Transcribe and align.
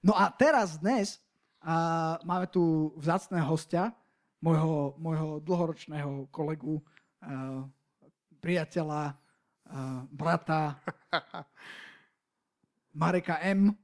No 0.00 0.16
a 0.16 0.32
teraz 0.32 0.80
dnes 0.80 1.20
a 1.60 2.16
máme 2.24 2.48
tu 2.48 2.88
vzácného 2.96 3.44
hostia, 3.44 3.92
môjho, 4.40 4.96
môjho 4.96 5.44
dlhoročného 5.44 6.24
kolegu, 6.32 6.80
a, 7.20 7.68
priateľa, 8.40 9.12
a, 9.12 9.14
brata, 10.08 10.80
Mareka 12.96 13.44
M. 13.44 13.76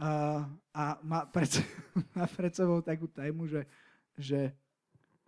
A, 0.00 0.48
a 0.72 0.84
má, 1.04 1.28
pred, 1.28 1.60
má 2.16 2.24
pred 2.24 2.52
sebou 2.56 2.80
takú 2.80 3.04
tému, 3.04 3.44
že, 3.52 3.68
že, 4.16 4.40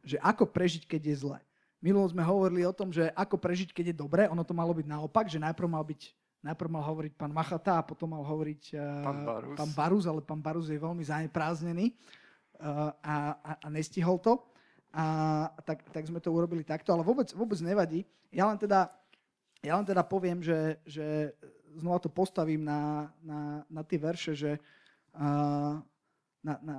že 0.01 0.17
ako 0.25 0.49
prežiť, 0.49 0.89
keď 0.89 1.13
je 1.13 1.17
zle. 1.29 1.39
Minulo 1.85 2.09
sme 2.09 2.25
hovorili 2.25 2.65
o 2.65 2.73
tom, 2.73 2.89
že 2.89 3.13
ako 3.13 3.37
prežiť, 3.37 3.77
keď 3.77 3.93
je 3.93 4.01
dobre. 4.01 4.25
Ono 4.33 4.45
to 4.49 4.57
malo 4.57 4.73
byť 4.73 4.87
naopak, 4.89 5.29
že 5.29 5.37
najprv 5.37 5.69
mal 5.69 5.85
byť 5.85 6.17
najprv 6.41 6.71
mal 6.73 6.85
hovoriť 6.85 7.13
pán 7.17 7.33
Machata 7.33 7.81
a 7.81 7.87
potom 7.87 8.17
mal 8.17 8.25
hovoriť 8.25 8.63
uh, 8.73 8.81
pán, 9.05 9.19
Barus. 9.25 9.57
pán 9.57 9.73
Barus, 9.77 10.05
ale 10.09 10.21
pán 10.25 10.41
Barus 10.41 10.67
je 10.73 10.81
veľmi 10.81 11.05
zaneprázdnený 11.05 11.93
uh, 11.93 12.93
a, 13.05 13.17
a, 13.37 13.53
a 13.61 13.67
nestihol 13.69 14.17
to. 14.21 14.41
A 14.91 15.05
tak, 15.63 15.87
tak 15.95 16.03
sme 16.03 16.19
to 16.19 16.35
urobili 16.35 16.67
takto, 16.67 16.91
ale 16.91 17.07
vôbec, 17.07 17.31
vôbec 17.31 17.61
nevadí. 17.63 18.03
Ja 18.35 18.51
len 18.51 18.59
teda, 18.59 18.91
ja 19.63 19.79
len 19.79 19.87
teda 19.87 20.03
poviem, 20.03 20.43
že, 20.43 20.83
že 20.83 21.31
znova 21.79 22.03
to 22.03 22.11
postavím 22.11 22.67
na, 22.67 23.07
na, 23.23 23.63
na 23.71 23.83
tie 23.87 24.03
verše, 24.03 24.35
že 24.35 24.59
uh, 25.15 25.79
na, 26.43 26.55
na, 26.59 26.77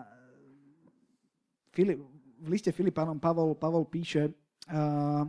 Filip, 1.72 2.04
v 2.42 2.48
liste 2.52 2.76
Filipánom 2.76 3.16
Pavol, 3.16 3.56
Pavol 3.56 3.88
píše, 3.88 4.28
uh, 4.68 5.24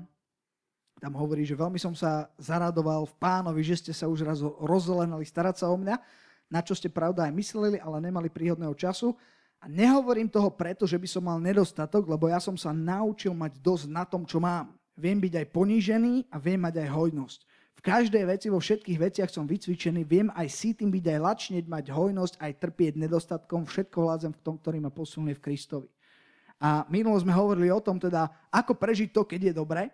tam 1.03 1.19
hovorí, 1.19 1.43
že 1.43 1.59
veľmi 1.59 1.83
som 1.83 1.99
sa 1.99 2.31
zaradoval 2.39 3.11
v 3.11 3.19
pánovi, 3.19 3.67
že 3.67 3.83
ste 3.83 3.91
sa 3.91 4.07
už 4.07 4.23
raz 4.23 4.39
rozzelenali 4.39 5.27
starať 5.27 5.59
sa 5.59 5.67
o 5.67 5.75
mňa, 5.75 5.99
na 6.47 6.63
čo 6.63 6.79
ste 6.79 6.87
pravda 6.87 7.27
aj 7.27 7.35
mysleli, 7.35 7.83
ale 7.83 7.99
nemali 7.99 8.31
príhodného 8.31 8.71
času. 8.79 9.11
A 9.59 9.67
nehovorím 9.67 10.31
toho 10.31 10.55
preto, 10.55 10.87
že 10.87 10.95
by 10.95 11.09
som 11.11 11.27
mal 11.27 11.43
nedostatok, 11.43 12.07
lebo 12.07 12.31
ja 12.31 12.39
som 12.39 12.55
sa 12.55 12.71
naučil 12.71 13.35
mať 13.35 13.59
dosť 13.59 13.87
na 13.91 14.07
tom, 14.07 14.23
čo 14.23 14.39
mám. 14.39 14.79
Viem 14.95 15.19
byť 15.19 15.43
aj 15.43 15.47
ponížený 15.51 16.15
a 16.31 16.39
viem 16.39 16.63
mať 16.63 16.87
aj 16.87 16.89
hojnosť. 16.95 17.41
V 17.75 17.81
každej 17.83 18.23
veci, 18.23 18.47
vo 18.47 18.63
všetkých 18.63 18.99
veciach 19.03 19.31
som 19.31 19.43
vycvičený, 19.43 20.07
viem 20.07 20.31
aj 20.39 20.47
si 20.55 20.71
tým 20.71 20.87
byť 20.87 21.03
aj 21.03 21.19
lačneť, 21.19 21.65
mať 21.67 21.85
hojnosť, 21.91 22.35
aj 22.39 22.53
trpieť 22.63 22.95
nedostatkom, 22.95 23.67
všetko 23.67 23.99
vládzem 24.07 24.33
v 24.39 24.43
tom, 24.47 24.55
ktorý 24.55 24.79
ma 24.79 24.95
posunie 24.95 25.35
v 25.35 25.43
Kristovi. 25.43 25.91
A 26.63 26.87
minulo 26.87 27.19
sme 27.19 27.35
hovorili 27.35 27.75
o 27.75 27.83
tom 27.83 27.99
teda, 27.99 28.31
ako 28.55 28.79
prežiť 28.79 29.11
to, 29.11 29.27
keď 29.27 29.51
je 29.51 29.55
dobre. 29.59 29.91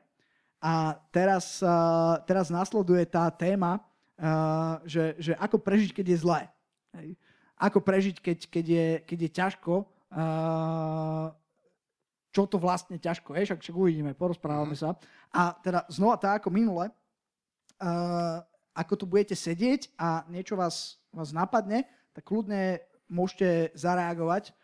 A 0.59 0.99
teraz, 1.15 1.63
uh, 1.63 2.19
teraz 2.27 2.51
nasleduje 2.51 3.07
tá 3.07 3.31
téma, 3.31 3.79
uh, 4.19 4.83
že, 4.83 5.15
že 5.19 5.33
ako 5.39 5.63
prežiť, 5.63 5.91
keď 5.95 6.07
je 6.11 6.19
zlé. 6.19 6.43
Hej. 6.99 7.09
Ako 7.59 7.79
prežiť, 7.83 8.17
keď, 8.19 8.39
keď, 8.51 8.65
je, 8.67 8.87
keď 9.07 9.19
je 9.19 9.31
ťažko. 9.31 9.75
Uh, 10.09 11.31
čo 12.35 12.45
to 12.47 12.61
vlastne 12.61 13.01
ťažko 13.01 13.35
je, 13.35 13.51
však, 13.51 13.61
však 13.65 13.77
uvidíme, 13.77 14.13
porozprávame 14.15 14.77
mm. 14.77 14.81
sa. 14.81 14.95
A 15.33 15.57
teda 15.59 15.83
znova 15.91 16.21
tak 16.21 16.43
ako 16.45 16.55
minule, 16.55 16.87
uh, 17.83 18.39
ako 18.79 18.95
tu 18.95 19.05
budete 19.11 19.35
sedieť 19.35 19.91
a 19.99 20.23
niečo 20.31 20.55
vás, 20.55 21.03
vás 21.11 21.35
napadne, 21.35 21.83
tak 22.15 22.23
kľudne 22.31 22.79
môžete 23.11 23.75
zareagovať 23.75 24.55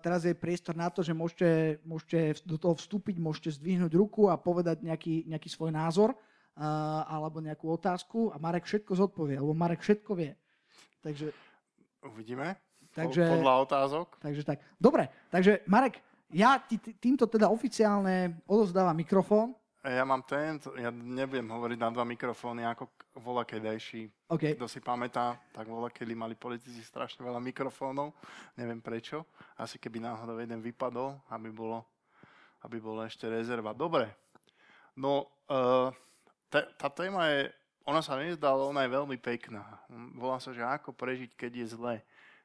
teraz 0.00 0.22
je 0.22 0.34
priestor 0.34 0.78
na 0.78 0.86
to, 0.88 1.02
že 1.02 1.10
môžete, 1.10 1.82
môžete 1.82 2.46
do 2.46 2.54
toho 2.54 2.78
vstúpiť, 2.78 3.18
môžete 3.18 3.58
zdvihnúť 3.58 3.92
ruku 3.98 4.30
a 4.30 4.38
povedať 4.38 4.86
nejaký, 4.86 5.26
nejaký 5.26 5.50
svoj 5.50 5.74
názor 5.74 6.14
alebo 7.06 7.42
nejakú 7.42 7.66
otázku 7.66 8.30
a 8.30 8.38
Marek 8.38 8.66
všetko 8.66 8.92
zodpovie, 8.94 9.38
lebo 9.40 9.54
Marek 9.54 9.82
všetko 9.82 10.10
vie. 10.14 10.32
Takže... 11.02 11.34
Uvidíme. 12.04 12.56
Takže, 12.90 13.22
podľa 13.22 13.54
otázok. 13.70 14.18
Takže 14.18 14.42
tak. 14.42 14.58
Dobre, 14.74 15.06
takže 15.30 15.62
Marek, 15.70 16.02
ja 16.34 16.58
ti 16.58 16.78
týmto 16.78 17.26
teda 17.30 17.46
oficiálne 17.46 18.42
odozdávam 18.50 18.94
mikrofón 18.98 19.54
ja 19.80 20.04
mám 20.04 20.20
ten, 20.28 20.60
ja 20.76 20.92
nebudem 20.92 21.48
hovoriť 21.48 21.78
na 21.80 21.88
dva 21.88 22.04
mikrofóny 22.04 22.68
ako 22.68 22.92
vola 23.16 23.48
kedajší. 23.48 24.12
Okay. 24.28 24.52
Kto 24.52 24.68
si 24.68 24.84
pamätá, 24.84 25.40
tak 25.56 25.64
vola 25.72 25.88
kedy 25.88 26.12
mali 26.12 26.36
politici 26.36 26.84
strašne 26.84 27.24
veľa 27.24 27.40
mikrofónov. 27.40 28.12
Neviem 28.60 28.84
prečo. 28.84 29.24
Asi 29.56 29.80
keby 29.80 30.04
náhodou 30.04 30.36
jeden 30.36 30.60
vypadol, 30.60 31.16
aby 31.32 31.48
bolo, 31.48 31.80
aby 32.60 32.76
bolo 32.76 33.00
ešte 33.00 33.24
rezerva. 33.24 33.72
Dobre. 33.72 34.12
No, 34.92 35.32
uh, 35.48 35.88
tá 36.52 36.88
téma 36.92 37.32
je, 37.32 37.48
ona 37.88 38.04
sa 38.04 38.20
nezdá, 38.20 38.52
ale 38.52 38.68
ona 38.68 38.84
je 38.84 38.92
veľmi 38.92 39.16
pekná. 39.16 39.64
Volá 40.12 40.36
sa, 40.36 40.52
že 40.52 40.60
ako 40.60 40.92
prežiť, 40.92 41.32
keď 41.40 41.52
je 41.56 41.66
zle. 41.72 41.94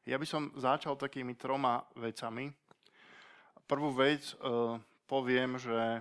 Ja 0.07 0.16
by 0.16 0.24
som 0.24 0.56
začal 0.56 0.95
takými 0.95 1.35
troma 1.35 1.84
vecami. 2.00 2.47
Prvú 3.68 3.91
vec 3.91 4.24
uh, 4.40 4.79
poviem, 5.03 5.59
že 5.59 6.00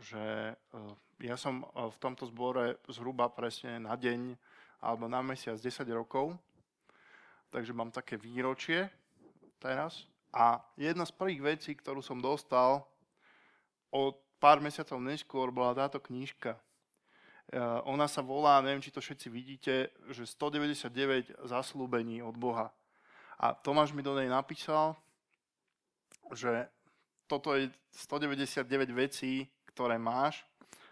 že 0.00 0.54
eh, 0.56 0.92
ja 1.26 1.36
som 1.36 1.62
eh, 1.62 1.90
v 1.90 1.96
tomto 2.00 2.28
zbore 2.28 2.80
zhruba 2.88 3.28
presne 3.28 3.76
na 3.82 3.98
deň 3.98 4.36
alebo 4.82 5.06
na 5.06 5.22
mesiac 5.22 5.58
10 5.60 5.86
rokov, 5.94 6.34
takže 7.52 7.76
mám 7.76 7.94
také 7.94 8.18
výročie 8.18 8.90
teraz. 9.62 10.08
A 10.32 10.58
jedna 10.80 11.04
z 11.04 11.12
prvých 11.12 11.42
vecí, 11.44 11.76
ktorú 11.76 12.00
som 12.00 12.18
dostal 12.18 12.82
o 13.92 14.16
pár 14.40 14.58
mesiacov 14.58 14.98
neskôr, 14.98 15.52
bola 15.52 15.76
táto 15.76 16.00
knižka. 16.00 16.56
Eh, 17.52 17.60
ona 17.84 18.08
sa 18.08 18.24
volá, 18.24 18.64
neviem, 18.64 18.80
či 18.80 18.90
to 18.90 19.04
všetci 19.04 19.28
vidíte, 19.28 19.74
že 20.08 20.24
199 20.24 21.36
zaslúbení 21.44 22.24
od 22.24 22.32
Boha. 22.34 22.72
A 23.36 23.52
Tomáš 23.52 23.92
mi 23.92 24.00
do 24.00 24.16
nej 24.16 24.30
napísal, 24.30 24.96
že 26.32 26.70
toto 27.28 27.52
je 27.52 27.68
199 27.92 28.90
vecí, 28.96 29.44
ktoré 29.72 29.96
máš, 29.96 30.44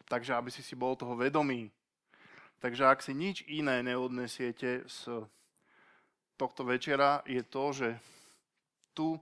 takže 0.09 0.35
aby 0.35 0.51
si 0.51 0.65
si 0.65 0.75
bol 0.75 0.97
toho 0.97 1.15
vedomý. 1.15 1.71
Takže 2.61 2.85
ak 2.85 3.01
si 3.01 3.17
nič 3.17 3.45
iné 3.49 3.81
neodnesiete 3.81 4.85
z 4.85 5.25
tohto 6.37 6.65
večera, 6.65 7.25
je 7.25 7.41
to, 7.45 7.65
že 7.73 7.89
tu, 8.93 9.17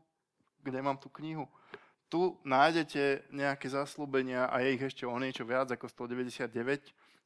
kde 0.63 0.83
mám 0.83 0.99
tú 0.99 1.07
knihu, 1.23 1.47
tu 2.09 2.41
nájdete 2.41 3.29
nejaké 3.31 3.69
zaslúbenia 3.69 4.49
a 4.49 4.65
je 4.65 4.75
ich 4.75 4.83
ešte 4.83 5.05
o 5.05 5.13
niečo 5.21 5.45
viac 5.45 5.69
ako 5.69 5.87
199. 5.93 6.49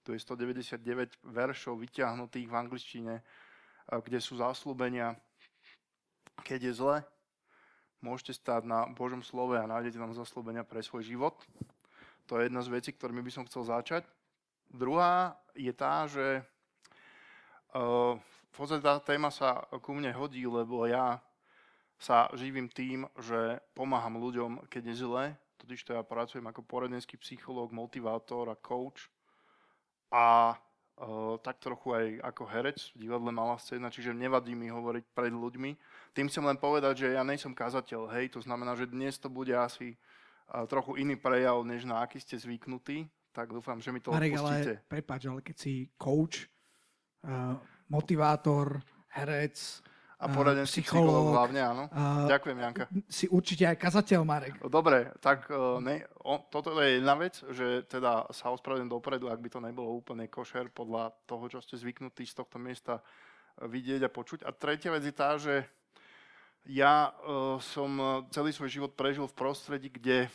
Tu 0.03 0.09
je 0.11 0.19
199 0.19 1.23
veršov 1.23 1.79
vyťahnutých 1.79 2.51
v 2.51 2.59
angličtine, 2.59 3.15
kde 3.87 4.19
sú 4.19 4.43
zaslúbenia. 4.43 5.15
Keď 6.43 6.61
je 6.67 6.73
zle, 6.75 6.97
môžete 8.03 8.35
stáť 8.35 8.67
na 8.67 8.91
Božom 8.91 9.23
slove 9.23 9.55
a 9.55 9.71
nájdete 9.71 10.03
tam 10.03 10.11
zaslúbenia 10.11 10.67
pre 10.67 10.83
svoj 10.83 11.07
život. 11.07 11.39
To 12.33 12.41
je 12.41 12.49
jedna 12.49 12.65
z 12.65 12.73
vecí, 12.73 12.97
ktorými 12.97 13.21
by 13.21 13.29
som 13.29 13.45
chcel 13.45 13.69
začať. 13.69 14.09
Druhá 14.73 15.37
je 15.53 15.69
tá, 15.77 16.09
že 16.09 16.41
uh, 17.77 18.17
v 18.17 18.57
podstate 18.57 18.81
tá 18.81 18.97
téma 19.05 19.29
sa 19.29 19.69
ku 19.85 19.93
mne 19.93 20.17
hodí, 20.17 20.41
lebo 20.49 20.89
ja 20.89 21.21
sa 22.01 22.33
živím 22.33 22.73
tým, 22.73 23.05
že 23.21 23.61
pomáham 23.77 24.17
ľuďom, 24.17 24.65
keď 24.73 24.83
je 24.89 24.95
zle. 25.05 25.25
Totiž 25.61 25.85
to 25.85 25.93
ja 25.93 26.01
pracujem 26.01 26.49
ako 26.49 26.65
poradenský 26.65 27.21
psychológ, 27.21 27.69
motivátor 27.69 28.49
a 28.49 28.57
coach. 28.57 29.13
A 30.09 30.57
uh, 30.57 31.37
tak 31.37 31.61
trochu 31.61 31.93
aj 31.93 32.33
ako 32.33 32.49
herec 32.49 32.81
v 32.97 33.13
divadle 33.13 33.29
Malá 33.29 33.61
scéna, 33.61 33.93
čiže 33.93 34.17
nevadí 34.17 34.57
mi 34.57 34.73
hovoriť 34.73 35.05
pred 35.13 35.37
ľuďmi. 35.37 35.71
Tým 36.17 36.33
chcem 36.33 36.49
len 36.49 36.57
povedať, 36.57 37.05
že 37.05 37.09
ja 37.13 37.29
nejsem 37.29 37.53
kazateľ, 37.53 38.09
hej, 38.17 38.33
to 38.33 38.41
znamená, 38.41 38.73
že 38.73 38.89
dnes 38.89 39.21
to 39.21 39.29
bude 39.29 39.53
asi 39.53 40.01
trochu 40.69 41.01
iný 41.01 41.17
prejav, 41.17 41.65
než 41.65 41.85
na 41.89 42.05
aký 42.05 42.21
ste 42.21 42.37
zvyknutí, 42.37 43.09
tak 43.33 43.49
dúfam, 43.49 43.81
že 43.81 43.89
mi 43.89 44.01
to 44.05 44.13
Marek, 44.13 44.37
odpustíte. 44.37 44.77
ale 44.77 44.89
prepáč, 44.89 45.23
ale 45.25 45.41
keď 45.41 45.57
si 45.57 45.89
coach, 45.97 46.47
uh, 47.25 47.57
motivátor, 47.89 48.85
herec, 49.17 49.57
a 50.23 50.31
poradenský 50.31 50.87
psychológ, 50.87 51.35
hlavne, 51.35 51.61
áno. 51.67 51.85
Uh, 51.91 52.31
Ďakujem, 52.31 52.59
Janka. 52.63 52.85
Si 53.11 53.27
určite 53.27 53.67
aj 53.67 53.75
kazateľ, 53.75 54.23
Marek. 54.23 54.55
Dobre, 54.71 55.11
tak 55.19 55.51
uh, 55.51 55.83
ne, 55.83 56.07
o, 56.23 56.39
toto 56.47 56.79
je 56.79 57.03
jedna 57.03 57.19
vec, 57.19 57.43
že 57.51 57.83
teda 57.91 58.31
sa 58.31 58.55
ospravedlňujem 58.55 58.93
dopredu, 58.95 59.27
ak 59.27 59.43
by 59.43 59.51
to 59.51 59.59
nebolo 59.59 59.91
úplne 59.91 60.31
košer 60.31 60.71
podľa 60.71 61.11
toho, 61.27 61.51
čo 61.51 61.59
ste 61.59 61.75
zvyknutí 61.75 62.23
z 62.23 62.39
tohto 62.39 62.63
miesta 62.63 63.03
vidieť 63.59 64.07
a 64.07 64.15
počuť. 64.15 64.47
A 64.47 64.55
tretia 64.55 64.95
vec 64.95 65.03
je 65.03 65.15
tá, 65.15 65.35
že 65.43 65.67
ja 66.63 67.11
uh, 67.11 67.59
som 67.59 67.91
e, 67.99 68.05
celý 68.31 68.55
svoj 68.55 68.71
život 68.71 68.93
prežil 68.95 69.27
v 69.27 69.35
prostredí, 69.35 69.91
kde 69.91 70.31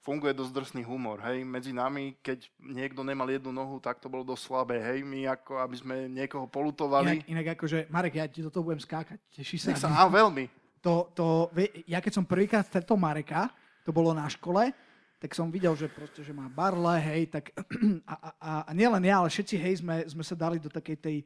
funguje 0.00 0.32
dosť 0.32 0.52
drsný 0.52 0.82
humor. 0.82 1.20
Hej. 1.22 1.44
Medzi 1.44 1.70
nami, 1.76 2.16
keď 2.24 2.48
niekto 2.58 3.04
nemal 3.04 3.28
jednu 3.28 3.52
nohu, 3.52 3.78
tak 3.78 4.00
to 4.00 4.08
bolo 4.08 4.24
dosť 4.24 4.42
slabé. 4.48 4.76
Hej. 4.80 5.04
My 5.04 5.30
ako, 5.36 5.60
aby 5.60 5.76
sme 5.76 5.96
niekoho 6.08 6.48
polutovali. 6.48 7.20
Inak, 7.20 7.28
inak 7.28 7.46
akože, 7.54 7.78
Marek, 7.92 8.16
ja 8.16 8.26
ti 8.26 8.40
do 8.40 8.50
toho 8.50 8.64
budem 8.64 8.80
skákať. 8.80 9.20
Teší 9.30 9.60
sa. 9.60 9.76
sa 9.76 9.92
á, 9.92 10.08
veľmi. 10.08 10.48
To, 10.80 11.12
to, 11.12 11.52
ja 11.84 12.00
keď 12.00 12.12
som 12.16 12.24
prvýkrát 12.24 12.64
stretol 12.64 12.96
Mareka, 12.96 13.52
to 13.84 13.92
bolo 13.92 14.16
na 14.16 14.24
škole, 14.32 14.72
tak 15.20 15.36
som 15.36 15.52
videl, 15.52 15.76
že 15.76 15.92
proste, 15.92 16.24
že 16.24 16.32
má 16.32 16.48
barle, 16.48 16.96
hej, 16.96 17.28
tak 17.28 17.52
a, 18.08 18.32
a, 18.40 18.50
a 18.64 18.70
nielen 18.72 19.04
ja, 19.04 19.20
ale 19.20 19.28
všetci, 19.28 19.54
hej, 19.60 19.84
sme, 19.84 20.00
sme 20.08 20.24
sa 20.24 20.32
dali 20.32 20.56
do 20.56 20.72
takej 20.72 20.96
tej 20.96 21.16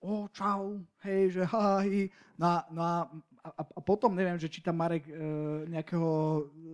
o, 0.00 0.24
čau, 0.32 0.80
hej, 1.04 1.36
že 1.36 1.44
haj. 1.44 2.08
No, 2.40 2.44
a- 2.48 2.66
no 2.72 2.80
a, 2.80 2.96
a, 3.42 3.62
a 3.66 3.80
potom 3.82 4.14
neviem, 4.14 4.38
že 4.38 4.46
či 4.46 4.62
tam 4.62 4.78
Marek 4.78 5.02
e, 5.04 5.14
nejakého, 5.66 6.10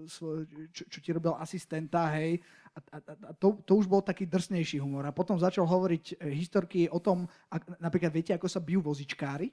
svoj, 0.04 0.44
čo, 0.68 0.84
čo 0.84 0.98
ti 1.00 1.10
robil 1.16 1.32
asistenta, 1.40 2.12
hej, 2.12 2.44
a, 2.76 2.80
a, 2.92 2.98
a 3.08 3.32
to, 3.32 3.56
to 3.64 3.72
už 3.80 3.88
bol 3.88 4.04
taký 4.04 4.28
drsnejší 4.28 4.76
humor. 4.78 5.08
A 5.08 5.16
potom 5.16 5.40
začal 5.40 5.64
hovoriť 5.64 6.20
e, 6.20 6.28
historky 6.36 6.84
o 6.92 7.00
tom, 7.00 7.24
ak, 7.48 7.80
napríklad 7.80 8.12
viete, 8.12 8.36
ako 8.36 8.52
sa 8.52 8.60
bijú 8.60 8.84
vozičkári? 8.84 9.48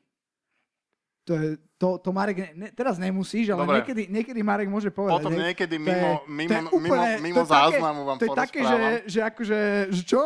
To, 1.25 1.33
je, 1.33 1.57
to, 1.81 1.97
to 2.03 2.09
Marek, 2.13 2.53
ne, 2.53 2.69
teraz 2.69 3.01
nemusíš, 3.01 3.50
ale 3.50 3.65
Dobre. 3.65 3.81
niekedy, 3.81 4.03
niekedy 4.13 4.41
Marek 4.45 4.69
môže 4.69 4.94
povedať. 4.94 5.25
Potom 5.25 5.33
niekedy 5.33 5.75
To 5.79 5.85
mimo, 5.88 6.09
je- 6.12 6.21
mimo, 6.29 6.50
to 6.51 6.53
je 6.53 6.62
mimo, 6.62 6.69
úplne- 6.77 7.17
mimo 7.23 7.35
to 7.35 7.41
je 7.41 7.50
také- 7.50 7.57
záznamu 7.57 8.01
vám 8.06 8.17
To 8.19 8.25
je 8.25 8.38
také, 8.38 8.59
že, 8.62 8.77
že 9.09 9.19
akože, 9.25 9.59
že 9.89 10.01
čo? 10.06 10.21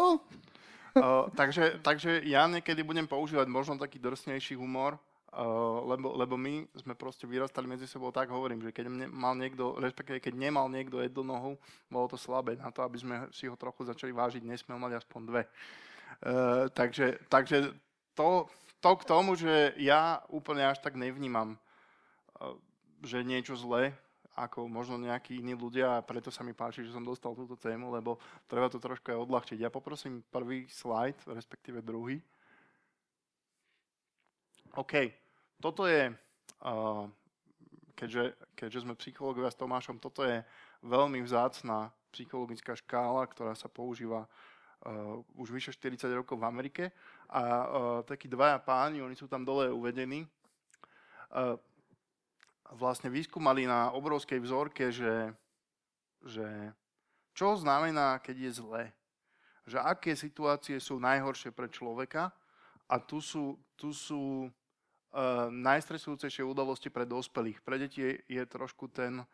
Uh, 0.99 1.29
takže, 1.37 1.79
takže 1.79 2.25
ja 2.27 2.49
niekedy 2.49 2.81
budem 2.83 3.05
používať 3.07 3.47
možno 3.47 3.77
taký 3.79 4.01
drsnejší 4.01 4.57
humor, 4.59 4.99
lebo, 5.85 6.17
lebo 6.17 6.35
my 6.41 6.65
sme 6.73 6.97
proste 6.97 7.29
vyrastali 7.29 7.69
medzi 7.69 7.85
sebou 7.85 8.09
tak, 8.09 8.33
hovorím, 8.33 8.65
že 8.65 8.73
keď 8.73 8.89
mal 9.13 9.37
niekto, 9.37 9.77
respektíve 9.77 10.17
keď 10.17 10.33
nemal 10.33 10.65
niekto 10.73 10.97
jednu 11.05 11.21
nohu, 11.21 11.53
bolo 11.85 12.09
to 12.09 12.17
slabé. 12.17 12.57
Na 12.57 12.73
to, 12.73 12.81
aby 12.81 12.97
sme 12.97 13.15
si 13.29 13.45
ho 13.45 13.53
trochu 13.53 13.85
začali 13.85 14.09
vážiť, 14.09 14.41
nesmel 14.41 14.81
mať 14.81 15.05
aspoň 15.05 15.21
dve. 15.29 15.43
Uh, 16.19 16.65
takže, 16.73 17.21
takže 17.29 17.77
to, 18.17 18.49
to 18.81 18.91
k 18.97 19.07
tomu, 19.07 19.37
že 19.37 19.77
ja 19.77 20.25
úplne 20.33 20.65
až 20.65 20.81
tak 20.81 20.97
nevnímam, 20.97 21.53
uh, 21.53 22.57
že 23.05 23.21
niečo 23.21 23.53
zlé, 23.53 23.93
ako 24.33 24.65
možno 24.71 24.97
nejakí 24.97 25.37
iní 25.37 25.53
ľudia 25.53 25.99
a 25.99 26.05
preto 26.05 26.31
sa 26.31 26.41
mi 26.41 26.55
páči, 26.55 26.81
že 26.81 26.95
som 26.95 27.03
dostal 27.03 27.35
túto 27.35 27.59
tému, 27.59 27.91
lebo 27.91 28.17
treba 28.47 28.71
to 28.71 28.81
trošku 28.81 29.11
aj 29.11 29.21
odľahčiť. 29.29 29.57
Ja 29.61 29.69
poprosím 29.69 30.25
prvý 30.31 30.65
slajd, 30.71 31.27
respektíve 31.35 31.83
druhý. 31.83 32.23
OK, 34.77 34.93
toto 35.57 35.89
je, 35.89 36.13
uh, 36.65 37.05
keďže, 37.97 38.37
keďže 38.53 38.79
sme 38.85 38.99
psychológovia 39.01 39.49
s 39.49 39.57
Tomášom, 39.57 39.97
toto 39.97 40.21
je 40.21 40.45
veľmi 40.85 41.25
vzácná 41.25 41.89
psychologická 42.13 42.77
škála, 42.77 43.25
ktorá 43.29 43.57
sa 43.57 43.65
používa 43.65 44.25
uh, 44.25 45.21
už 45.37 45.49
vyše 45.49 45.71
40 45.73 46.09
rokov 46.13 46.37
v 46.37 46.47
Amerike. 46.47 46.83
A 47.29 47.41
uh, 47.41 47.65
takí 48.05 48.29
dvaja 48.29 48.61
páni, 48.61 49.01
oni 49.01 49.17
sú 49.17 49.25
tam 49.25 49.41
dole 49.41 49.73
uvedení, 49.73 50.25
uh, 50.25 51.57
vlastne 52.77 53.09
vyskúmali 53.09 53.65
na 53.65 53.89
obrovskej 53.97 54.37
vzorke, 54.37 54.93
že, 54.93 55.33
že 56.21 56.45
čo 57.33 57.57
znamená, 57.57 58.21
keď 58.21 58.35
je 58.37 58.51
zle. 58.61 58.83
Že 59.69 59.77
aké 59.85 60.11
situácie 60.13 60.77
sú 60.81 61.01
najhoršie 61.01 61.53
pre 61.53 61.69
človeka 61.69 62.33
a 62.89 62.95
tu 62.97 63.21
sú, 63.21 63.57
tu 63.77 63.93
sú 63.93 64.49
najstresujúcejšie 65.49 66.45
udalosti 66.45 66.93
pre 66.93 67.05
dospelých. 67.05 67.65
Pre 67.65 67.75
deti 67.81 68.21
je, 68.29 68.43
trošku 68.45 68.93
ten, 68.93 69.25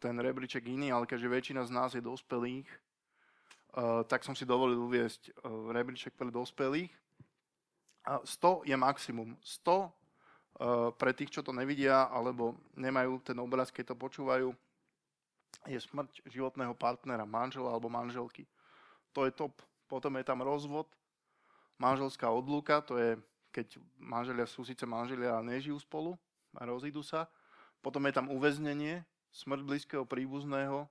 ten 0.00 0.16
rebríček 0.16 0.64
iný, 0.64 0.92
ale 0.92 1.04
keďže 1.04 1.28
väčšina 1.28 1.62
z 1.68 1.70
nás 1.74 1.90
je 1.92 2.00
dospelých, 2.00 2.64
uh, 2.64 4.00
tak 4.08 4.24
som 4.24 4.32
si 4.32 4.48
dovolil 4.48 4.80
uviesť 4.80 5.44
uh, 5.44 5.68
rebríček 5.76 6.16
pre 6.16 6.32
dospelých. 6.32 6.92
A 8.08 8.24
100 8.24 8.64
je 8.64 8.76
maximum. 8.80 9.36
100 9.44 9.68
uh, 9.68 9.90
pre 10.96 11.12
tých, 11.12 11.36
čo 11.36 11.44
to 11.44 11.52
nevidia 11.52 12.08
alebo 12.08 12.56
nemajú 12.72 13.20
ten 13.20 13.36
obraz, 13.36 13.68
keď 13.68 13.92
to 13.92 13.96
počúvajú, 14.00 14.48
je 15.68 15.76
smrť 15.76 16.24
životného 16.32 16.72
partnera, 16.72 17.28
manžela 17.28 17.68
alebo 17.68 17.92
manželky. 17.92 18.48
To 19.12 19.28
je 19.28 19.36
top. 19.36 19.52
Potom 19.84 20.16
je 20.16 20.24
tam 20.24 20.40
rozvod, 20.40 20.86
manželská 21.76 22.30
odluka, 22.30 22.80
to 22.80 22.96
je 22.96 23.18
keď 23.50 23.78
manželia 23.98 24.46
sú 24.46 24.62
síce 24.62 24.86
manželia 24.86 25.38
a 25.38 25.44
nežijú 25.44 25.78
spolu 25.78 26.14
a 26.54 26.66
rozídu 26.66 27.02
sa. 27.02 27.26
Potom 27.82 28.02
je 28.06 28.14
tam 28.14 28.30
uväznenie, 28.30 29.02
smrť 29.30 29.60
blízkeho 29.62 30.04
príbuzného, 30.06 30.86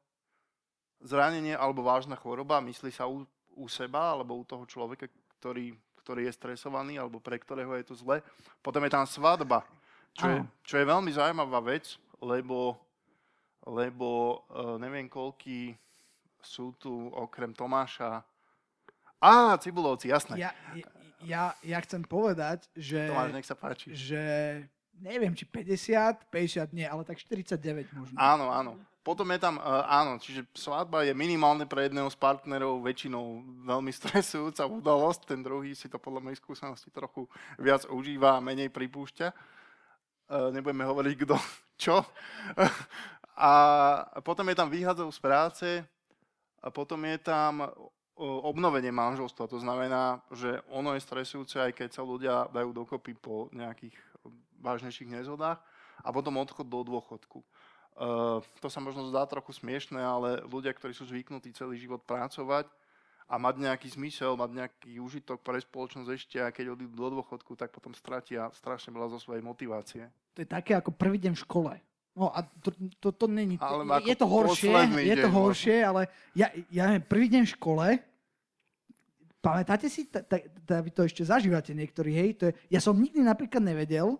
zranenie 0.99 1.55
alebo 1.55 1.83
vážna 1.83 2.19
choroba, 2.19 2.59
myslí 2.63 2.91
sa 2.91 3.07
u, 3.07 3.23
u 3.55 3.65
seba 3.71 4.11
alebo 4.11 4.35
u 4.35 4.43
toho 4.43 4.67
človeka, 4.67 5.07
ktorý, 5.39 5.75
ktorý 6.03 6.27
je 6.27 6.33
stresovaný 6.35 6.99
alebo 6.99 7.23
pre 7.23 7.39
ktorého 7.39 7.71
je 7.79 7.87
to 7.87 7.95
zle. 7.95 8.19
Potom 8.59 8.83
je 8.83 8.91
tam 8.91 9.07
svadba, 9.07 9.63
čo 10.11 10.27
je, 10.27 10.37
čo 10.67 10.75
je 10.75 10.89
veľmi 10.89 11.11
zaujímavá 11.15 11.63
vec, 11.63 11.95
lebo, 12.19 12.75
lebo 13.63 14.43
uh, 14.51 14.75
neviem 14.75 15.07
koľký 15.07 15.75
sú 16.43 16.75
tu 16.79 17.11
okrem 17.15 17.51
Tomáša. 17.55 18.23
Á, 19.19 19.59
Cibulovci, 19.59 20.07
jasné. 20.11 20.47
Ja, 20.47 20.51
ja, 21.25 21.55
ja 21.63 21.79
chcem 21.83 22.03
povedať, 22.03 22.67
že, 22.75 23.11
Tomáš, 23.11 23.31
nech 23.35 23.47
sa 23.47 23.55
páči. 23.57 23.91
že 23.91 24.21
neviem, 24.99 25.31
či 25.35 25.47
50, 25.47 26.27
50 26.31 26.75
nie, 26.75 26.87
ale 26.87 27.03
tak 27.07 27.19
49 27.19 27.91
možno. 27.95 28.15
Áno, 28.19 28.51
áno. 28.51 28.71
Potom 28.99 29.25
je 29.31 29.39
tam, 29.39 29.57
uh, 29.57 29.87
áno, 29.87 30.19
čiže 30.19 30.45
svadba 30.51 31.07
je 31.07 31.15
minimálne 31.15 31.63
pre 31.63 31.87
jedného 31.87 32.11
z 32.11 32.17
partnerov 32.19 32.83
väčšinou 32.83 33.41
veľmi 33.65 33.91
stresujúca 33.99 34.67
udalosť, 34.67 35.33
ten 35.33 35.39
druhý 35.39 35.73
si 35.73 35.87
to 35.87 35.97
podľa 35.97 36.29
mojej 36.29 36.39
skúsenosti 36.39 36.91
trochu 36.91 37.25
viac 37.55 37.87
užíva 37.87 38.37
a 38.37 38.43
menej 38.43 38.69
pripúšťa. 38.69 39.27
Uh, 40.29 40.53
nebudeme 40.53 40.85
hovoriť 40.85 41.13
kto 41.25 41.35
čo. 41.83 42.05
a 43.39 43.51
potom 44.19 44.45
je 44.51 44.55
tam 44.55 44.67
výhadzov 44.67 45.09
z 45.15 45.19
práce 45.23 45.67
a 46.59 46.67
potom 46.67 46.99
je 47.07 47.17
tam 47.23 47.71
obnovenie 48.19 48.91
manželstva. 48.91 49.47
To 49.47 49.59
znamená, 49.63 50.19
že 50.35 50.59
ono 50.67 50.91
je 50.93 51.01
stresujúce, 51.01 51.55
aj 51.55 51.71
keď 51.71 51.89
sa 51.95 52.03
ľudia 52.03 52.51
dajú 52.51 52.75
dokopy 52.75 53.15
po 53.15 53.47
nejakých 53.55 53.95
vážnejších 54.59 55.07
nezhodách 55.07 55.59
a 56.03 56.09
potom 56.11 56.35
odchod 56.35 56.67
do 56.67 56.83
dôchodku. 56.83 57.39
Uh, 57.99 58.39
to 58.63 58.71
sa 58.71 58.79
možno 58.79 59.11
zdá 59.11 59.27
trochu 59.27 59.51
smiešné, 59.59 59.99
ale 59.99 60.39
ľudia, 60.47 60.71
ktorí 60.71 60.95
sú 60.95 61.03
zvyknutí 61.03 61.51
celý 61.51 61.75
život 61.75 61.99
pracovať 62.07 62.71
a 63.27 63.35
mať 63.35 63.55
nejaký 63.59 63.87
zmysel, 63.91 64.39
mať 64.39 64.51
nejaký 64.55 64.91
užitok 65.03 65.43
pre 65.43 65.59
spoločnosť 65.59 66.09
ešte 66.09 66.37
a 66.39 66.47
keď 66.47 66.79
odídu 66.79 66.95
do 66.95 67.19
dôchodku, 67.19 67.59
tak 67.59 67.75
potom 67.75 67.91
stratia 67.91 68.47
strašne 68.55 68.95
veľa 68.95 69.15
zo 69.15 69.19
svojej 69.19 69.43
motivácie. 69.43 70.07
To 70.35 70.39
je 70.39 70.47
také 70.47 70.79
ako 70.79 70.95
prvý 70.95 71.19
deň 71.19 71.35
v 71.35 71.43
škole. 71.43 71.73
No 72.17 72.33
a 72.33 72.43
to, 72.43 72.69
to, 72.99 73.09
to 73.15 73.25
není... 73.29 73.55
Ale 73.61 73.85
je, 74.01 74.11
je 74.11 74.17
to 74.17 74.27
horšie, 74.27 74.75
je 75.05 75.15
to 75.15 75.29
no. 75.29 75.35
horšie, 75.39 75.77
ale 75.85 76.01
ja, 76.35 76.51
ja 76.67 76.89
neviem, 76.89 77.05
prvý 77.05 77.27
deň 77.31 77.43
v 77.47 77.53
škole, 77.55 77.87
pamätáte 79.39 79.87
si, 79.87 80.03
vy 80.67 80.91
to 80.91 81.07
ešte 81.07 81.23
zažívate 81.23 81.71
niektorí, 81.71 82.11
hej, 82.11 82.29
to 82.35 82.43
je, 82.51 82.53
ja 82.75 82.79
som 82.83 82.97
nikdy 82.97 83.23
napríklad 83.23 83.63
nevedel, 83.63 84.19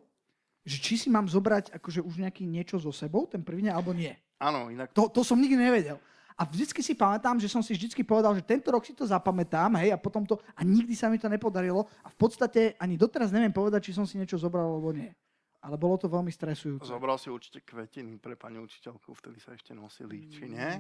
že 0.64 0.80
či 0.80 0.96
si 0.96 1.08
mám 1.12 1.28
zobrať 1.28 1.76
akože 1.76 2.00
už 2.06 2.24
nejaký 2.24 2.48
niečo 2.48 2.80
so 2.80 2.94
sebou, 2.94 3.28
ten 3.28 3.44
prvý 3.44 3.68
deň, 3.68 3.74
alebo 3.74 3.92
nie. 3.92 4.16
Áno, 4.40 4.72
inak 4.72 4.96
To, 4.96 5.12
to 5.12 5.26
som 5.26 5.36
nikdy 5.36 5.60
nevedel. 5.60 6.00
A 6.40 6.48
vždycky 6.48 6.80
si 6.80 6.96
pamätám, 6.96 7.36
že 7.36 7.52
som 7.52 7.60
si 7.60 7.76
vždycky 7.76 8.00
povedal, 8.00 8.32
že 8.32 8.48
tento 8.48 8.72
rok 8.72 8.88
si 8.88 8.96
to 8.96 9.04
zapamätám, 9.04 9.76
hej, 9.84 9.92
a 9.92 10.00
potom 10.00 10.24
to, 10.24 10.40
a 10.56 10.64
nikdy 10.64 10.96
sa 10.96 11.12
mi 11.12 11.20
to 11.20 11.28
nepodarilo. 11.28 11.84
A 12.00 12.08
v 12.08 12.16
podstate 12.16 12.80
ani 12.80 12.96
doteraz 12.96 13.36
neviem 13.36 13.52
povedať, 13.52 13.92
či 13.92 13.96
som 13.98 14.08
si 14.08 14.16
niečo 14.16 14.40
zobral, 14.40 14.72
alebo 14.72 14.96
nie. 14.96 15.12
Ale 15.60 15.76
bolo 15.76 16.00
to 16.00 16.08
veľmi 16.08 16.32
stresujúce. 16.32 16.88
zobral 16.88 17.20
si 17.20 17.28
určite 17.28 17.60
kvetiny 17.68 18.16
pre 18.16 18.40
pani 18.40 18.64
učiteľku, 18.64 19.12
vtedy 19.12 19.44
sa 19.44 19.52
ešte 19.52 19.76
nosili, 19.76 20.32
či 20.32 20.48
nie? 20.48 20.72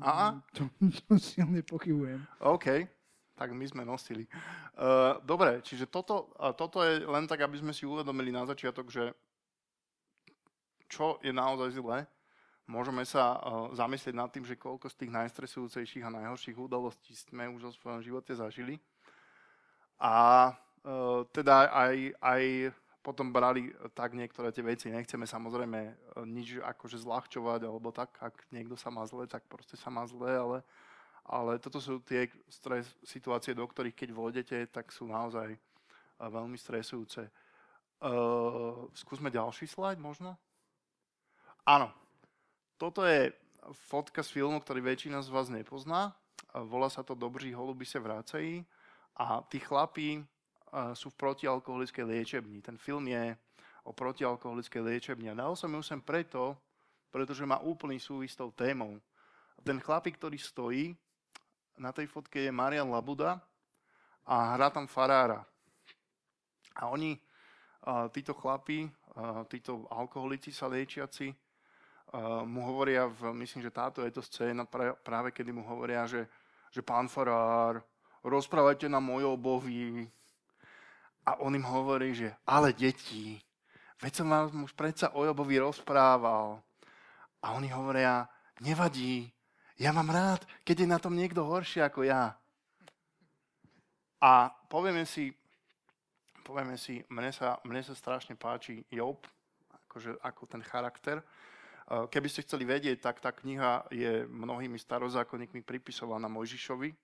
Á? 0.00 0.40
To, 0.56 0.72
to 1.04 1.20
silne 1.20 1.60
pochybujem. 1.60 2.24
OK, 2.40 2.88
tak 3.36 3.52
my 3.52 3.64
sme 3.68 3.84
nosili. 3.84 4.24
Uh, 4.72 5.20
dobre, 5.20 5.60
čiže 5.60 5.84
toto, 5.84 6.32
toto 6.56 6.80
je 6.80 7.04
len 7.04 7.28
tak, 7.28 7.44
aby 7.44 7.60
sme 7.60 7.76
si 7.76 7.84
uvedomili 7.84 8.32
na 8.32 8.48
začiatok, 8.48 8.88
že 8.88 9.12
čo 10.88 11.20
je 11.20 11.32
naozaj 11.32 11.76
zlé. 11.76 12.08
Môžeme 12.64 13.04
sa 13.04 13.36
uh, 13.36 13.68
zamyslieť 13.76 14.16
nad 14.16 14.32
tým, 14.32 14.48
že 14.48 14.56
koľko 14.56 14.88
z 14.88 15.04
tých 15.04 15.12
najstresujúcejších 15.12 16.08
a 16.08 16.14
najhorších 16.14 16.56
udalostí 16.56 17.12
sme 17.12 17.52
už 17.52 17.68
vo 17.68 17.72
svojom 17.72 18.00
živote 18.00 18.32
zažili. 18.32 18.80
A 20.00 20.48
uh, 20.88 21.28
teda 21.36 21.68
aj, 21.68 22.16
aj 22.16 22.42
potom 23.02 23.34
brali 23.34 23.74
tak 23.92 24.14
niektoré 24.14 24.54
tie 24.54 24.62
veci. 24.62 24.86
Nechceme 24.88 25.26
samozrejme 25.26 25.80
uh, 25.82 26.24
nič 26.24 26.62
akože 26.62 27.02
zľahčovať, 27.02 27.60
alebo 27.66 27.90
tak, 27.90 28.14
ak 28.22 28.48
niekto 28.54 28.78
sa 28.78 28.88
má 28.88 29.02
zle, 29.04 29.26
tak 29.26 29.44
proste 29.50 29.76
sa 29.76 29.90
má 29.90 30.06
zle, 30.06 30.30
ale 30.30 30.58
ale 31.22 31.62
toto 31.62 31.78
sú 31.78 32.02
tie 32.02 32.26
stres 32.50 32.98
situácie, 33.06 33.54
do 33.54 33.62
ktorých 33.62 33.94
keď 33.94 34.10
vôjdete, 34.10 34.58
tak 34.74 34.90
sú 34.90 35.06
naozaj 35.06 35.54
uh, 35.54 36.26
veľmi 36.26 36.58
stresujúce. 36.58 37.30
Uh, 38.02 38.90
skúsme 38.90 39.30
ďalší 39.30 39.70
slajd 39.70 40.02
možno? 40.02 40.34
Áno. 41.62 41.94
Toto 42.74 43.06
je 43.06 43.30
fotka 43.86 44.26
z 44.26 44.34
filmu, 44.34 44.58
ktorý 44.58 44.82
väčšina 44.82 45.22
z 45.22 45.30
vás 45.30 45.46
nepozná. 45.46 46.10
Volá 46.50 46.90
sa 46.90 47.06
to 47.06 47.14
Dobří 47.14 47.54
holuby 47.54 47.86
se 47.86 48.02
vracají. 48.02 48.66
A 49.16 49.46
tí 49.46 49.62
chlapí 49.62 50.26
sú 50.96 51.12
v 51.12 51.18
protialkoholickej 51.20 52.04
liečebni. 52.08 52.64
Ten 52.64 52.80
film 52.80 53.04
je 53.04 53.36
o 53.84 53.92
protialkoholickej 53.92 54.80
liečebni. 54.80 55.28
A 55.28 55.36
dal 55.36 55.52
som 55.52 55.68
ju 55.68 55.84
sem 55.84 56.00
preto, 56.00 56.56
pretože 57.12 57.44
má 57.44 57.60
úplný 57.60 58.00
súvis 58.00 58.32
s 58.32 58.40
tou 58.40 58.48
témou. 58.48 58.96
Ten 59.60 59.76
chlapík, 59.76 60.16
ktorý 60.16 60.40
stojí, 60.40 60.96
na 61.76 61.92
tej 61.92 62.08
fotke 62.08 62.40
je 62.40 62.52
Marian 62.52 62.88
Labuda 62.88 63.36
a 64.24 64.56
hrá 64.56 64.72
tam 64.72 64.88
farára. 64.88 65.44
A 66.80 66.88
oni, 66.88 67.20
títo 68.16 68.32
chlapi, 68.32 68.88
títo 69.52 69.84
alkoholici 69.92 70.52
sa 70.54 70.72
liečiaci, 70.72 71.28
mu 72.44 72.60
hovoria, 72.68 73.08
v, 73.08 73.32
myslím, 73.40 73.64
že 73.64 73.72
táto 73.72 74.04
je 74.04 74.12
to 74.12 74.20
scéna 74.20 74.68
práve, 75.00 75.32
kedy 75.32 75.52
mu 75.52 75.64
hovoria, 75.64 76.04
že, 76.04 76.28
že 76.68 76.84
pán 76.84 77.08
farár, 77.08 77.80
rozprávajte 78.24 78.88
nám 78.88 79.08
o 79.12 79.20
Jobovi. 79.20 80.08
A 81.22 81.38
on 81.38 81.54
im 81.54 81.62
hovorí, 81.62 82.14
že 82.18 82.34
ale 82.42 82.74
deti, 82.74 83.38
veď 84.02 84.12
som 84.12 84.26
vám 84.26 84.66
už 84.66 84.74
predsa 84.74 85.14
o 85.14 85.22
Jobovi 85.22 85.62
rozprával. 85.62 86.58
A 87.42 87.54
oni 87.54 87.70
hovoria, 87.70 88.26
nevadí, 88.62 89.30
ja 89.78 89.90
mám 89.90 90.10
rád, 90.10 90.46
keď 90.62 90.82
je 90.82 90.88
na 90.90 90.98
tom 90.98 91.14
niekto 91.14 91.42
horší 91.42 91.82
ako 91.82 92.06
ja. 92.06 92.34
A 94.22 94.50
povieme 94.70 95.02
si, 95.02 95.34
povieme 96.46 96.78
si, 96.78 97.02
mne 97.10 97.34
sa, 97.34 97.58
mne 97.66 97.82
sa 97.82 97.94
strašne 97.94 98.38
páči 98.38 98.86
Job, 98.90 99.26
akože, 99.86 100.22
ako 100.22 100.42
ten 100.46 100.62
charakter. 100.62 101.18
Keby 101.90 102.28
ste 102.30 102.46
chceli 102.46 102.62
vedieť, 102.62 103.02
tak 103.02 103.18
tá 103.18 103.34
kniha 103.34 103.90
je 103.90 104.22
mnohými 104.30 104.78
starozákonníkmi 104.78 105.66
pripisovaná 105.66 106.30
Mojžišovi, 106.30 106.94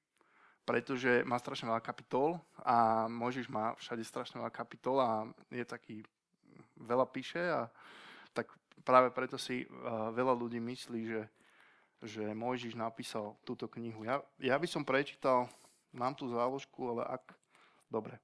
pretože 0.69 1.25
má 1.25 1.41
strašne 1.41 1.73
veľa 1.73 1.81
kapitol 1.81 2.37
a 2.61 3.09
Mojžiš 3.09 3.49
má 3.49 3.73
všade 3.81 4.05
strašne 4.05 4.37
veľa 4.37 4.53
kapitol 4.53 5.01
a 5.01 5.25
je 5.49 5.65
taký, 5.65 6.05
veľa 6.77 7.09
píše 7.09 7.41
a 7.41 7.73
tak 8.37 8.53
práve 8.85 9.09
preto 9.09 9.41
si 9.41 9.65
veľa 10.13 10.37
ľudí 10.37 10.61
myslí, 10.61 11.01
že, 11.09 11.23
že 12.05 12.25
Mojžiš 12.37 12.77
napísal 12.77 13.41
túto 13.49 13.65
knihu. 13.73 14.05
Ja, 14.05 14.21
ja 14.37 14.61
by 14.61 14.69
som 14.69 14.85
prečítal 14.85 15.49
Mám 15.93 16.15
tu 16.15 16.29
záložku, 16.29 16.79
ale 16.93 17.03
ak... 17.09 17.33
Dobre. 17.89 18.21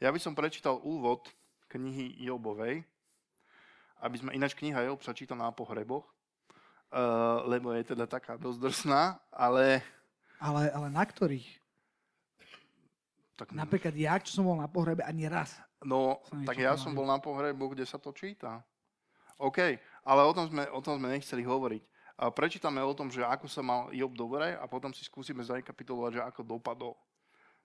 Ja 0.00 0.08
by 0.08 0.16
som 0.16 0.32
prečítal 0.32 0.80
úvod 0.80 1.28
knihy 1.68 2.16
Jobovej, 2.24 2.80
aby 4.00 4.16
sme... 4.16 4.32
Ináč 4.32 4.56
kniha 4.56 4.88
Job 4.88 5.04
sa 5.04 5.12
číta 5.12 5.36
na 5.36 5.52
pohreboch, 5.52 6.08
uh, 6.08 7.44
lebo 7.44 7.76
je 7.76 7.84
teda 7.84 8.08
taká 8.08 8.40
dosť 8.40 8.58
drsná, 8.60 9.20
ale... 9.28 9.84
Ale, 10.40 10.72
ale 10.72 10.88
na 10.88 11.04
ktorých? 11.04 11.63
Tak... 13.34 13.50
Napríklad 13.50 13.94
ja, 13.98 14.18
čo 14.22 14.40
som 14.40 14.46
bol 14.46 14.58
na 14.58 14.70
pohrebe, 14.70 15.02
ani 15.02 15.26
raz. 15.26 15.58
No, 15.82 16.22
tak 16.46 16.56
ja 16.58 16.78
som 16.78 16.94
bol 16.94 17.04
na 17.04 17.18
pohrebu, 17.18 17.74
kde 17.74 17.84
sa 17.84 17.98
to 17.98 18.14
číta. 18.14 18.62
OK, 19.36 19.58
ale 20.06 20.20
o 20.22 20.32
tom 20.32 20.46
sme, 20.46 20.64
o 20.70 20.80
tom 20.80 20.96
sme 21.02 21.10
nechceli 21.10 21.42
hovoriť 21.42 21.82
prečítame 22.30 22.78
o 22.82 22.94
tom, 22.94 23.10
že 23.10 23.26
ako 23.26 23.50
sa 23.50 23.62
mal 23.62 23.90
Job 23.90 24.14
dobre 24.14 24.54
a 24.54 24.64
potom 24.70 24.94
si 24.94 25.02
skúsime 25.02 25.42
zrekapitulovať, 25.42 26.22
že 26.22 26.22
ako 26.22 26.40
dopadol. 26.46 26.94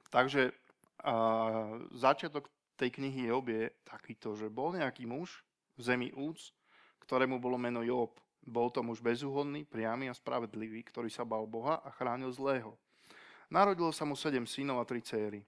Takže 0.10 0.50
uh, 0.50 1.78
začiatok 1.94 2.50
tej 2.74 2.90
knihy 2.98 3.30
Job 3.30 3.46
je 3.46 3.70
takýto, 3.86 4.34
že 4.34 4.50
bol 4.50 4.74
nejaký 4.74 5.06
muž 5.06 5.46
v 5.78 5.82
zemi 5.86 6.10
Úc, 6.18 6.50
ktorému 7.06 7.38
bolo 7.38 7.62
meno 7.62 7.86
Job. 7.86 8.18
Bol 8.42 8.74
to 8.74 8.82
muž 8.82 9.04
bezúhodný, 9.04 9.68
priamy 9.68 10.10
a 10.10 10.18
spravedlivý, 10.18 10.82
ktorý 10.90 11.14
sa 11.14 11.22
bal 11.22 11.46
Boha 11.46 11.78
a 11.86 11.94
chránil 11.94 12.34
zlého. 12.34 12.74
Narodilo 13.54 13.94
sa 13.94 14.08
mu 14.08 14.18
sedem 14.18 14.50
synov 14.50 14.82
a 14.82 14.86
tri 14.88 15.06
céry. 15.06 15.46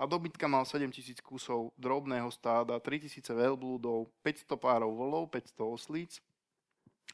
A 0.00 0.08
dobytka 0.08 0.48
mal 0.48 0.64
7 0.64 0.88
tisíc 0.88 1.20
kusov 1.20 1.76
drobného 1.76 2.32
stáda, 2.32 2.80
3 2.80 3.04
tisíce 3.04 3.28
veľblúdov, 3.36 4.08
500 4.24 4.56
párov 4.56 4.96
volov, 4.96 5.28
500 5.28 5.60
oslíc, 5.60 6.24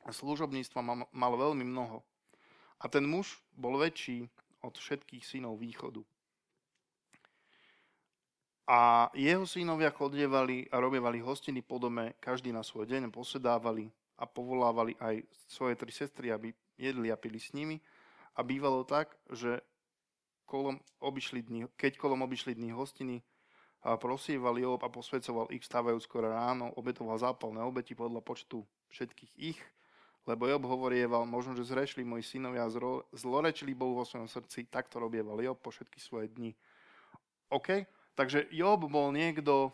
a 0.06 0.14
služobníctva 0.14 1.10
mal 1.10 1.32
veľmi 1.34 1.66
mnoho. 1.66 2.06
A 2.78 2.86
ten 2.86 3.02
muž 3.02 3.42
bol 3.58 3.74
väčší 3.74 4.30
od 4.62 4.78
všetkých 4.78 5.26
synov 5.26 5.58
východu. 5.58 5.98
A 8.70 9.10
jeho 9.14 9.46
synovia 9.46 9.90
chodievali 9.90 10.70
a 10.70 10.78
robievali 10.78 11.18
hostiny 11.18 11.62
po 11.66 11.82
dome, 11.82 12.14
každý 12.22 12.54
na 12.54 12.62
svoj 12.62 12.86
deň 12.86 13.10
posedávali 13.10 13.90
a 14.18 14.26
povolávali 14.26 14.94
aj 15.02 15.26
svoje 15.50 15.74
tri 15.74 15.90
sestry, 15.90 16.30
aby 16.30 16.54
jedli 16.78 17.10
a 17.10 17.18
pili 17.18 17.42
s 17.42 17.50
nimi. 17.50 17.82
A 18.36 18.46
bývalo 18.46 18.86
tak, 18.86 19.14
že 19.30 19.58
kolom 20.46 20.80
obišli 21.02 21.42
dní, 21.42 21.66
keď 21.76 21.98
kolom 21.98 22.22
obišli 22.22 22.54
dní 22.54 22.70
hostiny, 22.72 23.20
a 23.86 23.94
prosievali 23.94 24.66
Job 24.66 24.82
a 24.82 24.90
posvedcoval 24.90 25.46
ich 25.54 25.62
vstávajúc 25.62 26.10
skoro 26.10 26.34
ráno, 26.34 26.74
obetoval 26.74 27.22
zápalné 27.22 27.62
obeti 27.62 27.94
podľa 27.94 28.18
počtu 28.18 28.66
všetkých 28.90 29.32
ich 29.38 29.60
lebo 30.26 30.50
Job 30.50 30.66
hovorieval, 30.66 31.22
možno, 31.22 31.54
že 31.54 31.70
zrešli 31.70 32.02
moji 32.02 32.26
synovia, 32.26 32.66
zlorečili 33.14 33.78
Bohu 33.78 33.94
vo 33.94 34.02
svojom 34.02 34.26
srdci, 34.26 34.66
tak 34.66 34.90
to 34.90 34.98
robieval 34.98 35.38
Job 35.38 35.62
po 35.62 35.70
všetky 35.70 36.02
svoje 36.02 36.26
dni. 36.34 36.50
OK? 37.54 37.86
Takže 38.18 38.50
Job 38.50 38.90
bol 38.90 39.14
niekto, 39.14 39.70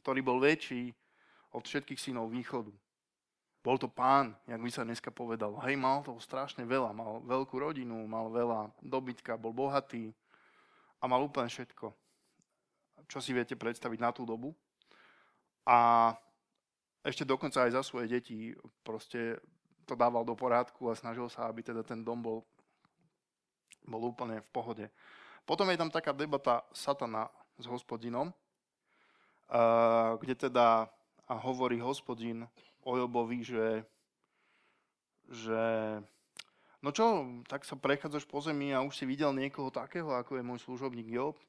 ktorý 0.00 0.24
bol 0.24 0.40
väčší 0.40 0.96
od 1.52 1.68
všetkých 1.68 2.00
synov 2.00 2.32
východu. 2.32 2.72
Bol 3.64 3.80
to 3.80 3.88
pán, 3.88 4.36
jak 4.44 4.60
by 4.60 4.68
sa 4.68 4.84
dneska 4.84 5.08
povedal. 5.08 5.56
Hej, 5.64 5.80
mal 5.80 6.04
toho 6.04 6.20
strašne 6.20 6.68
veľa. 6.68 6.92
Mal 6.92 7.24
veľkú 7.24 7.56
rodinu, 7.56 7.96
mal 8.04 8.28
veľa 8.28 8.68
dobytka, 8.84 9.40
bol 9.40 9.56
bohatý 9.56 10.12
a 11.00 11.08
mal 11.08 11.24
úplne 11.24 11.48
všetko. 11.48 11.88
Čo 13.08 13.24
si 13.24 13.32
viete 13.32 13.56
predstaviť 13.56 13.98
na 14.04 14.12
tú 14.12 14.28
dobu. 14.28 14.52
A 15.64 16.12
ešte 17.00 17.24
dokonca 17.24 17.64
aj 17.64 17.72
za 17.72 17.80
svoje 17.80 18.12
deti 18.12 18.52
proste 18.84 19.40
to 19.88 19.96
dával 19.96 20.28
do 20.28 20.36
porádku 20.36 20.92
a 20.92 20.96
snažil 20.96 21.32
sa, 21.32 21.48
aby 21.48 21.64
teda 21.64 21.80
ten 21.80 22.04
dom 22.04 22.20
bol, 22.20 22.44
bol 23.88 24.12
úplne 24.12 24.44
v 24.44 24.50
pohode. 24.52 24.86
Potom 25.48 25.68
je 25.72 25.80
tam 25.80 25.88
taká 25.88 26.12
debata 26.12 26.60
satana 26.72 27.32
s 27.56 27.64
hospodinom, 27.64 28.28
kde 30.20 30.34
teda 30.36 30.88
hovorí 31.28 31.80
hospodin 31.80 32.44
o 32.84 32.92
Jobovi, 32.94 33.40
že, 33.42 33.82
že 35.32 35.62
no 36.84 36.92
čo, 36.92 37.26
tak 37.48 37.64
sa 37.64 37.74
prechádzaš 37.74 38.28
po 38.28 38.38
zemi 38.44 38.70
a 38.76 38.84
už 38.84 38.94
si 38.94 39.04
videl 39.08 39.32
niekoho 39.32 39.72
takého, 39.72 40.12
ako 40.12 40.36
je 40.36 40.44
môj 40.44 40.60
služobník 40.62 41.08
Job. 41.08 41.40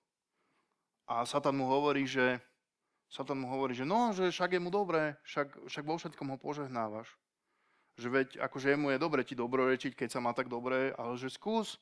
A 1.06 1.28
Satan 1.28 1.60
mu 1.60 1.70
hovorí, 1.70 2.08
že 2.10 2.42
Satan 3.12 3.38
mu 3.38 3.52
hovorí, 3.52 3.78
že 3.78 3.86
no, 3.86 4.10
že 4.16 4.34
však 4.34 4.58
je 4.58 4.64
mu 4.64 4.74
dobré, 4.74 5.20
však, 5.28 5.70
však 5.70 5.86
vo 5.86 6.02
všetkom 6.02 6.34
ho 6.34 6.38
požehnávaš 6.42 7.14
že 7.96 8.08
veď 8.12 8.30
akože 8.44 8.76
jemu 8.76 8.96
je 8.96 9.00
dobre 9.00 9.24
ti 9.24 9.36
dobrorečiť, 9.36 9.96
keď 9.96 10.10
sa 10.12 10.20
má 10.20 10.36
tak 10.36 10.52
dobre, 10.52 10.92
ale 11.00 11.16
že 11.16 11.32
skús, 11.32 11.80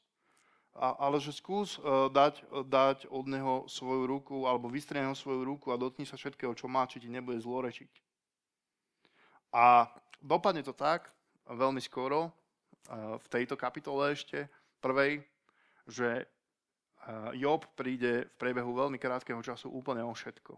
a, 0.78 0.94
ale 0.94 1.18
že 1.18 1.34
skús 1.34 1.82
uh, 1.82 2.10
dať, 2.10 2.46
dať 2.70 2.98
od 3.10 3.26
neho 3.26 3.54
svoju 3.66 4.06
ruku 4.06 4.46
alebo 4.46 4.70
vystrieť 4.70 5.10
ho 5.10 5.18
svoju 5.18 5.42
ruku 5.42 5.74
a 5.74 5.78
dotkni 5.82 6.06
sa 6.06 6.18
všetkého, 6.18 6.54
čo 6.54 6.70
má, 6.70 6.86
či 6.86 7.02
ti 7.02 7.10
nebude 7.10 7.42
zlorečiť. 7.42 7.90
A 9.54 9.86
dopadne 10.18 10.66
to 10.66 10.74
tak, 10.74 11.14
veľmi 11.46 11.80
skoro, 11.80 12.30
uh, 12.30 13.22
v 13.22 13.28
tejto 13.30 13.54
kapitole 13.54 14.18
ešte, 14.18 14.50
prvej, 14.82 15.22
že 15.86 16.26
uh, 16.26 17.32
Job 17.38 17.70
príde 17.78 18.26
v 18.28 18.36
priebehu 18.42 18.74
veľmi 18.74 18.98
krátkeho 18.98 19.40
času 19.46 19.70
úplne 19.70 20.02
o 20.02 20.12
všetko. 20.12 20.58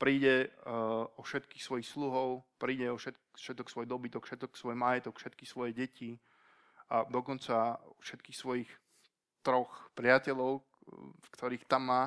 Príde 0.00 0.50
uh, 0.66 1.06
o 1.06 1.22
všetkých 1.22 1.62
svojich 1.62 1.86
sluhov, 1.86 2.42
príde 2.58 2.88
o 2.90 2.96
všet, 2.98 3.14
všetok 3.36 3.68
svoj 3.70 3.86
dobytok, 3.86 4.26
všetok 4.26 4.56
svoj 4.56 4.74
majetok, 4.74 5.20
všetky 5.20 5.44
svoje 5.46 5.76
deti 5.76 6.18
a 6.90 7.04
dokonca 7.06 7.78
všetkých 8.02 8.36
svojich 8.36 8.70
troch 9.44 9.92
priateľov, 9.92 10.64
ktorých 11.36 11.68
tam 11.68 11.92
má, 11.92 12.02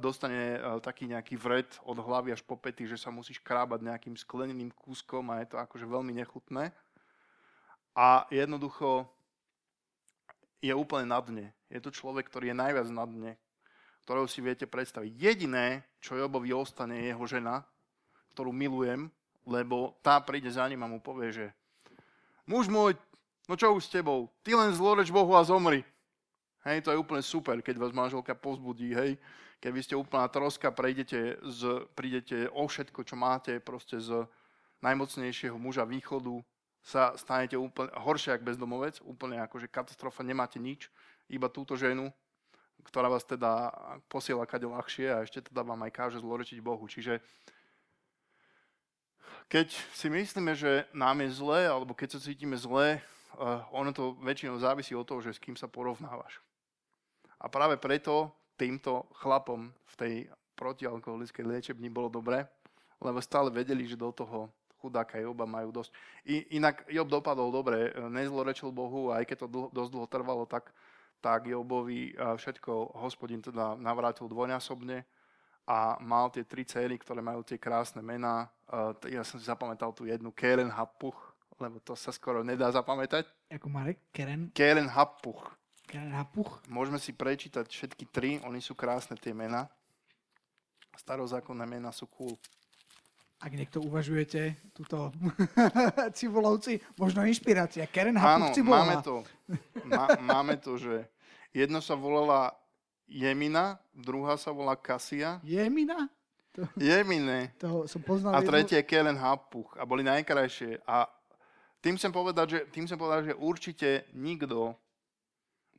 dostane 0.00 0.56
uh, 0.56 0.80
taký 0.80 1.04
nejaký 1.04 1.36
vred 1.36 1.68
od 1.84 2.00
hlavy 2.00 2.32
až 2.32 2.40
po 2.40 2.56
pety, 2.56 2.88
že 2.88 2.96
sa 2.96 3.12
musíš 3.12 3.44
krábať 3.44 3.84
nejakým 3.84 4.16
skleneným 4.16 4.72
kúskom 4.72 5.28
a 5.28 5.44
je 5.44 5.52
to 5.52 5.60
akože 5.60 5.84
veľmi 5.84 6.16
nechutné. 6.16 6.72
A 7.96 8.24
jednoducho 8.32 9.08
je 10.64 10.72
úplne 10.72 11.08
na 11.08 11.20
dne. 11.20 11.46
Je 11.68 11.80
to 11.80 11.92
človek, 11.92 12.28
ktorý 12.28 12.52
je 12.52 12.60
najviac 12.60 12.88
na 12.88 13.04
dne, 13.04 13.32
ktorého 14.04 14.28
si 14.28 14.40
viete 14.40 14.64
predstaviť. 14.64 15.12
Jediné, 15.12 15.84
čo 16.00 16.16
Jobovi 16.16 16.56
ostane, 16.56 16.96
je 17.00 17.12
jeho 17.12 17.24
žena, 17.28 17.64
ktorú 18.32 18.52
milujem, 18.52 19.12
lebo 19.44 19.96
tá 20.00 20.20
príde 20.20 20.48
za 20.48 20.64
ním 20.68 20.84
a 20.84 20.90
mu 20.90 21.00
povie, 21.00 21.32
že 21.32 21.46
muž 22.48 22.68
môj, 22.68 22.96
no 23.44 23.54
čo 23.56 23.72
už 23.76 23.86
s 23.86 23.92
tebou, 23.92 24.32
ty 24.40 24.56
len 24.56 24.72
zloreč 24.72 25.12
Bohu 25.12 25.36
a 25.36 25.44
zomri. 25.44 25.84
Hej, 26.66 26.82
to 26.82 26.90
je 26.90 26.98
úplne 26.98 27.22
super, 27.22 27.62
keď 27.62 27.78
vás 27.78 27.94
manželka 27.94 28.34
pozbudí, 28.34 28.90
hej. 28.90 29.14
Keby 29.56 29.80
ste 29.80 29.96
úplná 29.96 30.28
troska, 30.28 30.68
prejdete 30.68 31.40
z, 31.42 31.88
prídete 31.96 32.46
o 32.52 32.68
všetko, 32.68 33.00
čo 33.08 33.16
máte, 33.16 33.56
proste 33.58 33.96
z 33.98 34.28
najmocnejšieho 34.84 35.56
muža 35.56 35.88
východu, 35.88 36.44
sa 36.86 37.18
stanete 37.18 37.58
úplne 37.58 37.90
horšie 37.98 38.38
ako 38.38 38.46
bezdomovec, 38.46 39.02
úplne 39.02 39.42
akože 39.42 39.66
katastrofa, 39.66 40.22
nemáte 40.22 40.62
nič, 40.62 40.86
iba 41.26 41.50
túto 41.50 41.74
ženu, 41.74 42.14
ktorá 42.86 43.10
vás 43.10 43.26
teda 43.26 43.74
posiela 44.06 44.46
kade 44.46 44.70
ľahšie 44.70 45.10
a 45.10 45.26
ešte 45.26 45.50
teda 45.50 45.66
vám 45.66 45.82
aj 45.82 45.92
káže 45.92 46.18
zlorečiť 46.22 46.62
Bohu. 46.62 46.86
Čiže 46.86 47.18
keď 49.50 49.74
si 49.94 50.06
myslíme, 50.06 50.54
že 50.54 50.86
nám 50.94 51.22
je 51.26 51.30
zle, 51.34 51.66
alebo 51.66 51.94
keď 51.94 52.18
sa 52.18 52.20
cítime 52.22 52.54
zle, 52.54 53.02
uh, 53.34 53.66
ono 53.74 53.90
to 53.90 54.14
väčšinou 54.22 54.58
závisí 54.62 54.94
od 54.94 55.06
toho, 55.06 55.18
že 55.22 55.34
s 55.34 55.42
kým 55.42 55.58
sa 55.58 55.66
porovnávaš. 55.66 56.38
A 57.42 57.50
práve 57.50 57.78
preto 57.78 58.30
týmto 58.56 59.06
chlapom 59.20 59.68
v 59.68 59.94
tej 59.96 60.14
protialkoholickej 60.56 61.44
liečebni 61.44 61.92
bolo 61.92 62.08
dobré, 62.08 62.48
lebo 62.98 63.20
stále 63.20 63.52
vedeli, 63.52 63.84
že 63.84 64.00
do 64.00 64.08
toho 64.08 64.48
chudáka 64.80 65.20
Joba 65.20 65.44
majú 65.44 65.72
dosť. 65.72 65.92
I, 66.24 66.56
inak 66.56 66.88
Job 66.88 67.08
dopadol 67.08 67.52
dobre, 67.52 67.92
nezlorečil 68.08 68.72
Bohu, 68.72 69.12
aj 69.12 69.24
keď 69.28 69.36
to 69.44 69.48
dlho, 69.48 69.68
dosť 69.72 69.90
dlho 69.92 70.06
trvalo, 70.08 70.44
tak, 70.48 70.72
tak 71.20 71.44
Jobovi 71.48 72.16
všetko 72.16 72.96
hospodin 73.00 73.44
teda 73.44 73.76
navrátil 73.76 74.28
dvojnásobne 74.28 75.04
a 75.66 75.98
mal 75.98 76.30
tie 76.30 76.46
tri 76.46 76.62
céry, 76.62 76.94
ktoré 76.96 77.20
majú 77.20 77.42
tie 77.42 77.58
krásne 77.58 77.98
mená. 78.00 78.46
Ja 79.10 79.26
som 79.26 79.36
si 79.40 79.44
zapamätal 79.48 79.90
tú 79.92 80.06
jednu, 80.06 80.30
Keren 80.30 80.70
Hapuch, 80.70 81.18
lebo 81.58 81.80
to 81.80 81.96
sa 81.96 82.12
skoro 82.12 82.44
nedá 82.44 82.68
zapamätať. 82.70 83.26
Ako 83.50 83.66
Marek? 83.72 83.98
Keren? 84.12 84.52
Keren 84.54 84.86
Hapuch. 84.92 85.42
Keren 85.96 86.12
Hapuch. 86.12 86.60
Môžeme 86.68 87.00
si 87.00 87.16
prečítať 87.16 87.72
všetky 87.72 88.04
tri, 88.12 88.36
oni 88.44 88.60
sú 88.60 88.76
krásne 88.76 89.16
tie 89.16 89.32
mená. 89.32 89.64
Starozákonné 90.92 91.64
mená 91.64 91.88
sú 91.88 92.04
cool. 92.12 92.36
Ak 93.40 93.56
niekto 93.56 93.80
uvažujete, 93.80 94.60
túto 94.76 95.08
cibulovci, 96.20 96.84
možno 97.00 97.24
inšpirácia. 97.24 97.88
Hapuch 97.88 98.52
Áno, 98.52 98.68
máme 98.68 99.00
to. 99.00 99.24
Má, 99.88 100.20
máme 100.20 100.60
to, 100.60 100.76
že 100.76 101.08
jedno 101.56 101.80
sa 101.80 101.96
volala 101.96 102.52
Jemina, 103.08 103.80
druhá 103.96 104.36
sa 104.36 104.52
volá 104.52 104.76
Kasia. 104.76 105.40
Jemina? 105.48 106.12
To, 106.60 106.68
Jemine. 106.76 107.56
To 107.56 107.88
som 107.88 108.04
poznal. 108.04 108.36
A 108.36 108.44
tretie 108.44 108.76
je 108.76 108.84
Keren 108.84 109.16
Hapuch. 109.16 109.72
A 109.80 109.88
boli 109.88 110.04
najkrajšie. 110.04 110.76
A 110.84 111.08
tým 111.80 111.96
chcem 111.96 112.12
povedať, 112.12 112.46
že, 112.52 112.60
tým 112.68 112.84
chcem 112.84 113.00
povedať, 113.00 113.32
že 113.32 113.40
určite 113.40 114.04
nikto 114.12 114.76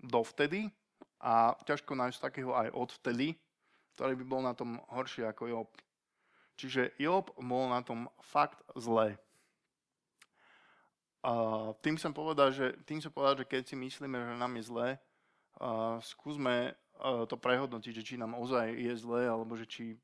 dovtedy 0.04 0.70
a 1.22 1.58
ťažko 1.66 1.98
nájsť 1.98 2.20
takého 2.22 2.54
aj 2.54 2.74
odvtedy, 2.74 3.34
ktorý 3.98 4.14
by 4.22 4.26
bol 4.26 4.42
na 4.46 4.54
tom 4.54 4.78
horšie 4.94 5.26
ako 5.26 5.44
Job. 5.50 5.70
Čiže 6.58 6.98
Job 7.02 7.34
bol 7.38 7.70
na 7.70 7.82
tom 7.82 8.10
fakt 8.22 8.62
zle. 8.78 9.18
A 11.26 11.34
tým 11.82 11.98
chcem 11.98 12.14
povedať, 12.14 12.50
že, 12.54 12.68
tým 12.86 13.02
chcem 13.02 13.14
povedať, 13.14 13.44
že 13.44 13.50
keď 13.50 13.62
si 13.68 13.76
myslíme, 13.76 14.16
že 14.16 14.36
nám 14.38 14.54
je 14.58 14.64
zle, 14.70 14.88
a 15.58 15.98
skúsme 16.06 16.78
to 17.02 17.36
prehodnotiť, 17.38 17.94
že 17.94 18.06
či 18.06 18.16
nám 18.18 18.38
ozaj 18.38 18.74
je 18.78 18.94
zle, 18.98 19.26
alebo 19.26 19.58
že 19.58 19.66
či 19.66 19.98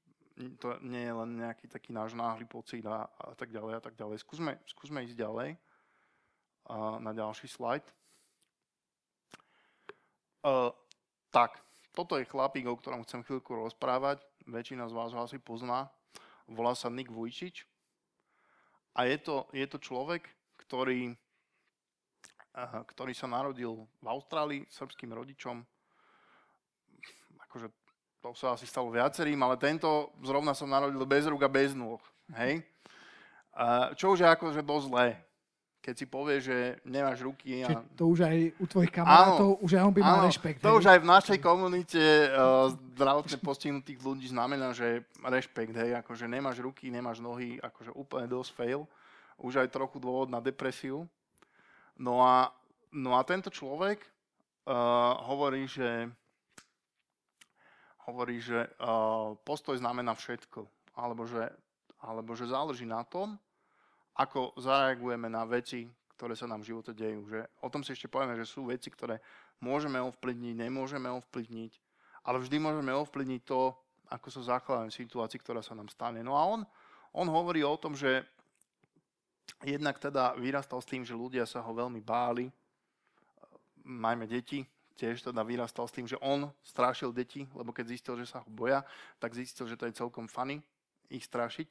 to 0.57 0.81
nie 0.81 1.05
je 1.05 1.13
len 1.13 1.29
nejaký 1.37 1.69
taký 1.69 1.93
náš 1.93 2.17
náhly 2.17 2.45
pocit 2.49 2.81
a, 2.89 3.05
a 3.05 3.37
tak 3.37 3.53
ďalej 3.53 3.77
a 3.77 3.81
tak 3.81 3.93
ďalej. 3.93 4.25
Skúsme, 4.25 4.57
skúsme 4.65 5.05
ísť 5.05 5.17
ďalej 5.17 5.57
a 6.69 6.97
na 6.97 7.13
ďalší 7.13 7.45
slajd. 7.45 7.85
Uh, 10.43 10.75
tak, 11.31 11.55
toto 11.95 12.19
je 12.19 12.27
chlapík, 12.27 12.67
o 12.67 12.75
ktorom 12.75 13.07
chcem 13.07 13.23
chvíľku 13.23 13.55
rozprávať. 13.55 14.19
Väčšina 14.43 14.91
z 14.91 14.93
vás 14.93 15.15
ho 15.15 15.23
asi 15.23 15.39
pozná. 15.39 15.87
Volá 16.51 16.75
sa 16.75 16.91
Nick 16.91 17.07
Vujčič. 17.07 17.63
A 18.91 19.07
je 19.07 19.23
to, 19.23 19.47
je 19.55 19.63
to 19.63 19.79
človek, 19.79 20.27
ktorý, 20.59 21.15
uh, 22.59 22.83
ktorý 22.91 23.15
sa 23.15 23.31
narodil 23.31 23.87
v 24.03 24.07
Austrálii 24.11 24.67
srbským 24.67 25.15
rodičom. 25.15 25.63
Akože 27.47 27.71
to 28.19 28.35
sa 28.35 28.59
asi 28.59 28.67
stalo 28.67 28.91
viacerým, 28.91 29.39
ale 29.47 29.55
tento 29.55 30.11
zrovna 30.27 30.51
sa 30.51 30.67
narodil 30.67 31.07
bez 31.07 31.23
rúk 31.23 31.47
a 31.47 31.47
bez 31.47 31.71
nôh. 31.71 32.03
Hej? 32.35 32.67
Uh, 33.55 33.95
čo 33.95 34.11
už 34.11 34.19
je 34.19 34.27
akože 34.27 34.59
dosť 34.59 34.85
zlé 34.91 35.07
keď 35.83 35.95
si 35.99 36.05
povie, 36.07 36.39
že 36.39 36.79
nemáš 36.87 37.27
ruky. 37.27 37.59
A... 37.59 37.67
Čiže 37.67 37.99
to 37.99 38.07
už 38.07 38.19
aj 38.23 38.37
u 38.55 38.65
tvojich 38.71 38.93
kamarátov, 38.95 39.59
už 39.59 39.71
aj 39.75 39.83
on 39.83 39.93
by 39.93 40.01
mal 40.01 40.17
áno, 40.23 40.27
rešpekt. 40.31 40.63
To 40.63 40.71
hej? 40.71 40.77
už 40.79 40.85
aj 40.87 40.99
v 41.03 41.07
našej 41.11 41.39
komunite 41.43 41.99
uh, 41.99 42.71
zdravotne 42.95 43.37
postihnutých 43.43 43.99
ľudí 43.99 44.31
znamená, 44.31 44.71
že 44.71 45.03
rešpekt, 45.19 45.75
hej, 45.75 45.99
akože 45.99 46.31
nemáš 46.31 46.63
ruky, 46.63 46.87
nemáš 46.87 47.19
nohy, 47.19 47.59
akože 47.59 47.91
úplne 47.99 48.31
dosť 48.31 48.55
fail. 48.55 48.87
Už 49.43 49.59
aj 49.59 49.75
trochu 49.75 49.99
dôvod 49.99 50.31
na 50.31 50.39
depresiu. 50.39 51.03
No 51.99 52.23
a, 52.23 52.47
no 52.95 53.19
a 53.19 53.21
tento 53.27 53.51
človek 53.51 53.99
uh, 54.63 55.19
hovorí, 55.27 55.67
že 55.67 56.07
hovorí, 58.07 58.39
že 58.39 58.71
uh, 58.79 59.35
postoj 59.43 59.75
znamená 59.75 60.15
všetko. 60.15 60.63
Alebo 60.95 61.27
že, 61.27 61.51
alebo 61.99 62.39
že 62.39 62.47
záleží 62.47 62.87
na 62.87 63.03
tom, 63.03 63.35
ako 64.13 64.53
zareagujeme 64.61 65.29
na 65.29 65.45
veci, 65.45 65.89
ktoré 66.13 66.37
sa 66.37 66.45
nám 66.45 66.61
v 66.61 66.69
živote 66.73 66.93
dejú. 66.93 67.25
Že 67.27 67.39
o 67.65 67.67
tom 67.73 67.81
si 67.81 67.91
ešte 67.97 68.07
povieme, 68.07 68.37
že 68.37 68.45
sú 68.45 68.69
veci, 68.69 68.93
ktoré 68.93 69.19
môžeme 69.59 69.97
ovplyvniť, 69.99 70.55
nemôžeme 70.55 71.09
ovplyvniť, 71.09 71.73
ale 72.29 72.37
vždy 72.39 72.57
môžeme 72.61 72.93
ovplyvniť 72.93 73.41
to, 73.43 73.73
ako 74.13 74.27
sa 74.29 74.57
zachovávame 74.57 74.93
v 74.93 74.99
situácii, 75.01 75.39
ktorá 75.41 75.65
sa 75.65 75.73
nám 75.73 75.89
stane. 75.89 76.21
No 76.21 76.37
a 76.37 76.45
on, 76.45 76.61
on 77.15 77.27
hovorí 77.27 77.65
o 77.65 77.75
tom, 77.75 77.97
že 77.97 78.21
jednak 79.65 79.97
teda 79.97 80.37
vyrastal 80.37 80.79
s 80.79 80.87
tým, 80.87 81.01
že 81.01 81.17
ľudia 81.17 81.49
sa 81.49 81.65
ho 81.65 81.71
veľmi 81.73 81.99
báli, 82.03 82.51
majme 83.83 84.29
deti, 84.29 84.63
tiež 84.95 85.25
teda 85.25 85.41
vyrastal 85.41 85.89
s 85.89 85.95
tým, 85.95 86.05
že 86.05 86.21
on 86.21 86.47
strášil 86.61 87.09
deti, 87.11 87.49
lebo 87.57 87.73
keď 87.73 87.97
zistil, 87.97 88.15
že 88.21 88.29
sa 88.29 88.45
ho 88.45 88.49
boja, 88.51 88.85
tak 89.17 89.33
zistil, 89.33 89.65
že 89.65 89.75
to 89.75 89.89
je 89.89 89.97
celkom 89.97 90.29
funny 90.29 90.61
ich 91.09 91.25
strašiť. 91.25 91.67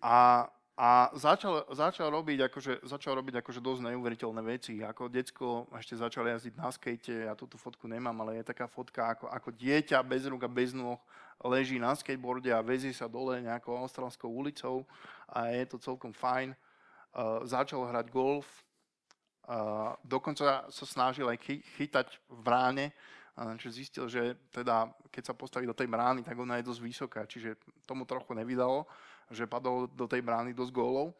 A 0.00 0.48
a 0.80 1.12
začal, 1.12 1.68
začal, 1.76 2.08
robiť 2.08 2.48
akože, 2.48 2.88
začal 2.88 3.12
robiť 3.20 3.44
akože 3.44 3.60
dosť 3.60 3.84
neuveriteľné 3.84 4.40
veci. 4.40 4.80
Ako 4.80 5.12
decko 5.12 5.68
ešte 5.76 6.00
začal 6.00 6.24
jazdiť 6.24 6.56
na 6.56 6.72
skate, 6.72 7.28
ja 7.28 7.36
túto 7.36 7.60
fotku 7.60 7.84
nemám, 7.84 8.16
ale 8.24 8.40
je 8.40 8.48
taká 8.48 8.64
fotka, 8.64 9.12
ako, 9.12 9.28
ako 9.28 9.52
dieťa 9.60 10.00
bez 10.00 10.24
rúk 10.24 10.40
a 10.40 10.48
bez 10.48 10.72
nôh 10.72 10.96
leží 11.44 11.76
na 11.76 11.92
skateboarde 11.92 12.48
a 12.48 12.64
vezie 12.64 12.96
sa 12.96 13.12
dole 13.12 13.44
nejakou 13.44 13.76
austrálskou 13.76 14.32
ulicou 14.32 14.88
a 15.28 15.52
je 15.52 15.68
to 15.68 15.76
celkom 15.76 16.16
fajn. 16.16 16.56
Uh, 17.12 17.44
začal 17.44 17.84
hrať 17.84 18.08
golf, 18.08 18.48
uh, 19.52 19.92
dokonca 20.00 20.64
sa 20.64 20.84
snažil 20.88 21.28
aj 21.28 21.44
chy, 21.44 21.60
chytať 21.76 22.08
v 22.24 22.40
bráne, 22.40 22.86
uh, 23.36 23.52
čo 23.60 23.68
zistil, 23.68 24.08
že 24.08 24.32
teda, 24.48 24.88
keď 25.12 25.28
sa 25.28 25.34
postaví 25.36 25.68
do 25.68 25.76
tej 25.76 25.92
brány, 25.92 26.24
tak 26.24 26.40
ona 26.40 26.56
je 26.56 26.68
dosť 26.72 26.80
vysoká, 26.80 27.20
čiže 27.28 27.60
tomu 27.84 28.08
trochu 28.08 28.32
nevydalo 28.32 28.88
že 29.30 29.46
padol 29.46 29.86
do 29.94 30.10
tej 30.10 30.20
brány 30.20 30.52
dosť 30.52 30.74
gólov, 30.74 31.14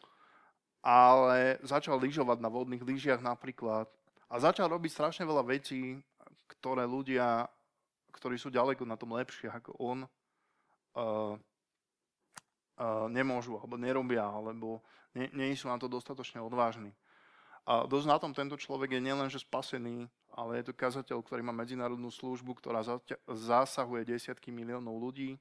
ale 0.83 1.61
začal 1.63 1.97
lyžovať 2.01 2.39
na 2.43 2.51
vodných 2.51 2.83
lyžiach 2.83 3.23
napríklad 3.23 3.87
a 4.31 4.35
začal 4.39 4.71
robiť 4.71 4.91
strašne 4.91 5.25
veľa 5.27 5.45
vecí, 5.47 5.99
ktoré 6.47 6.87
ľudia, 6.87 7.47
ktorí 8.15 8.39
sú 8.39 8.51
ďaleko 8.51 8.83
na 8.87 8.99
tom 8.99 9.15
lepšie 9.15 9.51
ako 9.51 9.71
on, 9.79 9.99
uh, 10.05 11.35
uh, 12.81 13.07
nemôžu 13.11 13.59
alebo 13.59 13.75
nerobia, 13.79 14.27
alebo 14.27 14.83
nie, 15.15 15.27
nie 15.35 15.55
sú 15.59 15.67
na 15.67 15.79
to 15.79 15.91
dostatočne 15.91 16.39
odvážni. 16.39 16.95
A 17.69 17.85
dosť 17.85 18.07
na 18.09 18.19
tom 18.19 18.33
tento 18.33 18.57
človek 18.57 18.97
je 18.99 19.05
nielenže 19.05 19.39
spasený, 19.45 20.09
ale 20.33 20.63
je 20.63 20.71
to 20.71 20.79
kazateľ, 20.79 21.21
ktorý 21.23 21.45
má 21.45 21.53
medzinárodnú 21.53 22.09
službu, 22.09 22.57
ktorá 22.57 22.81
zasahuje 23.29 24.09
desiatky 24.09 24.49
miliónov 24.55 24.97
ľudí, 24.97 25.37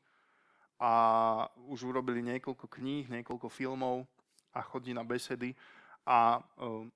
a 0.79 0.91
už 1.67 1.91
urobili 1.91 2.23
niekoľko 2.23 2.71
kníh, 2.71 3.11
niekoľko 3.11 3.51
filmov 3.51 4.07
a 4.55 4.63
chodí 4.63 4.95
na 4.95 5.03
besedy. 5.03 5.51
A 6.07 6.39
uh, 6.39 6.87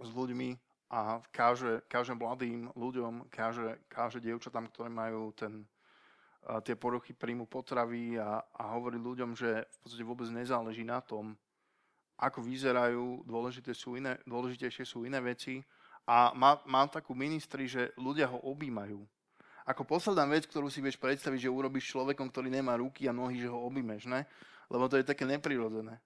s 0.00 0.10
ľuďmi 0.10 0.56
a 0.88 1.20
káže, 1.28 1.84
káže 1.86 2.16
mladým 2.16 2.72
ľuďom, 2.72 3.28
káže, 3.28 3.76
káže 3.92 4.18
dievčatám, 4.24 4.72
ktoré 4.72 4.88
majú 4.88 5.30
ten, 5.36 5.68
uh, 6.48 6.64
tie 6.64 6.72
poruchy 6.72 7.12
príjmu 7.12 7.44
potravy 7.44 8.16
a, 8.16 8.40
a 8.40 8.62
hovorí 8.72 8.96
ľuďom, 8.96 9.36
že 9.36 9.68
v 9.68 9.76
podstate 9.84 10.08
vôbec 10.08 10.28
nezáleží 10.32 10.82
na 10.82 11.04
tom, 11.04 11.36
ako 12.16 12.40
vyzerajú, 12.40 13.28
dôležité 13.28 13.76
sú 13.76 14.00
iné, 14.00 14.16
dôležitejšie 14.24 14.88
sú 14.88 15.04
iné 15.04 15.20
veci. 15.20 15.60
A 16.08 16.32
má, 16.32 16.64
má 16.64 16.88
takú 16.88 17.12
ministri, 17.12 17.68
že 17.68 17.92
ľudia 18.00 18.30
ho 18.30 18.40
objímajú 18.40 19.04
ako 19.66 19.82
posledná 19.82 20.22
vec, 20.30 20.46
ktorú 20.46 20.70
si 20.70 20.78
vieš 20.78 20.94
predstaviť, 21.02 21.50
že 21.50 21.50
urobíš 21.50 21.90
človekom, 21.90 22.30
ktorý 22.30 22.54
nemá 22.54 22.78
ruky 22.78 23.10
a 23.10 23.12
nohy, 23.12 23.42
že 23.42 23.50
ho 23.50 23.58
objímeš, 23.66 24.06
ne? 24.06 24.22
Lebo 24.70 24.86
to 24.86 24.94
je 24.94 25.02
také 25.02 25.26
neprirodzené. 25.26 25.98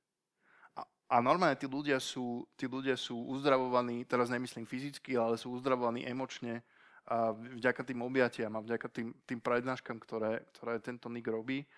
A, 0.73 0.81
a 1.13 1.17
normálne 1.21 1.61
tí 1.61 1.69
ľudia, 1.69 2.01
sú, 2.01 2.49
tí 2.57 2.65
ľudia 2.65 2.97
sú 2.97 3.21
uzdravovaní, 3.29 4.09
teraz 4.09 4.33
nemyslím 4.33 4.65
fyzicky, 4.65 5.13
ale 5.21 5.37
sú 5.37 5.53
uzdravovaní 5.53 6.09
emočne 6.09 6.65
a 7.05 7.37
vďaka 7.37 7.85
tým 7.85 8.01
objatiam 8.01 8.53
a 8.57 8.65
vďaka 8.65 8.89
tým, 8.89 9.13
tým 9.29 9.41
prednáškam, 9.45 10.01
ktoré, 10.01 10.41
ktoré 10.57 10.81
tento 10.81 11.13
Nick 11.13 11.29
robí. 11.29 11.69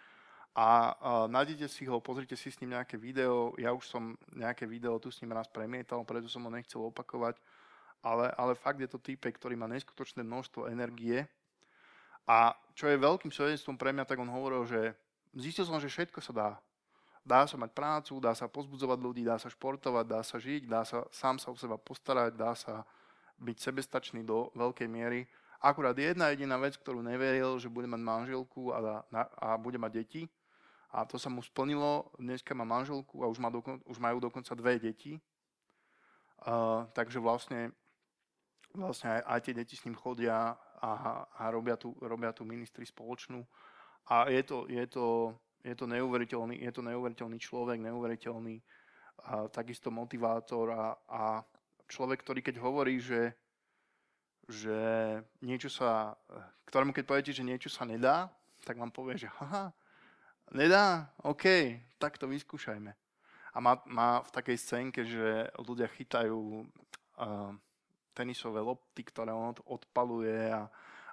A, 0.55 0.93
a 0.95 1.11
nájdete 1.27 1.67
si 1.67 1.83
ho, 1.89 1.99
pozrite 1.99 2.37
si 2.39 2.53
s 2.53 2.61
ním 2.63 2.79
nejaké 2.79 2.95
video. 2.95 3.57
Ja 3.59 3.75
už 3.75 3.89
som 3.89 4.15
nejaké 4.37 4.69
video 4.69 5.01
tu 5.03 5.11
s 5.11 5.19
ním 5.25 5.35
raz 5.35 5.49
premietal, 5.51 6.05
preto 6.07 6.31
som 6.31 6.45
ho 6.47 6.51
nechcel 6.53 6.85
opakovať. 6.85 7.41
Ale, 8.03 8.31
ale 8.35 8.53
fakt 8.55 8.83
je 8.83 8.91
to 8.91 9.01
týpek, 9.01 9.35
ktorý 9.39 9.57
má 9.57 9.67
neskutočné 9.71 10.27
množstvo 10.27 10.69
energie 10.69 11.27
a 12.27 12.55
čo 12.73 12.89
je 12.89 12.97
veľkým 12.97 13.33
svedectvom 13.35 13.77
pre 13.77 13.93
mňa, 13.93 14.07
tak 14.07 14.21
on 14.23 14.31
hovoril, 14.31 14.65
že 14.65 14.95
zistil 15.35 15.67
som, 15.67 15.83
že 15.83 15.91
všetko 15.91 16.21
sa 16.23 16.33
dá. 16.33 16.51
Dá 17.23 17.47
sa 17.47 17.55
mať 17.55 17.71
prácu, 17.71 18.19
dá 18.19 18.35
sa 18.35 18.51
pozbudzovať 18.51 18.99
ľudí, 18.99 19.23
dá 19.23 19.39
sa 19.39 19.47
športovať, 19.47 20.05
dá 20.11 20.21
sa 20.27 20.43
žiť, 20.43 20.67
dá 20.67 20.83
sa 20.83 21.07
sám 21.15 21.39
sa 21.39 21.55
o 21.55 21.57
seba 21.59 21.79
postarať, 21.79 22.35
dá 22.35 22.51
sa 22.59 22.83
byť 23.39 23.57
sebestačný 23.63 24.27
do 24.27 24.51
veľkej 24.59 24.91
miery. 24.91 25.31
Akurát 25.63 25.95
jedna 25.95 26.35
jediná 26.35 26.59
vec, 26.59 26.75
ktorú 26.75 26.99
neveril, 27.07 27.55
že 27.63 27.71
bude 27.71 27.87
mať 27.87 28.03
manželku 28.03 28.75
a, 28.75 29.07
a 29.39 29.55
bude 29.55 29.79
mať 29.79 29.93
deti. 30.03 30.23
A 30.91 31.07
to 31.07 31.15
sa 31.17 31.31
mu 31.31 31.39
splnilo. 31.39 32.11
Dneska 32.19 32.51
má 32.59 32.67
manželku 32.67 33.23
a 33.23 33.31
už, 33.31 33.39
má 33.39 33.49
dokon, 33.55 33.79
už 33.87 34.03
majú 34.03 34.19
dokonca 34.19 34.59
dve 34.59 34.83
deti. 34.83 35.23
Uh, 36.43 36.91
takže 36.91 37.23
vlastne, 37.23 37.71
vlastne 38.75 39.15
aj, 39.15 39.21
aj 39.23 39.41
tie 39.47 39.55
deti 39.55 39.79
s 39.79 39.87
ním 39.87 39.95
chodia 39.95 40.59
a, 40.83 41.23
a 41.39 41.43
robia, 41.55 41.79
tu, 41.79 41.95
robia 42.03 42.35
tu 42.35 42.43
ministri 42.43 42.83
spoločnú. 42.83 43.47
A 44.11 44.27
je 44.27 44.43
to, 44.43 44.67
je 44.67 44.85
to, 44.91 45.07
je 45.63 45.75
to, 45.79 45.87
neuveriteľný, 45.87 46.59
je 46.59 46.73
to 46.75 46.83
neuveriteľný 46.83 47.39
človek, 47.39 47.79
neuveriteľný 47.79 48.59
a 49.23 49.47
takisto 49.47 49.95
motivátor 49.95 50.75
a, 50.75 50.99
a 51.07 51.23
človek, 51.87 52.27
ktorý 52.27 52.41
keď 52.43 52.59
hovorí, 52.59 52.99
že 52.99 53.39
že 54.51 54.79
niečo 55.39 55.71
sa, 55.71 56.19
ktorému 56.67 56.91
keď 56.91 57.05
poviete, 57.07 57.33
že 57.33 57.47
niečo 57.47 57.71
sa 57.71 57.87
nedá, 57.87 58.27
tak 58.67 58.79
vám 58.79 58.91
povie, 58.91 59.19
že 59.19 59.31
haha, 59.39 59.71
nedá, 60.55 61.11
OK, 61.23 61.79
tak 61.99 62.19
to 62.19 62.27
vyskúšajme. 62.27 62.91
A 63.53 63.57
má, 63.61 63.79
má 63.87 64.25
v 64.25 64.31
takej 64.33 64.57
scénke, 64.59 65.01
že 65.05 65.47
ľudia 65.61 65.87
chytajú 65.87 66.65
uh, 66.65 67.53
tenisové 68.13 68.61
lopty, 68.61 69.03
ktoré 69.05 69.33
on 69.33 69.57
odpaluje 69.67 70.53
a, 70.53 70.69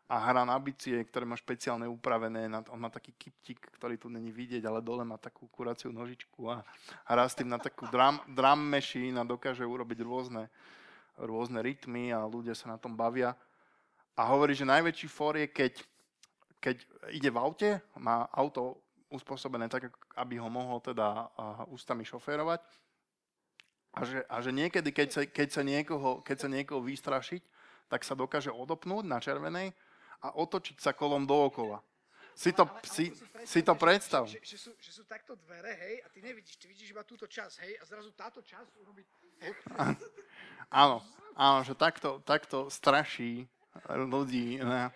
a 0.09 0.15
hrá 0.29 0.43
na 0.43 0.59
bicie, 0.59 0.99
ktoré 1.07 1.23
má 1.23 1.39
špeciálne 1.39 1.87
upravené. 1.87 2.51
On 2.69 2.79
má 2.79 2.91
taký 2.91 3.15
kyptik, 3.15 3.63
ktorý 3.79 3.95
tu 3.95 4.11
není 4.11 4.29
vidieť, 4.29 4.63
ale 4.67 4.83
dole 4.83 5.07
má 5.07 5.15
takú 5.15 5.47
kuraciu 5.47 5.89
nožičku 5.95 6.51
a 6.51 6.61
hrá 7.07 7.25
s 7.25 7.37
tým 7.39 7.47
na 7.47 7.57
takú 7.57 7.87
drum, 7.87 8.19
drum 8.29 8.59
machine 8.59 9.17
a 9.17 9.27
dokáže 9.27 9.63
urobiť 9.63 9.99
rôzne, 10.03 10.51
rôzne 11.15 11.63
rytmy 11.63 12.11
a 12.11 12.27
ľudia 12.27 12.53
sa 12.53 12.71
na 12.71 12.77
tom 12.77 12.93
bavia. 12.93 13.33
A 14.19 14.27
hovorí, 14.27 14.51
že 14.51 14.67
najväčší 14.67 15.07
for 15.07 15.39
je, 15.39 15.47
keď, 15.47 15.79
keď 16.59 16.75
ide 17.15 17.29
v 17.31 17.39
aute, 17.39 17.69
má 17.95 18.27
auto 18.35 18.83
uspôsobené 19.09 19.71
tak, 19.71 19.89
aby 20.19 20.37
ho 20.37 20.49
mohol 20.49 20.83
teda 20.83 21.31
ústami 21.73 22.05
šoférovať. 22.05 22.61
A 23.93 24.05
že, 24.05 24.21
a 24.29 24.37
že 24.41 24.51
niekedy, 24.53 24.93
keď 24.93 25.07
sa, 25.09 25.21
keď, 25.25 25.47
sa 25.49 25.61
niekoho, 25.65 26.21
keď 26.21 26.45
sa 26.45 26.49
niekoho 26.49 26.81
vystrašiť, 26.85 27.41
tak 27.89 28.05
sa 28.05 28.13
dokáže 28.13 28.53
odopnúť 28.53 29.05
na 29.09 29.17
červenej 29.17 29.73
a 30.21 30.37
otočiť 30.37 30.77
sa 30.77 30.93
kolom 30.93 31.25
dookola. 31.25 31.81
Si 32.39 32.55
to, 32.55 32.63
ale, 32.63 32.71
ale 32.71 32.87
si, 32.87 33.05
si 33.43 33.59
to 33.65 33.75
predstav. 33.75 34.23
Že, 34.23 34.39
že, 34.45 34.57
sú, 34.61 34.71
že 34.79 34.91
sú 34.95 35.03
takto 35.03 35.35
dvere, 35.35 35.75
hej, 35.75 35.95
a 36.05 36.07
ty 36.07 36.23
nevidíš, 36.23 36.55
ty 36.55 36.71
vidíš 36.71 36.95
iba 36.95 37.03
túto 37.03 37.27
časť, 37.27 37.55
hej, 37.67 37.73
a 37.75 37.83
zrazu 37.83 38.15
táto 38.15 38.39
časť 38.39 38.79
urobí... 38.79 39.03
Áno, 40.69 41.01
áno, 41.33 41.65
že 41.65 41.73
takto, 41.73 42.21
takto 42.21 42.69
straší 42.69 43.49
ľudí 43.89 44.61
na, 44.61 44.93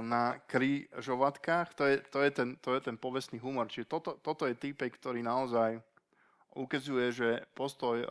na 0.00 0.40
križovatkách. 0.48 1.76
To 1.76 1.84
je, 1.84 1.96
to, 2.08 2.18
je 2.24 2.30
ten, 2.32 2.48
to 2.56 2.72
je 2.72 2.80
ten 2.80 2.96
povestný 2.96 3.36
humor. 3.44 3.68
Čiže 3.68 3.84
toto, 3.84 4.16
toto 4.24 4.48
je 4.48 4.56
týpek, 4.56 4.96
ktorý 4.96 5.20
naozaj 5.20 5.84
ukazuje, 6.54 7.14
že 7.14 7.28
postoj 7.54 8.02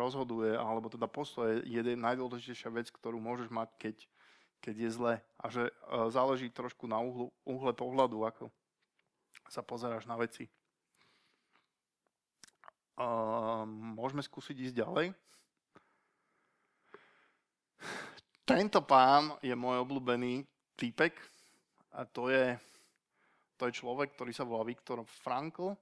rozhoduje, 0.00 0.56
alebo 0.56 0.88
teda 0.88 1.04
postoj 1.04 1.60
je 1.64 1.80
najdôležitejšia 1.94 2.72
vec, 2.72 2.88
ktorú 2.88 3.20
môžeš 3.20 3.52
mať, 3.52 3.68
keď, 3.76 3.96
keď 4.64 4.74
je 4.80 4.90
zle. 4.90 5.14
A 5.40 5.44
že 5.52 5.68
záleží 6.08 6.48
trošku 6.48 6.88
na 6.88 6.96
uhlu, 7.00 7.28
uhle 7.44 7.76
pohľadu, 7.76 8.24
ako 8.24 8.44
sa 9.52 9.60
pozeráš 9.60 10.08
na 10.08 10.16
veci. 10.16 10.48
Môžeme 13.98 14.24
skúsiť 14.24 14.70
ísť 14.70 14.76
ďalej. 14.80 15.06
Tento 18.44 18.80
pán 18.84 19.36
je 19.44 19.52
môj 19.56 19.84
obľúbený 19.84 20.44
týpek 20.76 21.16
a 21.96 22.04
to 22.04 22.28
je, 22.28 22.56
to 23.56 23.68
je 23.68 23.76
človek, 23.76 24.12
ktorý 24.16 24.32
sa 24.36 24.44
volá 24.44 24.64
Viktor 24.68 25.00
Frankl 25.04 25.72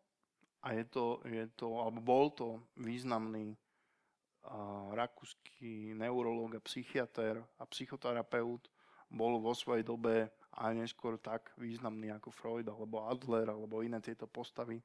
a 0.62 0.68
je 0.72 0.84
to, 0.86 1.18
je 1.26 1.44
to 1.58 1.68
alebo 1.82 1.98
bol 1.98 2.30
to 2.30 2.62
významný 2.78 3.54
uh, 3.54 4.94
rakúsky 4.94 5.90
neurológ 5.98 6.54
a 6.58 6.64
psychiatr 6.64 7.42
a 7.58 7.64
psychoterapeut. 7.66 8.70
Bol 9.12 9.42
vo 9.42 9.52
svojej 9.52 9.84
dobe 9.84 10.30
aj 10.56 10.72
neskôr 10.72 11.20
tak 11.20 11.52
významný 11.58 12.14
ako 12.16 12.32
Freud 12.32 12.66
alebo 12.70 13.04
Adler 13.10 13.50
alebo 13.52 13.84
iné 13.84 14.00
tieto 14.00 14.24
postavy 14.24 14.80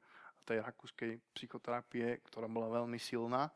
tej 0.48 0.64
rakúskej 0.64 1.20
psychoterapie, 1.36 2.24
ktorá 2.24 2.48
bola 2.48 2.80
veľmi 2.80 2.96
silná. 2.96 3.52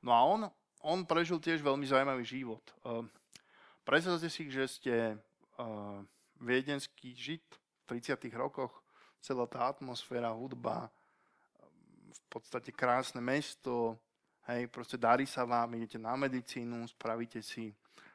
No 0.00 0.16
a 0.16 0.24
on, 0.24 0.40
on 0.80 1.04
prežil 1.04 1.36
tiež 1.36 1.60
veľmi 1.60 1.84
zaujímavý 1.84 2.24
život. 2.24 2.64
Uh, 2.80 3.04
predstavte 3.84 4.32
si, 4.32 4.48
že 4.48 4.64
ste 4.64 4.94
uh, 5.60 6.00
viedenský 6.40 7.12
žid 7.12 7.44
v 7.84 8.00
30. 8.00 8.16
rokoch, 8.32 8.72
celá 9.20 9.44
tá 9.44 9.68
atmosféra, 9.68 10.32
hudba, 10.32 10.88
v 12.10 12.22
podstate 12.28 12.74
krásne 12.74 13.22
mesto, 13.22 13.98
hej, 14.50 14.66
proste 14.68 14.98
darí 14.98 15.24
sa 15.26 15.46
vám, 15.46 15.74
idete 15.78 15.98
na 15.98 16.18
medicínu, 16.18 16.86
spravíte 16.90 17.42
si, 17.42 17.70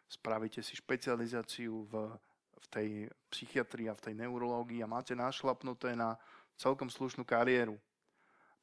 spravíte 0.08 0.60
si 0.60 0.75
špecializáciu 0.75 1.88
v, 1.88 1.93
v 2.60 2.65
tej 2.67 2.89
psychiatrii 3.31 3.88
a 3.88 3.97
v 3.97 4.03
tej 4.12 4.13
neurológii 4.19 4.84
a 4.84 4.91
máte 4.91 5.15
našlapnuté 5.15 5.95
na 5.95 6.19
celkom 6.60 6.91
slušnú 6.91 7.23
kariéru 7.23 7.79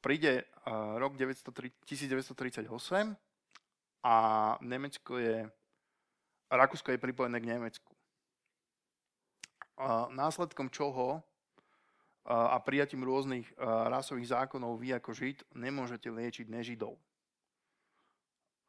príde 0.03 0.43
uh, 0.43 0.99
rok 0.99 1.15
903, 1.15 1.71
1938 1.87 2.67
a 4.03 4.15
Nemecko 4.59 5.15
je, 5.15 5.47
Rakúsko 6.51 6.91
je 6.91 6.99
pripojené 6.99 7.39
k 7.39 7.55
Nemecku. 7.55 7.95
Uh, 9.79 10.11
následkom 10.11 10.67
čoho 10.67 11.23
a 12.23 12.55
prijatím 12.63 13.03
rôznych 13.03 13.51
rasových 13.59 14.31
zákonov 14.31 14.79
vy 14.79 14.95
ako 14.95 15.11
Žid 15.11 15.43
nemôžete 15.59 16.07
liečiť 16.07 16.47
nežidov. 16.47 16.95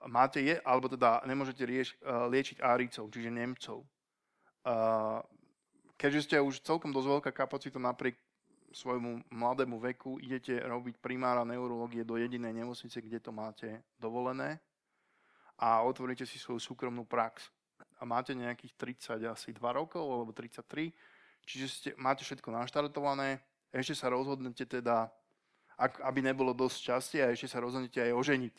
Máte 0.04 0.42
je, 0.42 0.58
alebo 0.66 0.90
teda 0.90 1.24
nemôžete 1.24 1.64
rieš, 1.64 1.96
liečiť 2.04 2.60
Áricov, 2.60 3.08
čiže 3.08 3.30
Nemcov. 3.32 3.86
Keďže 5.94 6.20
ste 6.26 6.36
už 6.42 6.60
celkom 6.60 6.90
dosť 6.90 7.08
veľká 7.08 7.30
kapacita 7.30 7.78
napriek 7.78 8.18
svojmu 8.74 9.30
mladému 9.30 9.78
veku 9.78 10.18
idete 10.18 10.58
robiť 10.58 10.98
primára 10.98 11.46
neurológie 11.46 12.02
do 12.02 12.18
jedinej 12.18 12.50
nemocnice, 12.50 12.98
kde 12.98 13.22
to 13.22 13.30
máte 13.30 13.80
dovolené 14.02 14.58
a 15.62 15.86
otvoríte 15.86 16.26
si 16.26 16.42
svoju 16.42 16.58
súkromnú 16.58 17.06
prax. 17.06 17.54
A 18.02 18.04
máte 18.04 18.34
nejakých 18.34 18.74
30 19.14 19.30
asi 19.30 19.54
2 19.54 19.62
rokov 19.70 20.02
alebo 20.02 20.34
33, 20.34 20.90
čiže 21.44 21.66
ste, 21.68 21.88
máte 21.96 22.24
všetko 22.24 22.50
naštartované, 22.50 23.40
ešte 23.74 23.94
sa 23.94 24.12
rozhodnete 24.12 24.66
teda, 24.66 25.10
ak, 25.78 26.00
aby 26.04 26.20
nebolo 26.22 26.54
dosť 26.54 26.76
šťastia, 26.80 27.22
a 27.26 27.32
ešte 27.34 27.50
sa 27.50 27.62
rozhodnete 27.62 27.98
aj 28.00 28.12
oženiť. 28.14 28.56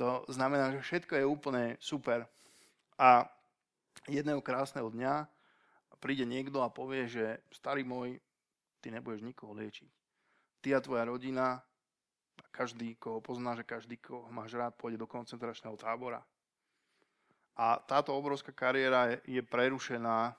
To 0.00 0.24
znamená, 0.32 0.72
že 0.76 0.80
všetko 0.80 1.12
je 1.18 1.24
úplne 1.28 1.64
super. 1.80 2.24
A 2.96 3.28
jedného 4.08 4.40
krásneho 4.40 4.88
dňa 4.88 5.28
príde 6.00 6.24
niekto 6.24 6.64
a 6.64 6.72
povie, 6.72 7.04
že 7.04 7.44
starý 7.52 7.84
môj, 7.84 8.16
ty 8.80 8.88
nebudeš 8.88 9.20
nikoho 9.20 9.52
liečiť. 9.52 9.90
Ty 10.64 10.68
a 10.76 10.80
tvoja 10.80 11.04
rodina, 11.04 11.60
a 12.40 12.46
každý, 12.48 12.96
koho 12.96 13.20
poznáš, 13.20 13.62
že 13.62 13.68
každý, 13.68 13.96
koho 14.00 14.24
máš 14.32 14.56
rád, 14.56 14.72
pôjde 14.80 14.96
do 14.96 15.04
koncentračného 15.04 15.76
tábora. 15.76 16.24
A 17.60 17.76
táto 17.84 18.16
obrovská 18.16 18.56
kariéra 18.56 19.12
je, 19.12 19.36
je 19.36 19.42
prerušená 19.44 20.32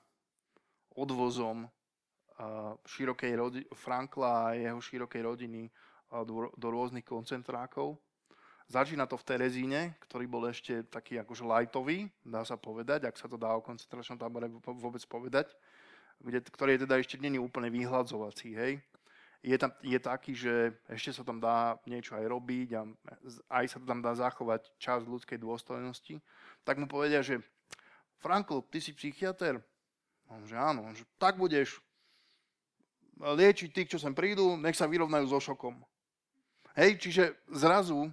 odvozom 0.96 1.66
uh, 1.68 2.76
širokej 2.86 3.34
rodi- 3.36 3.68
Frankla 3.76 4.52
a 4.52 4.56
jeho 4.58 4.80
širokej 4.80 5.22
rodiny 5.22 5.68
uh, 5.68 6.24
do, 6.24 6.52
do 6.56 6.68
rôznych 6.72 7.06
koncentrákov. 7.06 8.00
Začína 8.72 9.04
to 9.04 9.20
v 9.20 9.28
Terezíne, 9.28 9.82
ktorý 10.08 10.32
bol 10.32 10.48
ešte 10.48 10.88
taký 10.88 11.20
akože 11.20 11.44
lightový, 11.44 12.08
dá 12.24 12.48
sa 12.48 12.56
povedať, 12.56 13.04
ak 13.04 13.20
sa 13.20 13.28
to 13.28 13.36
dá 13.36 13.52
o 13.52 13.60
koncentračnom 13.60 14.16
tábore 14.16 14.48
vôbec 14.64 15.04
povedať 15.12 15.52
kde, 16.22 16.40
ktorý 16.46 16.78
je 16.78 16.84
teda 16.86 16.96
ešte 17.02 17.18
není 17.18 17.42
úplne 17.42 17.74
vyhľadzovací, 17.74 18.54
hej. 18.54 18.74
Je, 19.42 19.58
tam, 19.58 19.74
je 19.82 19.98
taký, 19.98 20.38
že 20.38 20.70
ešte 20.86 21.18
sa 21.18 21.26
tam 21.26 21.42
dá 21.42 21.74
niečo 21.90 22.14
aj 22.14 22.30
robiť 22.30 22.70
a 22.78 22.86
aj 23.58 23.66
sa 23.74 23.78
tam 23.82 23.98
dá 23.98 24.14
zachovať 24.14 24.70
časť 24.78 25.02
ľudskej 25.10 25.42
dôstojnosti, 25.42 26.22
tak 26.62 26.78
mu 26.78 26.86
povedia, 26.86 27.26
že 27.26 27.42
Frankl, 28.22 28.62
ty 28.70 28.78
si 28.78 28.94
psychiatr? 28.94 29.58
On, 30.32 30.42
že 30.48 30.56
áno, 30.56 30.88
že 30.96 31.04
tak 31.20 31.36
budeš 31.36 31.84
liečiť 33.20 33.70
tých, 33.70 33.90
čo 33.96 33.98
sem 34.00 34.16
prídu, 34.16 34.56
nech 34.56 34.80
sa 34.80 34.88
vyrovnajú 34.88 35.28
so 35.28 35.40
šokom. 35.44 35.76
Hej, 36.74 37.04
čiže 37.04 37.24
zrazu 37.52 38.08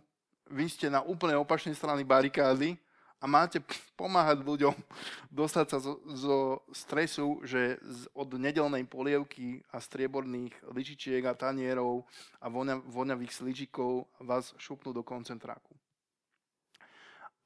vy 0.51 0.67
ste 0.67 0.91
na 0.91 1.01
úplne 1.01 1.39
opačnej 1.39 1.79
strany 1.79 2.03
barikády 2.03 2.75
a 3.19 3.25
máte 3.27 3.63
pomáhať 3.95 4.43
ľuďom 4.43 4.75
dostať 5.41 5.67
sa 5.71 5.79
zo, 5.79 6.03
zo 6.11 6.39
stresu, 6.75 7.39
že 7.47 7.79
z, 7.79 8.11
od 8.15 8.35
nedelnej 8.35 8.83
polievky 8.87 9.63
a 9.71 9.79
strieborných 9.79 10.55
lyžičiek 10.67 11.23
a 11.23 11.39
tanierov 11.39 12.03
a 12.43 12.47
voňa, 12.51 12.83
voňavých 12.83 13.33
sličikov 13.33 14.11
vás 14.19 14.51
šupnú 14.59 14.91
do 14.91 15.07
koncentráku. 15.07 15.75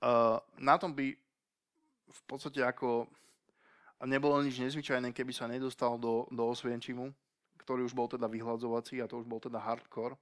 Uh, 0.02 0.42
na 0.58 0.80
tom 0.80 0.90
by 0.90 1.14
v 2.12 2.22
podstate 2.26 2.58
ako 2.58 3.06
nebolo 4.04 4.42
nič 4.42 4.58
nezvyčajné, 4.58 5.14
keby 5.14 5.32
sa 5.34 5.46
nedostal 5.46 5.98
do, 5.98 6.26
do 6.30 6.42
Osvienčimu, 6.50 7.10
ktorý 7.62 7.86
už 7.86 7.94
bol 7.94 8.10
teda 8.10 8.26
vyhľadzovací 8.26 8.98
a 8.98 9.06
to 9.06 9.22
už 9.22 9.26
bol 9.26 9.38
teda 9.38 9.62
hardcore. 9.62 10.18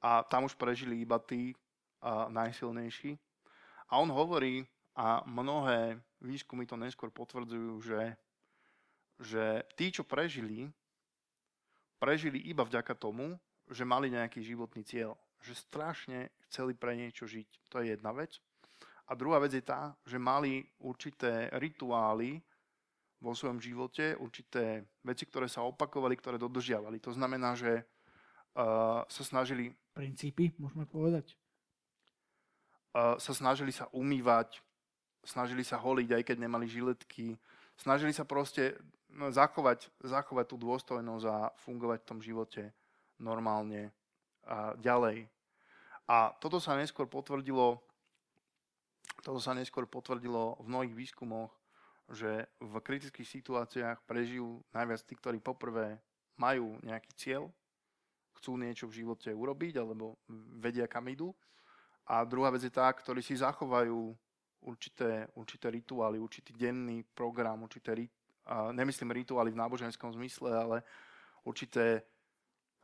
A 0.00 0.24
tam 0.24 0.46
už 0.46 0.54
prežili 0.56 1.02
iba 1.02 1.18
tí 1.18 1.52
a, 2.00 2.30
najsilnejší. 2.30 3.18
A 3.90 3.98
on 3.98 4.08
hovorí, 4.14 4.64
a 4.94 5.22
mnohé 5.26 5.98
výskumy 6.22 6.66
to 6.66 6.78
neskôr 6.78 7.10
potvrdzujú, 7.10 7.82
že, 7.82 8.02
že 9.18 9.44
tí, 9.74 9.90
čo 9.90 10.06
prežili, 10.06 10.70
prežili 11.98 12.40
iba 12.46 12.62
vďaka 12.64 12.94
tomu, 12.96 13.36
že 13.70 13.86
mali 13.86 14.10
nejaký 14.10 14.42
životný 14.42 14.82
cieľ. 14.82 15.14
Že 15.40 15.54
strašne 15.56 16.18
chceli 16.50 16.74
pre 16.74 16.94
niečo 16.98 17.24
žiť. 17.24 17.48
To 17.72 17.80
je 17.80 17.96
jedna 17.96 18.12
vec. 18.12 18.38
A 19.10 19.16
druhá 19.18 19.42
vec 19.42 19.50
je 19.56 19.64
tá, 19.64 19.94
že 20.06 20.22
mali 20.22 20.62
určité 20.78 21.50
rituály 21.58 22.38
vo 23.20 23.36
svojom 23.36 23.60
živote, 23.60 24.16
určité 24.16 24.88
veci, 25.04 25.28
ktoré 25.28 25.44
sa 25.44 25.60
opakovali, 25.68 26.16
ktoré 26.16 26.40
dodržiavali. 26.40 26.96
To 27.04 27.12
znamená, 27.12 27.52
že 27.52 27.84
uh, 28.56 29.04
sa 29.04 29.22
snažili... 29.22 29.76
Princípy, 29.92 30.56
môžeme 30.56 30.88
povedať. 30.88 31.36
Uh, 32.96 33.20
sa 33.20 33.36
snažili 33.36 33.70
sa 33.76 33.92
umývať, 33.92 34.64
snažili 35.20 35.60
sa 35.60 35.76
holiť, 35.76 36.16
aj 36.16 36.22
keď 36.32 36.36
nemali 36.40 36.64
žiletky. 36.64 37.36
Snažili 37.76 38.16
sa 38.16 38.24
proste 38.24 38.80
no, 39.12 39.28
zachovať, 39.28 39.92
zachovať 40.00 40.46
tú 40.48 40.56
dôstojnosť 40.56 41.24
a 41.28 41.52
fungovať 41.60 41.98
v 42.00 42.08
tom 42.08 42.18
živote 42.24 42.72
normálne 43.20 43.92
a 44.48 44.72
ďalej. 44.80 45.28
A 46.08 46.32
toto 46.40 46.56
sa 46.56 46.74
neskôr 46.74 47.04
potvrdilo, 47.04 47.78
toto 49.20 49.38
sa 49.38 49.52
neskôr 49.52 49.84
potvrdilo 49.84 50.56
v 50.58 50.66
mnohých 50.66 50.96
výskumoch, 50.96 51.59
že 52.10 52.46
v 52.58 52.74
kritických 52.82 53.28
situáciách 53.28 54.02
prežijú 54.02 54.60
najviac 54.74 55.00
tí, 55.06 55.14
ktorí 55.14 55.38
poprvé 55.38 56.02
majú 56.34 56.74
nejaký 56.82 57.10
cieľ, 57.14 57.46
chcú 58.40 58.56
niečo 58.56 58.88
v 58.88 59.04
živote 59.04 59.30
urobiť 59.30 59.78
alebo 59.78 60.18
vedia, 60.58 60.90
kam 60.90 61.06
idú. 61.06 61.30
A 62.08 62.26
druhá 62.26 62.50
vec 62.50 62.66
je 62.66 62.72
tá, 62.72 62.90
ktorí 62.90 63.22
si 63.22 63.38
zachovajú 63.38 64.16
určité, 64.66 65.30
určité 65.38 65.70
rituály, 65.70 66.18
určitý 66.18 66.50
denný 66.56 67.06
program, 67.14 67.62
určité, 67.62 67.94
nemyslím 68.74 69.14
rituály 69.22 69.54
v 69.54 69.60
náboženskom 69.60 70.10
zmysle, 70.16 70.50
ale 70.50 70.82
určité 71.46 72.02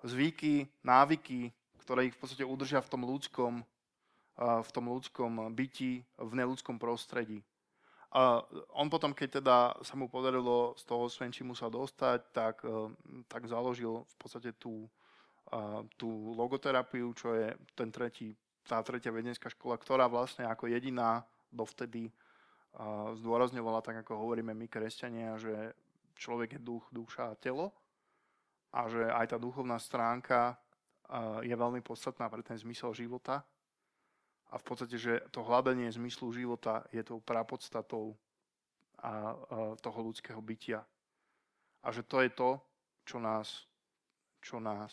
zvyky, 0.05 0.69
návyky, 0.85 1.51
ktoré 1.83 2.07
ich 2.07 2.15
v 2.15 2.21
podstate 2.21 2.45
udržia 2.47 2.79
v 2.85 2.91
tom 2.93 3.03
ľudskom, 3.03 3.65
v 4.37 4.71
tom 4.71 4.85
ľudskom 4.93 5.51
byti, 5.57 6.05
v 6.21 6.33
neludskom 6.37 6.77
prostredí. 6.77 7.41
A 8.15 8.41
on 8.79 8.87
potom, 8.87 9.13
keď 9.13 9.43
teda 9.43 9.57
sa 9.83 9.95
mu 9.99 10.07
podarilo 10.07 10.79
z 10.79 10.83
toho 10.87 11.11
Svenčimu 11.11 11.59
sa 11.59 11.67
dostať, 11.67 12.21
tak, 12.31 12.63
e, 12.63 12.91
tak 13.27 13.51
založil 13.51 14.07
v 14.07 14.15
podstate 14.17 14.55
tú, 14.57 14.87
tú 15.95 16.35
logoterapiu, 16.35 17.15
čo 17.15 17.31
je 17.39 17.55
ten 17.79 17.87
tretí, 17.95 18.35
tá 18.67 18.83
tretia 18.83 19.15
vedenská 19.15 19.47
škola, 19.47 19.79
ktorá 19.79 20.11
vlastne 20.11 20.43
ako 20.43 20.67
jediná 20.67 21.23
dovtedy 21.55 22.11
zdôrazňovala, 23.23 23.81
tak 23.81 24.05
ako 24.05 24.27
hovoríme 24.27 24.53
my 24.53 24.67
kresťania, 24.69 25.39
že 25.41 25.73
človek 26.19 26.59
je 26.59 26.61
duch, 26.61 26.85
duša 26.93 27.33
a 27.33 27.39
telo 27.39 27.73
a 28.75 28.91
že 28.91 29.07
aj 29.09 29.33
tá 29.33 29.37
duchovná 29.41 29.81
stránka 29.81 30.61
je 31.41 31.55
veľmi 31.55 31.81
podstatná 31.81 32.29
pre 32.29 32.43
ten 32.43 32.59
zmysel 32.59 32.93
života 32.93 33.47
a 34.51 34.55
v 34.59 34.65
podstate, 34.65 34.97
že 34.97 35.23
to 35.35 35.43
hľadanie 35.43 35.91
zmyslu 35.91 36.31
života 36.31 36.87
je 36.95 37.03
tou 37.03 37.19
prapodstatou 37.19 38.15
a, 39.03 39.35
toho 39.83 39.99
ľudského 40.01 40.39
bytia. 40.39 40.87
A 41.83 41.89
že 41.91 42.07
to 42.07 42.23
je 42.23 42.31
to, 42.31 42.51
čo 43.07 43.19
nás, 43.19 43.67
čo 44.43 44.59
nás 44.59 44.91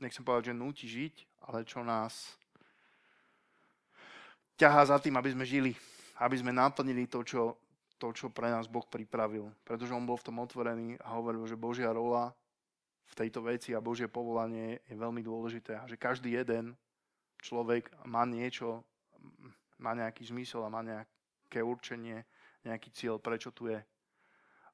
nechcem 0.00 0.24
povedať, 0.24 0.52
že 0.52 0.54
núti 0.56 0.86
žiť, 0.88 1.14
ale 1.48 1.68
čo 1.68 1.84
nás 1.84 2.36
ťahá 4.56 4.86
za 4.86 4.96
tým, 5.02 5.14
aby 5.18 5.34
sme 5.34 5.44
žili, 5.44 5.72
aby 6.22 6.36
sme 6.38 6.54
naplnili 6.54 7.10
to, 7.10 7.26
čo, 7.26 7.58
to, 7.98 8.12
čo 8.14 8.30
pre 8.30 8.48
nás 8.48 8.70
Boh 8.70 8.86
pripravil. 8.86 9.50
Pretože 9.66 9.94
on 9.94 10.06
bol 10.06 10.16
v 10.16 10.26
tom 10.30 10.40
otvorený 10.40 10.96
a 11.02 11.18
hovoril, 11.18 11.44
že 11.44 11.58
Božia 11.58 11.90
rola 11.90 12.32
v 13.04 13.14
tejto 13.14 13.44
veci 13.44 13.76
a 13.76 13.84
Božie 13.84 14.08
povolanie 14.08 14.80
je 14.88 14.96
veľmi 14.96 15.20
dôležité 15.20 15.76
a 15.76 15.84
že 15.84 16.00
každý 16.00 16.34
jeden 16.40 16.72
človek 17.44 17.92
má 18.08 18.24
niečo, 18.24 18.80
má 19.76 19.92
nejaký 19.92 20.32
zmysel 20.32 20.64
a 20.64 20.72
má 20.72 20.80
nejaké 20.80 21.60
určenie, 21.60 22.24
nejaký 22.64 22.88
cieľ, 22.96 23.20
prečo 23.20 23.52
tu 23.52 23.68
je. 23.68 23.76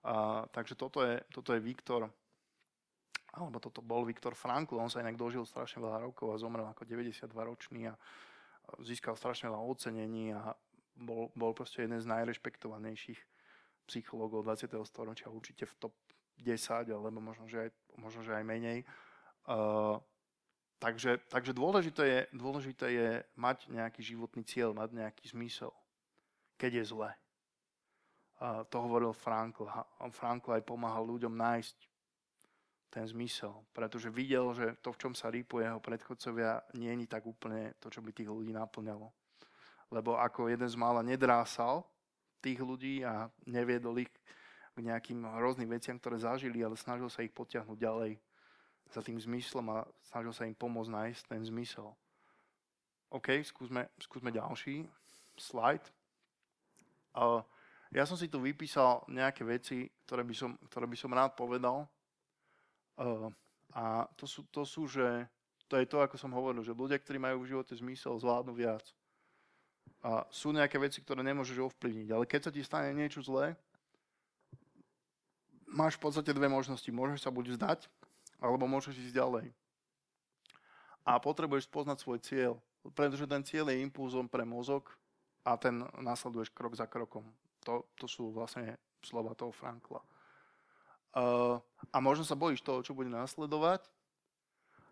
A, 0.06 0.46
takže 0.54 0.78
toto 0.78 1.02
je, 1.02 1.18
toto 1.34 1.50
je 1.50 1.58
Viktor, 1.58 2.06
alebo 3.34 3.58
toto 3.58 3.82
bol 3.82 4.06
Viktor 4.06 4.38
Frankl, 4.38 4.78
on 4.78 4.90
sa 4.90 5.02
inak 5.02 5.18
dožil 5.18 5.42
strašne 5.42 5.82
veľa 5.82 6.06
rokov 6.06 6.30
a 6.30 6.40
zomrel 6.40 6.66
ako 6.70 6.86
92 6.86 7.26
ročný 7.34 7.90
a 7.90 7.94
získal 8.78 9.18
strašne 9.18 9.50
veľa 9.50 9.66
ocenení 9.66 10.30
a 10.30 10.54
bol, 10.94 11.34
bol 11.34 11.50
proste 11.54 11.82
jeden 11.82 11.98
z 11.98 12.06
najrešpektovanejších 12.06 13.20
psychológov 13.90 14.46
20. 14.46 14.70
storočia, 14.86 15.32
určite 15.32 15.66
v 15.66 15.74
top 15.90 15.94
10, 16.38 16.86
alebo 16.94 17.18
možno, 17.18 17.50
že 17.50 17.66
aj, 17.66 17.70
možno, 17.98 18.22
že 18.22 18.32
aj 18.38 18.44
menej. 18.46 18.86
Uh, 19.50 19.98
takže, 20.80 21.22
takže 21.28 21.52
dôležité, 21.52 22.02
je, 22.02 22.20
dôležité 22.34 22.86
je 22.90 23.08
mať 23.36 23.68
nejaký 23.68 24.00
životný 24.00 24.42
cieľ, 24.42 24.72
mať 24.72 24.96
nejaký 24.96 25.30
zmysel, 25.30 25.70
keď 26.56 26.82
je 26.82 26.84
zle. 26.90 27.10
Uh, 28.40 28.64
to 28.72 28.80
hovoril 28.80 29.12
Frankl. 29.12 29.68
Frankl 30.10 30.56
aj 30.56 30.64
pomáhal 30.64 31.04
ľuďom 31.04 31.36
nájsť 31.36 31.76
ten 32.90 33.06
zmysel, 33.06 33.54
pretože 33.70 34.10
videl, 34.10 34.50
že 34.56 34.74
to, 34.82 34.90
v 34.90 34.98
čom 34.98 35.12
sa 35.14 35.30
rýpuje 35.30 35.62
jeho 35.62 35.78
predchodcovia, 35.78 36.64
nie 36.74 36.90
je 36.90 37.06
tak 37.06 37.22
úplne 37.22 37.76
to, 37.78 37.86
čo 37.86 38.02
by 38.02 38.10
tých 38.10 38.26
ľudí 38.26 38.50
naplňalo 38.50 39.06
lebo 39.90 40.14
ako 40.16 40.48
jeden 40.48 40.70
z 40.70 40.78
mála 40.78 41.02
nedrásal 41.02 41.82
tých 42.38 42.62
ľudí 42.62 43.02
a 43.02 43.26
neviedol 43.44 43.98
ich 43.98 44.08
k 44.70 44.78
nejakým 44.78 45.26
hrozným 45.26 45.68
veciam, 45.76 45.98
ktoré 45.98 46.16
zažili, 46.22 46.62
ale 46.62 46.78
snažil 46.78 47.10
sa 47.10 47.26
ich 47.26 47.34
potiahnuť 47.34 47.76
ďalej 47.76 48.16
za 48.90 49.02
tým 49.02 49.18
zmyslom 49.18 49.66
a 49.72 49.86
snažil 50.02 50.34
sa 50.34 50.46
im 50.46 50.54
pomôcť 50.54 50.90
nájsť 50.90 51.22
ten 51.30 51.42
zmysel. 51.46 51.88
OK, 53.10 53.42
skúsme, 53.42 53.90
skúsme 53.98 54.30
ďalší 54.30 54.86
slide. 55.34 55.86
Uh, 57.10 57.42
ja 57.90 58.06
som 58.06 58.14
si 58.14 58.30
tu 58.30 58.38
vypísal 58.38 59.02
nejaké 59.10 59.42
veci, 59.42 59.90
ktoré 60.06 60.22
by 60.22 60.34
som, 60.34 60.54
ktoré 60.70 60.86
by 60.86 60.96
som 60.98 61.10
rád 61.10 61.34
povedal. 61.34 61.90
Uh, 62.94 63.26
a 63.74 64.06
to 64.14 64.26
sú, 64.30 64.46
to 64.50 64.62
sú, 64.62 64.86
že 64.86 65.26
to 65.66 65.78
je 65.78 65.86
to, 65.86 66.02
ako 66.02 66.18
som 66.18 66.34
hovoril, 66.34 66.62
že 66.62 66.74
ľudia, 66.74 66.98
ktorí 66.98 67.18
majú 67.18 67.42
v 67.42 67.50
živote 67.54 67.74
zmysel, 67.74 68.18
zvládnu 68.18 68.54
viac 68.54 68.82
a 70.00 70.24
sú 70.32 70.50
nejaké 70.50 70.80
veci, 70.80 71.04
ktoré 71.04 71.20
nemôžeš 71.20 71.60
ovplyvniť. 71.60 72.08
Ale 72.08 72.24
keď 72.24 72.40
sa 72.48 72.50
ti 72.52 72.64
stane 72.64 72.96
niečo 72.96 73.20
zlé, 73.20 73.52
máš 75.68 76.00
v 76.00 76.08
podstate 76.08 76.32
dve 76.32 76.48
možnosti. 76.48 76.88
Môžeš 76.88 77.20
sa 77.20 77.30
buď 77.30 77.56
vzdať, 77.56 77.80
alebo 78.40 78.64
môžeš 78.66 78.96
ísť 78.96 79.20
ďalej. 79.20 79.46
A 81.04 81.20
potrebuješ 81.20 81.68
poznať 81.68 82.00
svoj 82.00 82.18
cieľ, 82.24 82.52
pretože 82.96 83.28
ten 83.28 83.44
cieľ 83.44 83.68
je 83.70 83.84
impulzom 83.84 84.26
pre 84.26 84.42
mozog 84.42 84.88
a 85.44 85.56
ten 85.56 85.84
následuješ 86.00 86.52
krok 86.52 86.76
za 86.76 86.88
krokom. 86.88 87.24
To, 87.68 87.84
to 87.96 88.08
sú 88.08 88.32
vlastne 88.32 88.80
slova 89.04 89.36
toho 89.36 89.52
Frankla. 89.52 90.00
Uh, 91.10 91.58
a 91.90 91.98
možno 91.98 92.22
sa 92.22 92.38
bojíš 92.38 92.62
toho, 92.62 92.80
čo 92.86 92.94
bude 92.94 93.10
následovať, 93.10 93.82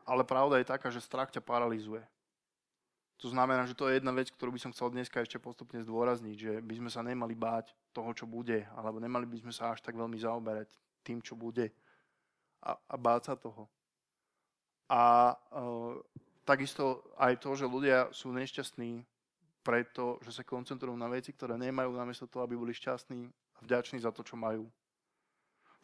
ale 0.09 0.27
pravda 0.27 0.59
je 0.59 0.67
taká, 0.67 0.89
že 0.91 1.05
strach 1.05 1.31
ťa 1.31 1.45
paralizuje. 1.45 2.03
To 3.19 3.29
znamená, 3.31 3.67
že 3.67 3.75
to 3.75 3.91
je 3.91 3.99
jedna 3.99 4.15
vec, 4.15 4.31
ktorú 4.31 4.55
by 4.55 4.63
som 4.63 4.71
chcel 4.71 4.95
dneska 4.95 5.19
ešte 5.19 5.43
postupne 5.43 5.83
zdôrazniť, 5.83 6.37
že 6.39 6.53
by 6.63 6.75
sme 6.79 6.91
sa 6.91 7.03
nemali 7.03 7.35
báť 7.35 7.75
toho, 7.91 8.15
čo 8.15 8.31
bude, 8.31 8.63
alebo 8.79 9.03
nemali 9.03 9.27
by 9.27 9.43
sme 9.43 9.53
sa 9.55 9.75
až 9.75 9.83
tak 9.83 9.99
veľmi 9.99 10.15
zaoberať 10.19 10.71
tým, 11.03 11.19
čo 11.19 11.35
bude 11.35 11.71
a, 12.63 12.77
a 12.77 12.97
báť 12.99 13.33
sa 13.33 13.35
toho. 13.39 13.69
A 14.89 15.33
e, 15.33 15.37
takisto 16.49 17.05
aj 17.21 17.37
to, 17.45 17.53
že 17.53 17.69
ľudia 17.69 18.09
sú 18.11 18.33
nešťastní 18.33 19.05
preto, 19.61 20.17
že 20.25 20.33
sa 20.33 20.49
koncentrujú 20.49 20.97
na 20.97 21.13
veci, 21.13 21.37
ktoré 21.37 21.61
nemajú, 21.61 21.93
namiesto 21.93 22.25
toho, 22.25 22.49
aby 22.49 22.57
boli 22.57 22.73
šťastní 22.73 23.29
a 23.29 23.59
vďační 23.61 24.01
za 24.01 24.09
to, 24.09 24.25
čo 24.25 24.33
majú. 24.41 24.65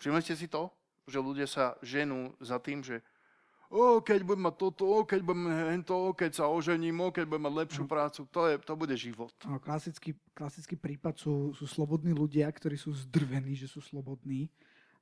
Všimli 0.00 0.24
ste 0.24 0.40
si 0.40 0.48
to, 0.48 0.72
že 1.04 1.20
ľudia 1.20 1.44
sa 1.44 1.76
ženú 1.84 2.32
za 2.40 2.56
tým, 2.56 2.80
že 2.80 3.04
o, 3.68 4.00
keď 4.00 4.24
budem 4.24 4.48
mať 4.48 4.56
toto, 4.56 4.88
o, 4.88 5.04
keď 5.04 5.20
budem 5.20 5.52
hento, 5.68 5.92
o, 5.92 6.16
keď 6.16 6.32
sa 6.32 6.44
ožením, 6.48 6.96
o, 7.04 7.12
keď 7.12 7.28
budem 7.28 7.44
mať 7.44 7.54
lepšiu 7.60 7.84
mhm. 7.84 7.90
prácu, 7.92 8.20
to, 8.32 8.40
je, 8.48 8.54
to 8.64 8.72
bude 8.72 8.94
život. 8.96 9.34
No, 9.44 9.60
klasický, 9.60 10.16
klasický 10.32 10.80
prípad 10.80 11.20
sú, 11.20 11.52
sú 11.52 11.68
slobodní 11.68 12.16
ľudia, 12.16 12.48
ktorí 12.48 12.80
sú 12.80 12.96
zdrvení, 12.96 13.52
že 13.52 13.68
sú 13.68 13.84
slobodní 13.84 14.48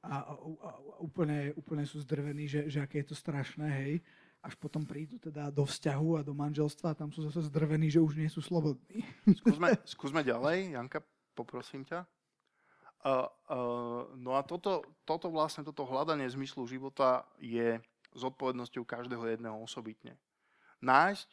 a, 0.03 0.35
a, 0.35 0.73
úplne, 0.99 1.55
úplne 1.55 1.87
sú 1.87 2.03
zdrvení, 2.03 2.51
že, 2.51 2.67
že 2.67 2.83
aké 2.83 3.07
je 3.07 3.15
to 3.15 3.17
strašné, 3.17 3.71
hej. 3.87 3.95
Až 4.43 4.59
potom 4.59 4.83
prídu 4.83 5.23
teda 5.23 5.55
do 5.55 5.63
vzťahu 5.63 6.19
a 6.19 6.27
do 6.27 6.35
manželstva 6.35 6.91
a 6.91 6.99
tam 6.99 7.15
sú 7.15 7.23
zase 7.31 7.47
zdrvení, 7.47 7.87
že 7.87 8.03
už 8.03 8.19
nie 8.19 8.27
sú 8.27 8.43
slobodní. 8.43 9.07
Skúsme, 9.39 9.79
skúsme 9.87 10.21
ďalej. 10.27 10.75
Janka, 10.75 10.99
poprosím 11.39 11.87
ťa. 11.87 12.03
Uh, 13.03 13.27
uh, 13.51 14.03
no 14.19 14.39
a 14.39 14.43
toto, 14.47 14.83
toto 15.03 15.27
vlastne, 15.31 15.67
toto 15.67 15.83
hľadanie 15.87 16.27
zmyslu 16.31 16.67
života 16.71 17.27
je 17.39 17.79
zodpovednosťou 18.15 18.83
každého 18.87 19.27
jedného 19.27 19.59
osobitne. 19.59 20.15
Nájsť, 20.83 21.29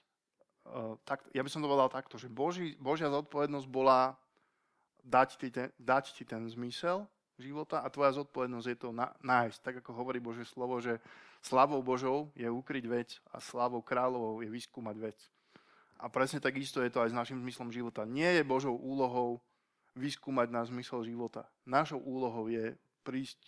uh, 0.69 0.97
tak, 1.05 1.25
ja 1.33 1.45
by 1.45 1.49
som 1.49 1.61
to 1.61 1.69
povedal 1.69 1.89
takto, 1.89 2.17
že 2.17 2.29
Boží, 2.29 2.73
Božia 2.77 3.09
zodpovednosť 3.09 3.67
bola 3.69 4.17
dať 5.05 5.29
ti, 5.37 5.49
ten, 5.53 5.69
dať 5.77 6.05
ti 6.13 6.25
ten 6.25 6.45
zmysel 6.49 7.05
života 7.39 7.81
a 7.81 7.87
tvoja 7.89 8.15
zodpovednosť 8.19 8.67
je 8.67 8.77
to 8.77 8.89
nájsť. 9.23 9.59
Tak 9.63 9.75
ako 9.83 9.91
hovorí 9.95 10.19
Božie 10.19 10.43
slovo, 10.43 10.77
že 10.83 10.99
slavou 11.39 11.79
Božou 11.79 12.29
je 12.35 12.45
ukryť 12.45 12.85
vec 12.85 13.09
a 13.31 13.39
slavou 13.39 13.79
kráľovou 13.79 14.43
je 14.43 14.49
vyskúmať 14.51 14.95
vec. 14.99 15.17
A 15.99 16.07
presne 16.07 16.39
takisto 16.39 16.79
je 16.79 16.91
to 16.91 17.03
aj 17.03 17.11
s 17.11 17.17
našim 17.17 17.39
zmyslom 17.43 17.71
života. 17.75 18.07
Nie 18.07 18.39
je 18.39 18.43
Božou 18.47 18.75
úlohou 18.75 19.43
vyskúmať 19.99 20.47
náš 20.47 20.71
zmysel 20.71 21.03
života. 21.03 21.43
Našou 21.67 21.99
úlohou 21.99 22.47
je 22.47 22.77
prísť, 23.03 23.39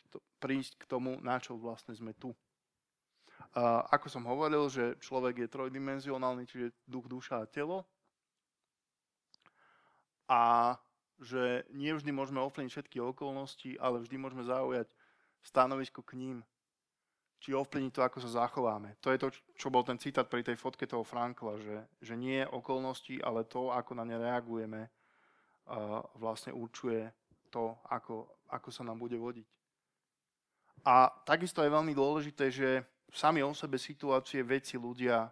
prísť 0.41 0.83
k 0.83 0.83
tomu, 0.89 1.15
na 1.23 1.39
čo 1.39 1.55
vlastne 1.55 1.95
sme 1.95 2.11
tu. 2.11 2.35
A 3.51 3.83
ako 3.91 4.07
som 4.07 4.23
hovoril, 4.27 4.67
že 4.71 4.95
človek 4.99 5.43
je 5.43 5.51
trojdimenzionálny, 5.51 6.43
čiže 6.47 6.75
duch, 6.87 7.07
duša 7.07 7.43
a 7.43 7.49
telo. 7.49 7.83
A 10.31 10.75
že 11.21 11.69
nie 11.71 11.93
vždy 11.93 12.09
môžeme 12.09 12.41
ovplyvniť 12.41 12.73
všetky 12.73 12.97
okolnosti, 12.97 13.77
ale 13.77 14.01
vždy 14.01 14.17
môžeme 14.17 14.41
zaujať 14.41 14.89
stanovisko 15.45 16.01
k 16.01 16.17
ním. 16.17 16.37
Či 17.41 17.57
ovplyvniť 17.57 17.93
to, 17.93 18.01
ako 18.01 18.17
sa 18.21 18.45
zachováme. 18.45 18.97
To 19.01 19.09
je 19.13 19.21
to, 19.21 19.27
čo 19.57 19.73
bol 19.73 19.81
ten 19.85 19.97
citát 19.97 20.25
pri 20.25 20.45
tej 20.45 20.57
fotke 20.57 20.85
toho 20.85 21.01
Frankla, 21.01 21.57
že, 21.57 21.77
že 22.01 22.13
nie 22.13 22.45
okolnosti, 22.45 23.17
ale 23.21 23.45
to, 23.49 23.73
ako 23.73 23.97
na 23.97 24.05
ne 24.05 24.17
reagujeme, 24.17 24.89
vlastne 26.17 26.53
určuje 26.53 27.09
to, 27.49 27.77
ako, 27.89 28.29
ako 28.49 28.69
sa 28.69 28.85
nám 28.85 28.97
bude 28.97 29.17
vodiť. 29.17 29.47
A 30.85 31.09
takisto 31.25 31.61
je 31.61 31.69
veľmi 31.69 31.93
dôležité, 31.93 32.49
že 32.49 32.81
sami 33.13 33.45
o 33.45 33.53
sebe 33.53 33.77
situácie, 33.77 34.41
veci, 34.41 34.81
ľudia 34.81 35.29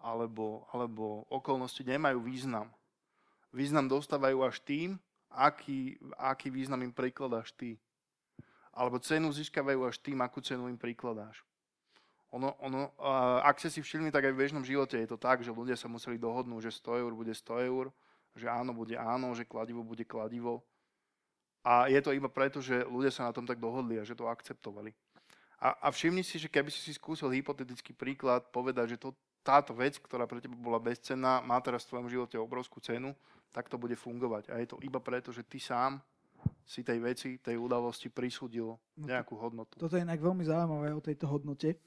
alebo, 0.00 0.66
alebo 0.72 1.28
okolnosti 1.28 1.84
nemajú 1.84 2.24
význam. 2.24 2.72
Význam 3.52 3.88
dostávajú 3.88 4.42
až 4.42 4.60
tým, 4.64 4.96
aký, 5.28 6.00
aký 6.16 6.48
význam 6.48 6.82
im 6.82 6.92
prikladáš 6.92 7.52
ty. 7.52 7.76
Alebo 8.72 8.96
cenu 8.96 9.28
získavajú 9.28 9.84
až 9.84 10.00
tým, 10.00 10.24
akú 10.24 10.40
cenu 10.40 10.72
im 10.72 10.80
prikladáš. 10.80 11.44
Ono, 12.32 12.56
ono, 12.64 12.88
ak 13.44 13.60
ste 13.60 13.68
si 13.68 13.80
všimli, 13.84 14.08
tak 14.08 14.24
aj 14.24 14.32
v 14.32 14.40
bežnom 14.40 14.64
živote 14.64 14.96
je 14.96 15.04
to 15.04 15.20
tak, 15.20 15.44
že 15.44 15.52
ľudia 15.52 15.76
sa 15.76 15.84
museli 15.84 16.16
dohodnúť, 16.16 16.72
že 16.72 16.80
100 16.80 17.04
eur 17.04 17.12
bude 17.12 17.36
100 17.36 17.68
eur 17.68 17.92
že 18.36 18.48
áno 18.48 18.72
bude 18.72 18.96
áno, 18.96 19.36
že 19.36 19.44
kladivo 19.44 19.84
bude 19.84 20.04
kladivo. 20.04 20.64
A 21.62 21.86
je 21.86 22.00
to 22.02 22.10
iba 22.10 22.26
preto, 22.26 22.58
že 22.58 22.82
ľudia 22.88 23.12
sa 23.14 23.30
na 23.30 23.32
tom 23.32 23.46
tak 23.46 23.62
dohodli 23.62 24.00
a 24.00 24.06
že 24.06 24.18
to 24.18 24.26
akceptovali. 24.26 24.90
A, 25.62 25.78
a 25.78 25.88
všimni 25.94 26.26
si, 26.26 26.42
že 26.42 26.50
keby 26.50 26.74
si 26.74 26.82
si 26.82 26.92
skúsil 26.96 27.30
hypotetický 27.30 27.94
príklad 27.94 28.42
povedať, 28.50 28.96
že 28.96 28.98
to, 28.98 29.14
táto 29.42 29.74
vec, 29.74 29.98
ktorá 29.98 30.24
pre 30.24 30.38
teba 30.38 30.54
bola 30.54 30.78
bezcenná, 30.78 31.42
má 31.42 31.58
teraz 31.58 31.84
v 31.84 31.94
tvojom 31.94 32.08
živote 32.08 32.36
obrovskú 32.38 32.78
cenu, 32.78 33.14
tak 33.50 33.68
to 33.68 33.76
bude 33.76 33.94
fungovať. 33.98 34.48
A 34.54 34.62
je 34.62 34.70
to 34.70 34.80
iba 34.80 35.02
preto, 35.02 35.34
že 35.34 35.44
ty 35.44 35.60
sám 35.60 36.00
si 36.62 36.82
tej 36.82 36.98
veci, 37.02 37.38
tej 37.38 37.58
udalosti 37.58 38.08
prisúdil 38.08 38.74
no 38.74 39.04
nejakú 39.06 39.34
hodnotu. 39.38 39.78
Toto 39.78 39.98
je 39.98 40.06
inak 40.06 40.18
veľmi 40.18 40.42
zaujímavé 40.46 40.94
o 40.94 41.02
tejto 41.04 41.26
hodnote. 41.28 41.78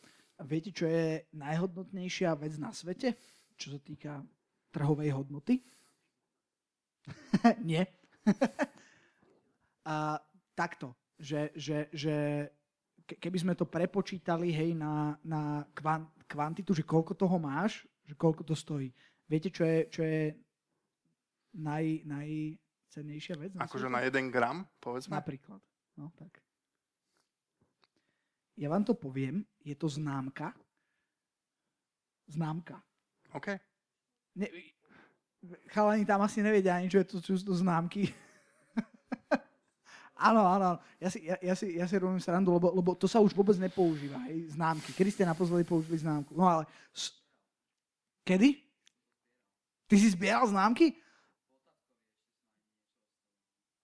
Viete, 0.44 0.72
čo 0.76 0.86
je 0.86 1.24
najhodnotnejšia 1.32 2.36
vec 2.36 2.60
na 2.60 2.76
svete, 2.76 3.16
čo 3.56 3.76
sa 3.76 3.80
týka 3.80 4.20
trhovej 4.76 5.16
hodnoty? 5.16 5.64
Nie. 7.68 7.88
a 9.96 10.20
takto, 10.52 10.92
že, 11.16 11.56
že, 11.56 11.88
že 11.96 12.48
keby 13.08 13.38
sme 13.40 13.54
to 13.56 13.64
prepočítali 13.64 14.52
hej, 14.52 14.76
na, 14.76 15.16
na 15.24 15.64
kvant, 15.72 16.12
kvantitu, 16.26 16.74
že 16.74 16.86
koľko 16.86 17.14
toho 17.14 17.38
máš, 17.38 17.86
že 18.06 18.14
koľko 18.18 18.46
to 18.46 18.54
stojí. 18.58 18.90
Viete, 19.26 19.50
čo 19.50 19.66
je, 19.66 19.80
čo 19.90 20.02
je 20.06 20.34
naj, 21.58 22.06
najcennejšia 22.06 23.36
vec? 23.42 23.52
Akože 23.58 23.90
na 23.90 24.06
jeden 24.06 24.30
gram, 24.30 24.66
povedzme? 24.78 25.18
Napríklad. 25.18 25.62
No, 25.98 26.12
tak. 26.14 26.42
Ja 28.56 28.72
vám 28.72 28.88
to 28.88 28.96
poviem, 28.96 29.44
je 29.64 29.76
to 29.76 29.90
známka. 29.92 30.56
Známka. 32.32 32.80
OK. 33.36 33.52
Ne, 34.40 34.48
chalani 35.70 36.08
tam 36.08 36.24
asi 36.24 36.40
nevedia 36.40 36.80
ani, 36.80 36.88
čo, 36.88 37.04
je 37.04 37.08
to, 37.08 37.18
čo 37.22 37.34
sú 37.36 37.44
to 37.52 37.56
známky. 37.56 38.10
Áno, 40.16 40.42
áno, 40.48 40.70
ja 41.00 41.10
si, 41.12 41.20
ja, 41.24 41.36
ja, 41.44 41.54
si, 41.56 41.76
ja 41.76 41.86
si 41.86 41.96
robím 42.00 42.24
srandu, 42.24 42.56
lebo, 42.56 42.72
lebo 42.72 42.92
to 42.96 43.06
sa 43.06 43.20
už 43.20 43.36
vôbec 43.36 43.60
nepoužíva, 43.60 44.20
hej, 44.32 44.56
známky. 44.56 44.96
Kedy 44.96 45.10
ste 45.12 45.24
naposledy 45.28 45.68
použili 45.68 46.00
známku? 46.00 46.32
No 46.34 46.48
ale, 46.48 46.64
kedy? 48.24 48.58
Ty 49.86 49.96
si 50.02 50.08
zbieral 50.16 50.50
známky? 50.50 50.98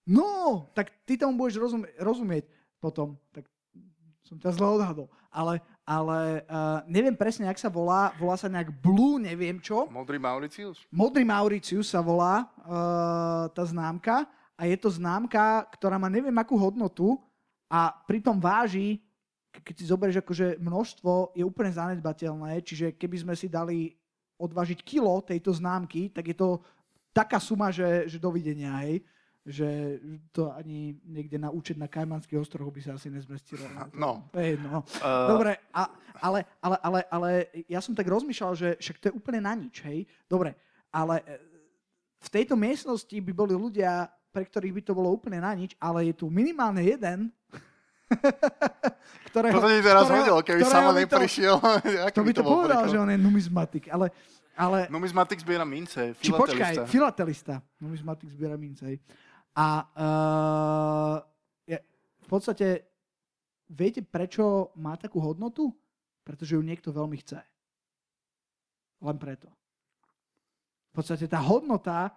No, 0.07 0.65
tak 0.73 0.89
ty 1.05 1.13
tomu 1.15 1.37
budeš 1.37 1.61
rozumie, 1.61 1.87
rozumieť 2.01 2.49
potom. 2.81 3.15
Tak 3.29 3.45
som 4.25 4.39
ťa 4.41 4.51
zle 4.57 4.67
odhadol. 4.81 5.07
Ale, 5.29 5.61
ale 5.85 6.41
uh, 6.49 6.81
neviem 6.89 7.13
presne, 7.13 7.45
jak 7.47 7.61
sa 7.61 7.69
volá. 7.69 8.11
Volá 8.17 8.35
sa 8.35 8.49
nejak 8.49 8.73
Blue, 8.81 9.21
neviem 9.21 9.61
čo. 9.61 9.87
Modrý 9.93 10.17
Mauricius? 10.17 10.81
Modrý 10.89 11.21
Mauricius 11.21 11.93
sa 11.93 12.01
volá 12.01 12.49
uh, 12.65 13.45
tá 13.53 13.63
známka. 13.63 14.25
A 14.61 14.69
je 14.69 14.77
to 14.77 14.93
známka, 14.93 15.65
ktorá 15.73 15.97
má 15.97 16.05
neviem 16.05 16.37
akú 16.37 16.53
hodnotu 16.53 17.17
a 17.65 17.89
pritom 18.05 18.37
váži, 18.37 19.01
keď 19.49 19.73
si 19.73 19.89
zoberieš 19.89 20.21
akože 20.21 20.61
množstvo, 20.61 21.33
je 21.33 21.41
úplne 21.41 21.73
zanedbateľné. 21.73 22.61
Čiže 22.61 22.93
keby 22.93 23.17
sme 23.25 23.33
si 23.33 23.49
dali 23.49 23.97
odvážiť 24.37 24.85
kilo 24.85 25.17
tejto 25.25 25.49
známky, 25.57 26.13
tak 26.13 26.29
je 26.29 26.37
to 26.37 26.61
taká 27.09 27.41
suma, 27.41 27.73
že, 27.73 28.05
že 28.05 28.21
dovidenia, 28.21 28.77
hej 28.85 29.01
že 29.41 29.97
to 30.29 30.53
ani 30.53 31.01
niekde 31.01 31.41
na 31.41 31.49
účet 31.49 31.73
na 31.73 31.89
Kajmanských 31.89 32.37
ostrovoch 32.37 32.69
by 32.69 32.81
sa 32.85 32.91
asi 32.93 33.09
nezmestilo. 33.09 33.65
No. 33.97 34.29
Hey, 34.37 34.53
no. 34.61 34.85
Uh... 35.01 35.33
Dobre, 35.33 35.57
a, 35.73 35.89
ale, 36.21 36.45
ale, 36.61 36.77
ale, 36.77 36.99
ale 37.09 37.29
ja 37.65 37.81
som 37.81 37.97
tak 37.97 38.05
rozmýšľal, 38.05 38.53
že 38.53 38.69
však 38.77 38.97
to 39.01 39.05
je 39.09 39.17
úplne 39.17 39.41
na 39.41 39.57
nič, 39.57 39.81
hej. 39.81 40.05
Dobre, 40.29 40.53
ale 40.93 41.25
e, 41.25 41.41
v 42.21 42.29
tejto 42.29 42.53
miestnosti 42.53 43.17
by 43.17 43.33
boli 43.33 43.57
ľudia, 43.57 44.05
pre 44.31 44.47
ktorých 44.47 44.73
by 44.79 44.81
to 44.87 44.93
bolo 44.95 45.11
úplne 45.11 45.43
na 45.43 45.51
nič, 45.51 45.75
ale 45.77 46.07
je 46.09 46.15
tu 46.15 46.31
minimálne 46.31 46.79
jeden, 46.81 47.29
ktorého... 49.31 49.55
To 49.59 49.63
som 49.67 49.71
teraz 49.83 50.07
vedel, 50.07 50.37
keby 50.43 50.61
sama 50.65 50.91
neprišiel. 50.95 51.55
To, 52.11 52.19
to 52.19 52.21
by 52.23 52.31
to, 52.35 52.41
to 52.43 52.47
povedal, 52.47 52.83
že 52.87 52.97
on 52.99 53.11
je 53.11 53.19
numizmatik, 53.19 53.91
ale... 53.91 54.11
ale... 54.55 54.87
Numizmatik 54.87 55.39
zbiera 55.39 55.67
mince, 55.67 56.15
filatelista. 56.15 56.23
Či 56.23 56.31
počkaj, 56.31 56.73
filatelista. 56.87 57.53
Numizmatik 57.79 58.27
zbiera 58.31 58.55
mince, 58.55 58.83
hej. 58.87 58.97
A 59.51 59.67
uh, 59.83 61.15
je, 61.67 61.77
v 62.23 62.27
podstate 62.27 62.87
viete, 63.67 63.99
prečo 64.03 64.71
má 64.79 64.95
takú 64.95 65.19
hodnotu? 65.19 65.71
Pretože 66.23 66.55
ju 66.55 66.63
niekto 66.63 66.93
veľmi 66.93 67.17
chce. 67.19 67.39
Len 69.01 69.17
preto. 69.17 69.49
V 70.91 71.01
podstate 71.01 71.25
tá 71.25 71.39
hodnota 71.39 72.13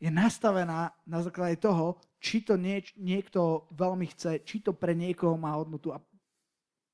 je 0.00 0.10
nastavená 0.10 0.96
na 1.04 1.20
základe 1.20 1.60
toho, 1.60 2.00
či 2.16 2.40
to 2.40 2.56
nie, 2.56 2.80
niekto 2.96 3.68
veľmi 3.76 4.08
chce, 4.16 4.40
či 4.42 4.64
to 4.64 4.72
pre 4.72 4.96
niekoho 4.96 5.36
má 5.36 5.54
hodnotu. 5.54 5.92
A 5.92 6.00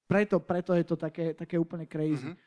preto, 0.07 0.43
preto 0.43 0.75
je 0.75 0.85
to 0.87 0.99
také, 0.99 1.35
také 1.35 1.59
úplne 1.59 1.87
crazy. 1.87 2.35
Mm-hmm. 2.35 2.45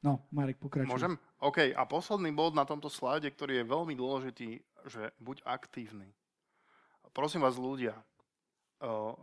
No, 0.00 0.24
Marek, 0.32 0.56
pokračuj. 0.56 0.88
Môžem? 0.88 1.14
OK. 1.44 1.76
A 1.76 1.84
posledný 1.84 2.32
bod 2.32 2.56
na 2.56 2.64
tomto 2.64 2.88
slajde, 2.88 3.28
ktorý 3.36 3.60
je 3.60 3.68
veľmi 3.68 3.92
dôležitý, 3.92 4.64
že 4.88 5.12
buď 5.20 5.44
aktívny 5.44 6.08
prosím 7.12 7.42
vás 7.42 7.58
ľudia, 7.58 7.94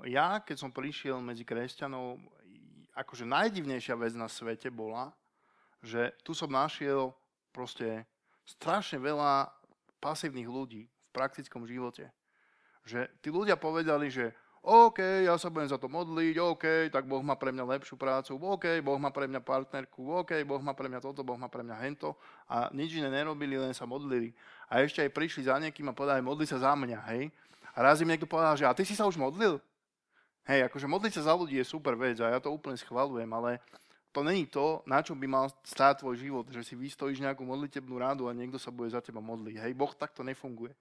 ja 0.06 0.38
keď 0.44 0.58
som 0.60 0.70
prišiel 0.70 1.18
medzi 1.24 1.41
kresťanov, 1.41 2.22
akože 2.93 3.26
najdivnejšia 3.26 3.95
vec 3.97 4.14
na 4.14 4.30
svete 4.30 4.70
bola, 4.70 5.16
že 5.82 6.14
tu 6.22 6.38
som 6.38 6.49
našiel 6.51 7.14
proste 7.49 8.06
strašne 8.45 9.01
veľa 9.01 9.49
pasívnych 10.00 10.48
ľudí 10.48 10.88
v 10.88 11.10
praktickom 11.12 11.66
živote. 11.66 12.10
Že 12.88 13.10
tí 13.20 13.30
ľudia 13.34 13.60
povedali, 13.60 14.08
že 14.08 14.32
OK, 14.68 15.00
ja 15.24 15.39
sa 15.39 15.48
budem 15.48 15.72
za 15.72 15.80
to 15.80 15.88
modliť, 15.88 16.36
OK, 16.43 16.66
tak 16.91 17.08
Boh 17.08 17.24
má 17.24 17.39
pre 17.39 17.56
mňa 17.56 17.80
lepšiu 17.80 17.95
prácu, 17.95 18.36
OK, 18.36 18.84
Boh 18.84 19.00
má 19.00 19.16
pre 19.16 19.24
mňa 19.24 19.39
partnerku, 19.39 20.12
OK, 20.12 20.43
Boh 20.43 20.60
má 20.60 20.76
pre 20.76 20.91
mňa 20.91 21.00
toto, 21.00 21.24
Boh 21.24 21.39
má 21.39 21.48
pre 21.48 21.64
mňa 21.64 21.78
hento 21.88 22.20
a 22.52 22.68
nič 22.76 23.00
iné 23.00 23.08
nerobili, 23.08 23.56
len 23.56 23.72
sa 23.72 23.88
modlili. 23.88 24.36
A 24.68 24.84
ešte 24.84 25.00
aj 25.00 25.16
prišli 25.16 25.48
za 25.48 25.56
niekým 25.56 25.88
a 25.88 25.95
povedali, 25.95 26.20
modli 26.20 26.43
sa 26.43 26.60
za 26.60 26.76
mňa, 26.76 27.00
hej. 27.16 27.32
A 27.72 27.86
raz 27.86 28.04
im 28.04 28.12
niekto 28.12 28.28
povedal, 28.28 28.60
že 28.60 28.68
a 28.68 28.76
ty 28.76 28.84
si 28.84 28.91
sa 28.91 29.08
už 29.08 29.16
modlil? 29.16 29.62
Hej, 30.43 30.68
akože 30.68 30.88
modliť 30.89 31.14
sa 31.16 31.32
za 31.32 31.34
ľudí 31.36 31.56
je 31.60 31.66
super 31.68 31.95
vec 31.95 32.20
a 32.20 32.32
ja 32.36 32.39
to 32.43 32.52
úplne 32.52 32.76
schvalujem, 32.76 33.30
ale 33.32 33.64
to 34.18 34.26
není 34.26 34.49
to, 34.49 34.82
na 34.89 35.05
čom 35.05 35.13
by 35.13 35.30
mal 35.30 35.45
stáť 35.61 36.01
tvoj 36.01 36.18
život, 36.18 36.49
že 36.49 36.65
si 36.65 36.74
vystojíš 36.74 37.22
nejakú 37.22 37.45
modlitebnú 37.45 38.01
rádu 38.01 38.26
a 38.26 38.34
niekto 38.34 38.57
sa 38.57 38.74
bude 38.74 38.89
za 38.89 38.97
teba 38.97 39.22
modliť. 39.22 39.61
Hej, 39.61 39.78
Boh 39.78 39.93
takto 39.93 40.26
nefunguje. 40.26 40.74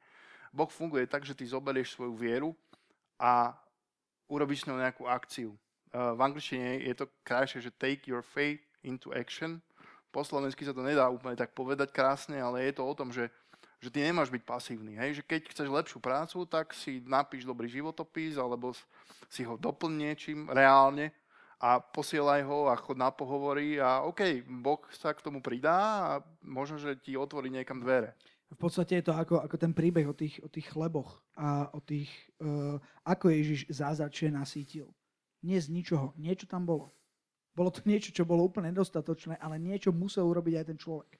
Boh 0.57 0.73
funguje 0.73 1.05
tak, 1.05 1.29
že 1.29 1.37
ty 1.37 1.45
zoberieš 1.45 1.93
svoju 1.93 2.17
vieru 2.17 2.57
a 3.21 3.53
urobíš 4.25 4.65
s 4.65 4.73
ňou 4.73 4.81
nejakú 4.81 5.05
akciu. 5.05 5.53
Uh, 5.93 6.17
v 6.17 6.21
angličtine 6.25 6.81
je 6.81 6.97
to 6.97 7.13
krajšie, 7.29 7.61
že 7.61 7.77
take 7.77 8.09
your 8.09 8.25
faith 8.25 8.65
into 8.81 9.13
action. 9.13 9.61
Po 10.09 10.25
slovensky 10.25 10.65
sa 10.65 10.73
to 10.73 10.81
nedá 10.81 11.05
úplne 11.13 11.37
tak 11.37 11.53
povedať 11.53 11.93
krásne, 11.93 12.41
ale 12.41 12.65
je 12.65 12.81
to 12.81 12.89
o 12.89 12.97
tom, 12.97 13.13
že, 13.13 13.29
že 13.85 13.93
ty 13.93 14.01
nemáš 14.01 14.33
byť 14.33 14.49
pasívny. 14.49 14.97
Hej? 14.97 15.21
Že 15.21 15.23
keď 15.29 15.41
chceš 15.53 15.69
lepšiu 15.69 16.01
prácu, 16.01 16.41
tak 16.49 16.73
si 16.73 17.05
napíš 17.05 17.45
dobrý 17.45 17.69
životopis 17.69 18.41
alebo 18.41 18.73
si 19.29 19.45
ho 19.45 19.61
doplň 19.61 19.93
niečím 19.93 20.49
reálne 20.49 21.13
a 21.57 21.81
posielaj 21.81 22.45
ho 22.45 22.69
a 22.69 22.77
chod 22.77 23.01
na 23.01 23.09
pohovory 23.09 23.81
a 23.81 24.05
OK, 24.05 24.45
Boh 24.45 24.81
sa 24.93 25.17
k 25.17 25.25
tomu 25.25 25.41
pridá 25.41 25.77
a 26.05 26.11
možno, 26.45 26.77
že 26.77 27.01
ti 27.01 27.17
otvorí 27.17 27.49
niekam 27.49 27.81
dvere. 27.81 28.13
V 28.47 28.59
podstate 28.61 29.03
je 29.03 29.11
to 29.11 29.15
ako, 29.17 29.43
ako 29.43 29.57
ten 29.59 29.75
príbeh 29.75 30.07
o 30.07 30.15
tých, 30.15 30.39
o 30.45 30.47
tých 30.47 30.71
chleboch 30.71 31.19
a 31.35 31.67
o 31.75 31.83
tých, 31.83 32.13
uh, 32.39 32.79
ako 33.03 33.33
Ježiš 33.33 33.67
zázračne 33.73 34.39
nasítil. 34.39 34.87
Nie 35.43 35.59
z 35.59 35.75
ničoho. 35.75 36.15
Niečo 36.15 36.47
tam 36.47 36.63
bolo. 36.63 36.95
Bolo 37.57 37.73
to 37.75 37.83
niečo, 37.89 38.13
čo 38.13 38.29
bolo 38.29 38.47
úplne 38.47 38.71
nedostatočné, 38.71 39.41
ale 39.41 39.59
niečo 39.59 39.91
musel 39.91 40.29
urobiť 40.29 40.55
aj 40.63 40.67
ten 40.69 40.79
človek. 40.79 41.11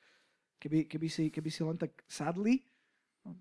Keby, 0.61 0.79
keby, 0.87 1.09
si, 1.09 1.25
keby 1.33 1.51
si 1.51 1.61
len 1.65 1.81
tak 1.81 2.05
sadli, 2.07 2.63
no, 3.25 3.35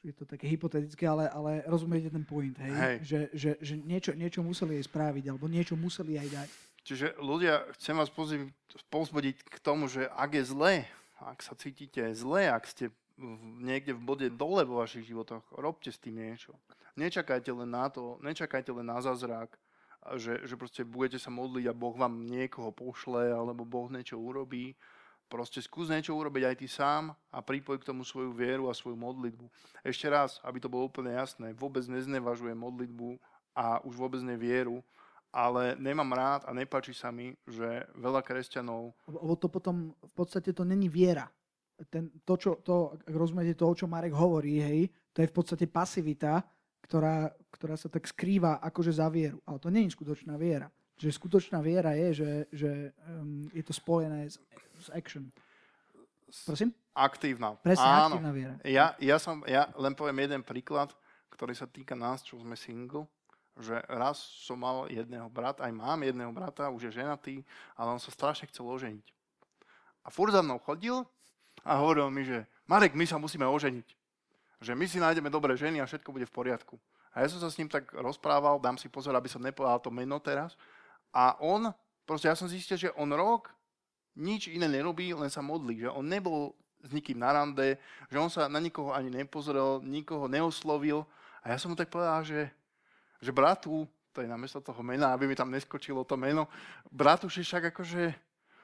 je 0.00 0.12
to 0.16 0.24
také 0.24 0.48
hypotetické, 0.48 1.04
ale, 1.04 1.28
ale 1.28 1.60
rozumiete 1.68 2.08
ten 2.08 2.24
point, 2.24 2.56
hej? 2.56 2.72
hej. 2.72 2.96
Že, 3.04 3.20
že, 3.36 3.50
že 3.60 3.74
niečo, 3.76 4.12
niečo 4.16 4.40
museli 4.40 4.80
aj 4.80 4.88
spraviť, 4.88 5.24
alebo 5.28 5.44
niečo 5.44 5.76
museli 5.76 6.16
aj 6.16 6.28
dať. 6.32 6.48
Čiže 6.80 7.06
ľudia, 7.20 7.68
chcem 7.76 7.92
vás 7.92 8.08
povzbudiť 8.88 9.36
k 9.44 9.56
tomu, 9.60 9.86
že 9.92 10.08
ak 10.08 10.30
je 10.40 10.44
zle, 10.48 10.72
ak 11.20 11.44
sa 11.44 11.52
cítite 11.52 12.00
zle, 12.16 12.48
ak 12.48 12.64
ste 12.64 12.88
niekde 13.60 13.92
v 13.92 14.00
bode 14.00 14.26
dole 14.32 14.64
vo 14.64 14.80
vašich 14.80 15.04
životoch, 15.04 15.44
robte 15.52 15.92
s 15.92 16.00
tým 16.00 16.16
niečo. 16.16 16.56
Nečakajte 16.96 17.52
len 17.52 17.68
na 17.68 17.92
to, 17.92 18.16
nečakajte 18.24 18.72
len 18.72 18.88
na 18.88 19.04
zázrak, 19.04 19.52
že, 20.16 20.40
že 20.48 20.56
proste 20.56 20.82
budete 20.88 21.20
sa 21.20 21.28
modliť 21.28 21.68
a 21.68 21.76
Boh 21.76 21.92
vám 21.92 22.24
niekoho 22.24 22.72
pošle, 22.72 23.28
alebo 23.28 23.68
Boh 23.68 23.92
niečo 23.92 24.16
urobí. 24.16 24.72
Proste 25.30 25.62
skús 25.62 25.86
niečo 25.86 26.10
urobiť 26.18 26.42
aj 26.42 26.56
ty 26.58 26.66
sám 26.66 27.14
a 27.30 27.38
pripoj 27.38 27.78
k 27.78 27.86
tomu 27.86 28.02
svoju 28.02 28.34
vieru 28.34 28.66
a 28.66 28.74
svoju 28.74 28.98
modlitbu. 28.98 29.46
Ešte 29.86 30.10
raz, 30.10 30.42
aby 30.42 30.58
to 30.58 30.66
bolo 30.66 30.90
úplne 30.90 31.14
jasné, 31.14 31.54
vôbec 31.54 31.86
neznevažujem 31.86 32.58
modlitbu 32.58 33.14
a 33.54 33.78
už 33.86 33.94
vôbec 33.94 34.18
nevieru, 34.26 34.82
ale 35.30 35.78
nemám 35.78 36.10
rád 36.10 36.40
a 36.44 36.50
nepáči 36.50 36.90
sa 36.90 37.14
mi, 37.14 37.38
že 37.46 37.86
veľa 37.94 38.26
kresťanov... 38.26 38.90
Lebo 39.06 39.38
to 39.38 39.46
potom, 39.46 39.94
v 40.02 40.14
podstate 40.18 40.50
to 40.50 40.66
není 40.66 40.90
viera. 40.90 41.30
Ten, 41.86 42.10
to, 42.26 42.34
čo, 42.34 42.50
to, 42.66 42.98
ak 42.98 43.14
rozumiete 43.14 43.54
to, 43.54 43.70
o 43.70 43.78
čo 43.78 43.86
Marek 43.86 44.12
hovorí, 44.12 44.58
hej, 44.58 44.90
to 45.14 45.22
je 45.22 45.30
v 45.30 45.34
podstate 45.34 45.70
pasivita, 45.70 46.42
ktorá, 46.82 47.30
ktorá 47.54 47.78
sa 47.78 47.86
tak 47.86 48.10
skrýva 48.10 48.58
akože 48.58 48.98
za 48.98 49.06
vieru. 49.06 49.38
Ale 49.46 49.62
to 49.62 49.70
je 49.70 49.94
skutočná 49.94 50.34
viera. 50.34 50.66
Že 50.98 51.16
skutočná 51.16 51.62
viera 51.62 51.94
je, 51.96 52.08
že, 52.12 52.32
že 52.52 52.70
um, 53.08 53.46
je 53.54 53.62
to 53.64 53.72
spojené 53.72 54.28
s 54.28 54.36
action. 54.88 55.28
Prosím? 56.46 56.72
Aktívna. 56.96 57.58
Presne, 57.60 57.84
Áno. 57.84 58.16
aktívna 58.16 58.32
viera. 58.32 58.54
Ja, 58.64 58.96
ja, 58.96 59.20
som, 59.20 59.44
ja 59.44 59.68
len 59.76 59.92
poviem 59.92 60.24
jeden 60.24 60.40
príklad, 60.46 60.94
ktorý 61.28 61.52
sa 61.52 61.68
týka 61.68 61.92
nás, 61.92 62.24
čo 62.24 62.40
sme 62.40 62.56
single 62.56 63.04
že 63.60 63.76
raz 63.86 64.16
som 64.46 64.56
mal 64.56 64.88
jedného 64.88 65.28
brata, 65.28 65.66
aj 65.68 65.72
mám 65.74 66.00
jedného 66.00 66.32
brata, 66.32 66.72
už 66.72 66.88
je 66.88 66.98
ženatý, 67.04 67.44
ale 67.76 67.92
on 67.92 68.00
sa 68.00 68.10
strašne 68.10 68.48
chcel 68.48 68.64
oženiť. 68.66 69.06
A 70.04 70.08
furt 70.08 70.32
za 70.32 70.40
mnou 70.40 70.56
chodil 70.62 71.04
a 71.62 71.76
hovoril 71.76 72.08
mi, 72.08 72.24
že 72.24 72.48
Marek, 72.64 72.96
my 72.96 73.04
sa 73.04 73.20
musíme 73.20 73.44
oženiť. 73.44 73.88
Že 74.60 74.72
my 74.76 74.84
si 74.88 74.98
nájdeme 75.00 75.28
dobré 75.32 75.56
ženy 75.56 75.80
a 75.80 75.88
všetko 75.88 76.12
bude 76.12 76.28
v 76.28 76.32
poriadku. 76.32 76.76
A 77.12 77.24
ja 77.24 77.28
som 77.28 77.40
sa 77.40 77.52
s 77.52 77.58
ním 77.60 77.68
tak 77.68 77.90
rozprával, 77.92 78.62
dám 78.62 78.78
si 78.78 78.88
pozor, 78.88 79.12
aby 79.16 79.28
som 79.28 79.42
nepovedal 79.42 79.80
to 79.82 79.90
meno 79.92 80.20
teraz. 80.22 80.56
A 81.10 81.36
on, 81.42 81.74
proste 82.06 82.30
ja 82.30 82.36
som 82.38 82.46
zistil, 82.46 82.78
že 82.78 82.94
on 82.94 83.10
rok 83.12 83.50
nič 84.16 84.50
iné 84.50 84.66
nerobí, 84.66 85.14
len 85.14 85.30
sa 85.30 85.42
modlí. 85.44 85.86
Že 85.86 85.90
on 85.94 86.06
nebol 86.06 86.54
s 86.80 86.90
nikým 86.90 87.20
na 87.20 87.30
rande, 87.36 87.76
že 88.08 88.16
on 88.16 88.32
sa 88.32 88.48
na 88.48 88.58
nikoho 88.58 88.96
ani 88.96 89.12
nepozrel, 89.12 89.84
nikoho 89.84 90.26
neoslovil. 90.26 91.04
A 91.44 91.52
ja 91.52 91.56
som 91.60 91.72
mu 91.72 91.76
tak 91.76 91.92
povedal, 91.92 92.24
že, 92.24 92.48
že 93.20 93.30
bratu, 93.32 93.84
to 94.10 94.24
je 94.24 94.28
namiesto 94.28 94.58
toho 94.60 94.80
mena, 94.82 95.14
aby 95.14 95.28
mi 95.28 95.36
tam 95.38 95.52
neskočilo 95.52 96.02
to 96.02 96.18
meno, 96.18 96.50
bratu, 96.90 97.30
že 97.30 97.46
však 97.46 97.70
akože 97.72 98.12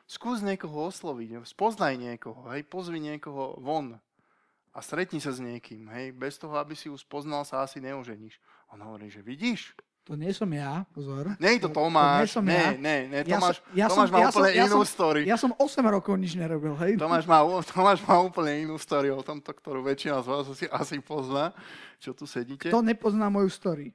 skús 0.07 0.43
niekoho 0.43 0.91
osloviť, 0.91 1.43
spoznaj 1.47 1.95
niekoho, 1.99 2.51
hej, 2.55 2.67
pozvi 2.67 2.99
niekoho 2.99 3.59
von 3.63 3.99
a 4.75 4.79
stretni 4.83 5.23
sa 5.23 5.33
s 5.33 5.41
niekým, 5.41 5.89
hej, 5.89 6.13
bez 6.13 6.37
toho, 6.37 6.59
aby 6.59 6.75
si 6.75 6.91
ju 6.91 6.97
spoznal, 6.99 7.47
sa 7.47 7.63
asi 7.63 7.79
neoženíš. 7.81 8.37
On 8.75 8.81
hovorí, 8.83 9.09
že 9.09 9.23
vidíš, 9.23 9.73
to 10.07 10.15
nie 10.15 10.31
som 10.31 10.47
ja, 10.55 10.87
pozor. 10.95 11.35
Nie 11.43 11.59
je 11.59 11.67
to 11.67 11.71
Tomáš. 11.75 12.31
To, 12.31 12.39
to 12.39 12.47
nie 12.47 12.47
som 12.47 12.47
ja. 12.47 12.71
Nie, 12.79 12.99
nie, 13.11 13.21
Tomáš, 13.27 13.59
ja 13.75 13.91
som, 13.91 14.07
Tomáš 14.07 14.11
má 14.15 14.19
ja 14.23 14.29
úplne 14.31 14.51
som, 14.55 14.63
inú 14.63 14.79
ja 14.79 14.87
story. 14.87 15.21
Ja 15.27 15.37
som 15.37 15.51
8 15.59 15.83
rokov 15.99 16.15
nič 16.15 16.33
nerobil, 16.39 16.79
hej. 16.79 16.95
Tomáš 16.95 17.27
má, 17.27 17.43
Tomáš 17.67 17.99
má 18.07 18.23
úplne 18.23 18.55
inú 18.63 18.79
story 18.79 19.11
o 19.11 19.19
tomto, 19.19 19.51
ktorú 19.51 19.83
väčšina 19.83 20.23
z 20.23 20.27
vás 20.31 20.47
asi, 20.47 20.71
asi 20.71 21.03
pozná, 21.03 21.51
čo 21.99 22.15
tu 22.15 22.23
sedíte. 22.23 22.71
Kto 22.71 22.87
nepozná 22.87 23.27
moju 23.27 23.51
story? 23.51 23.91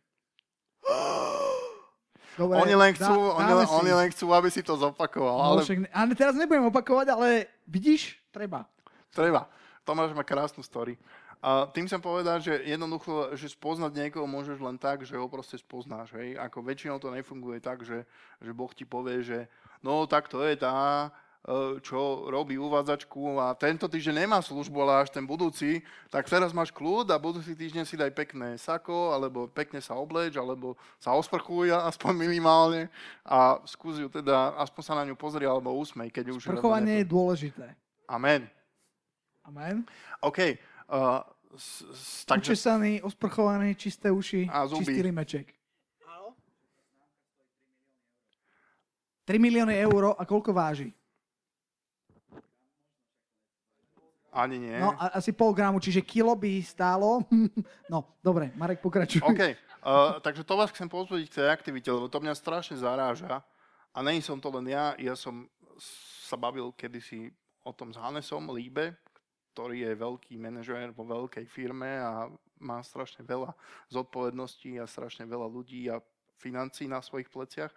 Dobre, 2.40 2.60
oni, 2.60 2.76
len 2.76 2.92
chcú, 2.92 3.16
dá, 3.16 3.40
oni, 3.40 3.54
len, 3.64 3.68
oni 3.72 3.92
len 3.96 4.08
chcú, 4.12 4.36
aby 4.36 4.52
si 4.52 4.60
to 4.60 4.76
zopakoval. 4.76 5.36
No, 5.40 5.48
ale... 5.56 5.60
Však, 5.64 5.96
ale 5.96 6.12
teraz 6.12 6.36
nebudem 6.36 6.68
opakovať, 6.68 7.08
ale 7.16 7.48
vidíš, 7.64 8.20
treba. 8.36 8.68
Treba. 9.16 9.48
Tomáš 9.88 10.12
má 10.12 10.28
krásnu 10.28 10.60
story. 10.60 11.00
A 11.42 11.66
tým 11.66 11.90
chcem 11.90 11.98
povedať, 11.98 12.54
že 12.54 12.54
jednoducho, 12.70 13.34
že 13.34 13.50
spoznať 13.50 13.98
niekoho 13.98 14.30
môžeš 14.30 14.62
len 14.62 14.78
tak, 14.78 15.02
že 15.02 15.18
ho 15.18 15.26
proste 15.26 15.58
spoznáš. 15.58 16.14
Hej? 16.14 16.38
Ako 16.38 16.62
väčšinou 16.62 17.02
to 17.02 17.10
nefunguje 17.10 17.58
tak, 17.58 17.82
že, 17.82 18.06
že 18.38 18.54
Boh 18.54 18.70
ti 18.70 18.86
povie, 18.86 19.26
že 19.26 19.50
no 19.82 20.06
tak 20.06 20.30
to 20.30 20.46
je 20.46 20.54
tá, 20.54 21.10
e, 21.42 21.82
čo 21.82 22.30
robí 22.30 22.62
uvádzačku 22.62 23.42
a 23.42 23.58
tento 23.58 23.90
týždeň 23.90 24.22
nemá 24.22 24.38
službu, 24.46 24.86
ale 24.86 25.02
až 25.02 25.10
ten 25.10 25.26
budúci, 25.26 25.82
tak 26.14 26.30
teraz 26.30 26.54
máš 26.54 26.70
kľud 26.70 27.10
a 27.10 27.18
budúci 27.18 27.58
týždeň 27.58 27.90
si 27.90 27.98
daj 27.98 28.14
pekné 28.14 28.62
sako, 28.62 29.18
alebo 29.18 29.50
pekne 29.50 29.82
sa 29.82 29.98
obleč, 29.98 30.38
alebo 30.38 30.78
sa 31.02 31.18
osprchuj 31.18 31.74
aspoň 31.74 32.22
minimálne 32.22 32.86
a 33.26 33.58
skús 33.66 33.98
ju 33.98 34.14
teda, 34.14 34.54
aspoň 34.62 34.84
sa 34.86 34.94
na 34.94 35.10
ňu 35.10 35.18
pozri 35.18 35.50
alebo 35.50 35.74
usmej, 35.74 36.14
keď 36.14 36.38
už... 36.38 36.46
Sprchovanie 36.46 37.02
je 37.02 37.10
dôležité. 37.10 37.74
Amen. 38.06 38.46
Amen. 39.42 39.90
OK. 40.22 40.70
Uh, 40.92 41.24
s, 41.56 41.88
s, 41.96 42.26
takže... 42.28 42.52
Učesaný, 42.52 43.02
osprchovaný, 43.02 43.76
čisté 43.80 44.12
uši, 44.12 44.52
a 44.52 44.68
zuby. 44.68 44.84
čistý 44.84 45.00
rimeček. 45.02 45.48
3 49.32 49.40
milióny 49.40 49.80
eur 49.80 50.12
a 50.18 50.24
koľko 50.28 50.52
váži? 50.52 50.92
Ani 54.32 54.60
nie. 54.60 54.76
No, 54.80 54.96
asi 54.96 55.36
pol 55.36 55.56
gramu, 55.56 55.80
čiže 55.80 56.04
kilo 56.04 56.36
by 56.36 56.64
stálo. 56.64 57.24
no, 57.92 58.16
dobre, 58.24 58.52
Marek, 58.56 58.84
pokračuj. 58.84 59.24
OK, 59.24 59.42
uh, 59.84 60.20
takže 60.24 60.48
to 60.48 60.56
vás 60.56 60.72
chcem 60.72 60.88
pozvodiť 60.88 61.28
k 61.32 61.36
tej 61.40 61.48
aktivite, 61.52 61.88
lebo 61.92 62.12
to 62.12 62.20
mňa 62.20 62.36
strašne 62.36 62.76
zaráža. 62.80 63.44
A 63.92 64.00
není 64.00 64.24
som 64.24 64.40
to 64.40 64.48
len 64.52 64.72
ja, 64.72 64.96
ja 64.96 65.16
som 65.20 65.48
sa 66.28 66.40
bavil 66.40 66.72
kedysi 66.76 67.32
o 67.64 67.76
tom 67.76 67.92
s 67.92 68.00
Hanesom 68.00 68.52
Líbe, 68.56 68.96
ktorý 69.52 69.84
je 69.88 70.00
veľký 70.00 70.34
manažér 70.40 70.96
vo 70.96 71.04
veľkej 71.04 71.46
firme 71.46 72.00
a 72.00 72.32
má 72.64 72.80
strašne 72.82 73.28
veľa 73.28 73.52
zodpovedností 73.92 74.80
a 74.80 74.88
strašne 74.88 75.28
veľa 75.28 75.48
ľudí 75.52 75.92
a 75.92 76.00
financí 76.40 76.88
na 76.88 77.04
svojich 77.04 77.28
pleciach 77.28 77.74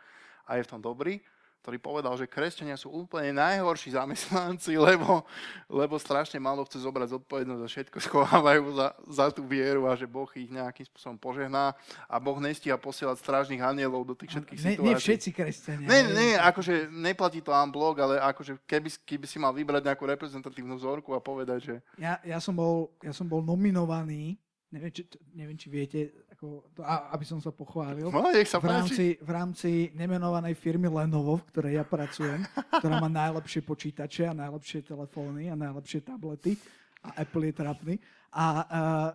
a 0.46 0.56
je 0.56 0.64
v 0.64 0.70
tom 0.70 0.80
dobrý 0.80 1.18
ktorý 1.64 1.80
povedal, 1.80 2.12
že 2.20 2.28
kresťania 2.28 2.76
sú 2.76 2.92
úplne 2.92 3.32
najhorší 3.32 3.96
zamestnanci, 3.96 4.76
lebo, 4.92 5.24
lebo 5.64 5.96
strašne 5.96 6.36
málo 6.36 6.60
chce 6.68 6.84
zobrať 6.84 7.16
zodpovednosť 7.16 7.60
za 7.64 7.68
všetko, 7.72 7.96
schovávajú 8.04 8.76
za, 8.76 8.92
za 9.08 9.26
tú 9.32 9.48
vieru 9.48 9.88
a 9.88 9.96
že 9.96 10.04
Boh 10.04 10.28
ich 10.36 10.52
nejakým 10.52 10.84
spôsobom 10.92 11.16
požehná 11.16 11.72
a 12.04 12.20
Boh 12.20 12.36
nestíha 12.36 12.76
posielať 12.76 13.16
strážnych 13.24 13.64
anielov 13.64 14.04
do 14.04 14.12
tých 14.12 14.36
všetkých 14.36 14.60
ne, 14.60 14.66
situácií. 14.76 14.92
Nie 14.92 15.00
všetci 15.00 15.28
kresťania. 15.32 15.86
Nie, 15.88 16.00
nie, 16.12 16.30
akože 16.36 16.92
neplatí 16.92 17.40
to 17.40 17.56
blog, 17.72 17.96
ale 17.96 18.20
akože 18.20 18.60
keby, 18.68 18.92
keby 19.08 19.24
si 19.24 19.40
mal 19.40 19.56
vybrať 19.56 19.88
nejakú 19.88 20.04
reprezentatívnu 20.04 20.76
vzorku 20.76 21.16
a 21.16 21.24
povedať, 21.24 21.58
že... 21.64 21.74
Ja, 21.96 22.20
ja, 22.20 22.36
som, 22.44 22.52
bol, 22.52 22.92
ja 23.00 23.16
som 23.16 23.24
bol 23.24 23.40
nominovaný 23.40 24.36
neviem, 24.74 24.90
či, 24.90 25.02
neviem, 25.30 25.54
či 25.54 25.68
viete, 25.70 25.98
ako, 26.44 26.76
aby 27.16 27.24
som 27.24 27.38
sa 27.40 27.50
pochválil, 27.50 28.08
no, 28.12 28.20
sa 28.44 28.58
v, 28.60 28.66
rámci, 28.68 29.04
v 29.18 29.30
rámci 29.30 29.70
nemenovanej 29.96 30.54
firmy 30.58 30.88
Lenovo, 30.92 31.40
v 31.40 31.46
ktorej 31.50 31.72
ja 31.80 31.84
pracujem, 31.84 32.44
ktorá 32.80 33.00
má 33.00 33.08
najlepšie 33.08 33.64
počítače 33.64 34.28
a 34.28 34.34
najlepšie 34.36 34.84
telefóny 34.84 35.48
a 35.48 35.56
najlepšie 35.56 36.04
tablety 36.04 36.56
a 37.04 37.24
Apple 37.24 37.48
je 37.48 37.54
trapný. 37.56 37.94
A, 38.34 38.44
uh, 38.64 39.10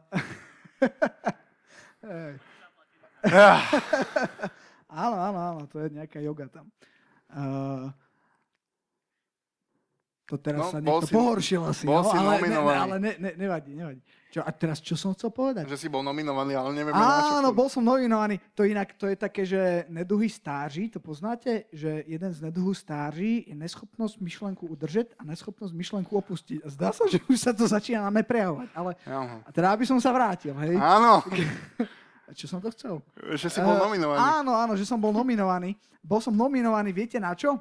áno, 5.04 5.16
áno, 5.20 5.40
áno, 5.40 5.62
to 5.68 5.84
je 5.84 5.88
nejaká 5.94 6.24
yoga 6.24 6.48
tam. 6.50 6.66
Uh, 7.30 7.94
To 10.30 10.38
teraz 10.38 10.62
No, 10.62 10.70
sa 10.70 10.78
niekto 10.78 11.10
si- 11.10 11.16
pohoršil 11.18 11.62
asi. 11.66 11.84
bol 11.84 12.06
no, 12.06 12.06
si 12.06 12.14
ale, 12.14 12.22
ne, 12.22 12.30
ne, 12.30 12.38
nominovaný. 12.38 12.78
ale 12.80 12.96
ne, 12.98 13.12
ne, 13.18 13.32
nevadí, 13.34 13.72
nevadí. 13.74 14.02
Čo, 14.30 14.46
a 14.46 14.54
teraz 14.54 14.78
čo 14.78 14.94
som 14.94 15.18
chcel 15.18 15.34
povedať? 15.34 15.66
Že 15.66 15.74
si 15.76 15.88
bol 15.90 16.06
nominovaný, 16.06 16.54
ale 16.54 16.70
nevieme 16.70 16.94
na 16.94 17.02
čo. 17.20 17.42
Áno, 17.42 17.50
bol 17.50 17.66
som 17.66 17.82
nominovaný. 17.82 18.38
To 18.54 18.62
inak, 18.62 18.94
to 18.94 19.10
je 19.10 19.18
také, 19.18 19.42
že 19.42 19.58
neduhy 19.90 20.30
stáří, 20.30 20.94
to 20.94 21.02
poznáte? 21.02 21.66
Že 21.74 22.06
jeden 22.06 22.30
z 22.30 22.46
neduhů 22.46 22.78
stáří 22.78 23.50
je 23.50 23.56
neschopnosť 23.58 24.22
myšlenku 24.22 24.70
udržet 24.70 25.18
a 25.18 25.26
neschopnosť 25.26 25.74
myšlenku 25.74 26.14
opustiť. 26.14 26.62
A 26.62 26.70
zdá 26.70 26.94
sa, 26.94 27.10
že 27.10 27.18
už 27.26 27.38
sa 27.42 27.50
to 27.50 27.66
začína 27.66 28.06
na 28.06 28.14
mňa 28.14 28.24
prejavovať. 28.24 28.68
Ale 28.78 28.92
a 29.42 29.50
teda, 29.50 29.74
aby 29.74 29.90
som 29.90 29.98
sa 29.98 30.14
vrátil, 30.14 30.54
hej? 30.62 30.78
Áno, 30.78 31.26
čo 32.38 32.46
som 32.46 32.62
to 32.62 32.70
chcel? 32.70 33.02
že 33.34 33.50
si 33.50 33.58
bol 33.58 33.74
Eh, 33.74 33.82
nominovaný. 33.82 34.22
Áno, 34.22 34.54
áno, 34.54 34.78
že 34.78 34.86
som 34.86 35.02
bol 35.02 35.10
nominovaný. 35.10 35.74
Bol 36.00 36.22
som 36.22 36.38
nominovaný, 36.38 36.94
viete 36.94 37.18
na 37.18 37.34
čo? 37.34 37.58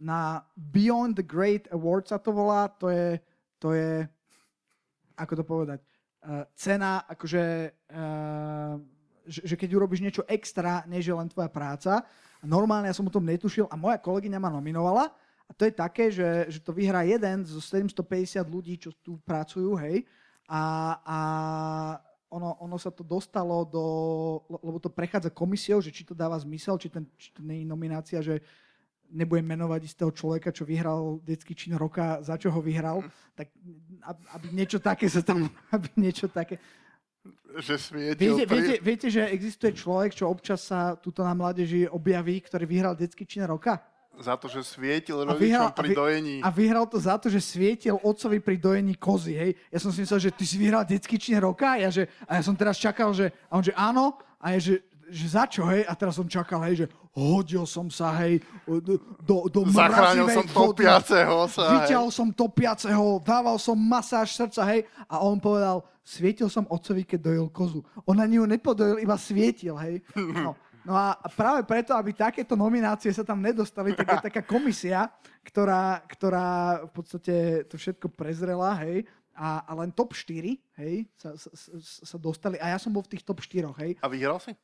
Na 0.00 0.44
Beyond 0.56 1.16
the 1.20 1.26
Great 1.26 1.68
Award 1.72 2.08
sa 2.08 2.18
to 2.20 2.32
volá. 2.32 2.68
To 2.80 2.92
je, 2.92 3.20
to 3.58 3.72
je 3.72 4.04
ako 5.16 5.32
to 5.32 5.44
povedať, 5.44 5.78
uh, 5.80 6.44
cena, 6.52 7.00
akože, 7.08 7.44
uh, 7.96 8.76
že, 9.24 9.40
že 9.48 9.54
keď 9.56 9.68
urobíš 9.74 10.04
niečo 10.04 10.22
extra, 10.28 10.84
než 10.84 11.08
je 11.08 11.16
len 11.16 11.26
tvoja 11.32 11.48
práca. 11.48 12.04
Normálne 12.44 12.92
ja 12.92 12.94
som 12.94 13.08
o 13.08 13.12
tom 13.12 13.24
netušil 13.24 13.66
a 13.72 13.74
moja 13.74 13.96
kolegyňa 13.96 14.38
ma 14.38 14.52
nominovala. 14.52 15.08
A 15.46 15.50
to 15.54 15.62
je 15.64 15.72
také, 15.72 16.10
že, 16.10 16.50
že 16.50 16.58
to 16.58 16.74
vyhrá 16.74 17.06
jeden 17.06 17.46
zo 17.46 17.62
750 17.62 18.42
ľudí, 18.50 18.74
čo 18.82 18.90
tu 18.98 19.16
pracujú, 19.22 19.78
hej. 19.78 20.02
A, 20.50 20.62
a 21.06 21.18
ono, 22.30 22.58
ono 22.58 22.76
sa 22.78 22.90
to 22.90 23.06
dostalo 23.06 23.62
do, 23.62 23.84
le- 24.50 24.62
lebo 24.62 24.78
to 24.82 24.90
prechádza 24.90 25.30
komisiou, 25.30 25.78
že 25.78 25.94
či 25.94 26.02
to 26.02 26.18
dáva 26.18 26.34
zmysel, 26.38 26.74
či, 26.78 26.90
ten, 26.90 27.06
či 27.14 27.30
to 27.30 27.46
nie 27.46 27.62
je 27.62 27.66
nominácia, 27.70 28.18
že 28.18 28.42
nebudem 29.10 29.46
menovať 29.46 29.80
istého 29.84 30.10
človeka, 30.10 30.50
čo 30.50 30.64
vyhral 30.64 31.18
detský 31.22 31.54
čin 31.54 31.74
roka, 31.74 32.18
za 32.22 32.34
čo 32.34 32.50
ho 32.50 32.60
vyhral, 32.60 33.02
tak 33.34 33.50
ab- 34.02 34.22
aby 34.34 34.52
niečo 34.52 34.78
také 34.78 35.06
sa 35.06 35.22
tam, 35.22 35.46
aby 35.74 35.88
niečo 35.96 36.26
také. 36.26 36.58
Že. 37.56 37.74
Viete, 38.14 38.44
pri- 38.46 38.46
viete, 38.46 38.74
viete, 38.78 39.06
že 39.10 39.26
existuje 39.32 39.72
človek, 39.72 40.14
čo 40.14 40.28
občas 40.28 40.62
sa 40.62 40.94
tuto 40.94 41.24
na 41.24 41.32
mládeži 41.32 41.88
objaví, 41.88 42.38
ktorý 42.44 42.64
vyhral 42.68 42.94
detský 42.94 43.24
čin 43.24 43.42
roka? 43.48 43.80
Za 44.16 44.32
to, 44.40 44.48
že 44.48 44.64
svietil 44.64 45.24
A 45.24 45.36
vyhral- 45.36 45.68
rodičom 45.68 45.76
pri 45.76 45.88
a 45.88 45.92
vy- 45.92 45.96
dojení. 45.96 46.36
A 46.40 46.48
vyhral 46.48 46.86
to 46.88 46.96
za 46.96 47.20
to, 47.20 47.28
že 47.28 47.40
svietil 47.42 48.00
otcovi 48.00 48.40
pri 48.40 48.56
dojení 48.56 48.96
kozy, 48.96 49.34
hej. 49.36 49.50
Ja 49.68 49.76
som 49.76 49.92
si 49.92 50.00
myslel, 50.04 50.20
že 50.22 50.30
ty 50.32 50.44
si 50.48 50.56
vyhral 50.56 50.88
detský 50.88 51.20
čin 51.20 51.36
roka 51.36 51.76
ja, 51.76 51.92
že, 51.92 52.08
a 52.24 52.40
ja 52.40 52.42
som 52.44 52.56
teraz 52.56 52.80
čakal, 52.80 53.12
že, 53.12 53.28
a 53.48 53.60
on 53.60 53.64
že 53.64 53.76
áno, 53.76 54.16
a 54.40 54.56
je, 54.56 54.60
že, 54.60 54.74
že 55.06 55.26
za 55.30 55.46
čo, 55.46 55.62
hej? 55.66 55.86
A 55.86 55.94
teraz 55.94 56.18
som 56.18 56.26
čakal, 56.26 56.58
hej, 56.66 56.82
že 56.82 56.86
hodil 57.14 57.62
som 57.64 57.86
sa, 57.86 58.10
hej, 58.20 58.42
do, 58.66 59.46
do, 59.46 59.60
Zachránil 59.70 60.26
som 60.28 60.46
topiaceho 60.46 61.36
sa. 61.46 61.62
hej. 61.62 61.74
Vyťahol 61.86 62.10
som 62.10 62.28
topiaceho, 62.30 63.22
dával 63.22 63.56
som 63.56 63.78
masáž 63.78 64.34
srdca, 64.34 64.66
hej. 64.68 64.84
A 65.06 65.22
on 65.22 65.38
povedal, 65.38 65.86
svietil 66.02 66.50
som 66.50 66.66
otcovi, 66.66 67.06
keď 67.06 67.18
dojil 67.22 67.46
kozu. 67.50 67.80
On 68.02 68.18
ani 68.18 68.38
ju 68.38 68.44
nepodojil, 68.44 68.98
iba 68.98 69.14
svietil, 69.14 69.74
hej. 69.78 70.02
No. 70.16 70.58
No 70.86 70.94
a 70.94 71.18
práve 71.34 71.66
preto, 71.66 71.90
aby 71.98 72.14
takéto 72.14 72.54
nominácie 72.54 73.10
sa 73.10 73.26
tam 73.26 73.42
nedostali, 73.42 73.90
tak 73.90 74.06
je 74.06 74.30
taká 74.30 74.42
komisia, 74.46 75.10
ktorá, 75.42 75.98
ktorá 76.06 76.46
v 76.86 76.92
podstate 76.94 77.34
to 77.66 77.74
všetko 77.74 78.06
prezrela, 78.14 78.70
hej. 78.86 79.02
A, 79.34 79.66
a 79.66 79.72
len 79.76 79.90
top 79.92 80.14
4, 80.14 80.46
hej, 80.80 80.94
sa, 81.18 81.34
sa- 81.36 81.52
sa 82.06 82.16
dostali. 82.16 82.56
A 82.56 82.72
ja 82.72 82.78
som 82.78 82.88
bol 82.88 83.02
v 83.04 83.18
tých 83.18 83.26
top 83.26 83.42
4, 83.42 83.66
hej. 83.82 83.98
A 83.98 84.06
vyhral 84.08 84.38
si? 84.38 84.54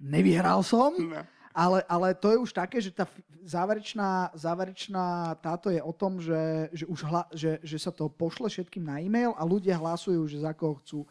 Nevyhral 0.00 0.60
som, 0.66 0.92
Ne. 0.98 1.22
ale, 1.54 1.86
ale 1.86 2.14
to 2.14 2.34
je 2.34 2.38
už 2.38 2.50
také, 2.52 2.82
že 2.82 2.90
tá 2.90 3.06
záverečná, 3.44 4.32
záverečná 4.34 5.36
táto 5.38 5.68
je 5.70 5.78
o 5.78 5.92
tom, 5.92 6.18
že, 6.18 6.72
že, 6.72 6.84
už 6.88 7.00
hla, 7.04 7.24
že, 7.30 7.60
že 7.62 7.78
sa 7.78 7.92
to 7.92 8.08
pošle 8.08 8.48
všetkým 8.48 8.84
na 8.84 8.98
e-mail 8.98 9.36
a 9.36 9.44
ľudia 9.44 9.76
hlasujú, 9.76 10.24
že 10.26 10.42
za 10.42 10.56
koho 10.56 10.80
chcú. 10.80 11.04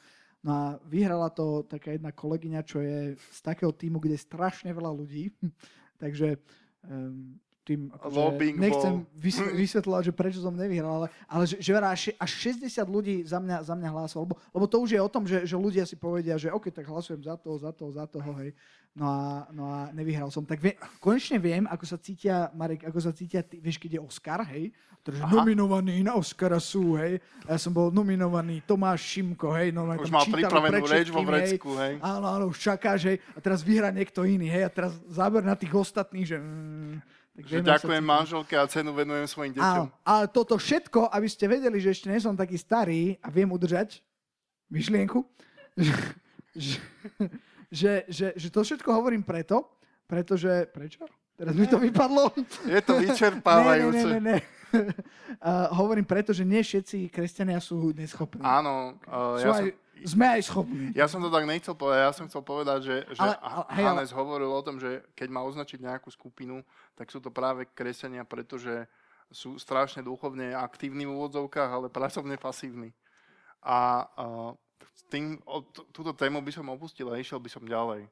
No 0.43 0.51
a 0.51 0.63
vyhrala 0.83 1.31
to 1.31 1.63
taká 1.63 1.95
jedna 1.95 2.11
kolegyňa, 2.11 2.67
čo 2.67 2.83
je 2.83 3.15
z 3.15 3.39
takého 3.39 3.71
týmu, 3.71 4.03
kde 4.03 4.19
je 4.19 4.27
strašne 4.27 4.69
veľa 4.75 4.91
ľudí. 4.91 5.31
Takže 6.03 6.35
um, 6.83 7.39
tým 7.63 7.87
akože 7.95 8.15
Lobbying 8.19 8.55
nechcem 8.59 8.93
bol- 9.01 9.07
vys- 9.15 9.53
vysvetľovať, 9.63 10.03
že 10.11 10.13
prečo 10.13 10.39
som 10.43 10.51
nevyhral, 10.51 11.03
ale, 11.03 11.07
ale 11.31 11.43
že, 11.47 11.55
že 11.63 11.71
až, 11.79 12.11
až 12.19 12.31
60 12.59 12.83
ľudí 12.83 13.15
za 13.23 13.39
mňa, 13.39 13.63
za 13.63 13.73
mňa 13.73 13.89
hlasovalo. 13.89 14.23
Lebo, 14.27 14.35
lebo 14.51 14.65
to 14.67 14.77
už 14.83 14.89
je 14.91 15.01
o 15.01 15.09
tom, 15.09 15.23
že, 15.23 15.47
že 15.47 15.55
ľudia 15.55 15.87
si 15.87 15.95
povedia, 15.95 16.35
že 16.35 16.51
OK, 16.51 16.67
tak 16.69 16.83
hlasujem 16.83 17.23
za 17.23 17.39
toho, 17.39 17.55
za 17.55 17.71
toho, 17.71 17.91
za 17.95 18.05
toho, 18.05 18.29
hej. 18.43 18.51
No 18.93 19.09
a, 19.09 19.49
no 19.49 19.63
a 19.65 19.89
nevyhral 19.89 20.29
som. 20.29 20.45
Tak 20.45 20.61
vie, 20.61 20.77
konečne 21.01 21.41
viem, 21.41 21.65
ako 21.65 21.85
sa 21.87 21.97
cítia, 21.97 22.53
Marek, 22.53 22.85
ako 22.85 22.99
sa 23.01 23.09
cítia, 23.15 23.41
ty, 23.41 23.57
vieš, 23.57 23.81
keď 23.81 23.97
je 23.97 24.01
Oscar, 24.05 24.45
hej? 24.53 24.69
Takže 25.03 25.19
Aha. 25.19 25.35
nominovaní 25.35 25.99
na 25.99 26.15
Oscara 26.15 26.63
sú, 26.63 26.95
hej. 26.95 27.19
Ja 27.43 27.59
som 27.59 27.75
bol 27.75 27.91
nominovaný 27.91 28.63
Tomáš 28.63 29.03
Šimko, 29.03 29.51
hej. 29.51 29.75
Normálne 29.75 29.99
Už 29.99 30.07
tam 30.07 30.15
mal 30.15 30.27
pripravenú 30.31 30.83
reč 30.87 31.07
vo 31.11 31.19
hej. 31.19 31.27
vrecku, 31.27 31.69
hej. 31.75 31.93
Áno, 31.99 32.27
áno, 32.31 32.43
už 32.47 32.57
čakáš, 32.61 33.11
hej. 33.11 33.17
A 33.35 33.43
teraz 33.43 33.59
vyhrá 33.59 33.91
niekto 33.91 34.23
iný, 34.23 34.47
hej. 34.47 34.63
A 34.63 34.71
teraz 34.71 34.95
záber 35.11 35.43
na 35.43 35.59
tých 35.59 35.75
ostatných, 35.75 36.27
že... 36.29 36.37
Mm, 36.39 37.03
tak 37.33 37.43
Že 37.49 37.65
ďakujem 37.65 38.03
manželke 38.05 38.53
a 38.53 38.69
cenu 38.69 38.93
venujem 38.93 39.25
svojim 39.25 39.57
deťom. 39.57 39.65
Áno, 39.65 39.89
ale 40.05 40.29
toto 40.29 40.53
všetko, 40.53 41.09
aby 41.09 41.25
ste 41.25 41.49
vedeli, 41.49 41.81
že 41.81 41.89
ešte 41.89 42.05
nie 42.13 42.21
som 42.21 42.37
taký 42.37 42.61
starý 42.61 43.17
a 43.25 43.33
viem 43.33 43.49
udržať 43.49 44.05
myšlienku, 44.69 45.25
že, 45.77 45.93
že, 46.53 46.77
že, 47.73 47.91
že, 48.05 48.27
že 48.37 48.47
to 48.53 48.61
všetko 48.61 48.89
hovorím 48.93 49.25
preto, 49.25 49.65
pretože... 50.05 50.69
Prečo? 50.69 51.09
Teraz 51.33 51.57
mi 51.57 51.65
to 51.65 51.81
vypadlo. 51.81 52.29
Je 52.69 52.81
to 52.85 52.93
vyčerpávajúce. 53.03 54.21
Ne, 54.21 54.21
ne, 54.21 54.21
ne, 54.21 54.37
ne. 54.93 54.93
Uh, 55.41 55.69
hovorím 55.73 56.05
preto, 56.05 56.33
že 56.33 56.45
nie 56.45 56.61
všetci 56.61 57.09
kresťania 57.09 57.57
sú 57.57 57.93
neschopní. 57.93 58.45
Áno, 58.45 58.97
uh, 59.09 59.41
sú 59.41 59.49
ja, 59.49 59.53
aj, 59.57 59.65
som, 59.73 59.82
schopní. 60.43 60.91
ja 60.93 61.07
som 61.07 61.23
to 61.23 61.31
tak 61.31 61.47
nechcel 61.47 61.73
povedať. 61.73 61.99
Ja 62.03 62.13
som 62.13 62.25
chcel 62.27 62.43
povedať, 62.43 62.79
že, 62.83 62.95
že 63.15 63.21
Ale- 63.21 63.39
ale, 63.39 63.63
Hannes 63.83 64.11
hovoril 64.11 64.51
o 64.51 64.65
tom, 64.65 64.77
že 64.77 65.03
keď 65.15 65.27
má 65.31 65.41
označiť 65.43 65.79
nejakú 65.81 66.11
skupinu, 66.11 66.61
tak 66.93 67.09
sú 67.09 67.23
to 67.23 67.31
práve 67.31 67.67
kresťania, 67.71 68.27
pretože 68.27 68.85
sú 69.33 69.57
strašne 69.57 70.05
duchovne 70.05 70.53
aktívni 70.53 71.09
v 71.09 71.15
úvodzovkách, 71.17 71.69
ale 71.73 71.87
pracovne 71.89 72.37
pasívni. 72.37 72.93
A 73.63 74.05
s 74.93 75.01
tým, 75.09 75.41
o, 75.47 75.63
t- 75.65 75.85
túto 75.89 76.13
tému 76.13 76.43
by 76.43 76.51
som 76.53 76.69
opustil 76.69 77.09
a 77.09 77.17
išiel 77.17 77.41
by 77.41 77.49
som 77.49 77.63
ďalej. 77.65 78.05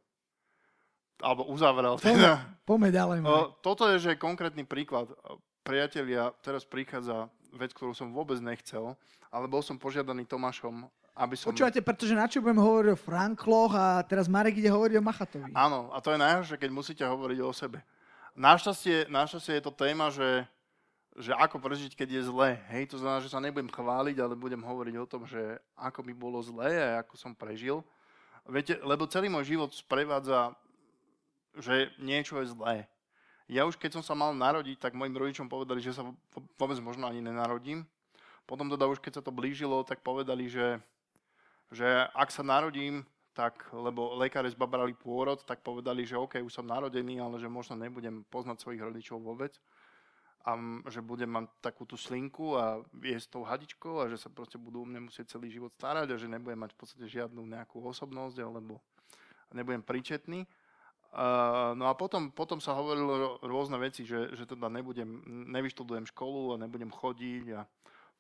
Alebo 1.22 1.46
uzavrel. 1.46 2.02
Teda. 2.02 2.58
Poďme 2.66 2.90
ďalej. 2.90 3.18
O, 3.22 3.54
toto 3.62 3.86
je, 3.94 4.02
že 4.02 4.18
konkrétny 4.18 4.66
príklad. 4.66 5.14
Priatelia, 5.62 6.34
teraz 6.42 6.66
prichádza 6.66 7.30
vec, 7.54 7.70
ktorú 7.78 7.94
som 7.94 8.10
vôbec 8.10 8.42
nechcel, 8.42 8.98
ale 9.30 9.46
bol 9.46 9.62
som 9.62 9.78
požiadaný 9.78 10.26
Tomášom, 10.26 10.90
aby 11.16 11.36
som... 11.36 11.52
Počúvate, 11.52 11.84
pretože 11.84 12.16
na 12.16 12.26
čo 12.26 12.40
budeme 12.40 12.64
hovoriť 12.64 12.90
o 12.96 13.00
Frankloch 13.00 13.74
a 13.76 14.02
teraz 14.08 14.32
Marek 14.32 14.58
ide 14.58 14.72
hovoriť 14.72 14.96
o 14.98 15.04
Machatovi. 15.04 15.52
Áno, 15.52 15.92
a 15.92 16.00
to 16.00 16.16
je 16.16 16.20
najhoršie, 16.20 16.56
keď 16.56 16.70
musíte 16.72 17.04
hovoriť 17.04 17.40
o 17.44 17.52
sebe. 17.52 17.84
Našťastie, 18.32 19.12
našťastie 19.12 19.60
je 19.60 19.64
to 19.68 19.76
téma, 19.76 20.08
že, 20.08 20.48
že 21.20 21.36
ako 21.36 21.60
prežiť, 21.60 21.92
keď 22.00 22.10
je 22.16 22.22
zle. 22.32 22.50
Hej, 22.72 22.96
to 22.96 22.98
znamená, 22.98 23.20
že 23.20 23.28
sa 23.28 23.44
nebudem 23.44 23.68
chváliť, 23.68 24.18
ale 24.24 24.40
budem 24.40 24.64
hovoriť 24.64 24.96
o 25.04 25.10
tom, 25.10 25.28
že 25.28 25.60
ako 25.76 26.00
mi 26.08 26.16
bolo 26.16 26.40
zle 26.40 26.72
a 26.80 27.04
ako 27.04 27.20
som 27.20 27.36
prežil. 27.36 27.84
Viete, 28.48 28.80
lebo 28.82 29.06
celý 29.06 29.28
môj 29.28 29.52
život 29.52 29.70
sprevádza, 29.76 30.56
že 31.60 31.92
niečo 32.00 32.40
je 32.40 32.56
zlé. 32.56 32.88
Ja 33.52 33.68
už 33.68 33.76
keď 33.76 34.00
som 34.00 34.04
sa 34.04 34.16
mal 34.16 34.32
narodiť, 34.32 34.80
tak 34.80 34.96
mojim 34.96 35.12
rodičom 35.12 35.52
povedali, 35.52 35.84
že 35.84 35.92
sa 35.92 36.08
vôbec 36.56 36.80
možno 36.80 37.04
ani 37.04 37.20
nenarodím. 37.20 37.84
Potom 38.48 38.72
teda 38.72 38.88
už 38.88 39.04
keď 39.04 39.20
sa 39.20 39.24
to 39.28 39.36
blížilo, 39.36 39.84
tak 39.84 40.00
povedali, 40.00 40.48
že, 40.48 40.80
že 41.72 41.88
ak 42.12 42.30
sa 42.30 42.44
narodím, 42.44 43.08
tak, 43.32 43.72
lebo 43.72 44.20
lekári 44.20 44.52
zbabrali 44.52 44.92
pôrod, 44.92 45.40
tak 45.48 45.64
povedali, 45.64 46.04
že 46.04 46.20
OK, 46.20 46.44
už 46.44 46.52
som 46.52 46.68
narodený, 46.68 47.24
ale 47.24 47.40
že 47.40 47.48
možno 47.48 47.80
nebudem 47.80 48.28
poznať 48.28 48.60
svojich 48.60 48.84
rodičov 48.84 49.24
vôbec. 49.24 49.56
A 50.42 50.58
že 50.90 51.06
budem 51.06 51.30
mať 51.30 51.48
takú 51.62 51.86
tú 51.86 51.96
slinku 51.96 52.58
a 52.58 52.82
jesť 53.06 53.38
tou 53.38 53.44
hadičkou 53.46 54.02
a 54.02 54.10
že 54.10 54.18
sa 54.18 54.28
proste 54.28 54.58
budú 54.58 54.84
o 54.84 54.90
mňa 54.90 55.06
musieť 55.06 55.38
celý 55.38 55.54
život 55.54 55.70
starať 55.72 56.12
a 56.12 56.20
že 56.20 56.26
nebudem 56.26 56.60
mať 56.60 56.74
v 56.74 56.80
podstate 56.82 57.06
žiadnu 57.08 57.46
nejakú 57.46 57.78
osobnosť 57.78 58.42
alebo 58.42 58.82
nebudem 59.54 59.86
príčetný. 59.86 60.50
Uh, 61.12 61.76
no 61.76 61.92
a 61.92 61.94
potom, 61.94 62.32
potom 62.32 62.64
sa 62.64 62.74
hovorilo 62.74 63.38
rôzne 63.44 63.76
veci, 63.78 64.08
že, 64.08 64.32
že 64.34 64.48
teda 64.48 64.72
nebudem, 64.72 65.22
nevyštudujem 65.52 66.08
školu 66.10 66.56
a 66.56 66.62
nebudem 66.64 66.90
chodiť 66.90 67.46
a 67.52 67.68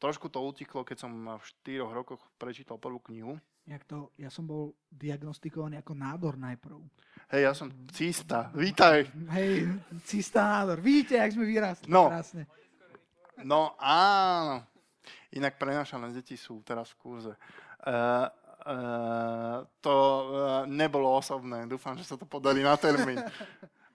trošku 0.01 0.33
to 0.33 0.41
utiklo, 0.41 0.81
keď 0.81 1.05
som 1.05 1.13
v 1.13 1.45
4 1.61 1.85
rokoch 1.85 2.17
prečítal 2.41 2.81
prvú 2.81 2.97
knihu. 3.13 3.37
Jak 3.69 3.85
to, 3.85 4.09
ja 4.17 4.33
som 4.33 4.49
bol 4.49 4.73
diagnostikovaný 4.89 5.77
ako 5.77 5.93
nádor 5.93 6.33
najprv. 6.41 6.81
Hej, 7.29 7.41
ja 7.45 7.53
som 7.53 7.69
cista, 7.93 8.49
vítaj. 8.57 9.05
Hej, 9.37 9.69
cistá 10.09 10.59
nádor. 10.59 10.81
Vidíte, 10.81 11.21
jak 11.21 11.37
sme 11.37 11.45
vyrastli 11.45 11.85
No. 11.85 12.09
krásne. 12.09 12.49
No 13.45 13.77
áno. 13.77 14.65
Inak 15.31 15.61
prenašané 15.61 16.09
deti 16.11 16.33
sú 16.35 16.65
teraz 16.65 16.91
v 16.91 16.97
kurze. 16.99 17.33
Uh, 17.85 18.27
uh, 18.65 19.57
to 19.79 19.93
uh, 19.93 20.25
nebolo 20.65 21.13
osobné. 21.13 21.69
Dúfam, 21.69 21.95
že 21.95 22.03
sa 22.03 22.17
to 22.17 22.25
podarí 22.25 22.65
na 22.65 22.75
termín. 22.75 23.21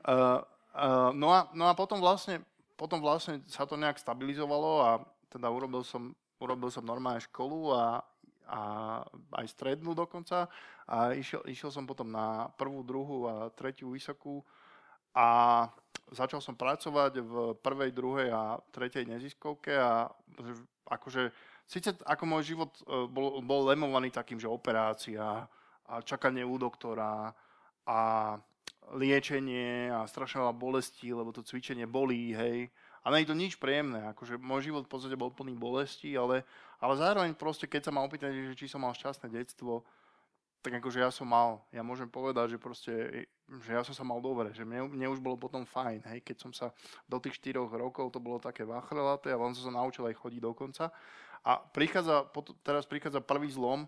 Uh, 0.07 0.41
uh, 0.79 1.11
no, 1.13 1.35
a, 1.35 1.51
no 1.53 1.67
a 1.67 1.75
potom 1.77 1.99
vlastne, 1.99 2.41
potom 2.79 3.03
vlastne 3.03 3.43
sa 3.51 3.67
to 3.69 3.75
nejak 3.77 3.99
stabilizovalo 4.01 4.71
a 4.81 4.91
teda 5.31 5.51
urobil 5.51 5.83
som, 5.83 6.15
urobil 6.39 6.71
som 6.71 6.85
normálne 6.87 7.23
školu 7.25 7.73
a, 7.73 8.01
a 8.47 8.61
aj 9.43 9.47
strednú 9.51 9.93
dokonca 9.93 10.47
a 10.87 11.13
išiel, 11.15 11.43
išiel 11.51 11.71
som 11.75 11.89
potom 11.89 12.11
na 12.11 12.51
prvú, 12.55 12.87
druhú 12.87 13.27
a 13.27 13.51
tretiu 13.55 13.91
vysokú 13.91 14.45
a 15.17 15.29
začal 16.13 16.39
som 16.39 16.55
pracovať 16.55 17.13
v 17.25 17.35
prvej, 17.59 17.91
druhej 17.91 18.29
a 18.31 18.61
tretej 18.71 19.09
neziskovke 19.09 19.75
a 19.75 20.07
akože 20.87 21.35
síce 21.67 21.99
ako 22.07 22.25
môj 22.29 22.55
život 22.55 22.71
e, 22.87 23.11
bol, 23.11 23.43
bol 23.43 23.67
lemovaný 23.67 24.15
takým, 24.15 24.39
že 24.39 24.47
operácia 24.47 25.51
a 25.87 25.95
čakanie 26.03 26.47
u 26.47 26.55
doktora 26.59 27.35
a 27.87 28.01
liečenie 28.95 29.91
a 29.91 30.07
strašne 30.07 30.47
veľa 30.47 30.55
bolestí, 30.55 31.11
lebo 31.11 31.35
to 31.35 31.43
cvičenie 31.43 31.91
bolí, 31.91 32.35
hej. 32.35 32.71
A 33.07 33.15
nie 33.15 33.23
je 33.23 33.31
to 33.31 33.39
nič 33.39 33.55
príjemné, 33.55 34.03
akože 34.11 34.35
môj 34.35 34.67
život 34.67 34.83
v 34.83 34.91
podstate 34.91 35.15
bol 35.15 35.31
plný 35.31 35.55
bolesti, 35.55 36.11
ale, 36.19 36.43
ale 36.83 36.99
zároveň 36.99 37.39
proste, 37.39 37.71
keď 37.71 37.87
sa 37.87 37.95
ma 37.95 38.03
opýtate, 38.03 38.35
že 38.51 38.59
či 38.59 38.67
som 38.67 38.83
mal 38.83 38.99
šťastné 38.99 39.31
detstvo, 39.31 39.87
tak 40.59 40.83
akože 40.83 40.99
ja 40.99 41.15
som 41.15 41.31
mal, 41.31 41.63
ja 41.71 41.87
môžem 41.87 42.11
povedať, 42.11 42.59
že 42.59 42.59
proste, 42.59 42.95
že 43.63 43.71
ja 43.71 43.87
som 43.87 43.95
sa 43.95 44.03
mal 44.03 44.19
dobre, 44.19 44.51
že 44.51 44.67
mne, 44.67 44.91
mne 44.91 45.07
už 45.15 45.23
bolo 45.23 45.39
potom 45.39 45.63
fajn, 45.63 46.03
hej, 46.11 46.19
keď 46.27 46.37
som 46.43 46.51
sa 46.51 46.75
do 47.07 47.23
tých 47.23 47.39
4 47.39 47.63
rokov, 47.79 48.11
to 48.11 48.19
bolo 48.19 48.43
také 48.43 48.67
vachrelaté 48.67 49.31
a 49.31 49.39
on 49.39 49.55
som 49.55 49.71
sa 49.71 49.79
naučil 49.79 50.03
aj 50.11 50.19
chodiť 50.19 50.43
dokonca. 50.43 50.91
A 51.47 51.63
prichádza, 51.63 52.27
teraz 52.67 52.91
prichádza 52.91 53.23
prvý 53.23 53.47
zlom 53.55 53.87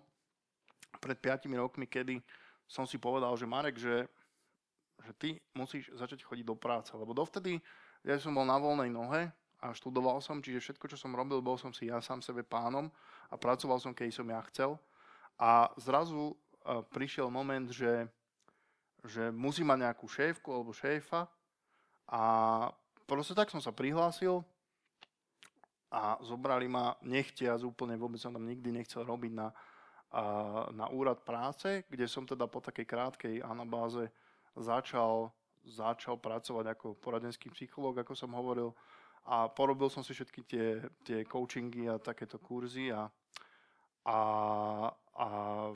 pred 1.03 1.19
5 1.19 1.51
rokmi, 1.59 1.91
kedy 1.91 2.23
som 2.71 2.87
si 2.87 3.03
povedal, 3.03 3.35
že 3.35 3.51
Marek, 3.51 3.83
že, 3.83 4.07
že 5.03 5.13
ty 5.19 5.29
musíš 5.59 5.91
začať 5.99 6.23
chodiť 6.23 6.47
do 6.47 6.55
práce, 6.55 6.95
lebo 6.95 7.11
dovtedy 7.11 7.59
ja 8.07 8.15
som 8.19 8.35
bol 8.35 8.47
na 8.47 8.59
voľnej 8.59 8.91
nohe 8.93 9.33
a 9.59 9.75
študoval 9.75 10.23
som, 10.23 10.39
čiže 10.39 10.63
všetko, 10.63 10.87
čo 10.87 10.97
som 10.99 11.15
robil, 11.15 11.43
bol 11.43 11.59
som 11.59 11.75
si 11.75 11.91
ja 11.91 11.99
sám 11.99 12.23
sebe 12.23 12.47
pánom 12.47 12.87
a 13.31 13.35
pracoval 13.35 13.83
som, 13.83 13.91
keď 13.91 14.15
som 14.15 14.27
ja 14.31 14.39
chcel. 14.47 14.79
A 15.39 15.71
zrazu 15.79 16.39
prišiel 16.95 17.31
moment, 17.31 17.67
že, 17.71 18.07
že 19.07 19.31
musí 19.35 19.65
mať 19.65 19.79
nejakú 19.89 20.07
šéfku 20.07 20.51
alebo 20.53 20.77
šéfa 20.77 21.27
a 22.09 22.23
proste 23.09 23.35
tak 23.35 23.51
som 23.51 23.63
sa 23.63 23.73
prihlásil 23.75 24.45
a 25.89 26.21
zobrali 26.21 26.69
ma 26.69 26.93
nechtiac 27.01 27.65
úplne, 27.65 27.97
vôbec 27.97 28.21
som 28.21 28.33
tam 28.33 28.45
nikdy 28.45 28.69
nechcel 28.69 29.09
robiť 29.09 29.33
na, 29.33 29.49
na 30.77 30.87
úrad 30.93 31.25
práce, 31.25 31.89
kde 31.89 32.05
som 32.05 32.29
teda 32.29 32.45
po 32.45 32.61
takej 32.61 32.85
krátkej 32.85 33.35
anabáze 33.41 34.13
začal, 34.53 35.33
začal 35.65 36.21
pracovať 36.21 36.65
ako 36.75 36.87
poradenský 36.99 37.51
psychológ, 37.51 38.03
ako 38.03 38.15
som 38.15 38.35
hovoril 38.35 38.75
a 39.29 39.49
porobil 39.53 39.93
som 39.93 40.01
si 40.01 40.17
všetky 40.17 40.41
tie, 40.49 40.67
tie 41.05 41.19
coachingy 41.29 41.91
a 41.93 42.01
takéto 42.01 42.41
kurzy 42.41 42.89
a, 42.89 43.11
a, 44.09 44.19
a 44.95 45.27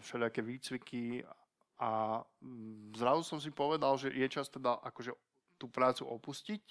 všelijaké 0.01 0.41
výcviky 0.41 1.21
a 1.83 2.23
mm, 2.41 2.97
zrazu 2.97 3.23
som 3.27 3.39
si 3.43 3.51
povedal, 3.51 3.99
že 3.99 4.09
je 4.15 4.27
čas 4.31 4.49
teda 4.49 4.81
akože 4.81 5.13
tú 5.61 5.69
prácu 5.69 6.09
opustiť 6.09 6.63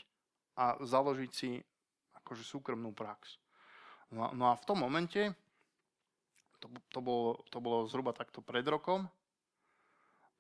a 0.57 0.79
založiť 0.81 1.31
si 1.31 1.59
akože 2.23 2.43
súkromnú 2.43 2.95
prax. 2.95 3.37
No, 4.11 4.31
no 4.35 4.51
a 4.51 4.57
v 4.57 4.65
tom 4.67 4.81
momente, 4.81 5.31
to, 6.59 6.67
to, 6.91 6.99
bolo, 6.99 7.43
to 7.47 7.63
bolo 7.63 7.87
zhruba 7.87 8.11
takto 8.11 8.43
pred 8.43 8.65
rokom, 8.67 9.07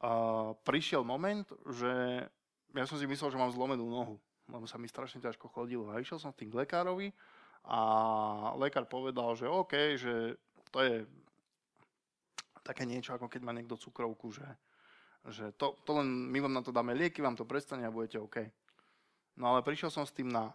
a 0.01 0.11
prišiel 0.65 1.05
moment, 1.05 1.45
že 1.69 2.25
ja 2.75 2.85
som 2.87 2.97
si 2.97 3.05
myslel, 3.07 3.31
že 3.31 3.39
mám 3.39 3.51
zlomenú 3.51 3.83
nohu, 3.87 4.15
lebo 4.47 4.65
sa 4.67 4.79
mi 4.79 4.87
strašne 4.87 5.19
ťažko 5.19 5.51
chodilo. 5.51 5.91
A 5.91 5.99
išiel 5.99 6.19
som 6.19 6.31
v 6.31 6.45
tým 6.45 6.49
k 6.51 6.59
lekárovi 6.65 7.11
a 7.67 7.79
lekár 8.57 8.87
povedal, 8.89 9.35
že 9.37 9.45
OK, 9.45 9.73
že 9.99 10.39
to 10.71 10.79
je 10.81 10.95
také 12.61 12.85
niečo, 12.85 13.17
ako 13.17 13.27
keď 13.27 13.41
má 13.43 13.51
niekto 13.51 13.77
cukrovku, 13.77 14.31
že, 14.31 14.47
že 15.29 15.51
to, 15.57 15.75
to 15.83 15.91
len 15.97 16.07
my 16.29 16.39
vám 16.39 16.53
na 16.53 16.63
to 16.63 16.71
dáme 16.71 16.93
lieky, 16.93 17.19
vám 17.19 17.35
to 17.35 17.45
prestane 17.45 17.83
a 17.85 17.93
budete 17.93 18.21
OK. 18.21 18.37
No 19.35 19.53
ale 19.53 19.65
prišiel 19.65 19.89
som 19.89 20.05
s 20.05 20.13
tým 20.13 20.29
na 20.29 20.53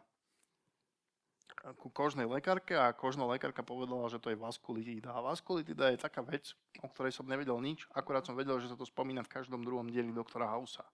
ku 1.75 1.91
kožnej 1.91 2.31
lekárke 2.31 2.79
a 2.79 2.95
kožná 2.95 3.27
lekárka 3.27 3.67
povedala, 3.67 4.07
že 4.07 4.23
to 4.23 4.31
je 4.31 4.39
vaskulitida. 4.39 5.11
A 5.11 5.25
vaskulitida 5.25 5.91
je 5.91 5.99
taká 5.99 6.23
vec, 6.23 6.55
o 6.79 6.87
ktorej 6.87 7.11
som 7.11 7.27
nevedel 7.27 7.59
nič, 7.59 7.91
akurát 7.91 8.23
som 8.23 8.39
vedel, 8.39 8.63
že 8.63 8.71
sa 8.71 8.79
to 8.79 8.87
spomína 8.87 9.27
v 9.27 9.33
každom 9.35 9.67
druhom 9.67 9.91
dieli 9.91 10.15
doktora 10.15 10.47
Hausa. 10.47 10.87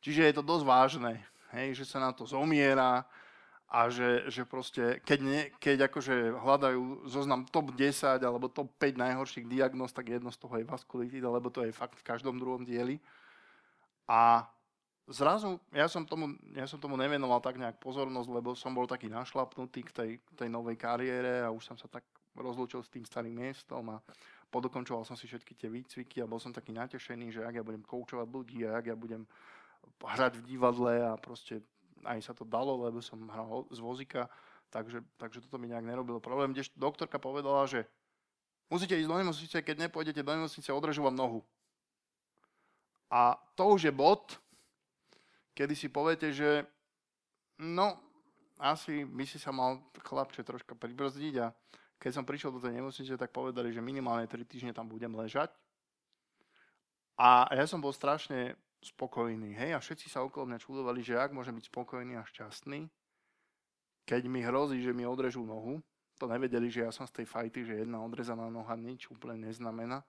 Čiže 0.00 0.26
je 0.26 0.34
to 0.36 0.44
dosť 0.44 0.64
vážne, 0.64 1.12
hej, 1.52 1.76
že 1.76 1.84
sa 1.84 2.00
na 2.00 2.12
to 2.12 2.24
zomiera, 2.24 3.04
a 3.70 3.86
že, 3.86 4.26
že 4.26 4.42
proste, 4.42 4.98
keď, 5.06 5.18
ne, 5.22 5.40
keď 5.62 5.86
akože 5.86 6.42
hľadajú 6.42 7.06
zoznam 7.06 7.46
top 7.46 7.70
10 7.78 8.18
alebo 8.18 8.50
top 8.50 8.66
5 8.82 8.98
najhorších 8.98 9.46
diagnóz, 9.46 9.94
tak 9.94 10.10
jedno 10.10 10.34
z 10.34 10.42
toho 10.42 10.58
je 10.58 10.66
vaskulitida, 10.66 11.30
lebo 11.30 11.54
to 11.54 11.62
je 11.62 11.70
fakt 11.70 11.94
v 11.94 12.02
každom 12.02 12.34
druhom 12.42 12.66
dieli. 12.66 12.98
A 14.10 14.42
zrazu, 15.06 15.62
ja 15.70 15.86
som 15.86 16.02
tomu, 16.02 16.34
ja 16.50 16.66
som 16.66 16.82
tomu 16.82 16.98
nevenoval 16.98 17.38
tak 17.38 17.62
nejak 17.62 17.78
pozornosť, 17.78 18.28
lebo 18.34 18.58
som 18.58 18.74
bol 18.74 18.90
taký 18.90 19.06
našlapnutý 19.06 19.86
k 19.86 19.90
tej, 19.94 20.10
k 20.18 20.30
tej 20.34 20.48
novej 20.50 20.74
kariére 20.74 21.46
a 21.46 21.54
už 21.54 21.70
som 21.70 21.78
sa 21.78 21.86
tak 21.86 22.02
rozlúčil 22.34 22.82
s 22.82 22.90
tým 22.90 23.06
starým 23.06 23.38
miestom 23.38 23.86
a 23.94 24.02
podokončoval 24.50 25.06
som 25.06 25.14
si 25.14 25.30
všetky 25.30 25.54
tie 25.54 25.70
výcviky 25.70 26.18
a 26.18 26.26
bol 26.26 26.42
som 26.42 26.50
taký 26.50 26.74
natešený, 26.74 27.38
že 27.38 27.46
ak 27.46 27.54
ja 27.54 27.62
budem 27.62 27.86
koučovať 27.86 28.26
ľudí 28.26 28.66
a 28.66 28.82
ak 28.82 28.90
ja 28.90 28.98
budem 28.98 29.22
hrať 30.00 30.40
v 30.40 30.46
divadle 30.56 30.92
a 31.04 31.16
proste 31.20 31.60
aj 32.04 32.18
sa 32.24 32.32
to 32.32 32.48
dalo, 32.48 32.80
lebo 32.80 33.04
som 33.04 33.20
hral 33.28 33.68
z 33.68 33.78
vozika, 33.80 34.28
takže, 34.72 35.04
takže 35.20 35.44
toto 35.44 35.60
mi 35.60 35.68
nejak 35.68 35.84
nerobilo 35.84 36.20
problém. 36.20 36.56
Kdež 36.56 36.72
doktorka 36.72 37.20
povedala, 37.20 37.68
že 37.68 37.84
musíte 38.72 38.96
ísť 38.96 39.08
do 39.08 39.20
nemocnice, 39.20 39.56
keď 39.60 39.76
nepôjdete 39.88 40.24
do 40.24 40.32
nemocnice, 40.32 40.68
odrežu 40.72 41.04
vám 41.04 41.16
nohu. 41.16 41.44
A 43.10 43.36
to 43.58 43.76
už 43.76 43.90
je 43.90 43.92
bod, 43.92 44.38
kedy 45.52 45.74
si 45.76 45.90
poviete, 45.90 46.32
že 46.32 46.64
no, 47.58 47.98
asi 48.56 49.04
by 49.04 49.24
si 49.26 49.36
sa 49.36 49.52
mal 49.52 49.82
chlapče 49.98 50.46
troška 50.46 50.72
pribrzdiť 50.78 51.34
a 51.42 51.52
keď 52.00 52.10
som 52.16 52.24
prišiel 52.24 52.48
do 52.48 52.64
tej 52.64 52.80
nemocnice, 52.80 53.12
tak 53.20 53.28
povedali, 53.28 53.76
že 53.76 53.84
minimálne 53.84 54.24
3 54.24 54.40
týždne 54.48 54.72
tam 54.72 54.88
budem 54.88 55.12
ležať. 55.12 55.52
A 57.20 57.44
ja 57.52 57.68
som 57.68 57.84
bol 57.84 57.92
strašne 57.92 58.56
spokojný. 58.80 59.52
Hej? 59.56 59.76
A 59.76 59.78
všetci 59.78 60.08
sa 60.08 60.24
okolo 60.24 60.48
mňa 60.48 60.58
čudovali, 60.58 61.04
že 61.04 61.20
ak 61.20 61.36
môžem 61.36 61.56
byť 61.56 61.68
spokojný 61.68 62.16
a 62.16 62.24
šťastný, 62.24 62.88
keď 64.08 64.22
mi 64.26 64.40
hrozí, 64.42 64.80
že 64.80 64.96
mi 64.96 65.04
odrežú 65.04 65.44
nohu. 65.44 65.78
To 66.20 66.28
nevedeli, 66.28 66.68
že 66.68 66.84
ja 66.84 66.92
som 66.92 67.08
z 67.08 67.22
tej 67.22 67.26
fajty, 67.28 67.64
že 67.64 67.80
jedna 67.80 68.04
odrezaná 68.04 68.52
noha 68.52 68.76
nič 68.76 69.08
úplne 69.08 69.48
neznamená. 69.48 70.04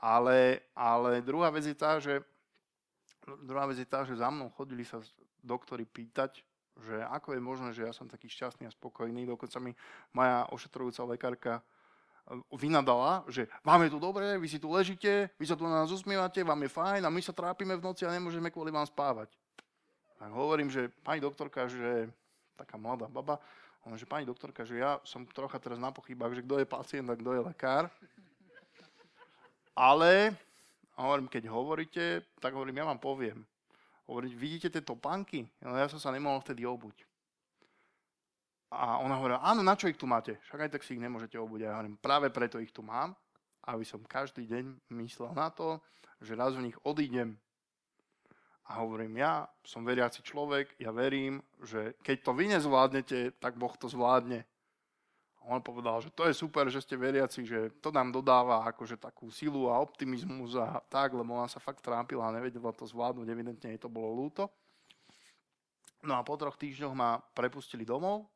Ale, 0.00 0.64
ale 0.76 1.20
druhá 1.24 1.48
vec 1.52 1.64
je 1.64 1.76
tá, 1.76 2.00
že 2.00 2.20
druhá 3.44 3.66
vec 3.68 3.80
je 3.80 3.88
tá, 3.88 4.04
že 4.04 4.16
za 4.16 4.28
mnou 4.32 4.52
chodili 4.54 4.84
sa 4.84 5.00
doktori 5.42 5.84
pýtať, 5.84 6.44
že 6.76 7.00
ako 7.08 7.36
je 7.36 7.40
možné, 7.40 7.68
že 7.72 7.84
ja 7.88 7.92
som 7.92 8.08
taký 8.08 8.28
šťastný 8.28 8.68
a 8.68 8.72
spokojný. 8.76 9.24
Dokonca 9.24 9.56
mi 9.60 9.72
moja 10.12 10.44
ošetrujúca 10.52 11.02
lekárka 11.08 11.52
vynadala, 12.50 13.22
že 13.30 13.46
vám 13.62 13.86
je 13.86 13.90
tu 13.94 13.98
dobre, 14.02 14.38
vy 14.38 14.48
si 14.50 14.58
tu 14.58 14.70
ležíte, 14.70 15.30
vy 15.38 15.46
sa 15.46 15.54
tu 15.54 15.62
na 15.62 15.82
nás 15.84 15.90
usmievate, 15.94 16.42
vám 16.42 16.58
je 16.66 16.70
fajn 16.70 17.02
a 17.06 17.10
my 17.10 17.22
sa 17.22 17.30
trápime 17.30 17.78
v 17.78 17.86
noci 17.86 18.02
a 18.02 18.10
nemôžeme 18.10 18.50
kvôli 18.50 18.74
vám 18.74 18.86
spávať. 18.86 19.30
Tak 20.18 20.30
hovorím, 20.34 20.66
že 20.66 20.90
pani 21.06 21.22
doktorka, 21.22 21.70
že 21.70 22.10
taká 22.58 22.74
mladá 22.80 23.06
baba, 23.06 23.38
ona, 23.86 23.94
že 23.94 24.08
pani 24.08 24.26
doktorka, 24.26 24.66
že 24.66 24.82
ja 24.82 24.98
som 25.06 25.22
trocha 25.30 25.62
teraz 25.62 25.78
na 25.78 25.94
pochybách, 25.94 26.34
že 26.34 26.42
kto 26.42 26.58
je 26.58 26.66
pacient 26.66 27.06
a 27.06 27.14
kto 27.14 27.30
je 27.38 27.40
lekár. 27.46 27.86
Ale, 29.76 30.34
hovorím, 30.98 31.30
keď 31.30 31.46
hovoríte, 31.46 32.04
tak 32.42 32.56
hovorím, 32.56 32.82
ja 32.82 32.88
vám 32.90 32.98
poviem. 32.98 33.46
Hovorím, 34.10 34.34
vidíte 34.34 34.72
tie 34.72 34.82
topánky? 34.82 35.46
No 35.62 35.78
ja 35.78 35.86
som 35.86 36.02
sa 36.02 36.10
nemohol 36.10 36.42
vtedy 36.42 36.66
obuť. 36.66 37.06
A 38.76 39.00
ona 39.00 39.16
hovorila, 39.16 39.40
áno, 39.40 39.64
na 39.64 39.72
čo 39.72 39.88
ich 39.88 39.96
tu 39.96 40.04
máte? 40.04 40.36
Však 40.44 40.68
aj 40.68 40.70
tak 40.76 40.84
si 40.84 40.92
ich 40.92 41.00
nemôžete 41.00 41.40
obuť. 41.40 41.64
Ja 41.64 41.80
hovorím, 41.80 41.96
práve 41.96 42.28
preto 42.28 42.60
ich 42.60 42.68
tu 42.76 42.84
mám, 42.84 43.16
aby 43.64 43.88
som 43.88 44.04
každý 44.04 44.44
deň 44.44 44.92
myslel 45.00 45.32
na 45.32 45.48
to, 45.48 45.80
že 46.20 46.36
raz 46.36 46.52
v 46.52 46.68
nich 46.68 46.78
odídem. 46.84 47.40
A 48.68 48.84
hovorím, 48.84 49.16
ja 49.16 49.48
som 49.64 49.80
veriaci 49.80 50.20
človek, 50.20 50.76
ja 50.76 50.92
verím, 50.92 51.40
že 51.64 51.96
keď 52.04 52.16
to 52.20 52.30
vy 52.36 52.44
nezvládnete, 52.52 53.40
tak 53.40 53.56
Boh 53.56 53.72
to 53.80 53.88
zvládne. 53.88 54.44
A 55.40 55.54
on 55.54 55.62
povedal, 55.62 56.02
že 56.02 56.10
to 56.12 56.26
je 56.28 56.34
super, 56.34 56.66
že 56.68 56.82
ste 56.82 56.98
veriaci, 56.98 57.46
že 57.46 57.72
to 57.80 57.94
nám 57.94 58.12
dodáva 58.12 58.66
akože 58.68 58.98
takú 59.00 59.30
silu 59.30 59.72
a 59.72 59.80
optimizmus 59.80 60.58
a 60.58 60.82
tak, 60.90 61.16
lebo 61.16 61.38
ona 61.38 61.48
sa 61.48 61.62
fakt 61.62 61.80
trápila 61.80 62.28
a 62.28 62.34
nevedela 62.34 62.74
to 62.76 62.84
zvládnuť, 62.84 63.26
evidentne 63.30 63.72
jej 63.72 63.80
to 63.80 63.88
bolo 63.88 64.12
lúto. 64.12 64.50
No 66.02 66.18
a 66.18 66.26
po 66.26 66.34
troch 66.34 66.58
týždňoch 66.58 66.92
ma 66.92 67.22
prepustili 67.32 67.86
domov 67.86 68.35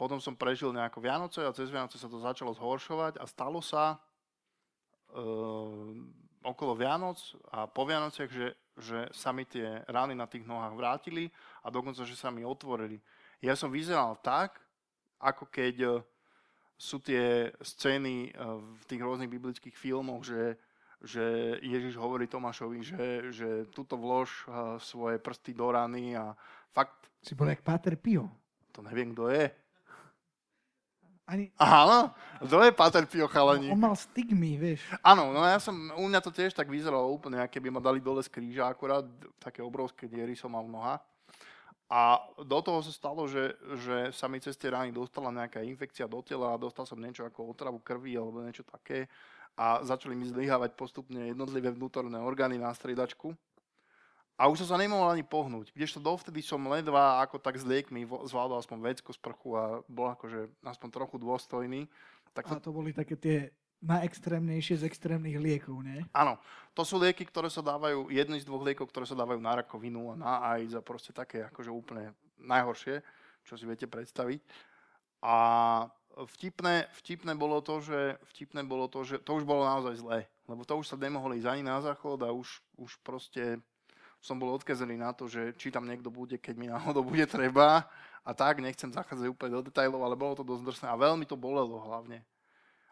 potom 0.00 0.16
som 0.16 0.32
prežil 0.32 0.72
nejako 0.72 1.04
Vianoce 1.04 1.44
a 1.44 1.52
cez 1.52 1.68
Vianoce 1.68 2.00
sa 2.00 2.08
to 2.08 2.16
začalo 2.24 2.56
zhoršovať 2.56 3.20
a 3.20 3.28
stalo 3.28 3.60
sa 3.60 4.00
e, 5.12 5.20
okolo 6.40 6.72
Vianoc 6.72 7.20
a 7.52 7.68
po 7.68 7.84
Vianociach, 7.84 8.32
že, 8.32 8.56
že 8.80 8.98
sa 9.12 9.28
mi 9.36 9.44
tie 9.44 9.84
rány 9.84 10.16
na 10.16 10.24
tých 10.24 10.48
nohách 10.48 10.72
vrátili 10.72 11.28
a 11.60 11.68
dokonca, 11.68 12.00
že 12.08 12.16
sa 12.16 12.32
mi 12.32 12.40
otvorili. 12.48 12.96
Ja 13.44 13.52
som 13.52 13.68
vyzeral 13.68 14.16
tak, 14.24 14.56
ako 15.20 15.44
keď 15.52 15.76
uh, 15.84 15.92
sú 16.80 16.96
tie 16.96 17.52
scény 17.60 18.32
uh, 18.32 18.56
v 18.56 18.84
tých 18.88 19.04
rôznych 19.04 19.28
biblických 19.28 19.76
filmoch, 19.76 20.24
že, 20.24 20.56
že 21.04 21.56
Ježiš 21.60 22.00
hovorí 22.00 22.24
Tomášovi, 22.24 22.80
že, 22.80 23.04
že 23.32 23.48
tuto 23.68 24.00
vlož 24.00 24.48
uh, 24.48 24.80
svoje 24.80 25.20
prsty 25.20 25.52
do 25.52 25.68
rany 25.68 26.16
a 26.16 26.32
fakt... 26.72 27.12
Si 27.20 27.36
bol 27.36 27.52
jak 27.52 27.60
Páter 27.60 28.00
Pio. 28.00 28.32
To 28.72 28.80
neviem, 28.80 29.12
kto 29.12 29.28
je. 29.28 29.52
Ani... 31.30 31.46
Áno, 31.62 32.10
to 32.42 32.58
je 32.58 32.74
Pater 32.74 33.06
Pio 33.06 33.30
chalani. 33.30 33.70
On 33.70 33.78
mal 33.78 33.94
stigmy, 33.94 34.58
vieš. 34.58 34.82
Áno, 34.98 35.30
no 35.30 35.46
ja 35.46 35.62
som, 35.62 35.78
u 35.94 36.04
mňa 36.10 36.18
to 36.18 36.34
tiež 36.34 36.50
tak 36.50 36.66
vyzeralo 36.66 37.06
úplne, 37.06 37.38
aké 37.38 37.62
by 37.62 37.70
ma 37.70 37.78
dali 37.78 38.02
dole 38.02 38.18
z 38.18 38.34
kríža 38.34 38.66
akurát, 38.66 39.06
také 39.38 39.62
obrovské 39.62 40.10
diery 40.10 40.34
som 40.34 40.50
mal 40.50 40.66
v 40.66 40.74
nohách. 40.74 41.02
A 41.90 42.18
do 42.42 42.58
toho 42.62 42.82
sa 42.82 42.90
stalo, 42.90 43.30
že, 43.30 43.54
že 43.78 44.10
sa 44.10 44.26
mi 44.26 44.42
cez 44.42 44.58
tie 44.58 44.74
rány 44.74 44.90
dostala 44.90 45.30
nejaká 45.30 45.62
infekcia 45.62 46.10
do 46.10 46.18
tela 46.22 46.54
a 46.54 46.58
dostal 46.58 46.82
som 46.82 46.98
niečo 46.98 47.22
ako 47.22 47.54
otravu 47.54 47.78
krvi 47.78 48.18
alebo 48.18 48.42
niečo 48.42 48.66
také 48.66 49.06
a 49.58 49.82
začali 49.82 50.14
mi 50.14 50.26
zlyhávať 50.26 50.78
postupne 50.78 51.30
jednotlivé 51.30 51.74
vnútorné 51.74 52.18
orgány 52.22 52.58
na 52.58 52.70
striedačku 52.70 53.34
a 54.40 54.48
už 54.48 54.64
som 54.64 54.72
sa 54.72 54.80
nemohol 54.80 55.12
ani 55.12 55.20
pohnúť. 55.20 55.68
Kdežto 55.76 56.00
dovtedy 56.00 56.40
som 56.40 56.64
ledva 56.64 57.20
ako 57.20 57.36
tak 57.36 57.60
s 57.60 57.64
liekmi 57.68 58.08
zvládol 58.08 58.64
aspoň 58.64 58.78
vecko 58.80 59.12
sprchu 59.12 59.52
a 59.52 59.84
bol 59.84 60.08
akože 60.16 60.48
aspoň 60.64 60.88
trochu 60.88 61.20
dôstojný. 61.20 61.84
Tak 62.32 62.48
to... 62.48 62.56
A 62.56 62.64
to 62.64 62.72
boli 62.72 62.96
také 62.96 63.20
tie 63.20 63.52
najextrémnejšie 63.84 64.80
z 64.80 64.88
extrémnych 64.88 65.36
liekov, 65.36 65.84
nie? 65.84 66.00
Áno, 66.16 66.40
to 66.72 66.88
sú 66.88 66.96
lieky, 66.96 67.28
ktoré 67.28 67.52
sa 67.52 67.60
dávajú, 67.60 68.08
jedný 68.08 68.40
z 68.40 68.48
dvoch 68.48 68.64
liekov, 68.64 68.88
ktoré 68.88 69.04
sa 69.04 69.16
dávajú 69.16 69.40
na 69.40 69.60
rakovinu 69.60 70.12
a 70.12 70.14
na 70.16 70.32
AIDS 70.56 70.72
a 70.72 70.84
proste 70.84 71.12
také 71.12 71.44
akože 71.48 71.68
úplne 71.68 72.16
najhoršie, 72.40 73.04
čo 73.44 73.60
si 73.60 73.64
viete 73.68 73.88
predstaviť. 73.88 74.40
A 75.20 75.36
vtipné, 76.16 76.88
vtipné 76.96 77.32
bolo 77.36 77.60
to, 77.60 77.80
že, 77.84 78.16
vtipné 78.36 78.64
bolo 78.64 78.88
to, 78.88 79.04
že 79.04 79.20
to 79.20 79.36
už 79.36 79.44
bolo 79.44 79.68
naozaj 79.68 80.00
zlé, 80.00 80.28
lebo 80.48 80.64
to 80.64 80.76
už 80.76 80.92
sa 80.92 80.96
nemohli 80.96 81.40
ísť 81.40 81.48
ani 81.48 81.64
na 81.64 81.80
záchod 81.80 82.20
a 82.24 82.32
už, 82.32 82.60
už 82.76 83.00
proste 83.04 83.60
som 84.20 84.36
bol 84.36 84.52
odkazený 84.52 85.00
na 85.00 85.16
to, 85.16 85.24
že 85.26 85.56
či 85.56 85.72
tam 85.72 85.88
niekto 85.88 86.12
bude, 86.12 86.36
keď 86.36 86.54
mi 86.60 86.68
náhodou 86.68 87.00
bude 87.00 87.24
treba. 87.24 87.88
A 88.20 88.36
tak, 88.36 88.60
nechcem 88.60 88.92
zachádzať 88.92 89.32
úplne 89.32 89.56
do 89.56 89.64
detajlov, 89.72 90.04
ale 90.04 90.12
bolo 90.12 90.36
to 90.36 90.44
dosť 90.44 90.62
drsné 90.68 90.86
a 90.92 91.00
veľmi 91.00 91.24
to 91.24 91.40
bolelo 91.40 91.80
hlavne. 91.80 92.20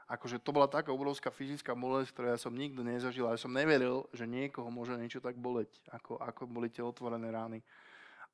Akože 0.08 0.40
to 0.40 0.56
bola 0.56 0.64
taká 0.64 0.88
obrovská 0.88 1.28
fyzická 1.28 1.76
bolesť, 1.76 2.16
ktorú 2.16 2.26
ja 2.32 2.40
som 2.40 2.56
nikdy 2.56 2.80
nezažil, 2.80 3.28
ale 3.28 3.36
som 3.36 3.52
neveril, 3.52 4.08
že 4.16 4.24
niekoho 4.24 4.72
môže 4.72 4.96
niečo 4.96 5.20
tak 5.20 5.36
boleť, 5.36 5.68
ako, 5.92 6.16
ako 6.16 6.48
boli 6.48 6.72
tie 6.72 6.80
otvorené 6.80 7.28
rány. 7.28 7.60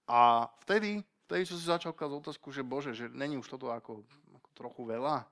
A 0.06 0.46
vtedy, 0.62 1.02
vtedy 1.26 1.42
som 1.42 1.58
si 1.58 1.66
začal 1.66 1.90
klásť 1.90 2.14
otázku, 2.14 2.54
že 2.54 2.62
bože, 2.62 2.94
že 2.94 3.10
není 3.10 3.34
už 3.34 3.50
toto 3.50 3.74
ako, 3.74 4.06
ako 4.38 4.48
trochu 4.54 4.82
veľa, 4.86 5.26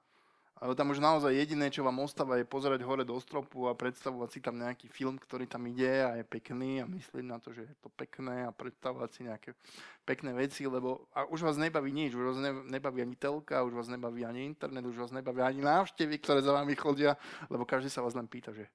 ale 0.62 0.78
tam 0.78 0.94
už 0.94 1.02
naozaj 1.02 1.34
jediné, 1.34 1.74
čo 1.74 1.82
vám 1.82 1.98
ostáva, 1.98 2.38
je 2.38 2.46
pozerať 2.46 2.86
hore 2.86 3.02
do 3.02 3.18
stropu 3.18 3.66
a 3.66 3.74
predstavovať 3.74 4.28
si 4.30 4.38
tam 4.38 4.62
nejaký 4.62 4.86
film, 4.86 5.18
ktorý 5.18 5.50
tam 5.50 5.66
ide 5.66 6.06
a 6.06 6.14
je 6.14 6.22
pekný 6.22 6.78
a 6.78 6.86
myslieť 6.86 7.24
na 7.26 7.42
to, 7.42 7.50
že 7.50 7.66
je 7.66 7.74
to 7.82 7.90
pekné 7.90 8.46
a 8.46 8.54
predstavovať 8.54 9.10
si 9.10 9.20
nejaké 9.26 9.58
pekné 10.06 10.30
veci, 10.30 10.62
lebo 10.62 11.10
a 11.10 11.26
už 11.26 11.42
vás 11.42 11.58
nebaví 11.58 11.90
nič, 11.90 12.14
už 12.14 12.24
vás 12.30 12.38
nebaví 12.70 13.02
ani 13.02 13.18
telka, 13.18 13.66
už 13.66 13.74
vás 13.74 13.90
nebaví 13.90 14.22
ani 14.22 14.46
internet, 14.46 14.86
už 14.86 15.02
vás 15.02 15.10
nebaví 15.10 15.42
ani 15.42 15.66
návštevy, 15.66 16.22
ktoré 16.22 16.46
za 16.46 16.54
vami 16.54 16.78
chodia, 16.78 17.18
lebo 17.50 17.66
každý 17.66 17.90
sa 17.90 17.98
vás 17.98 18.14
len 18.14 18.30
pýta, 18.30 18.54
že 18.54 18.70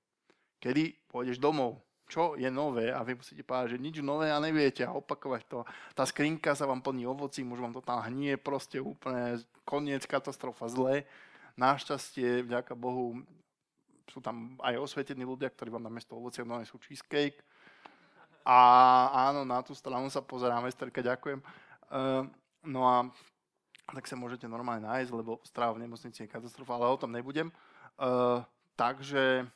kedy 0.60 1.08
pôjdeš 1.08 1.40
domov, 1.40 1.80
čo 2.08 2.36
je 2.40 2.52
nové? 2.52 2.92
A 2.92 3.04
vy 3.04 3.20
musíte 3.20 3.44
povedať, 3.44 3.76
že 3.76 3.84
nič 3.84 3.96
nové 4.00 4.32
a 4.32 4.40
neviete. 4.40 4.88
A 4.88 4.96
opakovať 4.96 5.44
to. 5.44 5.68
Tá 5.92 6.08
skrinka 6.08 6.56
sa 6.56 6.64
vám 6.64 6.80
plní 6.80 7.04
ovocím, 7.04 7.52
už 7.52 7.60
vám 7.60 7.76
to 7.76 7.84
tam 7.84 8.00
hnie 8.00 8.40
proste 8.40 8.80
úplne 8.80 9.44
koniec, 9.68 10.08
katastrofa, 10.08 10.72
zlé 10.72 11.04
Našťastie, 11.58 12.46
vďaka 12.46 12.78
Bohu, 12.78 13.18
sú 14.06 14.22
tam 14.22 14.54
aj 14.62 14.78
osvietení 14.78 15.26
ľudia, 15.26 15.50
ktorí 15.50 15.74
vám 15.74 15.84
na 15.84 15.92
mesto 15.92 16.14
ovocia 16.14 16.46
sú 16.64 16.78
cheesecake. 16.78 17.42
A 18.48 18.58
áno, 19.28 19.44
na 19.44 19.60
tú 19.60 19.76
stranu 19.76 20.08
sa 20.08 20.24
pozeráme, 20.24 20.70
Esterka, 20.70 21.04
ďakujem. 21.04 21.44
Uh, 21.92 22.24
no 22.64 22.88
a 22.88 23.10
tak 23.92 24.08
sa 24.08 24.16
môžete 24.16 24.48
normálne 24.48 24.86
nájsť, 24.88 25.12
lebo 25.12 25.42
stráva 25.44 25.76
v 25.76 25.84
nemocnici 25.84 26.24
je 26.24 26.32
katastrofa, 26.32 26.78
ale 26.78 26.88
o 26.88 27.00
tom 27.00 27.12
nebudem. 27.12 27.52
Uh, 27.98 28.46
takže, 28.78 29.48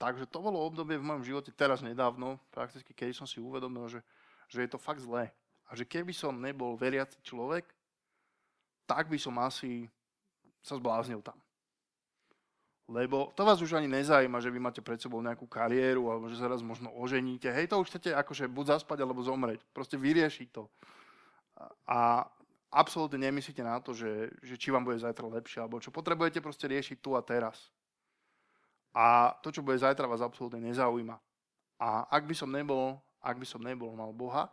takže 0.00 0.24
to 0.26 0.38
bolo 0.40 0.58
obdobie 0.62 0.98
v 0.98 1.06
mojom 1.06 1.26
živote 1.26 1.50
teraz 1.52 1.82
nedávno, 1.82 2.40
prakticky, 2.48 2.94
keď 2.94 3.12
som 3.12 3.26
si 3.26 3.42
uvedomil, 3.42 3.86
že, 3.92 4.00
že 4.48 4.64
je 4.64 4.70
to 4.70 4.78
fakt 4.80 5.02
zlé. 5.02 5.30
A 5.66 5.76
že 5.76 5.84
keby 5.84 6.14
som 6.14 6.34
nebol 6.34 6.78
veriaci 6.78 7.20
človek, 7.22 7.66
tak 8.86 9.10
by 9.10 9.18
som 9.18 9.34
asi 9.38 9.90
sa 10.62 10.78
zbláznil 10.78 11.18
tam. 11.22 11.38
Lebo 12.92 13.32
to 13.32 13.48
vás 13.48 13.56
už 13.64 13.80
ani 13.80 13.88
nezajíma, 13.88 14.36
že 14.44 14.52
vy 14.52 14.60
máte 14.60 14.84
pred 14.84 15.00
sebou 15.00 15.24
nejakú 15.24 15.48
kariéru, 15.48 16.12
alebo 16.12 16.28
že 16.28 16.36
sa 16.36 16.52
raz 16.52 16.60
možno 16.60 16.92
oženíte. 16.92 17.48
Hej, 17.48 17.72
to 17.72 17.80
už 17.80 17.88
chcete 17.88 18.12
akože 18.12 18.52
buď 18.52 18.76
zaspať, 18.76 19.00
alebo 19.00 19.24
zomrieť. 19.24 19.64
Proste 19.72 19.96
vyriešiť 19.96 20.48
to. 20.52 20.68
A 21.88 22.28
absolútne 22.68 23.16
nemyslíte 23.16 23.64
na 23.64 23.80
to, 23.80 23.96
že, 23.96 24.28
že 24.44 24.60
či 24.60 24.68
vám 24.68 24.84
bude 24.84 25.00
zajtra 25.00 25.24
lepšie, 25.24 25.64
alebo 25.64 25.80
čo. 25.80 25.88
Potrebujete 25.88 26.44
proste 26.44 26.68
riešiť 26.68 27.00
tu 27.00 27.16
a 27.16 27.24
teraz. 27.24 27.72
A 28.92 29.32
to, 29.40 29.48
čo 29.48 29.64
bude 29.64 29.80
zajtra, 29.80 30.04
vás 30.04 30.20
absolútne 30.20 30.60
nezaujíma. 30.60 31.16
A 31.80 32.04
ak 32.12 32.28
by 32.28 32.36
som 32.36 32.52
nebol, 32.52 33.00
ak 33.24 33.40
by 33.40 33.46
som 33.48 33.64
nebol 33.64 33.96
mal 33.96 34.12
Boha, 34.12 34.52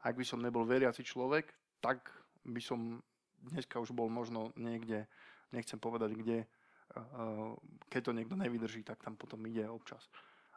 ak 0.00 0.16
by 0.16 0.24
som 0.24 0.40
nebol 0.40 0.64
veriaci 0.64 1.04
človek, 1.04 1.52
tak 1.84 2.08
by 2.40 2.62
som 2.62 3.04
dneska 3.52 3.76
už 3.76 3.92
bol 3.92 4.08
možno 4.08 4.48
niekde 4.56 5.04
nechcem 5.52 5.76
povedať 5.76 6.16
kde, 6.16 6.38
keď 7.88 8.00
to 8.04 8.12
niekto 8.12 8.36
nevydrží, 8.36 8.82
tak 8.82 9.02
tam 9.02 9.16
potom 9.16 9.40
ide 9.46 9.68
občas. 9.68 10.08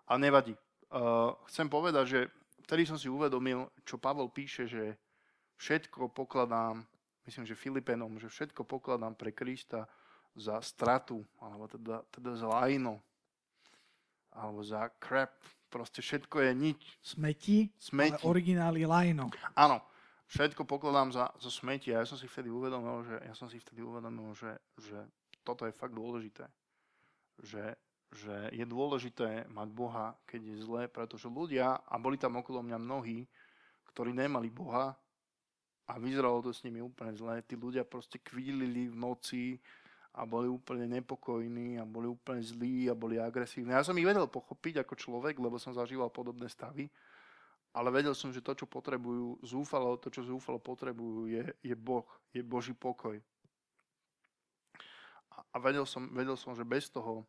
A 0.09 0.17
nevadí. 0.17 0.57
Eh, 0.89 1.29
chcem 1.53 1.69
povedať, 1.69 2.05
že 2.09 2.19
vtedy 2.65 2.89
som 2.89 2.97
si 2.97 3.05
uvedomil, 3.05 3.69
čo 3.85 4.01
Pavel 4.01 4.25
píše, 4.33 4.65
že 4.65 4.97
všetko 5.61 6.09
pokladám, 6.09 6.81
myslím, 7.29 7.45
že 7.45 7.53
Filipenom, 7.53 8.17
že 8.17 8.25
všetko 8.25 8.65
pokladám 8.65 9.13
pre 9.13 9.29
Krista 9.29 9.85
za 10.33 10.57
stratu, 10.65 11.21
alebo 11.37 11.69
teda, 11.69 12.01
teda 12.09 12.33
za 12.33 12.47
lajno, 12.49 12.97
alebo 14.33 14.65
za 14.65 14.89
crap, 14.97 15.37
proste 15.69 16.01
všetko 16.01 16.41
je 16.49 16.51
nič. 16.57 16.81
Smeti, 17.05 17.69
Smeti. 17.77 18.25
ale 18.25 18.25
originál 18.25 18.73
je 18.73 18.87
lajno. 18.89 19.29
Áno, 19.53 19.85
všetko 20.33 20.65
pokladám 20.65 21.13
za, 21.13 21.29
za 21.37 21.53
smeti 21.53 21.93
a 21.93 22.01
ja 22.01 22.05
som 22.09 22.17
si 22.17 22.25
vtedy 22.25 22.49
uvedomil, 22.49 23.05
že, 23.05 23.15
ja 23.29 23.33
som 23.37 23.45
si 23.45 23.61
vtedy 23.61 23.85
uvedomil, 23.85 24.33
že, 24.33 24.57
že 24.81 24.97
toto 25.49 25.65
je 25.65 25.73
fakt 25.73 25.97
dôležité. 25.97 26.45
Že, 27.41 27.73
že 28.13 28.35
je 28.53 28.65
dôležité 28.69 29.49
mať 29.49 29.67
Boha, 29.73 30.13
keď 30.29 30.41
je 30.53 30.55
zlé, 30.61 30.83
pretože 30.85 31.25
ľudia, 31.25 31.81
a 31.81 31.95
boli 31.97 32.21
tam 32.21 32.37
okolo 32.37 32.61
mňa 32.61 32.77
mnohí, 32.77 33.25
ktorí 33.89 34.13
nemali 34.13 34.53
Boha 34.53 34.93
a 35.89 35.93
vyzeralo 35.97 36.45
to 36.45 36.53
s 36.53 36.61
nimi 36.61 36.85
úplne 36.85 37.17
zlé. 37.17 37.41
Tí 37.41 37.57
ľudia 37.57 37.81
proste 37.81 38.21
kvílili 38.21 38.93
v 38.93 38.95
noci 38.95 39.57
a 40.13 40.25
boli 40.29 40.45
úplne 40.45 40.85
nepokojní 40.85 41.81
a 41.81 41.85
boli 41.89 42.05
úplne 42.05 42.45
zlí 42.45 42.85
a 42.85 42.93
boli 42.93 43.17
agresívni. 43.17 43.73
Ja 43.73 43.81
som 43.81 43.97
ich 43.97 44.05
vedel 44.05 44.29
pochopiť 44.29 44.85
ako 44.85 44.93
človek, 44.93 45.41
lebo 45.41 45.57
som 45.57 45.73
zažíval 45.73 46.13
podobné 46.13 46.45
stavy 46.45 46.85
ale 47.73 47.93
vedel 47.93 48.17
som, 48.17 48.33
že 48.33 48.41
to, 48.41 48.57
čo 48.57 48.65
potrebujú 48.65 49.37
zúfalo, 49.45 50.01
to, 50.01 50.09
čo 50.09 50.25
zúfalo 50.25 50.57
potrebujú, 50.57 51.29
je, 51.29 51.43
je 51.61 51.75
Boh, 51.77 52.05
je 52.33 52.41
Boží 52.41 52.73
pokoj. 52.73 53.21
A, 55.41 55.57
vedel, 55.59 55.85
som, 55.87 56.07
vedel 56.11 56.35
som, 56.35 56.53
že 56.53 56.67
bez 56.67 56.91
toho, 56.91 57.23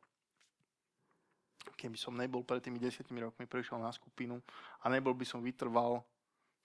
keby 1.77 1.97
som 1.97 2.17
nebol 2.17 2.45
pred 2.45 2.61
tými 2.61 2.77
desiatimi 2.77 3.25
rokmi 3.25 3.49
prišiel 3.49 3.81
na 3.81 3.93
skupinu 3.93 4.41
a 4.81 4.93
nebol 4.93 5.17
by 5.17 5.25
som 5.25 5.41
vytrval 5.41 6.05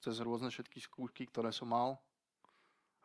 cez 0.04 0.20
rôzne 0.20 0.52
všetky 0.52 0.84
skúšky, 0.84 1.28
ktoré 1.32 1.56
som 1.56 1.72
mal 1.72 1.96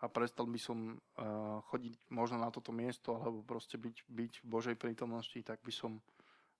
a 0.00 0.08
prestal 0.08 0.48
by 0.48 0.56
som 0.56 0.96
uh, 0.96 1.60
chodiť 1.68 2.08
možno 2.08 2.40
na 2.40 2.48
toto 2.48 2.72
miesto 2.72 3.20
alebo 3.20 3.44
proste 3.44 3.76
byť, 3.76 3.96
byť 4.08 4.32
v 4.42 4.46
Božej 4.48 4.76
prítomnosti, 4.80 5.36
tak 5.44 5.60
by 5.60 5.70
som, 5.70 6.00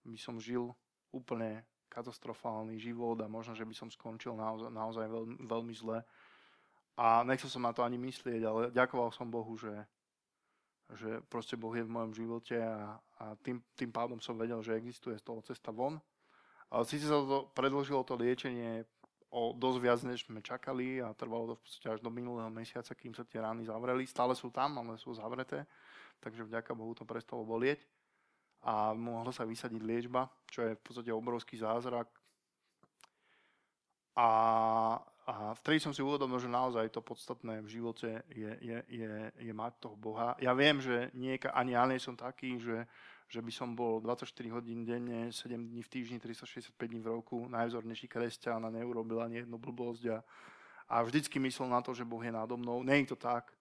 by 0.04 0.18
som 0.20 0.36
žil 0.36 0.70
úplne 1.10 1.64
katastrofálny 1.90 2.78
život 2.78 3.18
a 3.18 3.26
možno, 3.26 3.56
že 3.56 3.66
by 3.66 3.74
som 3.74 3.88
skončil 3.90 4.38
naozaj, 4.38 4.70
naozaj 4.70 5.06
veľmi, 5.10 5.36
veľmi 5.42 5.74
zle. 5.74 5.98
A 6.94 7.26
nechcel 7.26 7.50
som 7.50 7.64
na 7.64 7.74
to 7.74 7.82
ani 7.82 7.98
myslieť, 7.98 8.40
ale 8.46 8.60
ďakoval 8.70 9.10
som 9.10 9.26
Bohu, 9.26 9.56
že, 9.58 9.72
že 10.98 11.22
proste 11.30 11.54
Boh 11.54 11.70
je 11.74 11.86
v 11.86 11.94
mojom 11.94 12.12
živote 12.14 12.58
a, 12.58 12.98
a 13.22 13.24
tým, 13.42 13.62
tým 13.78 13.90
pádom 13.94 14.18
som 14.18 14.34
vedel, 14.34 14.58
že 14.62 14.74
existuje 14.74 15.14
z 15.18 15.24
toho 15.24 15.40
cesta 15.42 15.70
von. 15.70 16.00
Ale 16.70 16.86
síce 16.86 17.06
sa 17.06 17.18
to 17.18 17.50
predložilo 17.54 18.06
to 18.06 18.14
liečenie 18.14 18.86
o 19.30 19.54
dosť 19.54 19.78
viac, 19.78 20.00
než 20.02 20.26
sme 20.26 20.42
čakali 20.42 20.98
a 20.98 21.14
trvalo 21.14 21.54
to 21.54 21.54
v 21.58 21.62
podstate 21.62 21.86
až 21.86 22.00
do 22.02 22.10
minulého 22.10 22.50
mesiaca, 22.50 22.90
kým 22.94 23.14
sa 23.14 23.22
tie 23.22 23.38
rány 23.38 23.62
zavreli. 23.66 24.02
Stále 24.06 24.34
sú 24.34 24.50
tam, 24.50 24.78
ale 24.78 24.98
sú 24.98 25.14
zavreté, 25.14 25.66
takže 26.18 26.46
vďaka 26.46 26.74
Bohu 26.74 26.94
to 26.94 27.06
prestalo 27.06 27.46
bolieť 27.46 27.86
a 28.66 28.92
mohla 28.92 29.32
sa 29.32 29.46
vysadiť 29.46 29.80
liečba, 29.80 30.28
čo 30.50 30.66
je 30.66 30.76
v 30.76 30.82
podstate 30.82 31.10
obrovský 31.14 31.56
zázrak. 31.56 32.10
A, 34.18 34.28
a 35.30 35.54
vtedy 35.54 35.78
som 35.78 35.94
si 35.94 36.02
uvedomil, 36.02 36.42
že 36.42 36.50
naozaj 36.50 36.90
to 36.90 37.06
podstatné 37.06 37.62
v 37.62 37.68
živote 37.70 38.26
je, 38.34 38.50
je, 38.58 38.78
je, 38.90 39.10
je 39.38 39.52
mať 39.54 39.72
toho 39.78 39.94
Boha. 39.94 40.34
Ja 40.42 40.50
viem, 40.58 40.82
že 40.82 41.14
nie, 41.14 41.38
ani 41.54 41.78
ja 41.78 41.86
nie 41.86 42.02
som 42.02 42.18
taký, 42.18 42.58
že, 42.58 42.82
že 43.30 43.38
by 43.38 43.52
som 43.54 43.78
bol 43.78 44.02
24 44.02 44.26
hodín 44.50 44.82
denne, 44.82 45.30
7 45.30 45.54
dní 45.54 45.86
v 45.86 45.88
týždni, 45.88 46.18
365 46.18 46.74
dní 46.74 46.98
v 46.98 47.14
roku, 47.14 47.46
najvzornejší 47.46 48.10
kresťan 48.10 48.58
a 48.66 48.74
neurobil 48.74 49.22
ani 49.22 49.46
jednu 49.46 49.54
blbosť 49.54 50.02
a, 50.10 50.18
a 50.90 51.06
vždycky 51.06 51.38
myslel 51.38 51.70
na 51.70 51.78
to, 51.78 51.94
že 51.94 52.02
Boh 52.02 52.26
je 52.26 52.34
nádo 52.34 52.58
mnou. 52.58 52.82
Nie 52.82 52.98
je 53.06 53.14
to 53.14 53.18
tak. 53.22 53.54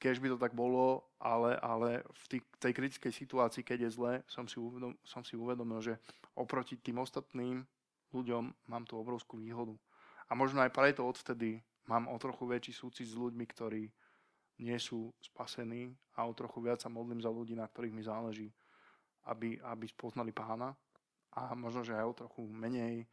Keď 0.00 0.24
by 0.24 0.28
to 0.32 0.38
tak 0.40 0.56
bolo, 0.56 1.04
ale, 1.20 1.60
ale 1.60 2.00
v 2.32 2.40
tej 2.56 2.72
kritickej 2.72 3.12
situácii, 3.12 3.60
keď 3.60 3.88
je 3.88 3.90
zle, 3.92 4.12
som 4.24 4.48
si, 4.48 4.56
uvedom, 4.56 4.96
som 5.04 5.20
si 5.20 5.36
uvedomil, 5.36 5.84
že 5.84 6.00
oproti 6.32 6.80
tým 6.80 6.96
ostatným 7.04 7.60
ľuďom 8.16 8.72
mám 8.72 8.88
tú 8.88 8.96
obrovskú 8.96 9.36
výhodu 9.36 9.76
a 10.28 10.32
možno 10.32 10.64
aj 10.64 10.72
preto 10.72 11.04
odvtedy 11.04 11.60
mám 11.88 12.08
o 12.08 12.16
trochu 12.16 12.48
väčší 12.48 12.72
súcit 12.72 13.08
s 13.08 13.18
ľuďmi, 13.18 13.44
ktorí 13.44 13.84
nie 14.64 14.78
sú 14.78 15.10
spasení 15.20 15.92
a 16.14 16.24
o 16.24 16.32
trochu 16.32 16.62
viac 16.62 16.80
sa 16.80 16.88
modlím 16.88 17.20
za 17.20 17.28
ľudí, 17.28 17.58
na 17.58 17.66
ktorých 17.66 17.94
mi 17.94 18.02
záleží, 18.06 18.48
aby, 19.26 19.58
aby 19.60 19.84
spoznali 19.90 20.30
pána. 20.30 20.72
A 21.34 21.52
možno, 21.58 21.82
že 21.82 21.98
aj 21.98 22.06
o 22.06 22.18
trochu 22.24 22.42
menej 22.46 23.10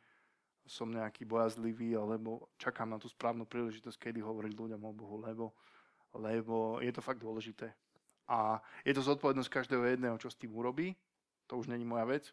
som 0.70 0.94
nejaký 0.94 1.26
bojazlivý, 1.26 1.98
alebo 1.98 2.54
čakám 2.62 2.94
na 2.94 3.02
tú 3.02 3.10
správnu 3.10 3.50
príležitosť, 3.50 3.98
kedy 3.98 4.22
hovoriť 4.22 4.54
ľuďom 4.54 4.82
o 4.86 4.94
Bohu, 4.94 5.18
lebo, 5.18 5.58
lebo 6.14 6.78
je 6.86 6.94
to 6.94 7.02
fakt 7.02 7.18
dôležité. 7.18 7.74
A 8.30 8.62
je 8.86 8.94
to 8.94 9.02
zodpovednosť 9.02 9.50
každého 9.50 9.84
jedného, 9.84 10.16
čo 10.22 10.30
s 10.30 10.38
tým 10.38 10.54
urobí. 10.54 10.94
To 11.50 11.58
už 11.58 11.68
není 11.68 11.84
moja 11.84 12.06
vec. 12.06 12.30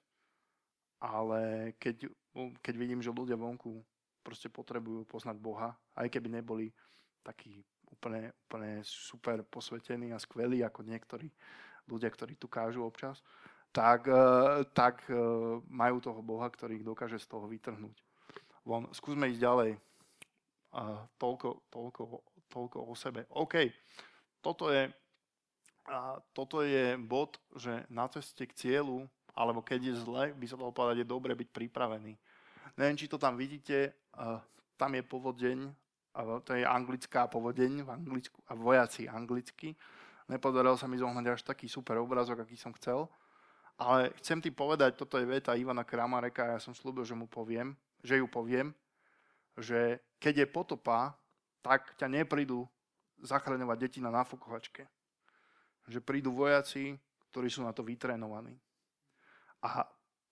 Ale 1.00 1.72
keď, 1.80 2.12
keď 2.60 2.74
vidím, 2.76 3.00
že 3.00 3.10
ľudia 3.10 3.34
vonku 3.34 3.82
proste 4.22 4.52
potrebujú 4.52 5.04
poznať 5.08 5.36
Boha, 5.38 5.72
aj 5.96 6.08
keby 6.12 6.40
neboli 6.40 6.72
takí 7.22 7.64
úplne, 7.90 8.32
úplne 8.48 8.80
super 8.84 9.42
posvetení 9.44 10.12
a 10.12 10.20
skvelí 10.20 10.62
ako 10.62 10.84
niektorí 10.84 11.28
ľudia, 11.88 12.12
ktorí 12.12 12.36
tu 12.36 12.46
kážu 12.46 12.84
občas, 12.84 13.24
tak, 13.72 14.08
e, 14.08 14.64
tak 14.76 15.04
e, 15.08 15.16
majú 15.68 16.00
toho 16.00 16.20
Boha, 16.20 16.48
ktorý 16.48 16.80
ich 16.80 16.86
dokáže 16.86 17.16
z 17.20 17.26
toho 17.28 17.48
vytrhnúť. 17.48 17.96
Von, 18.64 18.88
skúsme 18.92 19.28
ísť 19.32 19.40
ďalej. 19.40 19.70
A 20.76 21.08
toľko, 21.16 21.64
toľko, 21.72 22.02
toľko 22.52 22.78
o 22.84 22.92
sebe. 22.92 23.24
OK, 23.32 23.72
toto 24.44 24.68
je, 24.68 24.92
a 25.88 26.20
toto 26.36 26.60
je 26.60 27.00
bod, 27.00 27.40
že 27.56 27.88
na 27.88 28.04
ceste 28.12 28.44
k 28.44 28.52
cieľu, 28.52 29.08
alebo 29.32 29.64
keď 29.64 29.92
je 29.92 29.94
zle, 30.04 30.24
by 30.36 30.44
sa 30.44 30.60
dalo 30.60 30.72
povedať, 30.74 31.04
je 31.04 31.08
dobre 31.08 31.32
byť 31.32 31.48
pripravený. 31.48 32.12
Neviem, 32.78 32.94
či 32.94 33.10
to 33.10 33.18
tam 33.18 33.34
vidíte, 33.34 33.90
tam 34.78 34.94
je 34.94 35.02
povodeň, 35.02 35.58
to 36.46 36.54
je 36.54 36.62
anglická 36.62 37.26
povodeň 37.26 37.82
v 37.82 37.90
Anglicku, 37.90 38.38
a 38.46 38.54
vojaci 38.54 39.10
anglicky. 39.10 39.74
Nepodarilo 40.30 40.78
sa 40.78 40.86
mi 40.86 40.94
zohnať 40.94 41.26
až 41.26 41.42
taký 41.42 41.66
super 41.66 41.98
obrazok, 41.98 42.46
aký 42.46 42.54
som 42.54 42.70
chcel. 42.78 43.10
Ale 43.82 44.14
chcem 44.22 44.38
ti 44.38 44.54
povedať, 44.54 44.94
toto 44.94 45.18
je 45.18 45.26
veta 45.26 45.58
Ivana 45.58 45.82
Kramareka 45.82 46.54
ja 46.54 46.62
som 46.62 46.70
slúbil, 46.70 47.02
že 47.02 47.18
mu 47.18 47.26
poviem, 47.26 47.74
že 48.02 48.22
ju 48.22 48.30
poviem, 48.30 48.70
že 49.58 49.98
keď 50.22 50.46
je 50.46 50.46
potopa, 50.46 51.18
tak 51.62 51.98
ťa 51.98 52.06
neprídu 52.06 52.62
zachraňovať 53.22 53.78
deti 53.78 53.98
na 53.98 54.14
nafukovačke. 54.14 54.86
Že 55.90 55.98
prídu 56.02 56.30
vojaci, 56.30 56.94
ktorí 57.34 57.50
sú 57.50 57.66
na 57.66 57.74
to 57.74 57.82
vytrénovaní. 57.82 58.54
A 59.66 59.82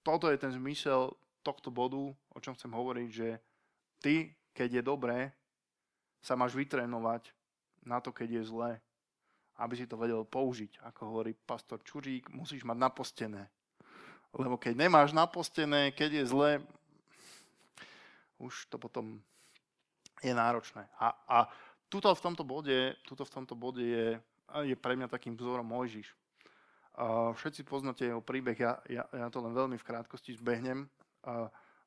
toto 0.07 0.31
je 0.31 0.39
ten 0.39 0.55
zmysel 0.55 1.11
tohto 1.47 1.71
bodu, 1.71 2.11
o 2.11 2.39
čom 2.43 2.59
chcem 2.59 2.75
hovoriť, 2.75 3.09
že 3.15 3.29
ty, 4.03 4.35
keď 4.51 4.81
je 4.81 4.83
dobré, 4.83 5.19
sa 6.19 6.35
máš 6.35 6.59
vytrénovať 6.59 7.31
na 7.87 8.03
to, 8.03 8.11
keď 8.11 8.43
je 8.43 8.51
zlé. 8.51 8.73
Aby 9.57 9.79
si 9.79 9.87
to 9.87 9.95
vedel 9.95 10.27
použiť. 10.27 10.83
Ako 10.91 11.15
hovorí 11.15 11.33
pastor 11.33 11.79
Čurík, 11.87 12.29
musíš 12.35 12.67
mať 12.67 12.77
napostené. 12.77 13.47
Lebo 14.35 14.59
keď 14.59 14.75
nemáš 14.75 15.15
napostené, 15.15 15.95
keď 15.95 16.21
je 16.21 16.25
zlé, 16.29 16.51
už 18.37 18.69
to 18.69 18.77
potom 18.77 19.23
je 20.21 20.35
náročné. 20.35 20.85
A, 21.01 21.15
a 21.25 21.39
tuto 21.89 22.13
v 22.13 22.21
tomto 22.21 22.45
bode, 22.45 22.99
tuto 23.09 23.25
v 23.25 23.33
tomto 23.33 23.55
bode 23.57 23.81
je, 23.81 24.21
je 24.67 24.77
pre 24.77 24.93
mňa 24.93 25.09
takým 25.09 25.39
vzorom 25.39 25.65
Mojžiš. 25.65 26.13
Všetci 27.37 27.65
poznáte 27.69 28.09
jeho 28.09 28.25
príbeh, 28.25 28.57
ja, 28.57 28.81
ja, 28.89 29.05
ja 29.09 29.29
to 29.29 29.41
len 29.41 29.53
veľmi 29.53 29.77
v 29.77 29.89
krátkosti 29.89 30.37
zbehnem. 30.37 30.89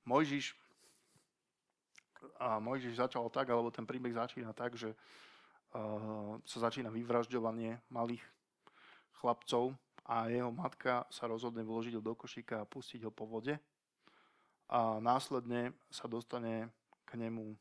Mojžiš 0.05 0.55
a 2.39 2.59
Mojžiš 2.59 2.99
začal 2.99 3.31
tak, 3.31 3.47
alebo 3.49 3.71
ten 3.71 3.87
príbeh 3.87 4.11
začína 4.11 4.51
tak, 4.51 4.75
že 4.75 4.91
sa 6.43 6.57
začína 6.59 6.89
vyvražďovanie 6.89 7.79
malých 7.93 8.23
chlapcov 9.21 9.75
a 10.09 10.27
jeho 10.27 10.49
matka 10.49 11.05
sa 11.13 11.29
rozhodne 11.29 11.61
vložiť 11.61 11.95
ho 11.95 12.01
do 12.01 12.17
košíka 12.17 12.63
a 12.63 12.69
pustiť 12.69 13.05
ho 13.05 13.11
po 13.13 13.29
vode. 13.29 13.55
A 14.69 14.97
následne 14.97 15.73
sa 15.93 16.09
dostane 16.09 16.73
k 17.05 17.17
nemu 17.17 17.53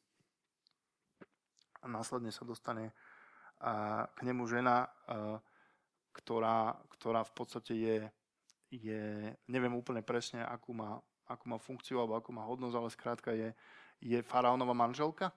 a 1.79 1.87
následne 1.87 2.35
sa 2.35 2.43
dostane 2.43 2.91
k 4.15 4.19
nemu 4.23 4.47
žena, 4.47 4.91
ktorá, 6.15 6.75
ktorá 6.99 7.23
v 7.23 7.33
podstate 7.35 7.73
je, 7.75 7.99
je, 8.71 9.03
neviem 9.47 9.75
úplne 9.75 10.03
presne, 10.03 10.43
akú 10.43 10.75
má, 10.75 10.99
akú 11.29 11.45
má 11.47 11.61
funkciu 11.61 12.01
alebo 12.01 12.17
akú 12.17 12.33
má 12.33 12.43
hodnosť, 12.49 12.75
ale 12.75 12.89
skrátka 12.89 13.31
je, 13.37 13.53
je 14.01 14.19
faraónova 14.25 14.73
manželka? 14.73 15.31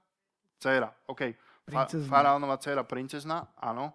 Céra, 0.58 0.90
OK. 1.06 1.36
Princezna. 1.68 2.10
Faraónova 2.10 2.58
dcera, 2.58 2.84
princezna, 2.88 3.52
áno. 3.60 3.94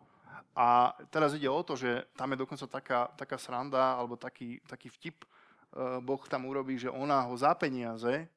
A 0.57 0.97
teraz 1.12 1.36
ide 1.36 1.49
o 1.49 1.61
to, 1.61 1.76
že 1.76 2.09
tam 2.16 2.32
je 2.32 2.40
dokonca 2.40 2.64
taká, 2.68 3.01
taká 3.12 3.36
sranda, 3.36 3.97
alebo 3.97 4.16
taký, 4.16 4.61
taký 4.64 4.88
vtip, 4.88 5.24
uh, 5.24 6.01
Boh 6.01 6.22
tam 6.28 6.49
urobí, 6.49 6.80
že 6.80 6.88
ona 6.88 7.20
ho 7.28 7.36
za 7.36 7.53
peniaze 7.53 8.28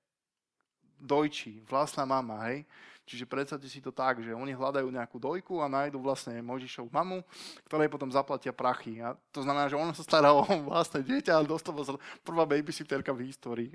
dojčí, 0.99 1.63
vlastná 1.65 2.03
mama, 2.05 2.51
hej. 2.51 2.67
Čiže 3.09 3.25
predstavte 3.25 3.65
si 3.65 3.81
to 3.81 3.89
tak, 3.89 4.21
že 4.21 4.37
oni 4.37 4.53
hľadajú 4.53 4.85
nejakú 4.85 5.17
dojku 5.17 5.65
a 5.65 5.71
nájdu 5.71 5.97
vlastne 5.97 6.37
Možišovu 6.45 6.93
mamu, 6.93 7.25
ktorej 7.65 7.89
potom 7.89 8.05
zaplatia 8.13 8.53
prachy. 8.53 9.01
A 9.01 9.17
to 9.33 9.41
znamená, 9.41 9.65
že 9.65 9.81
ona 9.81 9.97
sa 9.97 10.05
stará 10.05 10.29
o 10.29 10.45
vlastné 10.69 11.01
dieťa 11.01 11.41
a 11.41 11.41
dostala 11.41 11.81
sa 11.81 11.97
prvá 12.21 12.45
babysitterka 12.45 13.09
v 13.09 13.25
histórii. 13.25 13.73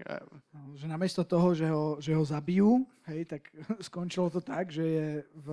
No, 0.55 0.79
že 0.79 0.87
namiesto 0.87 1.27
toho, 1.27 1.51
že 1.51 1.67
ho, 1.67 1.99
že 1.99 2.15
ho 2.15 2.23
zabijú, 2.23 2.87
hej, 3.11 3.27
tak 3.27 3.51
skončilo 3.91 4.31
to 4.31 4.39
tak, 4.39 4.71
že 4.71 4.87
je 4.87 5.09
v 5.35 5.49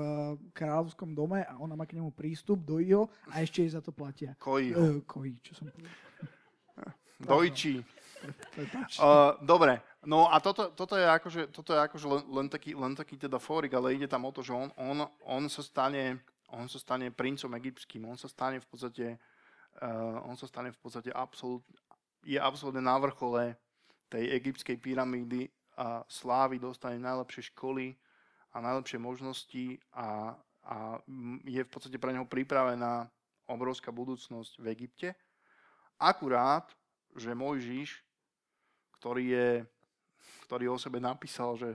kráľovskom 0.53 1.17
dome 1.17 1.41
a 1.41 1.57
ona 1.57 1.73
má 1.73 1.89
k 1.89 1.97
nemu 1.97 2.13
prístup, 2.13 2.61
do 2.61 2.77
ho 2.77 3.09
a 3.33 3.41
ešte 3.41 3.65
jej 3.65 3.73
za 3.73 3.81
to 3.81 3.89
platia. 3.89 4.37
Kojí 4.37 4.77
ho. 4.77 4.77
Uh, 4.77 5.01
kojí, 5.09 5.41
čo 5.41 5.57
som 5.57 5.65
povedal. 5.73 5.89
Dojčí. 7.21 7.81
Uh, 8.99 9.37
dobre, 9.51 9.81
no 10.05 10.29
a 10.29 10.37
toto, 10.39 10.69
toto 10.73 10.97
je 10.97 11.05
akože, 11.05 11.41
toto 11.49 11.73
je 11.73 11.79
akože 11.81 12.05
len, 12.07 12.23
len, 12.29 12.47
taký, 12.47 12.77
len 12.77 12.93
taký 12.93 13.17
teda 13.17 13.41
fórik, 13.41 13.73
ale 13.73 13.97
ide 13.97 14.07
tam 14.07 14.25
o 14.25 14.31
to, 14.31 14.45
že 14.45 14.53
on, 14.53 14.69
on, 14.77 15.05
on, 15.25 15.43
sa, 15.49 15.65
stane, 15.65 16.21
on 16.53 16.69
sa 16.69 16.77
stane 16.77 17.09
princom 17.09 17.49
egyptským, 17.57 18.05
on 18.05 18.17
sa 18.17 18.29
stane 18.29 18.61
v 18.61 18.67
podstate, 18.69 19.07
uh, 19.81 20.21
on 20.25 20.37
sa 20.37 20.45
stane 20.45 20.69
v 20.69 20.79
podstate 20.79 21.09
absolút, 21.09 21.65
je 22.21 22.37
absolútne 22.37 22.85
na 22.85 22.97
vrchole 23.01 23.57
tej 24.11 24.29
egyptskej 24.37 24.77
pyramídy 24.77 25.49
a 25.79 26.03
slávy 26.05 26.59
dostane 26.59 26.99
najlepšie 26.99 27.55
školy 27.55 27.95
a 28.51 28.59
najlepšie 28.59 28.99
možnosti 28.99 29.79
a, 29.95 30.35
a 30.67 30.99
je 31.47 31.61
v 31.63 31.71
podstate 31.71 31.97
pre 31.97 32.11
neho 32.11 32.27
pripravená 32.27 33.07
obrovská 33.47 33.89
budúcnosť 33.89 34.59
v 34.59 34.65
Egypte. 34.75 35.09
Akurát, 35.95 36.67
že 37.15 37.35
Mojžiš 37.35 38.03
ktorý, 39.01 39.33
je, 39.33 39.49
ktorý 40.45 40.69
o 40.69 40.77
sebe 40.77 41.01
napísal, 41.01 41.57
že 41.57 41.73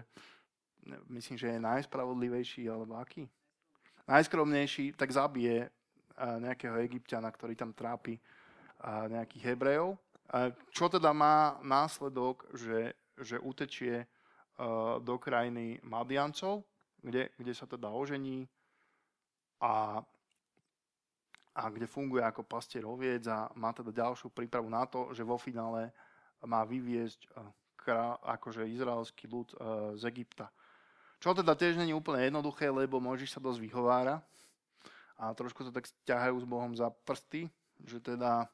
myslím, 1.11 1.35
že 1.35 1.51
je 1.51 1.59
najspravodlivejší, 1.59 2.71
alebo 2.71 2.95
aký? 2.95 3.27
Najskromnejší, 4.07 4.95
tak 4.95 5.11
zabije 5.11 5.67
nejakého 6.17 6.79
egyptiana, 6.87 7.27
ktorý 7.35 7.59
tam 7.59 7.75
trápi 7.75 8.15
nejakých 9.11 9.43
Hebrejov. 9.43 9.99
Čo 10.71 10.87
teda 10.87 11.11
má 11.11 11.59
následok, 11.67 12.47
že, 12.55 12.95
že 13.19 13.43
utečie 13.43 14.07
do 15.03 15.19
krajiny 15.19 15.83
Madiancov, 15.83 16.63
kde, 17.03 17.35
kde 17.35 17.53
sa 17.59 17.67
teda 17.67 17.91
ožení 17.91 18.47
a, 19.59 19.99
a 21.59 21.63
kde 21.75 21.91
funguje 21.91 22.23
ako 22.23 22.47
pastier 22.47 22.87
oviec 22.87 23.27
a 23.27 23.51
má 23.59 23.75
teda 23.75 23.91
ďalšiu 23.91 24.31
prípravu 24.31 24.71
na 24.71 24.87
to, 24.87 25.11
že 25.11 25.27
vo 25.27 25.35
finále 25.35 25.91
má 26.45 26.67
vyviesť 26.67 27.21
eh, 27.33 27.93
akože 28.37 28.67
izraelský 28.69 29.31
ľud 29.31 29.49
eh, 29.55 29.57
z 29.97 30.03
Egypta. 30.11 30.51
Čo 31.17 31.33
teda 31.33 31.57
tiež 31.57 31.81
není 31.81 31.97
úplne 31.97 32.29
jednoduché, 32.29 32.69
lebo 32.69 33.01
Mojžiš 33.01 33.37
sa 33.37 33.41
dosť 33.41 33.63
vyhovára 33.63 34.21
a 35.17 35.33
trošku 35.33 35.65
sa 35.65 35.73
tak 35.73 35.89
ťahajú 36.05 36.37
s 36.45 36.47
Bohom 36.47 36.77
za 36.77 36.93
prsty, 37.09 37.49
že 37.81 38.05
teda, 38.05 38.45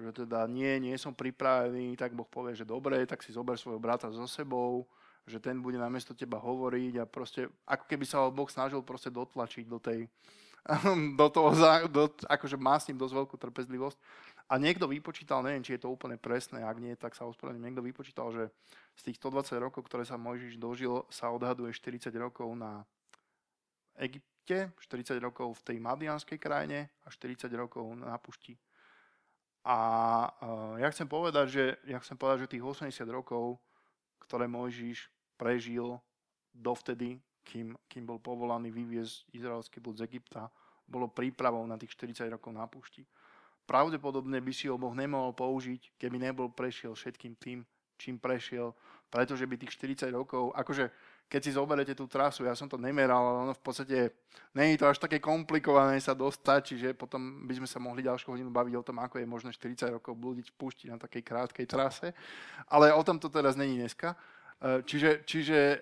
že 0.00 0.24
teda 0.24 0.48
nie, 0.48 0.80
nie 0.80 0.96
som 0.96 1.12
pripravený, 1.12 2.00
tak 2.00 2.16
Boh 2.16 2.24
povie, 2.24 2.56
že 2.56 2.64
dobre, 2.64 3.04
tak 3.04 3.20
si 3.20 3.36
zober 3.36 3.60
svojho 3.60 3.76
brata 3.76 4.08
so 4.08 4.24
sebou, 4.24 4.88
že 5.28 5.38
ten 5.38 5.60
bude 5.60 5.76
namiesto 5.76 6.16
teba 6.16 6.40
hovoriť 6.40 6.98
a 6.98 7.04
proste, 7.04 7.46
ako 7.68 7.84
keby 7.86 8.04
sa 8.08 8.24
ho 8.24 8.32
Boh 8.32 8.48
snažil 8.48 8.80
proste 8.80 9.12
dotlačiť 9.12 9.64
do 9.68 9.78
tej, 9.78 10.08
do 11.20 11.26
toho, 11.28 11.52
do, 11.92 12.08
akože 12.24 12.56
má 12.56 12.80
s 12.80 12.88
ním 12.88 12.98
dosť 12.98 13.14
veľkú 13.14 13.36
trpezlivosť. 13.36 13.98
A 14.50 14.58
niekto 14.58 14.90
vypočítal, 14.90 15.42
neviem, 15.42 15.62
či 15.62 15.78
je 15.78 15.82
to 15.86 15.92
úplne 15.92 16.18
presné, 16.18 16.62
ak 16.62 16.78
nie, 16.82 16.94
tak 16.98 17.14
sa 17.14 17.28
ospravedlňujem, 17.28 17.66
niekto 17.66 17.84
vypočítal, 17.84 18.28
že 18.34 18.50
z 18.98 19.10
tých 19.10 19.16
120 19.22 19.56
rokov, 19.62 19.86
ktoré 19.86 20.02
sa 20.02 20.20
Mojžiš 20.20 20.58
dožil, 20.58 21.06
sa 21.08 21.30
odhaduje 21.30 21.72
40 21.72 22.12
rokov 22.18 22.52
na 22.58 22.84
Egypte, 23.96 24.74
40 24.80 25.20
rokov 25.22 25.62
v 25.62 25.64
tej 25.72 25.76
Madianskej 25.78 26.38
krajine 26.40 26.90
a 27.04 27.08
40 27.08 27.48
rokov 27.54 27.86
na 27.96 28.16
pušti. 28.18 28.58
A 29.62 29.78
uh, 30.26 30.74
ja 30.82 30.90
chcem 30.90 31.06
povedať, 31.06 31.46
že, 31.46 31.64
ja 31.86 32.02
chcem 32.02 32.18
povedať, 32.18 32.46
že 32.46 32.58
tých 32.58 32.66
80 32.66 33.06
rokov, 33.06 33.62
ktoré 34.26 34.50
Mojžiš 34.50 35.06
prežil 35.38 36.02
dovtedy, 36.50 37.22
kým, 37.46 37.78
kým 37.86 38.04
bol 38.06 38.18
povolaný 38.18 38.74
vyviezť 38.74 39.34
izraelský 39.34 39.78
ľud 39.78 39.98
z 39.98 40.06
Egypta, 40.06 40.50
bolo 40.86 41.10
prípravou 41.10 41.62
na 41.66 41.78
tých 41.78 41.94
40 41.94 42.26
rokov 42.26 42.50
na 42.50 42.66
púšti. 42.66 43.06
Pravdepodobne 43.66 44.42
by 44.42 44.52
si 44.52 44.66
ho 44.66 44.76
Boh 44.76 44.92
nemohol 44.92 45.32
použiť, 45.32 45.96
keby 45.96 46.18
nebol 46.18 46.50
prešiel 46.50 46.92
všetkým 46.92 47.38
tým, 47.38 47.62
čím 47.96 48.18
prešiel, 48.18 48.74
pretože 49.12 49.46
by 49.46 49.54
tých 49.60 49.76
40 49.78 50.10
rokov, 50.10 50.50
akože 50.56 50.90
keď 51.32 51.40
si 51.40 51.56
zoberete 51.56 51.96
tú 51.96 52.04
trasu, 52.04 52.44
ja 52.44 52.52
som 52.52 52.68
to 52.68 52.76
nemeral, 52.76 53.24
ale 53.24 53.38
ono 53.48 53.54
v 53.56 53.64
podstate 53.64 53.96
je 54.52 54.76
to 54.76 54.84
až 54.84 55.00
také 55.00 55.16
komplikované 55.16 55.96
sa 55.96 56.12
dostať, 56.12 56.60
čiže 56.60 56.88
potom 56.92 57.48
by 57.48 57.56
sme 57.56 57.68
sa 57.68 57.80
mohli 57.80 58.04
ďalšiu 58.04 58.36
hodinu 58.36 58.52
baviť 58.52 58.74
o 58.76 58.84
tom, 58.84 59.00
ako 59.00 59.16
je 59.16 59.24
možné 59.24 59.48
40 59.56 59.96
rokov 59.96 60.12
blúdiť 60.12 60.52
v 60.52 60.56
púšti 60.60 60.92
na 60.92 61.00
takej 61.00 61.24
krátkej 61.24 61.64
trase, 61.64 62.12
ale 62.68 62.92
o 62.92 63.00
tom 63.00 63.16
to 63.16 63.32
teraz 63.32 63.56
není 63.56 63.80
dneska. 63.80 64.12
E, 64.12 64.84
čiže, 64.84 65.24
čiže 65.24 65.56
e, 65.56 65.78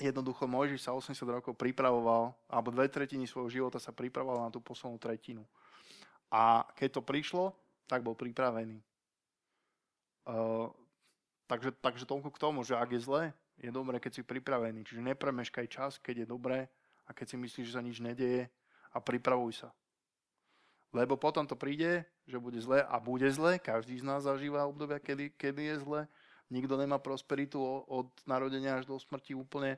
jednoducho 0.00 0.48
Mojžiš 0.48 0.88
sa 0.88 0.96
80 0.96 1.12
rokov 1.28 1.52
pripravoval, 1.52 2.32
alebo 2.48 2.72
dve 2.72 2.88
tretiny 2.88 3.28
svojho 3.28 3.52
života 3.52 3.76
sa 3.76 3.92
pripravoval 3.92 4.48
na 4.48 4.52
tú 4.54 4.64
poslednú 4.64 4.96
tretinu. 4.96 5.44
A 6.28 6.68
keď 6.76 7.00
to 7.00 7.02
prišlo, 7.02 7.56
tak 7.88 8.04
bol 8.04 8.12
pripravený. 8.12 8.80
Uh, 10.28 10.68
takže, 11.48 11.72
takže 11.80 12.04
toľko 12.04 12.28
k 12.28 12.42
tomu, 12.42 12.60
že 12.64 12.76
ak 12.76 12.92
je 12.92 13.00
zle, 13.00 13.22
je 13.58 13.70
dobré, 13.72 13.96
keď 13.96 14.20
si 14.20 14.22
pripravený. 14.22 14.84
Čiže 14.84 15.08
nepremeškaj 15.14 15.66
čas, 15.72 15.96
keď 15.98 16.24
je 16.24 16.26
dobré 16.28 16.58
a 17.08 17.16
keď 17.16 17.26
si 17.32 17.36
myslíš, 17.40 17.66
že 17.72 17.76
sa 17.76 17.82
nič 17.82 17.98
nedeje 18.04 18.52
a 18.92 19.00
pripravuj 19.00 19.64
sa. 19.64 19.72
Lebo 20.92 21.16
potom 21.16 21.48
to 21.48 21.56
príde, 21.56 22.04
že 22.28 22.36
bude 22.40 22.60
zle 22.60 22.84
a 22.84 22.96
bude 23.00 23.28
zle. 23.32 23.56
Každý 23.56 24.00
z 24.00 24.04
nás 24.04 24.24
zažíva 24.24 24.68
obdobia, 24.68 25.00
kedy, 25.00 25.32
kedy 25.36 25.62
je 25.72 25.76
zle 25.84 26.00
nikto 26.50 26.74
nemá 26.76 26.96
prosperitu 26.98 27.60
od 27.88 28.08
narodenia 28.24 28.80
až 28.80 28.88
do 28.88 28.96
smrti 28.96 29.36
úplne 29.36 29.76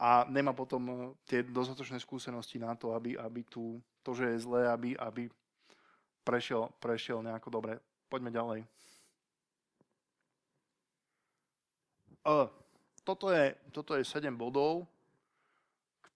a 0.00 0.24
nemá 0.28 0.56
potom 0.56 0.82
e, 0.88 0.94
tie 1.28 1.44
dostatočné 1.44 2.00
skúsenosti 2.00 2.56
na 2.56 2.72
to, 2.74 2.96
aby, 2.96 3.14
aby 3.20 3.44
tu, 3.44 3.78
to, 4.00 4.16
že 4.16 4.34
je 4.34 4.38
zlé, 4.44 4.66
aby, 4.72 4.96
aby 4.96 5.28
prešiel, 6.24 6.70
prešiel 6.78 7.22
nejako 7.22 7.48
dobre. 7.50 7.78
Poďme 8.08 8.30
ďalej. 8.30 8.60
Toto, 13.02 13.34
je, 13.34 13.50
toto 13.74 13.98
je 13.98 14.06
7 14.06 14.30
bodov, 14.38 14.86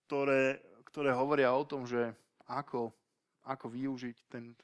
ktoré, 0.06 0.62
ktoré 0.86 1.10
hovoria 1.10 1.50
o 1.50 1.66
tom, 1.66 1.82
že 1.82 2.14
ako, 2.46 2.94
ako 3.42 3.66
využiť 3.66 4.16
ten 4.30 4.54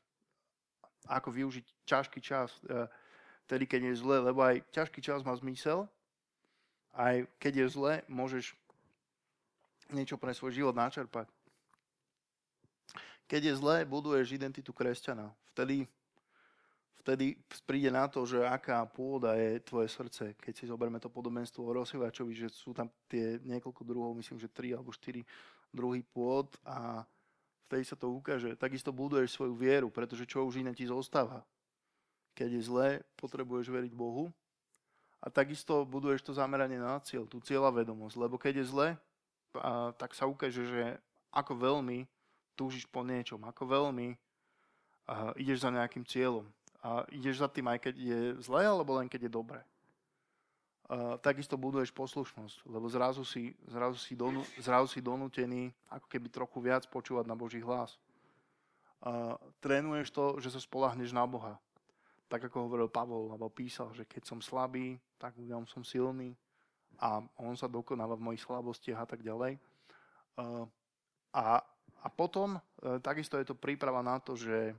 ako 1.11 1.35
využiť 1.35 1.67
ťažký 1.83 2.21
čas. 2.23 2.55
Uh, 2.71 2.87
vtedy, 3.51 3.67
keď 3.67 3.91
je 3.91 4.01
zle, 4.07 4.23
lebo 4.23 4.39
aj 4.39 4.63
ťažký 4.71 5.03
čas 5.03 5.27
má 5.27 5.35
zmysel, 5.35 5.91
aj 6.95 7.27
keď 7.43 7.67
je 7.67 7.67
zle, 7.75 7.93
môžeš 8.07 8.55
niečo 9.91 10.15
pre 10.15 10.31
svoj 10.31 10.55
život 10.55 10.79
načerpať. 10.79 11.27
Keď 13.33 13.49
je 13.49 13.55
zle, 13.57 13.89
buduješ 13.89 14.37
identitu 14.37 14.77
kresťana. 14.77 15.33
Vtedy, 15.57 15.89
vtedy 17.01 17.41
príde 17.65 17.89
na 17.89 18.05
to, 18.05 18.29
že 18.29 18.45
aká 18.45 18.85
pôda 18.85 19.33
je 19.41 19.57
tvoje 19.65 19.89
srdce. 19.89 20.37
Keď 20.37 20.53
si 20.53 20.69
zoberme 20.69 21.01
to 21.01 21.09
podobenstvo 21.09 21.65
o 21.65 21.73
rozsývačovi, 21.73 22.37
že 22.37 22.53
sú 22.53 22.77
tam 22.77 22.93
tie 23.09 23.41
niekoľko 23.41 23.89
druhov, 23.89 24.13
myslím, 24.21 24.37
že 24.37 24.53
tri 24.53 24.77
alebo 24.77 24.93
štyri 24.93 25.25
druhý 25.73 26.05
pôd 26.05 26.53
a 26.69 27.09
vtedy 27.73 27.89
sa 27.89 27.97
to 27.97 28.13
ukáže. 28.13 28.53
Takisto 28.61 28.93
buduješ 28.93 29.33
svoju 29.33 29.57
vieru, 29.57 29.89
pretože 29.89 30.29
čo 30.29 30.45
už 30.45 30.61
iné 30.61 30.77
ti 30.77 30.85
zostáva. 30.85 31.41
Keď 32.37 32.61
je 32.61 32.63
zlé, 32.69 32.89
potrebuješ 33.17 33.73
veriť 33.73 33.97
Bohu. 33.97 34.29
A 35.25 35.33
takisto 35.33 35.89
buduješ 35.89 36.21
to 36.21 36.37
zameranie 36.37 36.77
na 36.77 37.01
cieľ, 37.01 37.25
tú 37.25 37.41
vedomosť. 37.41 38.17
Lebo 38.21 38.37
keď 38.37 38.61
je 38.61 38.67
zle, 38.69 38.89
a, 39.57 39.97
tak 39.97 40.13
sa 40.13 40.29
ukáže, 40.29 40.69
že 40.69 41.01
ako 41.33 41.57
veľmi 41.57 42.05
túžiš 42.55 42.85
po 42.89 43.03
niečom, 43.03 43.41
ako 43.45 43.63
veľmi 43.69 44.13
a, 44.13 45.35
ideš 45.39 45.65
za 45.65 45.71
nejakým 45.71 46.05
cieľom. 46.07 46.47
A 46.83 47.07
ideš 47.15 47.43
za 47.43 47.49
tým 47.49 47.71
aj 47.71 47.79
keď 47.79 47.95
je 47.95 48.21
zlé, 48.43 48.67
alebo 48.67 48.99
len 48.99 49.07
keď 49.07 49.27
je 49.27 49.33
dobré. 49.33 49.61
A, 50.91 51.17
takisto 51.19 51.55
buduješ 51.59 51.95
poslušnosť, 51.95 52.69
lebo 52.69 52.87
zrazu 52.91 53.23
si, 53.25 53.55
zrazu, 53.67 53.99
si 53.99 54.15
donu, 54.15 54.43
zrazu 54.61 54.89
si 54.91 55.01
donútený 55.05 55.73
ako 55.89 56.07
keby 56.09 56.29
trochu 56.29 56.59
viac 56.63 56.85
počúvať 56.91 57.25
na 57.27 57.39
Boží 57.39 57.63
hlas. 57.63 57.97
A, 59.03 59.37
trénuješ 59.63 60.11
to, 60.11 60.39
že 60.39 60.53
sa 60.53 60.61
spolahneš 60.63 61.11
na 61.11 61.27
Boha 61.29 61.59
tak 62.33 62.49
ako 62.49 62.65
hovoril 62.65 62.89
Pavol, 62.89 63.29
alebo 63.29 63.53
písal, 63.53 63.93
že 63.93 64.09
keď 64.09 64.25
som 64.25 64.41
slabý, 64.41 64.97
tak 65.21 65.37
v 65.37 65.53
som 65.69 65.85
silný 65.85 66.33
a 66.97 67.21
on 67.37 67.53
sa 67.61 67.69
dokonáva 67.69 68.17
v 68.17 68.25
mojich 68.33 68.41
slabostiach 68.41 69.05
a 69.05 69.07
tak 69.07 69.21
ďalej. 69.21 69.61
A, 71.37 71.61
a 72.03 72.09
potom 72.11 72.59
e, 72.59 72.61
takisto 72.99 73.39
je 73.39 73.47
to 73.47 73.57
príprava 73.57 74.03
na 74.03 74.19
to, 74.19 74.35
že, 74.35 74.75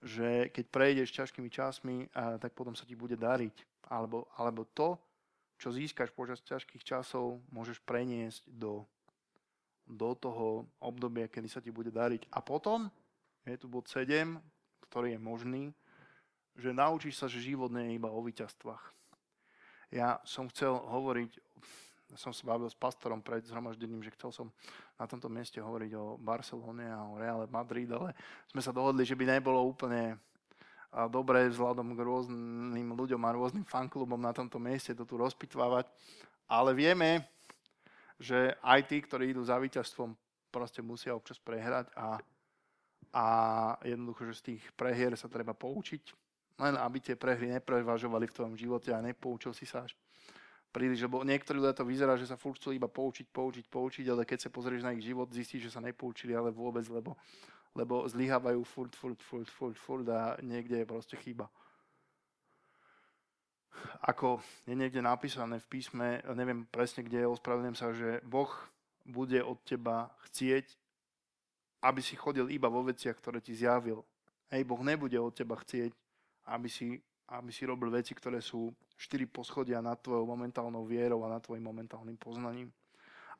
že 0.00 0.48
keď 0.48 0.64
prejdeš 0.72 1.12
ťažkými 1.12 1.52
časmi, 1.52 2.08
tak 2.40 2.56
potom 2.56 2.72
sa 2.72 2.88
ti 2.88 2.96
bude 2.96 3.14
dariť. 3.14 3.86
Alebo, 3.92 4.24
alebo 4.40 4.64
to, 4.72 4.96
čo 5.60 5.70
získaš 5.70 6.10
počas 6.10 6.42
ťažkých 6.42 6.82
časov, 6.82 7.38
môžeš 7.54 7.78
preniesť 7.86 8.48
do, 8.50 8.82
do 9.86 10.10
toho 10.18 10.66
obdobia, 10.82 11.30
kedy 11.30 11.46
sa 11.46 11.62
ti 11.62 11.70
bude 11.70 11.94
dariť. 11.94 12.26
A 12.34 12.42
potom 12.42 12.90
je 13.46 13.54
tu 13.54 13.70
bod 13.70 13.86
7, 13.86 14.42
ktorý 14.90 15.14
je 15.14 15.20
možný, 15.22 15.64
že 16.58 16.74
naučíš 16.74 17.16
sa, 17.16 17.26
že 17.30 17.44
život 17.44 17.70
nie 17.72 17.94
je 17.94 17.96
iba 17.96 18.10
o 18.10 18.20
víťazstvách. 18.20 18.84
Ja 19.92 20.18
som 20.24 20.48
chcel 20.48 20.72
hovoriť, 20.72 21.30
som 22.14 22.30
sa 22.30 22.44
bavil 22.44 22.68
s 22.68 22.76
pastorom 22.76 23.20
pred 23.24 23.44
zhromaždením, 23.44 24.04
že 24.04 24.14
chcel 24.16 24.30
som 24.32 24.46
na 25.00 25.08
tomto 25.08 25.32
mieste 25.32 25.58
hovoriť 25.60 25.92
o 25.96 26.16
Barcelone 26.20 26.86
a 26.88 27.04
o 27.08 27.16
Reale 27.16 27.48
Madrid, 27.48 27.88
ale 27.90 28.16
sme 28.48 28.60
sa 28.60 28.74
dohodli, 28.74 29.04
že 29.04 29.16
by 29.16 29.38
nebolo 29.38 29.60
úplne 29.64 30.20
dobré 31.08 31.48
vzhľadom 31.48 31.96
k 31.96 32.04
rôznym 32.04 32.88
ľuďom 32.92 33.22
a 33.24 33.34
rôznym 33.34 33.64
fanklubom 33.64 34.20
na 34.20 34.36
tomto 34.36 34.60
mieste 34.60 34.92
to 34.92 35.08
tu 35.08 35.16
rozpitvávať. 35.16 35.88
Ale 36.44 36.76
vieme, 36.76 37.24
že 38.20 38.52
aj 38.60 38.80
tí, 38.92 39.00
ktorí 39.00 39.32
idú 39.32 39.40
za 39.40 39.56
víťazstvom, 39.56 40.12
proste 40.52 40.84
musia 40.84 41.16
občas 41.16 41.40
prehrať 41.40 41.88
a, 41.96 42.20
a 43.16 43.26
jednoducho, 43.88 44.28
že 44.28 44.38
z 44.38 44.42
tých 44.52 44.62
prehier 44.76 45.16
sa 45.16 45.32
treba 45.32 45.56
poučiť 45.56 46.22
len 46.60 46.78
aby 46.78 46.98
tie 47.00 47.16
prehry 47.18 47.50
neprevažovali 47.58 48.30
v 48.30 48.34
tvojom 48.38 48.54
živote 48.54 48.94
a 48.94 49.02
nepoučil 49.02 49.50
si 49.50 49.64
sa 49.64 49.82
až 49.82 49.96
príliš, 50.72 51.04
lebo 51.04 51.20
niektorí 51.20 51.60
ľudia 51.60 51.76
to 51.76 51.84
vyzerá, 51.84 52.16
že 52.16 52.26
sa 52.26 52.40
furt 52.40 52.56
chcú 52.56 52.72
iba 52.72 52.88
poučiť, 52.88 53.28
poučiť, 53.28 53.64
poučiť, 53.68 54.04
ale 54.08 54.24
keď 54.24 54.48
sa 54.48 54.50
pozrieš 54.50 54.82
na 54.82 54.96
ich 54.96 55.04
život, 55.04 55.28
zistíš, 55.28 55.68
že 55.68 55.74
sa 55.76 55.84
nepoučili, 55.84 56.32
ale 56.32 56.48
vôbec, 56.48 56.88
lebo, 56.88 57.14
lebo 57.76 58.08
zlyhávajú 58.08 58.64
furt, 58.64 58.96
furt, 58.96 59.20
furt, 59.20 59.48
furt, 59.52 59.76
furt 59.76 60.06
a 60.08 60.40
niekde 60.40 60.80
je 60.80 60.86
proste 60.88 61.14
chyba. 61.20 61.52
Ako 64.02 64.40
je 64.64 64.74
niekde 64.74 65.04
napísané 65.04 65.60
v 65.60 65.68
písme, 65.68 66.24
neviem 66.32 66.64
presne 66.68 67.04
kde, 67.04 67.28
ospravedlňujem 67.28 67.78
sa, 67.78 67.92
že 67.92 68.24
Boh 68.24 68.50
bude 69.04 69.42
od 69.42 69.58
teba 69.66 70.10
chcieť, 70.28 70.66
aby 71.82 72.00
si 72.00 72.14
chodil 72.14 72.46
iba 72.54 72.70
vo 72.70 72.86
veciach, 72.86 73.18
ktoré 73.18 73.42
ti 73.42 73.52
zjavil. 73.58 74.06
Hej, 74.54 74.62
Boh 74.64 74.78
nebude 74.80 75.18
od 75.18 75.34
teba 75.34 75.58
chcieť, 75.58 75.90
aby 76.46 76.68
si, 76.70 77.02
aby 77.38 77.50
si 77.52 77.64
robil 77.64 77.88
veci, 77.88 78.12
ktoré 78.12 78.44
sú 78.44 78.72
štyri 79.00 79.24
poschodia 79.24 79.80
nad 79.80 79.96
tvojou 79.98 80.28
momentálnou 80.28 80.84
vierou 80.84 81.24
a 81.24 81.32
nad 81.32 81.42
tvojim 81.42 81.64
momentálnym 81.64 82.16
poznaním. 82.20 82.68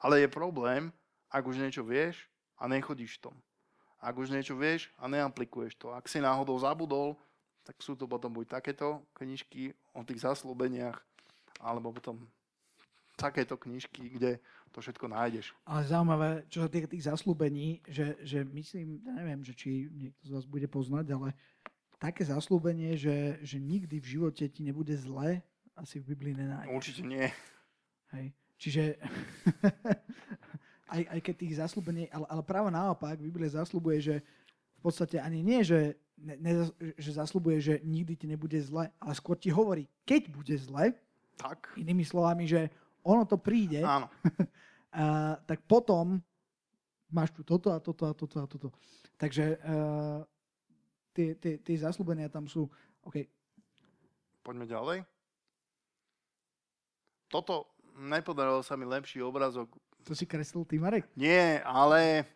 Ale 0.00 0.24
je 0.24 0.28
problém, 0.32 0.88
ak 1.28 1.44
už 1.44 1.60
niečo 1.60 1.84
vieš 1.84 2.26
a 2.56 2.66
nechodíš 2.66 3.20
v 3.20 3.30
tom. 3.30 3.36
Ak 4.02 4.18
už 4.18 4.34
niečo 4.34 4.58
vieš 4.58 4.90
a 4.98 5.06
neaplikuješ 5.06 5.78
to. 5.78 5.94
Ak 5.94 6.10
si 6.10 6.18
náhodou 6.18 6.58
zabudol, 6.58 7.14
tak 7.62 7.78
sú 7.78 7.94
to 7.94 8.10
potom 8.10 8.34
buď 8.34 8.58
takéto 8.58 9.06
knižky 9.14 9.70
o 9.94 10.02
tých 10.02 10.26
zaslúbeniach, 10.26 10.98
alebo 11.62 11.94
potom 11.94 12.26
takéto 13.14 13.54
knižky, 13.54 14.18
kde 14.18 14.42
to 14.74 14.82
všetko 14.82 15.06
nájdeš. 15.06 15.54
Ale 15.68 15.86
zaujímavé, 15.86 16.42
čo 16.50 16.64
sa 16.64 16.68
týka 16.72 16.90
tých 16.90 17.06
zaslúbení, 17.06 17.78
že, 17.86 18.18
že 18.24 18.42
myslím, 18.42 19.04
neviem, 19.04 19.44
že 19.46 19.54
či 19.54 19.86
niekto 19.92 20.20
z 20.26 20.30
vás 20.34 20.44
bude 20.48 20.66
poznať, 20.66 21.06
ale 21.14 21.36
také 22.02 22.26
zaslúbenie, 22.26 22.98
že, 22.98 23.38
že 23.46 23.62
nikdy 23.62 24.02
v 24.02 24.10
živote 24.18 24.50
ti 24.50 24.66
nebude 24.66 24.90
zle, 24.98 25.38
asi 25.78 26.02
v 26.02 26.10
Biblii 26.10 26.34
nenájdeš. 26.34 26.74
Určite 26.74 27.02
nie. 27.06 27.30
Hej. 28.10 28.26
Čiže 28.58 28.82
aj, 30.94 31.02
aj 31.06 31.20
keď 31.22 31.34
tých 31.38 31.54
zaslúbení, 31.62 32.10
ale, 32.10 32.26
ale 32.26 32.42
práve 32.42 32.74
naopak, 32.74 33.22
Biblia 33.22 33.54
zaslúbuje, 33.54 33.98
že 34.02 34.14
v 34.78 34.80
podstate 34.82 35.22
ani 35.22 35.46
nie, 35.46 35.62
že, 35.62 35.94
ne, 36.18 36.34
ne, 36.42 36.52
že 36.98 37.14
zaslúbuje, 37.14 37.58
že 37.62 37.74
nikdy 37.86 38.18
ti 38.18 38.26
nebude 38.26 38.58
zle, 38.58 38.90
ale 38.98 39.12
skôr 39.14 39.38
ti 39.38 39.54
hovorí, 39.54 39.86
keď 40.02 40.22
bude 40.34 40.54
zle, 40.58 40.90
Tak. 41.38 41.78
inými 41.78 42.02
slovami, 42.02 42.50
že 42.50 42.66
ono 43.06 43.22
to 43.30 43.38
príde, 43.38 43.86
Áno. 43.86 44.10
a, 44.90 45.38
tak 45.46 45.62
potom 45.70 46.18
máš 47.14 47.30
tu 47.30 47.46
toto 47.46 47.70
a 47.70 47.78
toto 47.78 48.10
a 48.10 48.12
toto 48.14 48.36
a 48.42 48.46
toto. 48.50 48.68
Takže 49.20 49.54
uh, 49.62 50.26
tie, 51.12 51.36
tie, 51.36 51.60
tie 51.60 51.76
zaslúbenia 51.78 52.28
tam 52.32 52.48
sú, 52.48 52.68
OK, 53.06 53.28
Poďme 54.42 54.66
ďalej. 54.66 54.98
Toto 57.30 57.70
nepodarilo 57.94 58.60
sa 58.66 58.74
mi 58.74 58.82
lepší 58.82 59.22
obrázok. 59.22 59.70
to 60.02 60.18
si 60.18 60.26
kreslil 60.26 60.66
ty, 60.66 60.82
Marek? 60.82 61.06
Nie, 61.14 61.62
ale, 61.62 62.26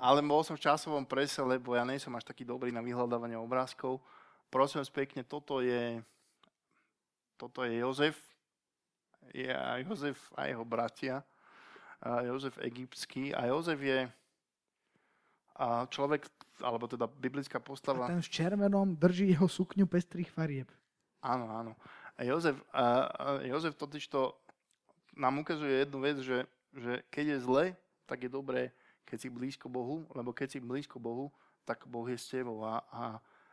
ale 0.00 0.24
bol 0.24 0.40
som 0.40 0.56
v 0.56 0.64
časovom 0.64 1.04
prese, 1.04 1.38
lebo 1.44 1.76
ja 1.76 1.84
nie 1.84 2.00
som 2.00 2.16
až 2.16 2.24
taký 2.24 2.48
dobrý 2.48 2.72
na 2.72 2.80
vyhľadávanie 2.80 3.36
obrázkov. 3.36 4.00
Prosím 4.48 4.80
vás 4.80 4.90
pekne, 4.90 5.20
toto 5.20 5.60
je, 5.60 6.00
toto 7.36 7.60
je 7.62 7.84
Jozef. 7.84 8.16
Je 9.36 9.52
Jozef 9.84 10.16
a 10.32 10.48
jeho 10.48 10.64
bratia. 10.64 11.20
Jozef 12.24 12.56
egyptský. 12.64 13.36
A 13.36 13.52
Jozef 13.52 13.78
je 13.84 14.08
a 15.56 15.86
človek, 15.86 16.26
alebo 16.60 16.86
teda 16.86 17.06
biblická 17.08 17.58
A 17.58 17.64
postava. 17.64 18.06
ten 18.06 18.22
v 18.22 18.30
červenom 18.30 18.96
drží 18.96 19.32
jeho 19.34 19.48
sukňu 19.48 19.86
pestrých 19.86 20.30
farieb. 20.30 20.68
Áno, 21.20 21.46
áno. 21.52 21.72
A 22.16 22.24
Jozef, 22.24 22.56
a, 22.72 23.08
a 23.08 23.26
Jozef 23.44 23.76
totižto 23.76 24.36
nám 25.16 25.40
ukazuje 25.40 25.84
jednu 25.84 25.98
vec, 26.00 26.16
že, 26.20 26.44
že 26.72 27.04
keď 27.12 27.24
je 27.26 27.38
zle, 27.44 27.64
tak 28.04 28.24
je 28.24 28.30
dobré, 28.32 28.72
keď 29.04 29.18
si 29.20 29.28
blízko 29.28 29.68
Bohu, 29.68 30.06
lebo 30.14 30.32
keď 30.32 30.56
si 30.56 30.58
blízko 30.60 31.00
Bohu, 31.00 31.32
tak 31.64 31.84
Boh 31.86 32.08
je 32.08 32.16
s 32.16 32.28
tebou. 32.28 32.64
A, 32.64 32.80
a 32.90 33.02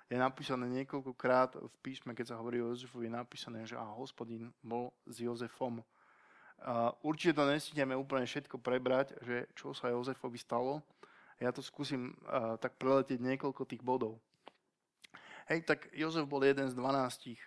je 0.07 0.15
napísané 0.15 0.65
niekoľkokrát 0.71 1.59
v 1.59 1.75
písme, 1.83 2.15
keď 2.15 2.31
sa 2.31 2.39
hovorí 2.39 2.63
o 2.63 2.71
Jozefovi, 2.71 3.11
je 3.11 3.19
napísané, 3.19 3.59
že 3.67 3.75
a 3.75 3.83
hospodin 3.83 4.51
bol 4.63 4.95
s 5.03 5.19
Jozefom. 5.19 5.83
A 6.63 6.95
určite 7.03 7.37
to 7.37 7.43
nesítime 7.45 7.93
úplne 7.93 8.25
všetko 8.25 8.57
prebrať, 8.57 9.13
že 9.21 9.45
čo 9.53 9.75
sa 9.75 9.91
Jozefovi 9.91 10.39
stalo. 10.39 10.81
Ja 11.37 11.53
to 11.53 11.61
skúsim 11.61 12.17
uh, 12.25 12.57
tak 12.57 12.81
preletieť 12.81 13.21
niekoľko 13.21 13.69
tých 13.69 13.85
bodov. 13.85 14.17
Hej, 15.47 15.63
tak 15.69 15.87
Jozef 15.93 16.25
bol 16.25 16.41
jeden 16.41 16.67
z 16.67 16.75
12 16.75 17.37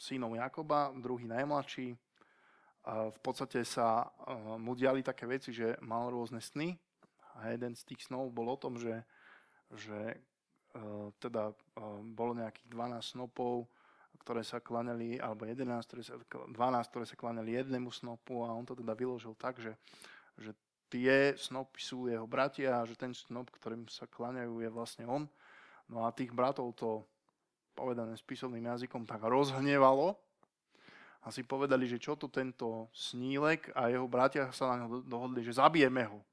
synov 0.00 0.32
Jakoba, 0.34 0.90
druhý 0.96 1.28
najmladší. 1.28 1.92
A 2.88 3.12
v 3.12 3.18
podstate 3.20 3.68
sa 3.68 4.08
uh, 4.08 4.56
mu 4.56 4.72
diali 4.72 5.04
také 5.04 5.28
veci, 5.28 5.52
že 5.52 5.76
mal 5.84 6.08
rôzne 6.08 6.40
sny 6.40 6.72
a 7.36 7.52
jeden 7.52 7.76
z 7.76 7.84
tých 7.84 8.08
snov 8.08 8.32
bol 8.32 8.48
o 8.48 8.56
tom, 8.56 8.80
že, 8.80 9.04
že 9.76 10.16
uh, 10.72 11.12
teda 11.20 11.52
uh, 11.52 12.00
bolo 12.00 12.32
nejakých 12.32 12.68
12 12.72 13.12
snopov, 13.12 13.68
ktoré 14.24 14.40
sa 14.40 14.58
klanali, 14.58 15.20
alebo 15.20 15.44
11, 15.44 15.84
ktoré 15.84 16.02
sa, 16.02 16.16
12, 16.16 16.52
ktoré 16.90 17.04
sa 17.04 17.16
klanali 17.16 17.54
jednému 17.54 17.92
snopu 17.92 18.40
a 18.42 18.56
on 18.56 18.64
to 18.64 18.72
teda 18.72 18.96
vyložil 18.96 19.36
tak, 19.36 19.60
že, 19.60 19.76
že 20.40 20.56
tie 20.88 21.36
snopy 21.36 21.80
sú 21.80 22.08
jeho 22.08 22.24
bratia 22.24 22.80
a 22.80 22.88
že 22.88 22.96
ten 22.96 23.12
snop, 23.12 23.52
ktorým 23.52 23.88
sa 23.88 24.08
klaňajú, 24.08 24.64
je 24.64 24.70
vlastne 24.72 25.04
on. 25.04 25.28
No 25.88 26.04
a 26.04 26.12
tých 26.12 26.32
bratov 26.32 26.76
to 26.76 27.04
povedané 27.76 28.16
spisovným 28.18 28.66
jazykom 28.66 29.06
tak 29.06 29.22
rozhnevalo 29.22 30.18
a 31.22 31.30
si 31.30 31.44
povedali, 31.44 31.86
že 31.86 32.02
čo 32.02 32.16
tu 32.16 32.26
tento 32.26 32.88
snílek 32.90 33.70
a 33.76 33.92
jeho 33.92 34.08
bratia 34.08 34.50
sa 34.50 34.74
na 34.74 34.84
ňo 34.84 35.06
dohodli, 35.06 35.44
že 35.44 35.56
zabijeme 35.56 36.08
ho. 36.08 36.24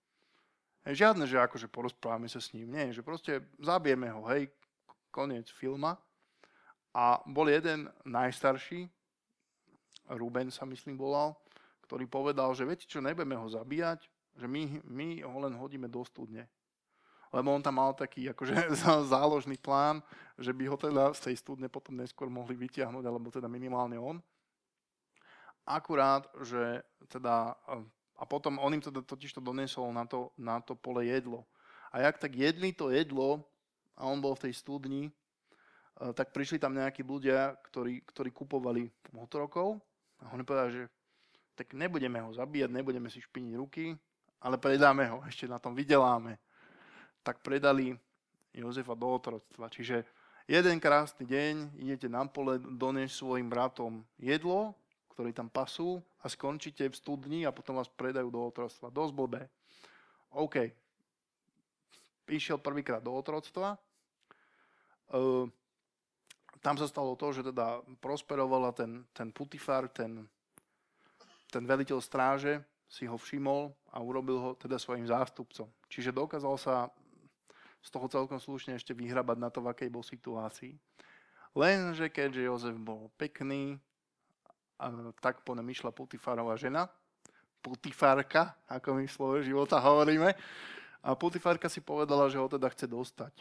Hej, 0.85 1.05
žiadne, 1.05 1.25
že 1.25 1.41
akože 1.41 1.67
porozprávame 1.69 2.29
sa 2.29 2.37
s 2.37 2.53
ním. 2.53 2.69
Nie, 2.69 2.93
že 2.93 3.01
proste 3.01 3.41
zabijeme 3.57 4.09
ho, 4.13 4.21
hej, 4.29 4.49
koniec 5.09 5.49
filma. 5.49 5.97
A 6.95 7.19
bol 7.25 7.49
jeden 7.51 7.91
najstarší, 8.07 8.87
Ruben 10.13 10.53
sa 10.53 10.69
myslím 10.69 11.01
volal, 11.01 11.33
ktorý 11.89 12.05
povedal, 12.05 12.53
že 12.53 12.63
viete 12.63 12.85
čo, 12.85 13.01
nebudeme 13.01 13.33
ho 13.33 13.49
zabíjať, 13.49 14.05
že 14.35 14.47
my, 14.47 14.83
my 14.83 15.23
ho 15.23 15.37
len 15.47 15.53
hodíme 15.55 15.87
do 15.87 16.03
studne. 16.03 16.47
Lebo 17.31 17.51
on 17.51 17.63
tam 17.63 17.79
mal 17.79 17.91
taký 17.91 18.31
akože 18.31 18.55
záložný 19.15 19.59
plán, 19.59 19.99
že 20.39 20.55
by 20.55 20.63
ho 20.71 20.77
teda 20.79 21.11
z 21.15 21.31
tej 21.31 21.35
studne 21.39 21.67
potom 21.67 21.99
neskôr 21.99 22.31
mohli 22.31 22.55
vytiahnuť, 22.55 23.03
alebo 23.03 23.27
teda 23.31 23.51
minimálne 23.51 23.99
on. 23.99 24.19
Akurát, 25.65 26.29
že 26.45 26.85
teda, 27.09 27.57
a 28.15 28.23
potom 28.29 28.61
on 28.61 28.71
im 28.71 28.83
teda 28.83 29.01
totiž 29.01 29.33
to 29.33 29.41
donesol 29.41 29.89
na 29.89 30.05
to, 30.05 30.29
na 30.37 30.61
to 30.61 30.77
pole 30.77 31.01
jedlo. 31.01 31.43
A 31.89 32.05
jak 32.05 32.21
tak 32.21 32.35
jedli 32.37 32.71
to 32.71 32.93
jedlo, 32.93 33.41
a 33.95 34.03
on 34.05 34.19
bol 34.19 34.35
v 34.35 34.51
tej 34.51 34.53
studni, 34.53 35.07
tak 35.95 36.35
prišli 36.35 36.59
tam 36.59 36.75
nejakí 36.75 37.07
ľudia, 37.07 37.55
ktorí, 37.71 38.03
ktorí 38.03 38.29
kupovali 38.35 38.91
motorokov 39.15 39.79
a 40.19 40.35
oni 40.35 40.43
povedali, 40.43 40.71
že 40.75 40.83
tak 41.55 41.71
nebudeme 41.71 42.19
ho 42.19 42.35
zabíjať, 42.35 42.67
nebudeme 42.67 43.07
si 43.07 43.23
špiniť 43.23 43.53
ruky, 43.55 43.95
ale 44.41 44.57
predáme 44.57 45.07
ho, 45.09 45.23
ešte 45.31 45.45
na 45.47 45.59
tom 45.61 45.75
vydeláme. 45.77 46.39
Tak 47.25 47.41
predali 47.41 47.95
Jozefa 48.55 48.95
do 48.95 49.07
otroctva. 49.11 49.67
Čiže 49.67 50.07
jeden 50.47 50.77
krásny 50.79 51.27
deň 51.27 51.75
idete 51.81 52.07
na 52.07 52.23
pole, 52.29 52.61
doniesť 52.61 53.15
svojim 53.19 53.51
bratom 53.51 54.05
jedlo, 54.15 54.77
ktorí 55.11 55.35
tam 55.35 55.51
pasú 55.51 55.99
a 56.23 56.29
skončíte 56.31 56.87
v 56.87 56.95
studni 56.95 57.39
a 57.43 57.55
potom 57.55 57.79
vás 57.79 57.91
predajú 57.91 58.31
do 58.31 58.39
otroctva. 58.39 58.91
Dosť 58.91 59.13
blbé. 59.15 59.41
OK. 60.35 60.71
Išiel 62.27 62.59
prvýkrát 62.59 63.03
do 63.03 63.15
otroctva. 63.15 63.79
Uh, 65.11 65.47
tam 66.65 66.75
sa 66.81 66.89
stalo 66.89 67.13
to, 67.13 67.29
že 67.29 67.45
teda 67.53 67.85
prosperovala 68.01 68.73
ten, 68.73 69.05
ten 69.13 69.29
Putifar, 69.29 69.85
ten, 69.93 70.25
ten 71.53 71.61
veliteľ 71.61 72.01
stráže, 72.01 72.57
si 72.85 73.09
ho 73.09 73.17
všimol 73.17 73.73
a 73.91 73.97
urobil 73.99 74.37
ho 74.39 74.51
teda 74.53 74.77
svojim 74.77 75.05
zástupcom. 75.09 75.67
Čiže 75.89 76.15
dokázal 76.15 76.55
sa 76.57 76.75
z 77.85 77.89
toho 77.93 78.09
celkom 78.09 78.41
slušne 78.41 78.77
ešte 78.77 78.97
vyhrabať 78.97 79.37
na 79.37 79.49
to, 79.53 79.61
v 79.61 79.69
akej 79.69 79.89
bol 79.93 80.01
situácii. 80.01 80.73
Lenže 81.53 82.09
keďže 82.09 82.45
Jozef 82.49 82.75
bol 82.81 83.13
pekný, 83.15 83.77
tak 85.21 85.45
po 85.45 85.55
ňom 85.55 85.65
išla 85.69 85.93
Putifarová 85.93 86.57
žena, 86.59 86.89
Putifárka, 87.63 88.53
ako 88.69 89.01
my 89.01 89.05
v 89.09 89.15
slove 89.15 89.39
života 89.41 89.81
hovoríme, 89.81 90.35
a 91.05 91.13
Putifárka 91.13 91.69
si 91.69 91.85
povedala, 91.85 92.25
že 92.29 92.41
ho 92.41 92.49
teda 92.49 92.65
chce 92.73 92.89
dostať. 92.89 93.33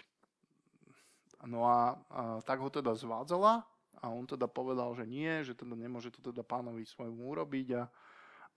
No 1.45 1.65
a, 1.65 1.97
a 2.09 2.23
tak 2.45 2.61
ho 2.61 2.69
teda 2.69 2.93
zvádzala 2.97 3.65
a 4.01 4.05
on 4.09 4.25
teda 4.29 4.49
povedal, 4.49 4.93
že 4.97 5.05
nie, 5.09 5.45
že 5.45 5.57
teda 5.57 5.77
nemôže 5.77 6.13
to 6.13 6.21
teda 6.21 6.45
pánovi 6.45 6.85
svojmu 6.85 7.21
urobiť 7.21 7.69
a, 7.77 7.89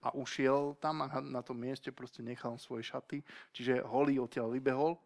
a 0.02 0.14
ušiel 0.14 0.78
tam 0.78 1.02
a 1.02 1.08
na 1.22 1.42
tom 1.42 1.58
mieste 1.58 1.90
proste 1.90 2.22
nechal 2.22 2.56
svoje 2.62 2.86
šaty, 2.86 3.26
čiže 3.52 3.82
holý 3.82 4.22
odtiaľ 4.22 4.54
vybehol 4.54 4.98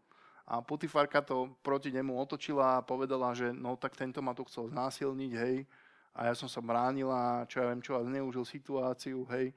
a 0.51 0.59
Putifárka 0.59 1.23
to 1.23 1.55
proti 1.63 1.95
nemu 1.95 2.11
otočila 2.18 2.80
a 2.80 2.85
povedala, 2.85 3.31
že 3.31 3.55
no 3.55 3.80
tak 3.80 3.95
tento 3.95 4.19
ma 4.19 4.35
tu 4.35 4.43
chcel 4.43 4.68
znásilniť, 4.68 5.31
hej, 5.39 5.63
a 6.11 6.27
ja 6.27 6.34
som 6.35 6.51
sa 6.51 6.59
bránila, 6.59 7.47
čo 7.47 7.63
ja 7.63 7.72
viem 7.72 7.80
čo, 7.80 7.95
a 7.95 8.03
zneužil 8.03 8.43
situáciu, 8.43 9.23
hej, 9.31 9.55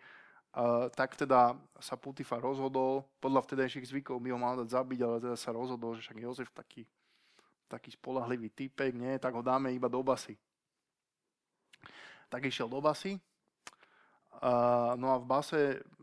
Uh, 0.54 0.86
tak 0.94 1.18
teda 1.18 1.58
sa 1.82 1.98
Putifar 1.98 2.38
rozhodol, 2.38 3.02
podľa 3.18 3.42
vtedajších 3.42 3.90
zvykov 3.90 4.22
by 4.22 4.30
ho 4.30 4.38
mal 4.38 4.54
dať 4.62 4.70
zabiť, 4.70 5.00
ale 5.02 5.18
teda 5.18 5.34
sa 5.34 5.50
rozhodol, 5.50 5.98
že 5.98 6.06
však 6.06 6.22
Jozef 6.22 6.46
taký, 6.54 6.86
taký 7.66 7.90
spolahlivý 7.90 8.54
typek, 8.54 8.94
nie, 8.94 9.18
tak 9.18 9.34
ho 9.34 9.42
dáme 9.42 9.74
iba 9.74 9.90
do 9.90 9.98
basy. 9.98 10.38
Tak 12.30 12.46
išiel 12.46 12.70
do 12.70 12.78
basy, 12.78 13.18
no 14.96 15.06
a 15.14 15.16
v 15.20 15.26
base 15.26 15.60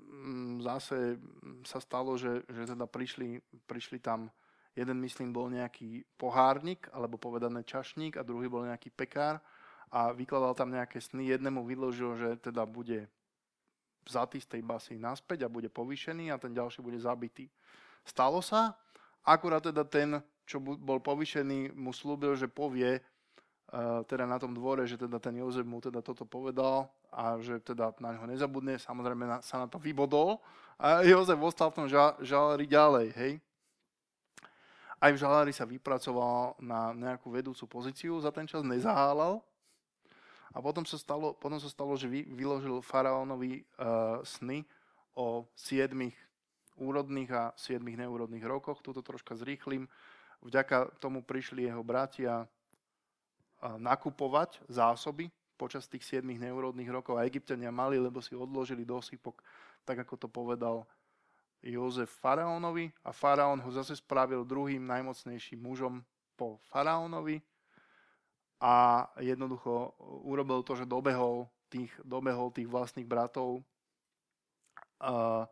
m, 0.07 0.61
zase 0.61 1.17
sa 1.65 1.81
stalo, 1.81 2.15
že, 2.15 2.45
že 2.47 2.75
teda 2.75 2.85
prišli, 2.85 3.41
prišli 3.67 3.99
tam, 3.99 4.29
jeden 4.77 5.01
myslím 5.03 5.35
bol 5.35 5.51
nejaký 5.51 6.05
pohárnik, 6.15 6.87
alebo 6.95 7.19
povedané 7.19 7.65
čašník 7.67 8.15
a 8.15 8.23
druhý 8.23 8.47
bol 8.47 8.63
nejaký 8.63 8.93
pekár 8.93 9.43
a 9.91 10.15
vykladal 10.15 10.55
tam 10.55 10.71
nejaké 10.71 11.03
sny, 11.03 11.27
jednému 11.35 11.67
vyložil, 11.67 12.15
že 12.15 12.29
teda 12.39 12.63
bude 12.63 13.11
vzatý 14.07 14.39
z 14.41 14.47
tej 14.57 14.61
basy 14.63 14.95
naspäť 14.97 15.45
a 15.45 15.51
bude 15.51 15.67
povýšený 15.67 16.31
a 16.31 16.39
ten 16.41 16.55
ďalší 16.55 16.81
bude 16.81 16.97
zabitý. 16.97 17.51
Stalo 18.01 18.41
sa, 18.41 18.73
akurát 19.21 19.61
teda 19.61 19.85
ten, 19.85 20.17
čo 20.47 20.57
bol 20.63 21.03
povýšený, 21.03 21.75
mu 21.77 21.93
slúbil, 21.93 22.33
že 22.33 22.49
povie 22.49 22.97
uh, 22.97 24.01
teda 24.07 24.25
na 24.25 24.41
tom 24.41 24.55
dvore, 24.57 24.87
že 24.89 24.97
teda 24.97 25.21
ten 25.21 25.37
Jozef 25.37 25.67
mu 25.67 25.77
teda 25.83 26.01
toto 26.01 26.25
povedal 26.25 26.89
a 27.11 27.35
že 27.43 27.59
teda 27.59 27.91
na 27.99 28.15
neho 28.15 28.25
nezabudne, 28.25 28.79
samozrejme 28.79 29.27
na, 29.27 29.37
sa 29.43 29.59
na 29.59 29.67
to 29.67 29.75
vybodol 29.75 30.39
a 30.79 31.03
Jozef 31.03 31.37
ostal 31.37 31.69
v 31.69 31.77
tom 31.83 31.87
ža, 31.91 32.15
žalári 32.23 32.65
ďalej, 32.65 33.07
hej. 33.13 33.33
Aj 35.01 35.11
v 35.13 35.21
žalári 35.21 35.51
sa 35.51 35.67
vypracoval 35.67 36.57
na 36.61 36.95
nejakú 36.95 37.29
vedúcu 37.29 37.67
pozíciu, 37.67 38.21
za 38.21 38.31
ten 38.31 38.45
čas 38.47 38.61
nezahálal, 38.61 39.41
A 40.51 40.59
potom 40.59 40.83
sa 40.83 40.99
stalo, 40.99 41.31
potom 41.31 41.59
sa 41.59 41.71
stalo 41.71 41.95
že 41.95 42.11
vy, 42.11 42.27
vyložil 42.27 42.83
faraónovi 42.83 43.63
uh, 43.63 44.19
sny 44.21 44.67
o 45.15 45.47
siedmých 45.55 46.15
úrodných 46.75 47.31
a 47.31 47.43
siedmých 47.55 48.03
neúrodných 48.03 48.43
rokoch. 48.43 48.83
Tuto 48.83 48.99
troška 48.99 49.35
zrýchlim. 49.39 49.87
Vďaka 50.43 50.97
tomu 50.99 51.23
prišli 51.23 51.71
jeho 51.71 51.83
bratia 51.85 52.43
uh, 52.43 52.47
nakupovať 53.79 54.59
zásoby 54.67 55.31
počas 55.61 55.85
tých 55.85 56.01
siedmých 56.01 56.41
neúrodných 56.49 56.89
rokov 56.89 57.21
a 57.21 57.29
Egyptiania 57.29 57.69
mali, 57.69 58.01
lebo 58.01 58.17
si 58.17 58.33
odložili 58.33 58.81
dosypok, 58.81 59.45
tak 59.85 60.01
ako 60.01 60.17
to 60.17 60.25
povedal 60.25 60.89
Jozef 61.61 62.09
faraónovi 62.17 62.89
a 63.05 63.13
faraón 63.13 63.61
ho 63.61 63.69
zase 63.69 63.93
spravil 63.93 64.41
druhým 64.41 64.81
najmocnejším 64.81 65.61
mužom 65.61 66.01
po 66.33 66.57
faraónovi 66.73 67.37
a 68.57 69.05
jednoducho 69.21 69.93
urobil 70.25 70.65
to, 70.65 70.73
že 70.73 70.89
dobehol 70.89 71.45
tých, 71.69 71.93
dobehol 72.01 72.49
tých 72.49 72.69
vlastných 72.69 73.05
bratov. 73.05 73.61
A 75.01 75.45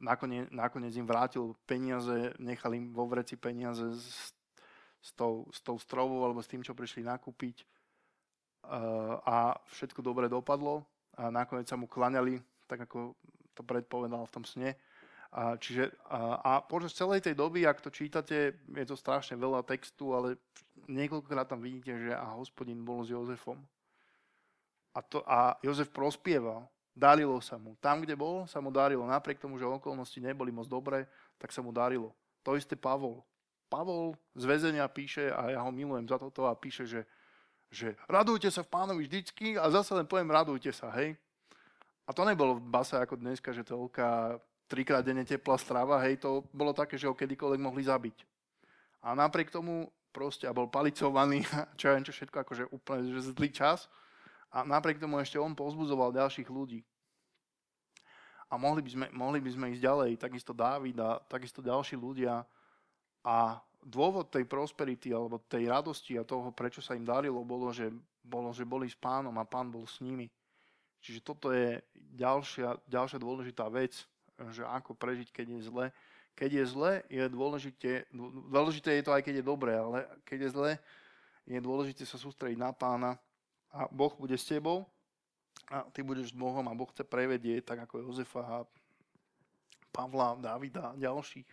nakoniec, 0.00 0.48
nakoniec 0.52 0.92
im 0.96 1.08
vrátil 1.08 1.56
peniaze, 1.64 2.36
nechal 2.36 2.76
im 2.76 2.92
vo 2.92 3.08
vreci 3.08 3.36
peniaze 3.40 3.96
s, 3.96 4.32
s, 5.00 5.10
tou, 5.16 5.48
s 5.52 5.60
tou 5.64 5.80
strovou 5.80 6.20
alebo 6.24 6.44
s 6.44 6.48
tým, 6.48 6.60
čo 6.60 6.76
prišli 6.76 7.04
nakúpiť. 7.04 7.64
A 9.24 9.58
všetko 9.72 10.00
dobre 10.00 10.28
dopadlo 10.28 10.84
a 11.14 11.30
nakoniec 11.30 11.68
sa 11.68 11.78
mu 11.78 11.86
klaňali, 11.86 12.42
tak 12.66 12.88
ako 12.88 13.14
to 13.54 13.62
predpovedal 13.62 14.26
v 14.26 14.34
tom 14.34 14.44
sne. 14.44 14.74
A, 15.34 15.58
čiže, 15.58 15.90
a, 16.06 16.38
a 16.38 16.52
počas 16.62 16.94
celej 16.94 17.26
tej 17.26 17.34
doby, 17.34 17.66
ak 17.66 17.82
to 17.82 17.90
čítate, 17.90 18.54
je 18.54 18.86
to 18.86 18.94
strašne 18.94 19.34
veľa 19.34 19.66
textu, 19.66 20.14
ale 20.14 20.38
niekoľkokrát 20.86 21.50
tam 21.50 21.58
vidíte, 21.58 21.90
že 21.98 22.12
a 22.14 22.38
hospodin 22.38 22.86
bol 22.86 23.02
s 23.02 23.10
Jozefom. 23.10 23.58
A, 24.94 25.02
to, 25.02 25.26
a 25.26 25.58
Jozef 25.58 25.90
prospieval, 25.90 26.70
darilo 26.94 27.42
sa 27.42 27.58
mu. 27.58 27.74
Tam, 27.82 27.98
kde 27.98 28.14
bol, 28.14 28.46
sa 28.46 28.62
mu 28.62 28.70
darilo. 28.70 29.02
Napriek 29.02 29.42
tomu, 29.42 29.58
že 29.58 29.66
okolnosti 29.66 30.22
neboli 30.22 30.54
moc 30.54 30.70
dobré, 30.70 31.10
tak 31.34 31.50
sa 31.50 31.58
mu 31.66 31.74
darilo. 31.74 32.14
To 32.46 32.54
isté 32.54 32.78
Pavol. 32.78 33.18
Pavol 33.66 34.14
z 34.38 34.46
väzenia 34.46 34.86
píše, 34.86 35.34
a 35.34 35.50
ja 35.50 35.60
ho 35.66 35.70
milujem 35.74 36.06
za 36.06 36.14
toto, 36.14 36.46
a 36.46 36.54
píše, 36.54 36.86
že, 36.86 37.02
že 37.74 37.98
radujte 38.06 38.48
sa 38.48 38.62
v 38.62 38.70
pánovi 38.70 39.04
vždycky 39.04 39.58
a 39.58 39.66
zase 39.68 39.92
len 39.98 40.06
poviem 40.06 40.30
radujte 40.30 40.70
sa, 40.70 40.94
hej. 40.94 41.18
A 42.06 42.14
to 42.14 42.22
nebolo 42.22 42.60
v 42.60 42.64
base 42.64 42.94
ako 42.94 43.18
dneska, 43.18 43.50
že 43.50 43.66
toľka 43.66 44.38
trikrát 44.70 45.04
denne 45.04 45.26
teplá 45.26 45.58
strava, 45.58 45.98
hej, 46.06 46.22
to 46.22 46.46
bolo 46.54 46.72
také, 46.72 46.94
že 46.94 47.10
ho 47.10 47.16
kedykoľvek 47.16 47.60
mohli 47.60 47.82
zabiť. 47.84 48.16
A 49.04 49.12
napriek 49.12 49.52
tomu 49.52 49.92
proste, 50.14 50.46
a 50.46 50.54
bol 50.54 50.70
palicovaný, 50.70 51.42
čo 51.80 51.90
ja 51.90 51.98
čo 51.98 52.14
všetko, 52.14 52.36
akože 52.46 52.64
úplne 52.70 53.10
že 53.10 53.34
zlý 53.34 53.50
čas. 53.50 53.90
A 54.54 54.62
napriek 54.62 55.02
tomu 55.02 55.18
ešte 55.18 55.34
on 55.34 55.50
pozbudzoval 55.50 56.14
ďalších 56.14 56.46
ľudí. 56.46 56.86
A 58.46 58.54
mohli 58.54 58.86
by 58.86 58.90
sme, 58.94 59.06
mohli 59.10 59.42
by 59.42 59.50
sme 59.50 59.66
ísť 59.74 59.82
ďalej, 59.82 60.10
takisto 60.14 60.54
Dávid 60.54 60.94
a 61.02 61.18
takisto 61.26 61.58
ďalší 61.58 61.98
ľudia. 61.98 62.46
A 63.26 63.58
dôvod 63.84 64.32
tej 64.32 64.48
prosperity 64.48 65.12
alebo 65.12 65.44
tej 65.44 65.68
radosti 65.68 66.16
a 66.16 66.24
toho, 66.24 66.50
prečo 66.50 66.80
sa 66.80 66.96
im 66.96 67.04
darilo, 67.04 67.44
bolo, 67.44 67.68
že, 67.70 67.92
bolo, 68.24 68.50
že 68.50 68.64
boli 68.64 68.88
s 68.88 68.96
pánom 68.96 69.36
a 69.36 69.44
pán 69.44 69.68
bol 69.68 69.84
s 69.84 70.00
nimi. 70.00 70.26
Čiže 71.04 71.20
toto 71.20 71.52
je 71.52 71.84
ďalšia, 72.16 72.80
ďalšia 72.88 73.18
dôležitá 73.20 73.68
vec, 73.68 73.92
že 74.50 74.64
ako 74.64 74.96
prežiť, 74.96 75.28
keď 75.28 75.46
je 75.52 75.60
zle. 75.68 75.86
Keď 76.34 76.50
je 76.50 76.64
zle, 76.66 76.92
je 77.12 77.24
dôležité, 77.30 78.08
dôležité 78.50 78.98
je 78.98 79.04
to 79.06 79.12
aj 79.14 79.22
keď 79.22 79.34
je 79.38 79.44
dobré, 79.44 79.76
ale 79.76 80.08
keď 80.26 80.48
je 80.48 80.50
zle, 80.50 80.70
je 81.44 81.60
dôležité 81.60 82.02
sa 82.08 82.16
sústrediť 82.16 82.58
na 82.58 82.72
pána 82.72 83.20
a 83.70 83.86
Boh 83.92 84.10
bude 84.16 84.34
s 84.34 84.48
tebou 84.48 84.88
a 85.68 85.84
ty 85.92 86.00
budeš 86.00 86.32
s 86.32 86.34
Bohom 86.34 86.64
a 86.66 86.74
Boh 86.74 86.88
chce 86.90 87.04
prevedieť, 87.04 87.62
tak 87.68 87.78
ako 87.86 88.02
Jozefa 88.02 88.42
a 88.42 88.58
Pavla, 89.94 90.34
Davida 90.40 90.90
a 90.90 90.98
ďalších. 90.98 91.46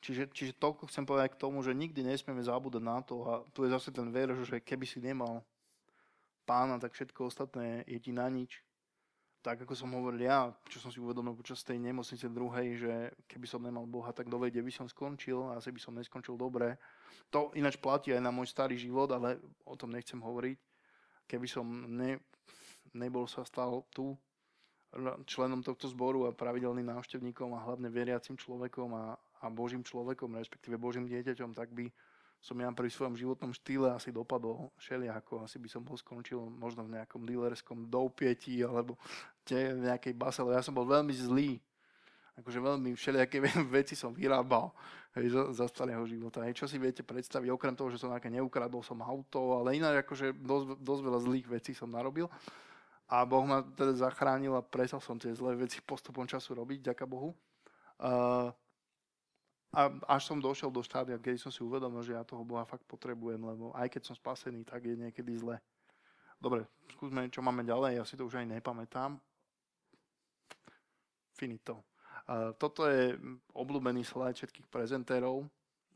Čiže, 0.00 0.32
čiže 0.32 0.52
toľko 0.56 0.88
chcem 0.88 1.04
povedať 1.04 1.36
k 1.36 1.40
tomu, 1.40 1.60
že 1.60 1.76
nikdy 1.76 2.00
nesmieme 2.00 2.40
zabúdať 2.40 2.80
na 2.80 3.04
to 3.04 3.20
a 3.28 3.32
tu 3.52 3.68
je 3.68 3.72
zase 3.72 3.92
ten 3.92 4.08
verš, 4.08 4.48
že 4.48 4.56
keby 4.64 4.88
si 4.88 4.96
nemal 4.96 5.44
pána, 6.48 6.80
tak 6.80 6.96
všetko 6.96 7.28
ostatné 7.28 7.84
je 7.84 8.00
ti 8.00 8.10
na 8.10 8.24
nič 8.32 8.64
tak 9.40 9.64
ako 9.64 9.72
som 9.72 9.96
hovoril 9.96 10.28
ja, 10.28 10.52
čo 10.68 10.84
som 10.84 10.92
si 10.92 11.00
uvedomil 11.00 11.32
počas 11.32 11.64
tej 11.64 11.80
nemocnice 11.80 12.28
druhej, 12.28 12.68
že 12.76 12.92
keby 13.24 13.46
som 13.48 13.64
nemal 13.64 13.88
Boha, 13.88 14.12
tak 14.12 14.28
dovede 14.28 14.60
by 14.60 14.68
som 14.68 14.84
skončil 14.84 15.48
a 15.48 15.56
asi 15.56 15.72
by 15.72 15.80
som 15.80 15.96
neskončil 15.96 16.36
dobre. 16.36 16.76
To 17.32 17.48
ináč 17.56 17.80
platí 17.80 18.12
aj 18.12 18.20
na 18.20 18.28
môj 18.28 18.52
starý 18.52 18.76
život, 18.76 19.08
ale 19.08 19.40
o 19.64 19.72
tom 19.80 19.96
nechcem 19.96 20.20
hovoriť. 20.20 20.60
Keby 21.24 21.46
som 21.48 21.64
ne, 21.88 22.20
nebol 22.92 23.24
sa 23.24 23.40
stal 23.48 23.80
tu 23.96 24.12
členom 25.24 25.64
tohto 25.64 25.88
zboru 25.88 26.28
a 26.28 26.36
pravidelným 26.36 26.90
návštevníkom 26.90 27.54
a 27.56 27.64
hlavne 27.64 27.88
veriacim 27.88 28.36
človekom 28.36 28.92
a, 28.92 29.16
a 29.40 29.46
Božím 29.48 29.80
človekom, 29.80 30.36
respektíve 30.36 30.76
Božím 30.76 31.08
dieťaťom, 31.08 31.56
tak 31.56 31.72
by 31.72 31.88
som 32.40 32.56
ja 32.56 32.72
pri 32.72 32.88
svojom 32.88 33.20
životnom 33.20 33.52
štýle 33.52 33.92
asi 33.92 34.08
dopadol 34.08 34.72
všelijako. 34.80 35.44
Asi 35.44 35.60
by 35.60 35.68
som 35.68 35.84
bol 35.84 36.00
skončil 36.00 36.40
možno 36.40 36.88
v 36.88 36.96
nejakom 36.96 37.28
dealerskom 37.28 37.84
doupieti 37.92 38.64
alebo 38.64 38.96
v 39.44 39.84
nejakej 39.84 40.16
base, 40.16 40.40
ale 40.40 40.56
ja 40.56 40.64
som 40.64 40.72
bol 40.72 40.88
veľmi 40.88 41.12
zlý. 41.12 41.60
Akože 42.40 42.56
veľmi 42.64 42.96
všelijaké 42.96 43.44
veci 43.76 43.92
som 43.92 44.16
vyrábal 44.16 44.72
hej, 45.20 45.36
za, 45.36 45.52
za 45.52 45.66
starého 45.68 46.00
života. 46.08 46.40
Hej, 46.48 46.64
čo 46.64 46.64
si 46.64 46.80
viete 46.80 47.04
predstaviť, 47.04 47.52
okrem 47.52 47.76
toho, 47.76 47.92
že 47.92 48.00
som 48.00 48.08
nejaké 48.08 48.32
neukradol 48.32 48.80
som 48.80 49.04
auto, 49.04 49.60
ale 49.60 49.76
inak 49.76 50.08
akože 50.08 50.32
dosť, 50.40 50.80
dosť 50.80 51.02
veľa 51.04 51.20
zlých 51.20 51.46
vecí 51.60 51.72
som 51.76 51.92
narobil. 51.92 52.24
A 53.10 53.26
Boh 53.28 53.44
ma 53.44 53.60
teda 53.60 53.92
zachránil 53.92 54.56
a 54.56 54.64
presal 54.64 55.02
som 55.04 55.20
tie 55.20 55.34
zlé 55.36 55.58
veci 55.60 55.84
postupom 55.84 56.24
času 56.24 56.56
robiť, 56.56 56.94
ďaká 56.94 57.04
Bohu. 57.04 57.36
Uh, 58.00 58.48
a 59.70 59.86
až 60.18 60.26
som 60.26 60.42
došiel 60.42 60.66
do 60.74 60.82
štádia, 60.82 61.14
keď 61.22 61.46
som 61.46 61.54
si 61.54 61.62
uvedomil, 61.62 62.02
že 62.02 62.18
ja 62.18 62.26
toho 62.26 62.42
Boha 62.42 62.66
fakt 62.66 62.82
potrebujem, 62.90 63.38
lebo 63.38 63.70
aj 63.70 63.86
keď 63.86 64.02
som 64.10 64.14
spasený, 64.18 64.66
tak 64.66 64.82
je 64.82 64.98
niekedy 64.98 65.30
zle. 65.38 65.62
Dobre, 66.42 66.66
skúsme, 66.90 67.30
čo 67.30 67.38
máme 67.38 67.62
ďalej, 67.62 68.02
ja 68.02 68.04
si 68.04 68.18
to 68.18 68.26
už 68.26 68.42
aj 68.42 68.50
nepamätám. 68.50 69.14
Finito. 71.38 71.86
Uh, 72.26 72.50
toto 72.58 72.90
je 72.90 73.14
obľúbený 73.54 74.02
slajd 74.02 74.42
všetkých 74.42 74.66
prezentérov, 74.66 75.46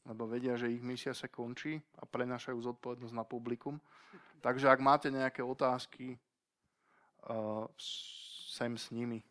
lebo 0.06 0.22
vedia, 0.30 0.54
že 0.54 0.70
ich 0.70 0.82
misia 0.84 1.10
sa 1.10 1.26
končí 1.26 1.82
a 1.98 2.06
prenašajú 2.06 2.58
zodpovednosť 2.60 3.14
na 3.14 3.26
publikum. 3.26 3.82
Takže 4.38 4.70
ak 4.70 4.80
máte 4.84 5.10
nejaké 5.10 5.42
otázky, 5.42 6.14
uh, 7.26 7.66
sem 8.54 8.78
s 8.78 8.94
nimi. 8.94 9.24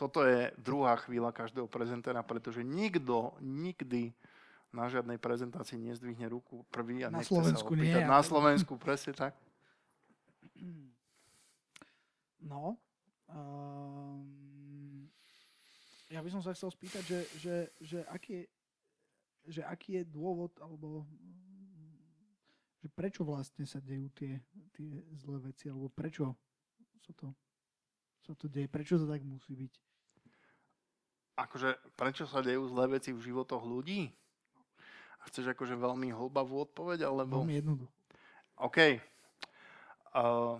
Toto 0.00 0.24
je 0.24 0.48
druhá 0.56 0.96
chvíľa 0.96 1.28
každého 1.28 1.68
prezentéra, 1.68 2.24
pretože 2.24 2.64
nikto 2.64 3.36
nikdy 3.44 4.16
na 4.72 4.88
žiadnej 4.88 5.20
prezentácii 5.20 5.76
nezdvihne 5.76 6.24
ruku 6.32 6.64
prvý 6.72 7.04
a 7.04 7.12
na 7.12 7.20
Slovensku 7.20 7.76
sa 7.76 7.76
opýtať. 7.76 8.00
Nie, 8.00 8.08
na 8.08 8.24
Slovensku, 8.24 8.72
presne 8.80 9.12
tak. 9.12 9.36
No, 12.40 12.80
um, 13.28 15.04
ja 16.08 16.24
by 16.24 16.30
som 16.32 16.40
sa 16.40 16.56
chcel 16.56 16.72
spýtať, 16.72 17.02
že, 17.04 17.20
že, 17.36 17.56
že, 17.84 17.98
aký, 18.08 18.48
že 19.44 19.60
aký 19.68 20.00
je 20.00 20.04
dôvod, 20.08 20.56
alebo 20.64 21.04
že 22.80 22.88
prečo 22.88 23.20
vlastne 23.28 23.68
sa 23.68 23.76
dejú 23.84 24.08
tie, 24.16 24.40
tie 24.72 25.04
zlé 25.20 25.52
veci, 25.52 25.68
alebo 25.68 25.92
prečo 25.92 26.32
sa 27.04 27.12
to, 27.12 27.28
sa 28.24 28.32
to 28.32 28.48
deje, 28.48 28.64
prečo 28.72 28.96
to 28.96 29.04
tak 29.04 29.20
musí 29.28 29.52
byť? 29.52 29.89
Akože 31.38 31.78
prečo 31.94 32.24
sa 32.26 32.40
dejú 32.42 32.66
zlé 32.70 32.98
veci 33.00 33.10
v 33.14 33.20
životoch 33.20 33.62
ľudí? 33.62 34.10
A 35.20 35.28
chceš 35.28 35.52
akože 35.52 35.76
veľmi 35.76 36.10
hlbavú 36.16 36.64
odpoveď, 36.64 37.04
alebo... 37.04 37.44
Veľmi 37.44 37.60
jednoducho. 37.60 37.92
OK. 38.56 38.78
Uh, 40.16 40.56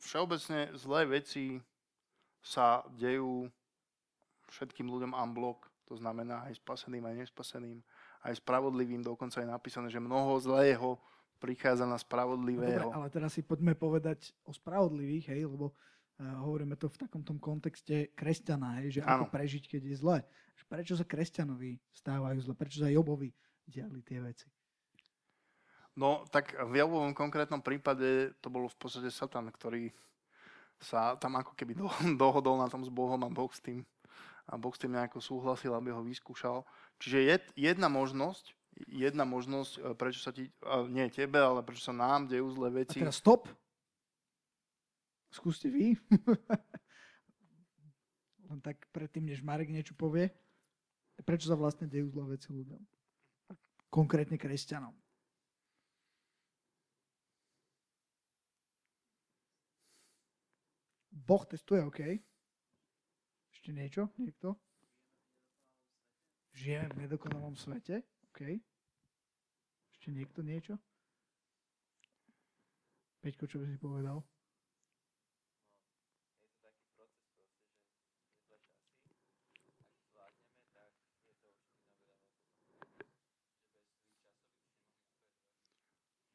všeobecne 0.00 0.72
zlé 0.76 1.08
veci 1.08 1.60
sa 2.40 2.84
dejú 2.96 3.48
všetkým 4.50 4.88
ľuďom 4.88 5.12
unblock, 5.12 5.68
to 5.86 5.94
znamená 5.96 6.46
aj 6.48 6.58
spaseným, 6.60 7.04
aj 7.06 7.26
nespaseným, 7.26 7.78
aj 8.26 8.38
spravodlivým, 8.38 9.02
dokonca 9.02 9.40
je 9.40 9.48
napísané, 9.48 9.88
že 9.88 10.02
mnoho 10.02 10.36
zlého 10.40 10.98
prichádza 11.40 11.88
na 11.88 11.96
spravodlivého. 11.96 12.90
No, 12.90 12.92
dobre, 12.92 12.98
ale 13.00 13.08
teraz 13.08 13.32
si 13.32 13.42
poďme 13.42 13.72
povedať 13.72 14.36
o 14.44 14.52
spravodlivých, 14.52 15.32
hej, 15.32 15.48
lebo 15.48 15.72
hovoríme 16.20 16.76
to 16.76 16.92
v 16.92 17.00
takom 17.00 17.24
tom 17.24 17.40
kontexte 17.40 18.12
kresťana, 18.12 18.84
hej, 18.84 19.00
že 19.00 19.00
ano. 19.02 19.24
ako 19.24 19.32
prežiť, 19.32 19.64
keď 19.66 19.82
je 19.88 19.96
zle. 19.96 20.18
Prečo 20.68 20.94
sa 20.94 21.08
kresťanovi 21.08 21.80
stávajú 21.90 22.38
zle? 22.44 22.54
Prečo 22.54 22.84
sa 22.84 22.92
Jobovi 22.92 23.32
diali 23.64 24.04
tie 24.04 24.20
veci? 24.20 24.46
No, 25.98 26.22
tak 26.30 26.54
v 26.54 26.78
Jobovom 26.78 27.16
konkrétnom 27.16 27.64
prípade 27.64 28.36
to 28.38 28.52
bolo 28.52 28.70
v 28.70 28.78
podstate 28.78 29.10
Satan, 29.10 29.50
ktorý 29.50 29.90
sa 30.80 31.18
tam 31.18 31.36
ako 31.36 31.52
keby 31.58 31.74
do, 31.76 31.88
dohodol 32.22 32.60
na 32.60 32.70
tom 32.70 32.86
s 32.86 32.90
Bohom 32.92 33.20
a 33.24 33.30
Boh 33.32 33.50
s 33.50 33.60
tým 33.60 33.82
a 34.50 34.58
Boh 34.58 34.74
s 34.74 34.82
tým 34.82 34.98
nejako 34.98 35.22
súhlasil, 35.22 35.70
aby 35.78 35.94
ho 35.94 36.02
vyskúšal. 36.02 36.66
Čiže 36.98 37.18
je 37.22 37.36
jedna 37.70 37.86
možnosť, 37.86 38.50
jedna 38.90 39.22
možnosť, 39.22 39.72
e, 39.78 39.80
prečo 39.94 40.20
sa 40.26 40.34
ti, 40.34 40.50
nie 40.90 41.06
tebe, 41.06 41.38
ale 41.38 41.62
prečo 41.62 41.86
sa 41.86 41.94
nám 41.94 42.26
dejú 42.26 42.50
zlé 42.58 42.82
veci. 42.82 42.98
A 42.98 43.06
teraz 43.06 43.22
stop. 43.22 43.46
Skúste 45.30 45.70
vy. 45.70 45.94
Len 48.50 48.58
tak 48.58 48.82
predtým, 48.90 49.30
než 49.30 49.46
Marek 49.46 49.70
niečo 49.70 49.94
povie. 49.94 50.26
Prečo 51.22 51.46
sa 51.46 51.54
vlastne 51.54 51.86
dejú 51.86 52.10
zlé 52.10 52.34
veci 52.34 52.50
ľuďom? 52.50 52.82
Konkrétne 53.90 54.34
kresťanom. 54.34 54.94
Boh 61.14 61.46
testuje, 61.46 61.78
OK. 61.86 62.00
Ešte 63.54 63.70
niečo? 63.70 64.10
Niekto? 64.18 64.58
Žijeme 66.58 66.90
v 66.90 67.06
nedokonalom 67.06 67.54
svete. 67.54 68.02
OK. 68.34 68.58
Ešte 69.94 70.10
niekto 70.10 70.42
niečo? 70.42 70.74
Peťko, 73.22 73.46
čo 73.46 73.62
by 73.62 73.66
si 73.68 73.78
povedal? 73.78 74.26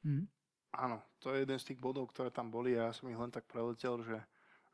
Hmm. 0.05 0.29
Áno, 0.77 1.01
to 1.17 1.33
je 1.33 1.41
jeden 1.41 1.57
z 1.57 1.73
tých 1.73 1.79
bodov, 1.81 2.13
ktoré 2.13 2.29
tam 2.29 2.53
boli 2.53 2.77
a 2.77 2.91
ja 2.91 2.93
som 2.93 3.09
ich 3.09 3.17
len 3.17 3.33
tak 3.33 3.49
preletel, 3.49 4.05
že, 4.05 4.21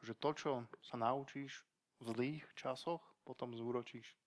že 0.04 0.12
to, 0.20 0.30
čo 0.36 0.52
sa 0.84 1.00
naučíš 1.00 1.64
v 2.04 2.12
zlých 2.12 2.44
časoch, 2.60 3.00
potom 3.24 3.56
zúročíš 3.56 4.18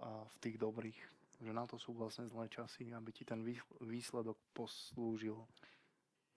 v 0.00 0.36
tých 0.40 0.56
dobrých. 0.56 0.96
Že 1.44 1.52
na 1.52 1.64
to 1.68 1.76
sú 1.76 1.92
vlastne 1.92 2.24
zlé 2.28 2.48
časy, 2.48 2.90
aby 2.90 3.12
ti 3.12 3.28
ten 3.28 3.44
výsledok 3.84 4.40
poslúžil. 4.56 5.36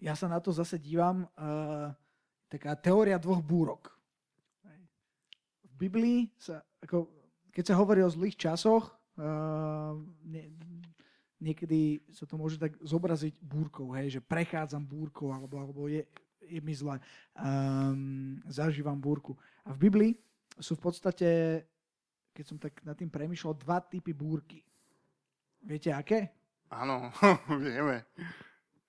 Ja 0.03 0.13
sa 0.19 0.27
na 0.27 0.43
to 0.43 0.51
zase 0.51 0.75
dívam, 0.79 1.23
uh, 1.39 1.95
taká 2.51 2.75
teória 2.75 3.15
dvoch 3.15 3.39
búrok. 3.39 3.95
V 5.63 5.73
Biblii 5.79 6.27
sa, 6.35 6.59
ako, 6.83 7.07
keď 7.55 7.63
sa 7.71 7.79
hovorí 7.79 8.03
o 8.03 8.11
zlých 8.11 8.35
časoch, 8.35 8.91
uh, 9.17 9.95
niekedy 11.43 11.99
sa 12.15 12.23
to 12.23 12.39
môže 12.39 12.55
tak 12.55 12.79
zobraziť 12.79 13.35
búrkou, 13.43 13.91
hej, 13.99 14.17
že 14.17 14.21
prechádzam 14.23 14.87
búrkou, 14.87 15.35
alebo, 15.35 15.59
alebo 15.59 15.91
je, 15.91 16.07
je 16.47 16.59
mi 16.63 16.71
zle, 16.71 16.95
um, 17.35 18.39
zažívam 18.47 18.95
búrku. 18.95 19.35
A 19.67 19.75
v 19.75 19.91
Biblii 19.91 20.11
sú 20.55 20.79
v 20.79 20.83
podstate 20.87 21.29
keď 22.33 22.45
som 22.49 22.57
tak 22.57 22.81
nad 22.81 22.97
tým 22.97 23.13
premyšľal, 23.13 23.53
dva 23.61 23.77
typy 23.79 24.11
búrky. 24.11 24.65
Viete 25.61 25.93
aké? 25.93 26.33
Áno, 26.73 27.13
vieme. 27.63 28.09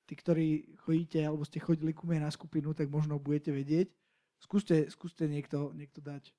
Tí, 0.09 0.16
ktorí 0.16 0.48
chodíte, 0.81 1.20
alebo 1.20 1.44
ste 1.44 1.60
chodili 1.60 1.93
ku 1.93 2.09
mne 2.09 2.26
na 2.26 2.32
skupinu, 2.32 2.72
tak 2.72 2.89
možno 2.89 3.20
budete 3.20 3.52
vedieť. 3.52 3.93
Skúste, 4.40 4.89
skúste 4.89 5.28
niekto, 5.28 5.72
niekto 5.76 6.01
dať, 6.01 6.32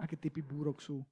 aké 0.00 0.16
typy 0.16 0.40
búrok 0.40 0.80
sú. 0.80 1.04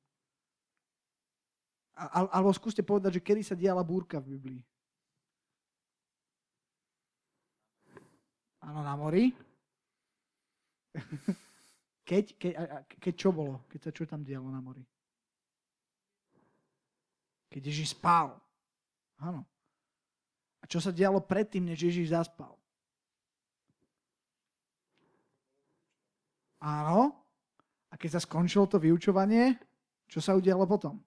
A, 1.93 2.25
alebo 2.33 2.53
skúste 2.57 2.81
povedať, 2.81 3.21
že 3.21 3.25
kedy 3.25 3.43
sa 3.45 3.57
diala 3.59 3.85
búrka 3.85 4.17
v 4.17 4.37
Biblii. 4.37 4.63
Áno, 8.63 8.81
na 8.81 8.95
mori. 8.97 9.35
Keď, 12.03 12.35
keď, 12.35 12.53
keď 12.99 13.15
čo 13.15 13.31
bolo? 13.31 13.63
Keď 13.71 13.81
sa 13.81 13.91
čo 13.95 14.03
tam 14.11 14.27
dialo 14.27 14.51
na 14.51 14.59
mori? 14.59 14.83
Keď 17.47 17.63
Ježiš 17.63 17.95
spal. 17.95 18.35
Áno. 19.23 19.47
A 20.61 20.65
čo 20.67 20.83
sa 20.83 20.91
dialo 20.91 21.23
predtým, 21.23 21.63
než 21.63 21.79
Ježiš 21.79 22.11
zaspal? 22.11 22.59
Áno. 26.59 27.15
A 27.89 27.95
keď 27.95 28.19
sa 28.19 28.25
skončilo 28.27 28.67
to 28.67 28.83
vyučovanie, 28.83 29.59
čo 30.11 30.19
sa 30.19 30.35
udialo 30.35 30.67
potom? 30.67 30.99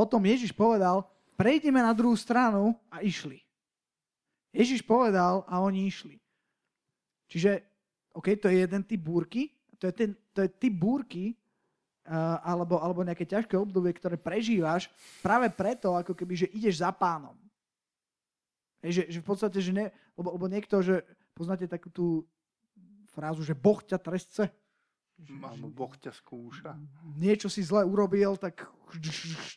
Potom 0.00 0.24
Ježiš 0.24 0.56
povedal, 0.56 1.04
prejdeme 1.36 1.76
na 1.84 1.92
druhú 1.92 2.16
stranu 2.16 2.72
a 2.88 3.04
išli. 3.04 3.44
Ježiš 4.48 4.80
povedal 4.80 5.44
a 5.44 5.60
oni 5.60 5.92
išli. 5.92 6.16
Čiže 7.28 7.60
OK, 8.16 8.32
to 8.40 8.48
je 8.48 8.64
jeden 8.64 8.80
typ 8.80 8.96
búrky, 8.96 9.52
to 9.76 9.92
je, 9.92 9.92
ten, 9.92 10.16
to 10.32 10.40
je 10.40 10.48
typ 10.56 10.72
búrky, 10.72 11.36
uh, 12.08 12.40
alebo, 12.40 12.80
alebo 12.80 13.04
nejaké 13.04 13.28
ťažké 13.28 13.60
obdobie, 13.60 13.92
ktoré 13.92 14.16
prežívaš 14.16 14.88
práve 15.20 15.52
preto, 15.52 15.92
ako 15.92 16.16
keby, 16.16 16.48
že 16.48 16.52
ideš 16.56 16.80
za 16.80 16.88
pánom. 16.96 17.36
Hej, 18.80 19.04
že, 19.04 19.04
že 19.12 19.18
v 19.20 19.26
podstate, 19.28 19.60
že 19.60 19.76
ne, 19.76 19.92
lebo, 20.16 20.32
lebo 20.32 20.48
niekto, 20.48 20.80
že 20.80 21.04
poznáte 21.36 21.68
takú 21.68 21.92
tú 21.92 22.24
frázu, 23.12 23.44
že 23.44 23.52
Boh 23.52 23.84
ťa 23.84 24.00
trestce. 24.00 24.48
Alebo 25.28 25.68
Boh 25.68 25.92
ťa 25.96 26.12
skúša. 26.16 26.76
Niečo 27.16 27.52
si 27.52 27.60
zle 27.60 27.84
urobil, 27.84 28.40
tak 28.40 28.64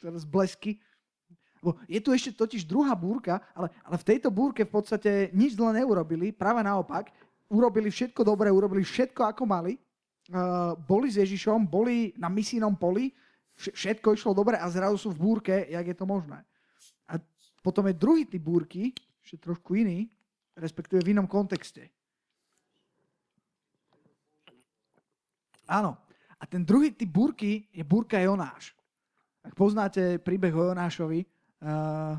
teraz 0.04 0.28
blesky. 0.28 0.80
Je 1.88 2.04
tu 2.04 2.12
ešte 2.12 2.36
totiž 2.36 2.68
druhá 2.68 2.92
búrka, 2.92 3.40
ale, 3.56 3.72
ale 3.88 3.96
v 3.96 4.08
tejto 4.08 4.28
búrke 4.28 4.68
v 4.68 4.74
podstate 4.74 5.12
nič 5.32 5.56
zle 5.56 5.72
neurobili, 5.72 6.36
práve 6.36 6.60
naopak, 6.60 7.08
urobili 7.48 7.88
všetko 7.88 8.28
dobre, 8.28 8.52
urobili 8.52 8.84
všetko 8.84 9.24
ako 9.24 9.48
mali, 9.48 9.80
uh, 10.36 10.76
boli 10.76 11.08
s 11.08 11.24
Ježišom, 11.24 11.64
boli 11.64 12.12
na 12.20 12.28
misijnom 12.28 12.76
poli, 12.76 13.16
všetko 13.56 14.12
išlo 14.12 14.36
dobre 14.36 14.60
a 14.60 14.68
zrazu 14.68 15.00
sú 15.00 15.10
v 15.16 15.24
búrke, 15.24 15.56
jak 15.72 15.86
je 15.88 15.96
to 15.96 16.04
možné. 16.04 16.44
A 17.08 17.16
potom 17.64 17.88
je 17.88 17.96
druhý 17.96 18.28
typ 18.28 18.44
búrky, 18.44 18.92
ešte 19.24 19.48
trošku 19.48 19.80
iný, 19.80 20.12
respektíve 20.60 21.00
v 21.00 21.16
inom 21.16 21.32
kontexte. 21.32 21.88
Áno. 25.74 25.98
A 26.38 26.44
ten 26.46 26.62
druhý 26.62 26.94
typ 26.94 27.10
búrky 27.10 27.66
je 27.74 27.82
búrka 27.82 28.22
Jonáš. 28.22 28.78
Ak 29.42 29.58
poznáte 29.58 30.22
príbeh 30.22 30.54
o 30.54 30.70
Jonášovi, 30.70 31.26
uh, 31.26 32.16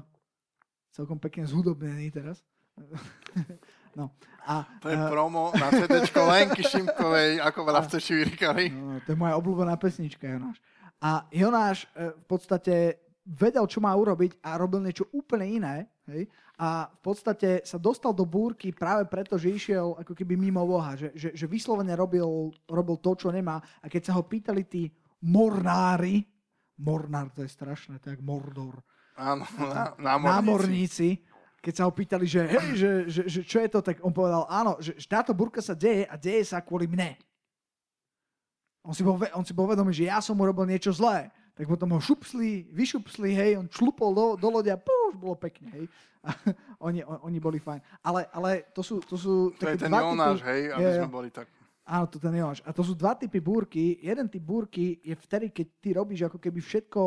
celkom 0.91 1.23
pekne 1.23 1.47
zhudobnený 1.47 2.11
teraz, 2.11 2.43
No. 3.95 4.11
A, 4.45 4.67
to 4.83 4.91
je 4.91 4.99
uh, 4.99 5.07
promo 5.07 5.55
na 5.55 5.71
CD 5.71 6.03
Lenky 6.03 6.67
Šimkovej, 6.67 7.39
ako 7.41 7.59
veľa 7.63 7.81
chceš 7.87 8.13
vyrikali. 8.13 8.75
No, 8.75 8.99
to 9.07 9.15
je 9.15 9.19
moja 9.19 9.39
obľúbená 9.39 9.79
pesnička, 9.79 10.27
Jonáš. 10.27 10.59
A 10.99 11.25
Jonáš 11.31 11.87
uh, 11.95 12.13
v 12.13 12.25
podstate 12.27 13.04
vedel, 13.25 13.65
čo 13.65 13.81
má 13.81 13.91
urobiť 13.97 14.45
a 14.45 14.61
robil 14.61 14.85
niečo 14.85 15.09
úplne 15.17 15.49
iné. 15.49 15.75
Hej? 16.05 16.29
A 16.61 16.87
v 16.93 17.01
podstate 17.01 17.65
sa 17.65 17.81
dostal 17.81 18.13
do 18.13 18.29
búrky 18.29 18.71
práve 18.71 19.09
preto, 19.09 19.41
že 19.41 19.51
išiel 19.51 19.97
ako 19.99 20.13
keby 20.13 20.37
mimo 20.37 20.63
Boha. 20.69 20.95
Že, 20.95 21.09
že, 21.17 21.29
že 21.35 21.47
vyslovene 21.49 21.97
robil, 21.97 22.53
robil 22.69 22.97
to, 23.01 23.17
čo 23.17 23.29
nemá. 23.33 23.59
A 23.81 23.89
keď 23.89 24.13
sa 24.13 24.17
ho 24.21 24.23
pýtali 24.23 24.69
tí 24.69 24.93
mornári, 25.25 26.23
mornár 26.79 27.33
to 27.33 27.43
je 27.43 27.51
strašné, 27.51 27.99
to 27.99 28.13
je 28.13 28.21
Mordor. 28.21 28.79
Áno, 29.17 29.47
námorníci. 29.99 30.29
námorníci 30.29 31.11
keď 31.65 31.75
sa 31.81 31.89
ho 31.89 31.93
pýtali, 31.97 32.29
že, 32.29 32.45
hej, 32.45 32.69
že, 32.77 32.91
že, 33.09 33.23
že 33.25 33.41
čo 33.41 33.57
je 33.65 33.69
to, 33.73 33.81
tak 33.81 33.97
on 34.05 34.13
povedal, 34.13 34.45
áno, 34.53 34.77
že, 34.85 35.01
že 35.01 35.09
táto 35.09 35.33
burka 35.33 35.65
sa 35.65 35.73
deje 35.73 36.05
a 36.05 36.21
deje 36.21 36.53
sa 36.53 36.61
kvôli 36.61 36.85
mne. 36.85 37.17
On 38.85 38.93
si, 38.93 39.01
bol, 39.01 39.17
on 39.33 39.41
si 39.49 39.57
bol 39.57 39.65
vedomý, 39.65 39.97
že 39.97 40.13
ja 40.13 40.21
som 40.21 40.37
urobil 40.37 40.69
niečo 40.69 40.93
zlé. 40.93 41.33
Tak 41.55 41.71
potom 41.71 41.95
ho 41.95 42.01
šupsli, 42.03 42.67
vyšupsli, 42.75 43.31
hej, 43.31 43.51
on 43.63 43.71
člupol 43.71 44.11
do, 44.11 44.27
do 44.35 44.49
lode 44.51 44.71
a 44.71 44.79
pú, 44.79 45.15
už 45.15 45.17
bolo 45.23 45.39
pekne, 45.39 45.71
hej. 45.71 45.85
A 46.27 46.35
oni, 46.91 47.07
on, 47.07 47.31
oni 47.31 47.39
boli 47.39 47.63
fajn. 47.63 47.79
Ale, 48.03 48.27
ale 48.35 48.67
to 48.75 48.83
sú, 48.83 48.99
to 49.07 49.15
sú 49.15 49.55
to 49.55 49.71
je 49.71 49.79
ten 49.79 49.93
Jonáš, 49.93 50.43
typy, 50.43 50.51
hej, 50.51 50.63
aby 50.75 50.83
je, 50.83 50.93
sme 50.99 51.11
boli 51.11 51.31
tak... 51.31 51.47
Áno, 51.85 52.11
to 52.11 52.19
ten 52.19 52.35
Jonáš. 52.35 52.65
A 52.67 52.75
to 52.75 52.83
sú 52.83 52.99
dva 52.99 53.15
typy 53.15 53.39
búrky. 53.39 54.03
Jeden 54.03 54.27
typ 54.27 54.43
búrky 54.43 54.99
je 55.05 55.15
vtedy, 55.15 55.53
keď 55.55 55.67
ty 55.79 55.89
robíš 55.95 56.27
ako 56.27 56.43
keby 56.43 56.59
všetko 56.59 57.03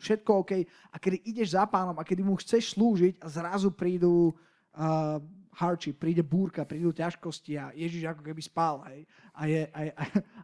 všetko 0.00 0.30
OK. 0.40 0.52
A 0.90 0.96
kedy 0.96 1.16
ideš 1.28 1.52
za 1.52 1.68
pánom 1.68 1.94
a 2.00 2.06
kedy 2.08 2.24
mu 2.24 2.34
chceš 2.40 2.72
slúžiť 2.72 3.20
a 3.20 3.28
zrazu 3.28 3.68
prídu 3.68 4.32
uh, 4.32 5.20
hardship, 5.60 6.00
príde 6.00 6.24
búrka, 6.24 6.64
prídu 6.64 6.88
ťažkosti 6.96 7.60
a 7.60 7.68
Ježiš 7.76 8.08
ako 8.08 8.24
keby 8.24 8.40
spal. 8.40 8.80
Hej. 8.88 9.04
A, 9.36 9.42
je, 9.44 9.60
a, 9.68 9.80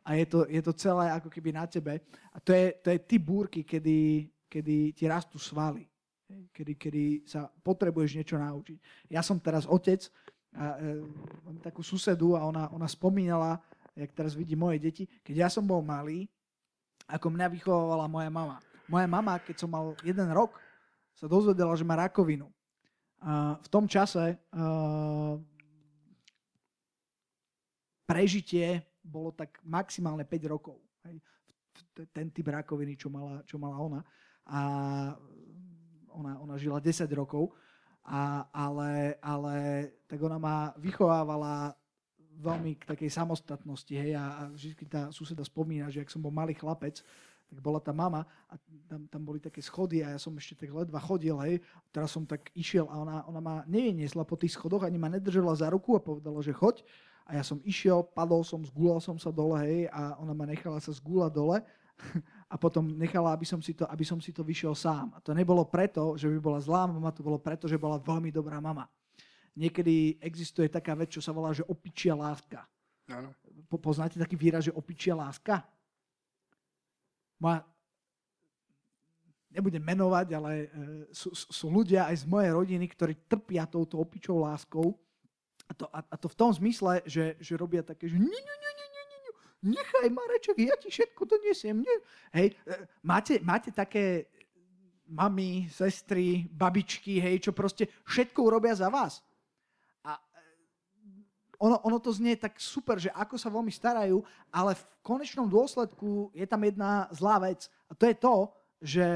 a 0.04 0.10
je, 0.12 0.24
to, 0.28 0.38
je 0.44 0.60
to 0.60 0.72
celé 0.76 1.08
ako 1.08 1.32
keby 1.32 1.56
na 1.56 1.64
tebe. 1.64 2.04
A 2.32 2.36
to 2.36 2.52
je, 2.52 2.76
to 2.84 2.92
je 2.92 2.98
ty 3.00 3.16
búrky, 3.16 3.64
kedy, 3.64 4.28
kedy 4.44 4.92
ti 4.92 5.04
rastú 5.08 5.40
svaly. 5.40 5.88
Kedy, 6.52 6.72
kedy 6.76 7.04
sa 7.24 7.48
potrebuješ 7.48 8.20
niečo 8.20 8.36
naučiť. 8.36 9.08
Ja 9.08 9.24
som 9.24 9.40
teraz 9.40 9.64
otec, 9.64 10.04
a, 10.52 10.76
e, 10.76 11.00
mám 11.48 11.58
takú 11.64 11.80
susedu 11.80 12.36
a 12.36 12.44
ona, 12.44 12.68
ona 12.68 12.88
spomínala, 12.90 13.56
jak 13.96 14.12
teraz 14.12 14.36
vidí 14.36 14.52
moje 14.52 14.76
deti, 14.76 15.08
keď 15.24 15.46
ja 15.46 15.48
som 15.48 15.64
bol 15.64 15.80
malý, 15.80 16.28
ako 17.08 17.32
mňa 17.32 17.46
vychovávala 17.48 18.10
moja 18.10 18.28
mama. 18.28 18.58
Moja 18.90 19.08
mama, 19.08 19.38
keď 19.40 19.56
som 19.64 19.70
mal 19.70 19.94
jeden 20.02 20.28
rok, 20.34 20.58
sa 21.16 21.30
dozvedela, 21.30 21.72
že 21.72 21.86
má 21.86 21.96
rakovinu. 21.96 22.50
V 23.58 23.68
tom 23.68 23.90
čase 23.90 24.38
uh, 24.38 25.34
prežitie 28.06 28.86
bolo 29.02 29.34
tak 29.34 29.58
maximálne 29.66 30.22
5 30.22 30.46
rokov. 30.46 30.78
Hej. 31.02 31.18
Ten 32.14 32.30
typ 32.30 32.46
rakoviny, 32.46 32.94
čo 32.94 33.10
mala, 33.10 33.42
čo 33.42 33.58
mala 33.58 33.76
ona. 33.82 34.00
A 34.46 34.60
ona, 36.14 36.38
ona 36.38 36.54
žila 36.54 36.78
10 36.78 37.10
rokov. 37.18 37.50
A, 38.06 38.46
ale, 38.54 39.18
ale 39.18 39.54
tak 40.06 40.22
ona 40.22 40.38
ma 40.38 40.70
vychovávala 40.78 41.74
veľmi 42.38 42.78
k 42.78 42.86
takej 42.94 43.10
samostatnosti. 43.10 43.90
Hej, 43.90 44.14
a, 44.14 44.24
a 44.38 44.42
vždy 44.54 44.86
tá 44.86 45.10
suseda 45.10 45.42
spomína, 45.42 45.90
že 45.90 46.06
ak 46.06 46.12
som 46.14 46.22
bol 46.22 46.30
malý 46.30 46.54
chlapec, 46.54 47.02
tak 47.46 47.58
bola 47.62 47.78
tá 47.78 47.94
mama 47.94 48.26
a 48.50 48.58
tam, 48.90 49.06
tam 49.06 49.22
boli 49.22 49.38
také 49.38 49.62
schody 49.62 50.02
a 50.02 50.14
ja 50.14 50.18
som 50.18 50.34
ešte 50.34 50.66
tak 50.66 50.74
ledva 50.74 50.98
chodil, 50.98 51.38
hej. 51.46 51.62
Teraz 51.94 52.10
som 52.10 52.26
tak 52.26 52.50
išiel 52.58 52.90
a 52.90 52.98
ona, 52.98 53.16
ona 53.30 53.40
ma 53.40 53.54
nevyniesla 53.70 54.26
po 54.26 54.34
tých 54.34 54.58
schodoch, 54.58 54.82
ani 54.82 54.98
ma 54.98 55.06
nedržala 55.06 55.54
za 55.54 55.70
ruku 55.70 55.94
a 55.94 56.02
povedala, 56.02 56.42
že 56.42 56.50
choď. 56.50 56.82
A 57.26 57.38
ja 57.38 57.42
som 57.42 57.58
išiel, 57.66 58.06
padol 58.06 58.46
som, 58.46 58.62
zgúlal 58.62 59.02
som 59.02 59.18
sa 59.18 59.34
dole, 59.34 59.58
hej, 59.66 59.90
a 59.90 60.14
ona 60.22 60.30
ma 60.30 60.46
nechala 60.46 60.78
sa 60.78 60.94
zgúlať 60.94 61.32
dole 61.34 61.58
a 62.52 62.54
potom 62.54 62.86
nechala, 62.86 63.34
aby 63.34 63.46
som, 63.46 63.58
si 63.58 63.74
to, 63.74 63.82
aby 63.90 64.06
som 64.06 64.22
si 64.22 64.30
to 64.30 64.46
vyšiel 64.46 64.74
sám. 64.74 65.10
A 65.14 65.18
to 65.18 65.34
nebolo 65.34 65.66
preto, 65.66 66.14
že 66.14 66.30
by 66.30 66.38
bola 66.38 66.58
zlá 66.62 66.86
mama, 66.86 67.10
to 67.10 67.26
bolo 67.26 67.38
preto, 67.38 67.66
že 67.66 67.78
bola 67.78 67.98
veľmi 67.98 68.30
dobrá 68.30 68.62
mama. 68.62 68.86
Niekedy 69.56 70.20
existuje 70.20 70.68
taká 70.68 70.92
vec, 70.92 71.08
čo 71.10 71.24
sa 71.24 71.32
volá, 71.32 71.50
že 71.50 71.64
opičia 71.64 72.12
láska. 72.12 72.68
Po, 73.66 73.80
poznáte 73.80 74.20
taký 74.20 74.36
výraz, 74.36 74.68
že 74.68 74.74
opičia 74.74 75.16
láska? 75.16 75.64
Ma 77.40 77.60
nebudem 79.56 79.80
menovať, 79.80 80.26
ale 80.36 80.52
e, 80.52 80.66
sú, 81.16 81.32
sú 81.32 81.66
ľudia 81.72 82.12
aj 82.12 82.22
z 82.22 82.26
mojej 82.28 82.52
rodiny, 82.52 82.86
ktorí 82.92 83.14
trpia 83.24 83.64
touto 83.64 83.96
opičou 83.96 84.44
láskou. 84.44 84.92
A 85.66 85.72
to, 85.72 85.88
a, 85.88 86.04
a 86.04 86.16
to 86.20 86.28
v 86.28 86.36
tom 86.38 86.52
zmysle, 86.52 87.02
že, 87.08 87.34
že 87.40 87.56
robia 87.56 87.80
také, 87.82 88.06
že 88.06 88.20
nie, 88.20 88.28
nie, 88.28 88.56
nie, 88.62 88.72
nie, 88.76 88.88
nie, 88.92 89.04
nie, 89.08 89.32
nechaj 89.74 90.06
Mareček, 90.12 90.56
ja 90.60 90.76
ti 90.78 90.92
všetko 90.92 91.22
to 91.26 91.36
nesiem. 91.42 91.82
Nie. 91.82 91.96
Hej, 92.36 92.48
e, 92.68 92.74
máte, 93.02 93.40
máte 93.42 93.72
také 93.72 94.28
mami, 95.08 95.70
sestry, 95.72 96.44
babičky, 96.50 97.22
hej, 97.22 97.48
čo 97.48 97.50
proste 97.56 97.88
všetko 98.04 98.38
urobia 98.42 98.74
za 98.76 98.90
vás 98.90 99.25
ono, 101.58 101.76
ono 101.82 101.98
to 101.98 102.12
znie 102.12 102.36
tak 102.38 102.60
super, 102.60 103.00
že 103.00 103.10
ako 103.10 103.34
sa 103.34 103.50
veľmi 103.50 103.72
starajú, 103.72 104.22
ale 104.54 104.78
v 104.78 104.84
konečnom 105.02 105.50
dôsledku 105.50 106.30
je 106.30 106.46
tam 106.46 106.62
jedna 106.62 107.10
zlá 107.10 107.42
vec. 107.42 107.66
A 107.90 107.92
to 107.98 108.04
je 108.06 108.16
to, 108.16 108.34
že, 108.78 109.08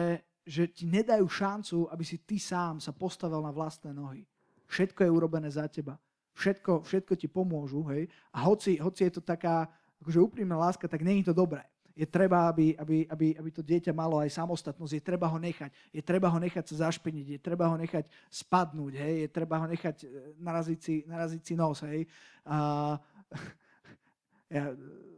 že 0.42 0.62
ti 0.68 0.84
nedajú 0.90 1.24
šancu, 1.28 1.86
aby 1.92 2.04
si 2.04 2.18
ty 2.24 2.42
sám 2.42 2.82
sa 2.82 2.90
postavil 2.90 3.38
na 3.38 3.54
vlastné 3.54 3.94
nohy. 3.94 4.26
Všetko 4.66 5.06
je 5.06 5.10
urobené 5.10 5.48
za 5.50 5.70
teba. 5.70 5.94
Všetko, 6.34 6.82
všetko 6.82 7.12
ti 7.14 7.26
pomôžu. 7.30 7.86
Hej? 7.94 8.10
A 8.34 8.42
hoci, 8.42 8.80
hoci 8.82 9.06
je 9.06 9.12
to 9.18 9.22
taká 9.22 9.70
akože 10.00 10.18
úprimná 10.18 10.58
láska, 10.58 10.88
tak 10.88 11.04
není 11.04 11.22
to 11.22 11.36
dobré 11.36 11.69
je 11.94 12.06
treba, 12.06 12.48
aby, 12.48 12.74
aby, 12.78 13.06
aby, 13.10 13.26
aby 13.36 13.50
to 13.50 13.62
dieťa 13.62 13.90
malo 13.90 14.22
aj 14.22 14.30
samostatnosť, 14.32 14.92
je 14.96 15.02
treba 15.02 15.26
ho 15.26 15.38
nechať, 15.38 15.70
je 15.90 16.02
treba 16.02 16.30
ho 16.30 16.38
nechať 16.38 16.64
sa 16.70 16.88
zašpeniť, 16.88 17.26
je 17.36 17.40
treba 17.42 17.66
ho 17.66 17.76
nechať 17.76 18.06
spadnúť, 18.30 18.92
hej, 18.94 19.14
je 19.26 19.28
treba 19.28 19.54
ho 19.58 19.66
nechať 19.66 19.96
e, 20.04 20.06
naraziť 20.38 20.78
si, 20.80 20.94
naraziť 21.04 21.42
si 21.42 21.54
nos, 21.58 21.78
hej. 21.84 22.06
A, 22.46 22.96
ja 24.56 24.64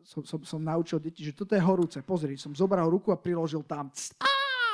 som, 0.03 0.25
som, 0.25 0.41
som 0.43 0.61
naučil 0.61 0.99
deti, 0.99 1.23
že 1.23 1.37
toto 1.37 1.55
je 1.55 1.63
horúce, 1.63 2.01
pozri, 2.03 2.35
som 2.41 2.57
zobral 2.57 2.89
ruku 2.89 3.13
a 3.13 3.21
priložil 3.21 3.63
tam, 3.63 3.93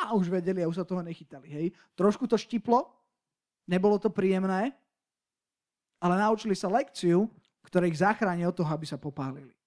a 0.09 0.15
už 0.15 0.31
vedeli 0.33 0.65
a 0.65 0.71
už 0.71 0.81
sa 0.81 0.89
toho 0.89 1.03
nechytali, 1.03 1.51
hej. 1.51 1.67
Trošku 1.99 2.31
to 2.31 2.39
štiplo, 2.39 2.87
nebolo 3.67 3.99
to 3.99 4.09
príjemné, 4.09 4.71
ale 5.99 6.15
naučili 6.15 6.55
sa 6.55 6.71
lekciu, 6.71 7.27
ktorá 7.67 7.85
ich 7.91 8.01
zachráni 8.01 8.47
od 8.47 8.55
toho, 8.55 8.71
aby 8.71 8.87
sa 8.87 8.97
popálili. 8.97 9.58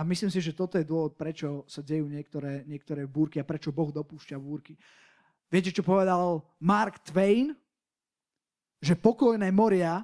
A 0.00 0.04
myslím 0.08 0.32
si, 0.32 0.40
že 0.40 0.56
toto 0.56 0.80
je 0.80 0.88
dôvod, 0.88 1.12
prečo 1.12 1.68
sa 1.68 1.84
dejú 1.84 2.08
niektoré, 2.08 2.64
niektoré 2.64 3.04
búrky 3.04 3.36
a 3.36 3.44
prečo 3.44 3.68
Boh 3.68 3.92
dopúšťa 3.92 4.40
búrky. 4.40 4.72
Viete, 5.52 5.68
čo 5.68 5.84
povedal 5.84 6.40
Mark 6.56 7.04
Twain? 7.04 7.52
Že 8.80 8.96
pokojné 8.96 9.52
moria 9.52 10.00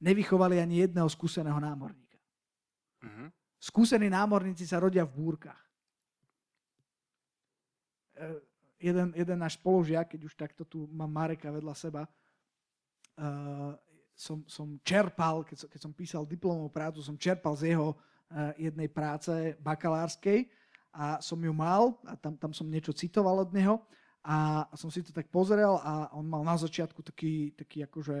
nevychovali 0.00 0.56
ani 0.56 0.88
jedného 0.88 1.04
skúseného 1.12 1.60
námorníka. 1.60 2.16
Uh-huh. 3.04 3.28
Skúsení 3.60 4.08
námorníci 4.08 4.64
sa 4.64 4.80
rodia 4.80 5.04
v 5.04 5.12
búrkach. 5.12 5.60
Uh, 8.16 8.40
jeden, 8.80 9.12
jeden 9.12 9.36
náš 9.36 9.60
spolužiak, 9.60 10.16
keď 10.16 10.20
už 10.24 10.32
takto 10.32 10.64
tu 10.64 10.88
mám 10.88 11.12
Mareka 11.12 11.52
vedľa 11.52 11.76
seba, 11.76 12.08
uh, 13.20 13.76
som, 14.16 14.40
som 14.48 14.80
čerpal, 14.80 15.44
keď 15.44 15.56
som, 15.60 15.68
keď 15.68 15.80
som 15.84 15.92
písal 15.92 16.24
diplomovú 16.24 16.72
prácu, 16.72 17.04
som 17.04 17.20
čerpal 17.20 17.52
z 17.52 17.76
jeho 17.76 17.92
Eh, 17.92 18.00
jednej 18.58 18.88
práce 18.90 19.54
bakalárskej 19.62 20.48
a 20.94 21.18
som 21.18 21.38
ju 21.38 21.50
mal 21.50 21.98
a 22.06 22.14
tam, 22.14 22.38
tam 22.38 22.52
som 22.54 22.70
niečo 22.70 22.94
citoval 22.94 23.42
od 23.42 23.50
neho 23.50 23.82
a 24.24 24.64
som 24.72 24.88
si 24.88 25.04
to 25.04 25.12
tak 25.12 25.28
pozrel 25.28 25.76
a 25.84 26.08
on 26.16 26.24
mal 26.24 26.40
na 26.40 26.56
začiatku 26.56 27.04
taký, 27.04 27.52
taký 27.52 27.84
akože 27.84 28.18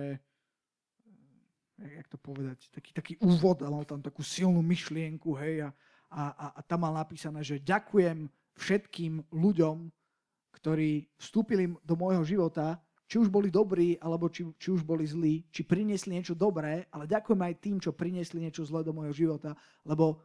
eh, 1.80 1.92
jak 1.96 2.06
to 2.12 2.18
povedať, 2.20 2.68
taký, 2.68 2.90
taký 2.92 3.14
úvod 3.24 3.64
a 3.64 3.72
mal 3.72 3.88
tam 3.88 4.04
takú 4.04 4.20
silnú 4.20 4.60
myšlienku, 4.60 5.32
hej, 5.40 5.64
a, 5.64 5.70
a, 6.12 6.46
a 6.58 6.60
tam 6.60 6.84
mal 6.84 6.92
napísané, 6.92 7.40
že 7.40 7.56
ďakujem 7.62 8.28
všetkým 8.54 9.24
ľuďom, 9.32 9.88
ktorí 10.60 11.08
vstúpili 11.18 11.72
do 11.82 11.94
môjho 11.96 12.22
života 12.22 12.78
či 13.14 13.22
už 13.22 13.30
boli 13.30 13.46
dobrí, 13.46 13.94
alebo 14.02 14.26
či, 14.26 14.42
či 14.58 14.74
už 14.74 14.82
boli 14.82 15.06
zlí, 15.06 15.46
či 15.54 15.62
priniesli 15.62 16.18
niečo 16.18 16.34
dobré, 16.34 16.90
ale 16.90 17.06
ďakujem 17.06 17.38
aj 17.46 17.54
tým, 17.62 17.76
čo 17.78 17.94
priniesli 17.94 18.42
niečo 18.42 18.66
zlé 18.66 18.82
do 18.82 18.90
môjho 18.90 19.14
života, 19.14 19.54
lebo 19.86 20.18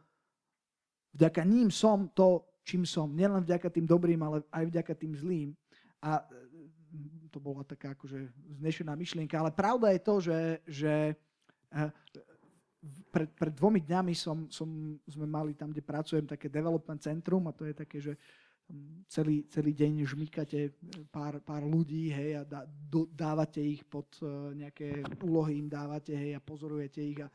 vďaka 1.14 1.46
ním 1.46 1.70
som 1.70 2.10
to, 2.10 2.42
čím 2.66 2.82
som. 2.82 3.14
Nielen 3.14 3.46
vďaka 3.46 3.70
tým 3.70 3.86
dobrým, 3.86 4.18
ale 4.26 4.42
aj 4.50 4.74
vďaka 4.74 4.92
tým 4.98 5.14
zlým. 5.14 5.54
A 6.02 6.18
e, 6.18 7.30
to 7.30 7.38
bola 7.38 7.62
taká 7.62 7.94
akože 7.94 8.26
znešená 8.58 8.98
myšlienka. 8.98 9.38
Ale 9.38 9.54
pravda 9.54 9.94
je 9.94 10.00
to, 10.02 10.14
že, 10.18 10.40
že 10.66 10.94
e, 11.70 11.80
pred, 13.14 13.30
pred 13.38 13.54
dvomi 13.54 13.86
dňami 13.86 14.18
som, 14.18 14.50
som, 14.50 14.98
sme 15.06 15.30
mali 15.30 15.54
tam, 15.54 15.70
kde 15.70 15.86
pracujem, 15.86 16.26
také 16.26 16.50
development 16.50 16.98
centrum 17.06 17.46
a 17.46 17.54
to 17.54 17.70
je 17.70 17.74
také, 17.86 18.02
že 18.02 18.18
celý, 19.10 19.42
celý 19.50 19.74
deň 19.74 20.06
žmykate 20.06 20.70
pár, 21.10 21.42
pár 21.42 21.66
ľudí 21.66 22.14
hej, 22.14 22.38
a 22.38 22.42
dá, 22.46 22.60
do, 22.66 23.10
dávate 23.10 23.58
ich 23.58 23.82
pod 23.82 24.06
uh, 24.22 24.54
nejaké 24.54 25.02
úlohy, 25.20 25.58
im 25.58 25.66
dávate 25.66 26.14
hej, 26.14 26.38
a 26.38 26.40
pozorujete 26.40 27.00
ich. 27.02 27.18
A, 27.18 27.28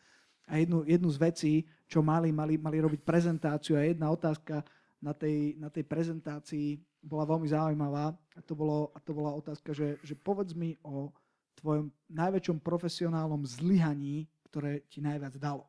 a 0.48 0.53
jednu, 0.62 0.88
jednu 0.88 1.10
z 1.12 1.20
vecí, 1.20 1.53
čo 1.86 1.99
mali, 1.99 2.32
mali, 2.32 2.56
mali 2.56 2.78
robiť 2.80 3.02
prezentáciu 3.03 3.76
a 3.76 3.84
jedna 3.84 4.07
otázka 4.07 4.64
na 5.03 5.12
tej, 5.12 5.60
na 5.60 5.68
tej 5.68 5.84
prezentácii 5.84 6.80
bola 7.03 7.28
veľmi 7.28 7.45
zaujímavá 7.45 8.16
a 8.16 8.41
to, 8.41 8.57
bolo, 8.57 8.90
a 8.95 8.99
to 9.03 9.12
bola 9.14 9.36
otázka, 9.36 9.76
že, 9.76 10.02
že 10.02 10.18
povedz 10.18 10.57
mi 10.57 10.74
o 10.82 11.14
tvojom 11.62 11.91
najväčšom 12.10 12.57
profesionálnom 12.64 13.45
zlyhaní, 13.45 14.26
ktoré 14.49 14.82
ti 14.90 15.03
najviac 15.03 15.36
dalo. 15.38 15.68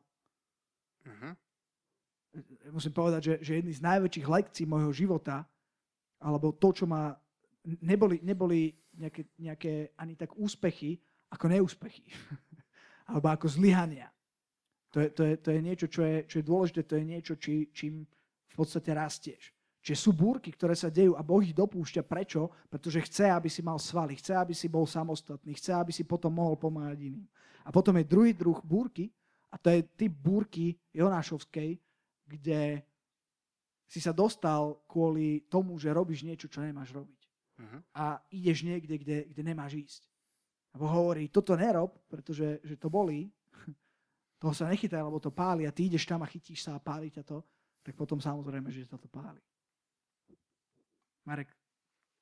Uh-huh. 1.05 1.33
Musím 2.73 2.93
povedať, 2.93 3.21
že, 3.23 3.33
že 3.41 3.51
jedný 3.61 3.73
z 3.73 3.85
najväčších 3.85 4.27
lekcií 4.27 4.65
môjho 4.65 4.91
života 4.93 5.45
alebo 6.21 6.53
to, 6.55 6.73
čo 6.73 6.85
má, 6.89 7.13
neboli, 7.81 8.21
neboli 8.23 8.73
nejaké, 8.97 9.29
nejaké 9.37 9.73
ani 9.97 10.17
tak 10.17 10.33
úspechy, 10.37 10.97
ako 11.29 11.45
neúspechy. 11.51 12.07
alebo 13.09 13.27
ako 13.31 13.47
zlyhania. 13.47 14.11
To 14.91 15.03
je, 15.03 15.07
to 15.11 15.21
je, 15.23 15.33
to 15.37 15.49
je 15.51 15.59
niečo, 15.61 15.87
čo 15.87 16.01
je, 16.03 16.17
čo 16.25 16.35
je 16.39 16.45
dôležité, 16.47 16.79
to 16.83 16.95
je 16.95 17.05
niečo, 17.05 17.33
či, 17.37 17.69
čím 17.75 18.07
v 18.47 18.55
podstate 18.55 18.89
rastieš. 18.95 19.53
Čiže 19.83 20.03
sú 20.03 20.11
búrky, 20.11 20.51
ktoré 20.51 20.75
sa 20.75 20.91
dejú 20.91 21.15
a 21.15 21.23
Boh 21.23 21.39
ich 21.39 21.55
dopúšťa. 21.55 22.03
Prečo? 22.03 22.51
Pretože 22.67 23.07
chce, 23.07 23.31
aby 23.31 23.47
si 23.47 23.63
mal 23.63 23.79
svaly, 23.79 24.19
chce, 24.19 24.35
aby 24.35 24.51
si 24.51 24.67
bol 24.67 24.83
samostatný, 24.83 25.55
chce, 25.55 25.71
aby 25.71 25.95
si 25.95 26.03
potom 26.03 26.35
mohol 26.35 26.59
pomáhať 26.59 27.07
iným. 27.07 27.23
A 27.63 27.71
potom 27.71 27.95
je 27.95 28.03
druhý 28.03 28.35
druh 28.35 28.59
búrky, 28.63 29.07
a 29.47 29.55
to 29.55 29.71
je 29.71 29.87
typ 29.95 30.11
búrky 30.11 30.75
Jonášovskej, 30.91 31.79
kde 32.27 32.83
si 33.87 34.03
sa 34.03 34.11
dostal 34.11 34.83
kvôli 34.83 35.47
tomu, 35.47 35.79
že 35.79 35.95
robíš 35.95 36.27
niečo, 36.27 36.51
čo 36.51 36.59
nemáš 36.59 36.91
robiť. 36.91 37.21
Uh-huh. 37.57 37.79
A 37.95 38.19
ideš 38.29 38.67
niekde, 38.67 38.99
kde, 38.99 39.17
kde 39.31 39.41
nemáš 39.41 39.79
ísť. 39.79 40.01
A 40.75 40.83
Boh 40.83 40.91
hovorí, 40.91 41.31
toto 41.31 41.55
nerob, 41.55 41.95
pretože 42.11 42.59
že 42.61 42.75
to 42.75 42.91
bolí, 42.91 43.31
toho 44.43 44.53
sa 44.53 44.67
nechytaj, 44.67 44.99
lebo 44.99 45.23
to 45.23 45.31
páli 45.31 45.65
a 45.65 45.73
ty 45.73 45.87
ideš 45.87 46.05
tam 46.05 46.21
a 46.21 46.27
chytíš 46.29 46.67
sa 46.67 46.75
a 46.75 46.83
páli 46.83 47.09
ťa 47.09 47.23
to, 47.23 47.39
tak 47.81 47.95
potom 47.95 48.19
samozrejme, 48.19 48.67
že 48.69 48.83
sa 48.83 48.99
to 48.99 49.07
páli. 49.07 49.39
Marek, 51.23 51.47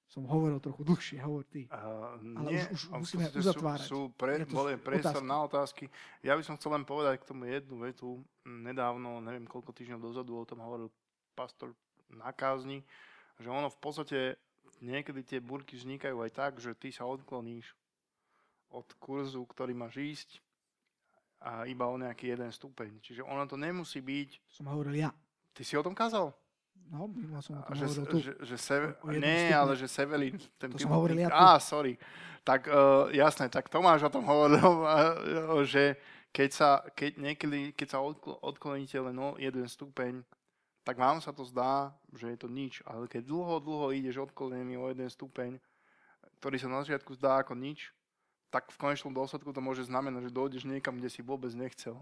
som 0.05 0.23
hovoril 0.29 0.61
trochu 0.61 0.85
dlhšie, 0.85 1.17
hovor 1.25 1.43
ty. 1.49 1.65
Uh, 1.67 2.15
Ale 2.37 2.49
nie, 2.53 2.61
už, 2.69 2.93
už 2.93 3.01
musíme 3.01 3.25
uzatvárať. 3.25 3.89
Sú, 3.89 4.13
sú 4.13 4.13
pre, 4.13 4.45
boli 4.45 4.77
priestor 4.77 5.25
na 5.25 5.41
otázky. 5.43 5.89
Ja 6.21 6.37
by 6.37 6.45
som 6.45 6.55
chcel 6.61 6.77
len 6.77 6.85
povedať 6.85 7.25
k 7.25 7.27
tomu 7.33 7.49
jednu 7.49 7.81
vetu. 7.81 8.21
Nedávno, 8.45 9.17
neviem 9.19 9.49
koľko 9.49 9.73
týždňov 9.73 9.99
dozadu, 9.99 10.37
o 10.37 10.45
tom 10.45 10.61
hovoril 10.61 10.93
pastor 11.35 11.75
na 12.07 12.31
kázni, 12.31 12.81
že 13.37 13.51
ono 13.51 13.67
v 13.67 13.79
podstate 13.83 14.19
niekedy 14.79 15.21
tie 15.27 15.39
burky 15.43 15.75
vznikajú 15.75 16.23
aj 16.23 16.31
tak, 16.31 16.53
že 16.63 16.71
ty 16.75 16.89
sa 16.95 17.03
odkloníš 17.03 17.75
od 18.71 18.87
kurzu, 18.99 19.43
ktorý 19.43 19.75
máš 19.75 19.99
ísť 19.99 20.29
a 21.45 21.67
iba 21.69 21.85
o 21.85 21.95
nejaký 21.99 22.33
jeden 22.33 22.49
stupeň. 22.49 22.97
Čiže 23.03 23.21
ono 23.21 23.45
to 23.45 23.59
nemusí 23.59 24.01
byť... 24.01 24.29
Som 24.49 24.71
hovoril 24.71 24.97
ja. 24.97 25.11
Ty 25.53 25.61
si 25.61 25.77
o 25.77 25.85
tom 25.85 25.93
kázal? 25.93 26.33
No, 26.89 27.07
mimo 27.07 27.39
som 27.39 27.61
o 27.61 27.63
tom 27.63 27.77
že, 27.77 27.85
hovoril 27.85 28.05
tu. 28.09 28.17
Že, 28.19 28.33
že 28.41 28.57
seve... 28.57 28.87
Nie, 29.13 29.53
stupni. 29.53 29.53
ale 29.53 29.71
že 29.77 29.87
Sevelin... 29.87 30.35
Ten 30.57 30.69
To 30.73 30.77
som 30.81 30.91
hovoril 30.95 31.21
ja 31.21 31.29
tu. 31.29 31.37
Á, 31.37 31.61
sorry. 31.61 31.93
Tak 32.45 32.69
uh, 32.69 33.09
jasné, 33.13 33.49
tak 33.49 33.69
Tomáš 33.69 34.05
o 34.05 34.11
tom 34.13 34.25
hovoril, 34.25 34.61
uh, 34.85 35.61
že 35.65 35.97
keď 36.35 36.49
sa, 36.51 36.69
keď 36.93 37.11
niekedy, 37.17 37.59
keď 37.73 37.87
sa 37.95 37.99
odkl- 38.03 38.37
odkloníte 38.41 38.99
len 38.99 39.15
o 39.17 39.39
jeden 39.39 39.65
stupeň, 39.65 40.21
tak 40.85 41.01
vám 41.01 41.17
sa 41.17 41.33
to 41.33 41.41
zdá, 41.41 41.89
že 42.13 42.29
je 42.29 42.37
to 42.37 42.45
nič. 42.45 42.85
Ale 42.85 43.09
keď 43.09 43.25
dlho, 43.25 43.57
dlho 43.57 43.87
ideš 43.97 44.21
odklonený 44.29 44.77
o 44.77 44.85
jeden 44.93 45.09
stupeň, 45.09 45.57
ktorý 46.37 46.61
sa 46.61 46.69
na 46.69 46.85
začiatku 46.85 47.17
zdá 47.17 47.41
ako 47.41 47.57
nič, 47.57 47.89
tak 48.53 48.69
v 48.69 48.77
konečnom 48.77 49.09
dôsledku 49.09 49.49
to 49.49 49.65
môže 49.65 49.89
znamenať, 49.89 50.29
že 50.29 50.37
dojdeš 50.37 50.63
niekam, 50.69 51.01
kde 51.01 51.09
si 51.09 51.25
vôbec 51.25 51.49
nechcel. 51.57 51.97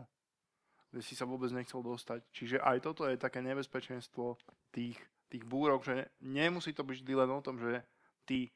Kde 0.92 1.02
si 1.02 1.16
sa 1.16 1.24
vôbec 1.24 1.50
nechcel 1.56 1.80
dostať. 1.80 2.28
Čiže 2.36 2.58
aj 2.60 2.78
toto 2.84 3.08
je 3.08 3.16
také 3.16 3.40
nebezpečenstvo 3.40 4.36
tých, 4.76 5.00
tých 5.32 5.48
búrok, 5.48 5.88
že 5.88 6.12
nemusí 6.20 6.76
to 6.76 6.84
byť 6.84 7.02
vždy 7.02 7.14
len 7.16 7.32
o 7.32 7.42
tom, 7.42 7.58
že 7.58 7.82
ty 8.28 8.52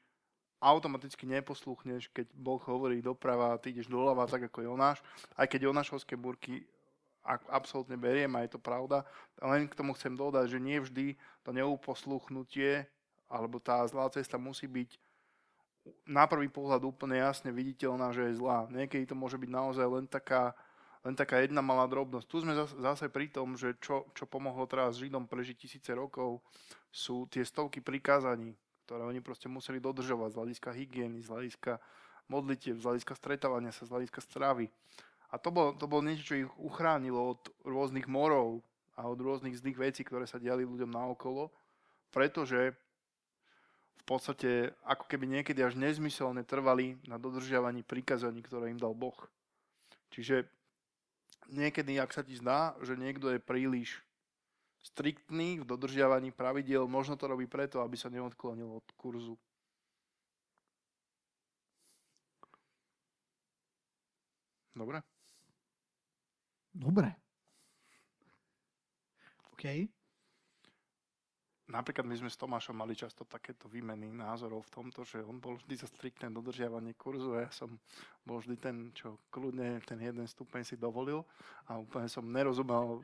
automaticky 0.59 1.23
neposluchneš, 1.23 2.11
keď 2.11 2.35
Boh 2.35 2.59
hovorí 2.67 2.99
doprava 2.99 3.55
a 3.55 3.61
ty 3.61 3.71
ideš 3.71 3.87
doľava, 3.87 4.27
tak 4.27 4.51
ako 4.51 4.67
Jonáš. 4.67 4.99
Aj 5.39 5.47
keď 5.47 5.71
Jonášovské 5.71 6.19
búrky 6.19 6.67
absolútne 7.51 7.99
beriem 7.99 8.31
a 8.39 8.47
je 8.47 8.55
to 8.55 8.59
pravda. 8.63 9.03
Len 9.43 9.67
k 9.67 9.77
tomu 9.77 9.91
chcem 9.93 10.15
dodať, 10.15 10.55
že 10.55 10.63
nie 10.63 10.79
vždy 10.79 11.19
to 11.43 11.51
neuposluchnutie 11.51 12.87
alebo 13.27 13.59
tá 13.59 13.83
zlá 13.83 14.07
cesta 14.07 14.39
musí 14.39 14.65
byť 14.65 14.95
na 16.07 16.27
prvý 16.27 16.51
pohľad 16.51 16.83
úplne 16.83 17.19
jasne 17.19 17.51
viditeľná, 17.51 18.11
že 18.11 18.31
je 18.31 18.39
zlá. 18.39 18.67
Niekedy 18.71 19.07
to 19.07 19.15
môže 19.15 19.39
byť 19.39 19.49
naozaj 19.51 19.87
len 19.87 20.05
taká, 20.07 20.51
len 21.03 21.15
taká 21.15 21.39
jedna 21.43 21.63
malá 21.63 21.87
drobnosť. 21.87 22.27
Tu 22.27 22.37
sme 22.43 22.53
zase, 22.59 23.07
pri 23.07 23.31
tom, 23.31 23.55
že 23.55 23.75
čo, 23.79 24.07
čo 24.11 24.27
pomohlo 24.27 24.67
teraz 24.67 24.99
Židom 24.99 25.27
prežiť 25.27 25.55
tisíce 25.55 25.91
rokov, 25.95 26.43
sú 26.91 27.27
tie 27.31 27.43
stovky 27.43 27.79
prikázaní, 27.79 28.55
ktoré 28.87 29.03
oni 29.07 29.23
proste 29.23 29.47
museli 29.47 29.79
dodržovať 29.79 30.35
z 30.35 30.37
hľadiska 30.39 30.69
hygieny, 30.75 31.19
z 31.23 31.31
hľadiska 31.31 31.79
modlitieb, 32.27 32.79
z 32.79 32.83
hľadiska 32.83 33.13
stretávania 33.15 33.71
sa, 33.71 33.87
z 33.87 33.91
hľadiska 33.95 34.19
stravy. 34.19 34.67
A 35.27 35.35
to 35.35 35.51
bolo, 35.51 35.75
to 35.75 35.85
bolo 35.91 36.07
niečo, 36.07 36.23
čo 36.33 36.39
ich 36.47 36.51
uchránilo 36.55 37.35
od 37.35 37.41
rôznych 37.67 38.07
morov 38.07 38.63
a 38.95 39.11
od 39.11 39.19
rôznych 39.19 39.59
zlých 39.59 39.91
vecí, 39.91 40.01
ktoré 40.07 40.23
sa 40.23 40.39
diali 40.39 40.63
ľuďom 40.63 40.87
naokolo, 40.87 41.51
pretože 42.15 42.71
v 43.99 44.03
podstate 44.07 44.71
ako 44.87 45.03
keby 45.11 45.27
niekedy 45.27 45.59
až 45.59 45.75
nezmyselne 45.75 46.47
trvali 46.47 46.95
na 47.11 47.19
dodržiavaní 47.19 47.83
prikazaní, 47.83 48.39
ktoré 48.39 48.71
im 48.71 48.79
dal 48.79 48.95
Boh. 48.95 49.19
Čiže 50.15 50.47
niekedy, 51.51 51.99
ak 51.99 52.15
sa 52.15 52.23
ti 52.23 52.39
zdá, 52.39 52.79
že 52.79 52.95
niekto 52.95 53.27
je 53.35 53.43
príliš 53.43 53.99
striktný 54.79 55.59
v 55.59 55.67
dodržiavaní 55.67 56.31
pravidiel, 56.31 56.87
možno 56.87 57.19
to 57.19 57.27
robí 57.27 57.51
preto, 57.51 57.83
aby 57.83 57.99
sa 57.99 58.07
neodklonil 58.07 58.79
od 58.79 58.87
kurzu. 58.95 59.35
Dobre? 64.71 65.16
Dobre. 66.77 67.17
OK. 69.53 69.89
Napríklad 71.67 72.07
my 72.07 72.15
sme 72.15 72.31
s 72.31 72.39
Tomášom 72.39 72.79
mali 72.79 72.95
často 72.95 73.27
takéto 73.27 73.67
výmeny 73.67 74.07
názorov 74.07 74.63
v 74.71 74.73
tomto, 74.79 75.03
že 75.03 75.19
on 75.19 75.35
bol 75.35 75.59
vždy 75.59 75.75
za 75.75 75.87
striktné 75.91 76.31
dodržiavanie 76.31 76.95
kurzu 76.95 77.35
a 77.35 77.43
ja 77.43 77.51
som 77.51 77.75
bol 78.23 78.39
vždy 78.39 78.55
ten, 78.55 78.75
čo 78.95 79.19
kľudne 79.27 79.83
ten 79.83 79.99
jeden 79.99 80.23
stupeň 80.23 80.63
si 80.63 80.79
dovolil 80.79 81.27
a 81.67 81.75
úplne 81.75 82.07
som 82.07 82.23
nerozumel 82.23 83.03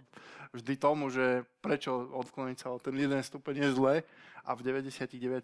vždy 0.55 0.79
tomu, 0.79 1.11
že 1.11 1.43
prečo 1.59 2.07
odkloniť 2.15 2.57
sa 2.63 2.71
o 2.71 2.79
ten 2.79 2.95
jeden 2.95 3.19
stupeň 3.19 3.67
je 3.67 3.69
zle 3.75 3.95
a 4.47 4.49
v 4.55 4.63
99% 4.63 5.43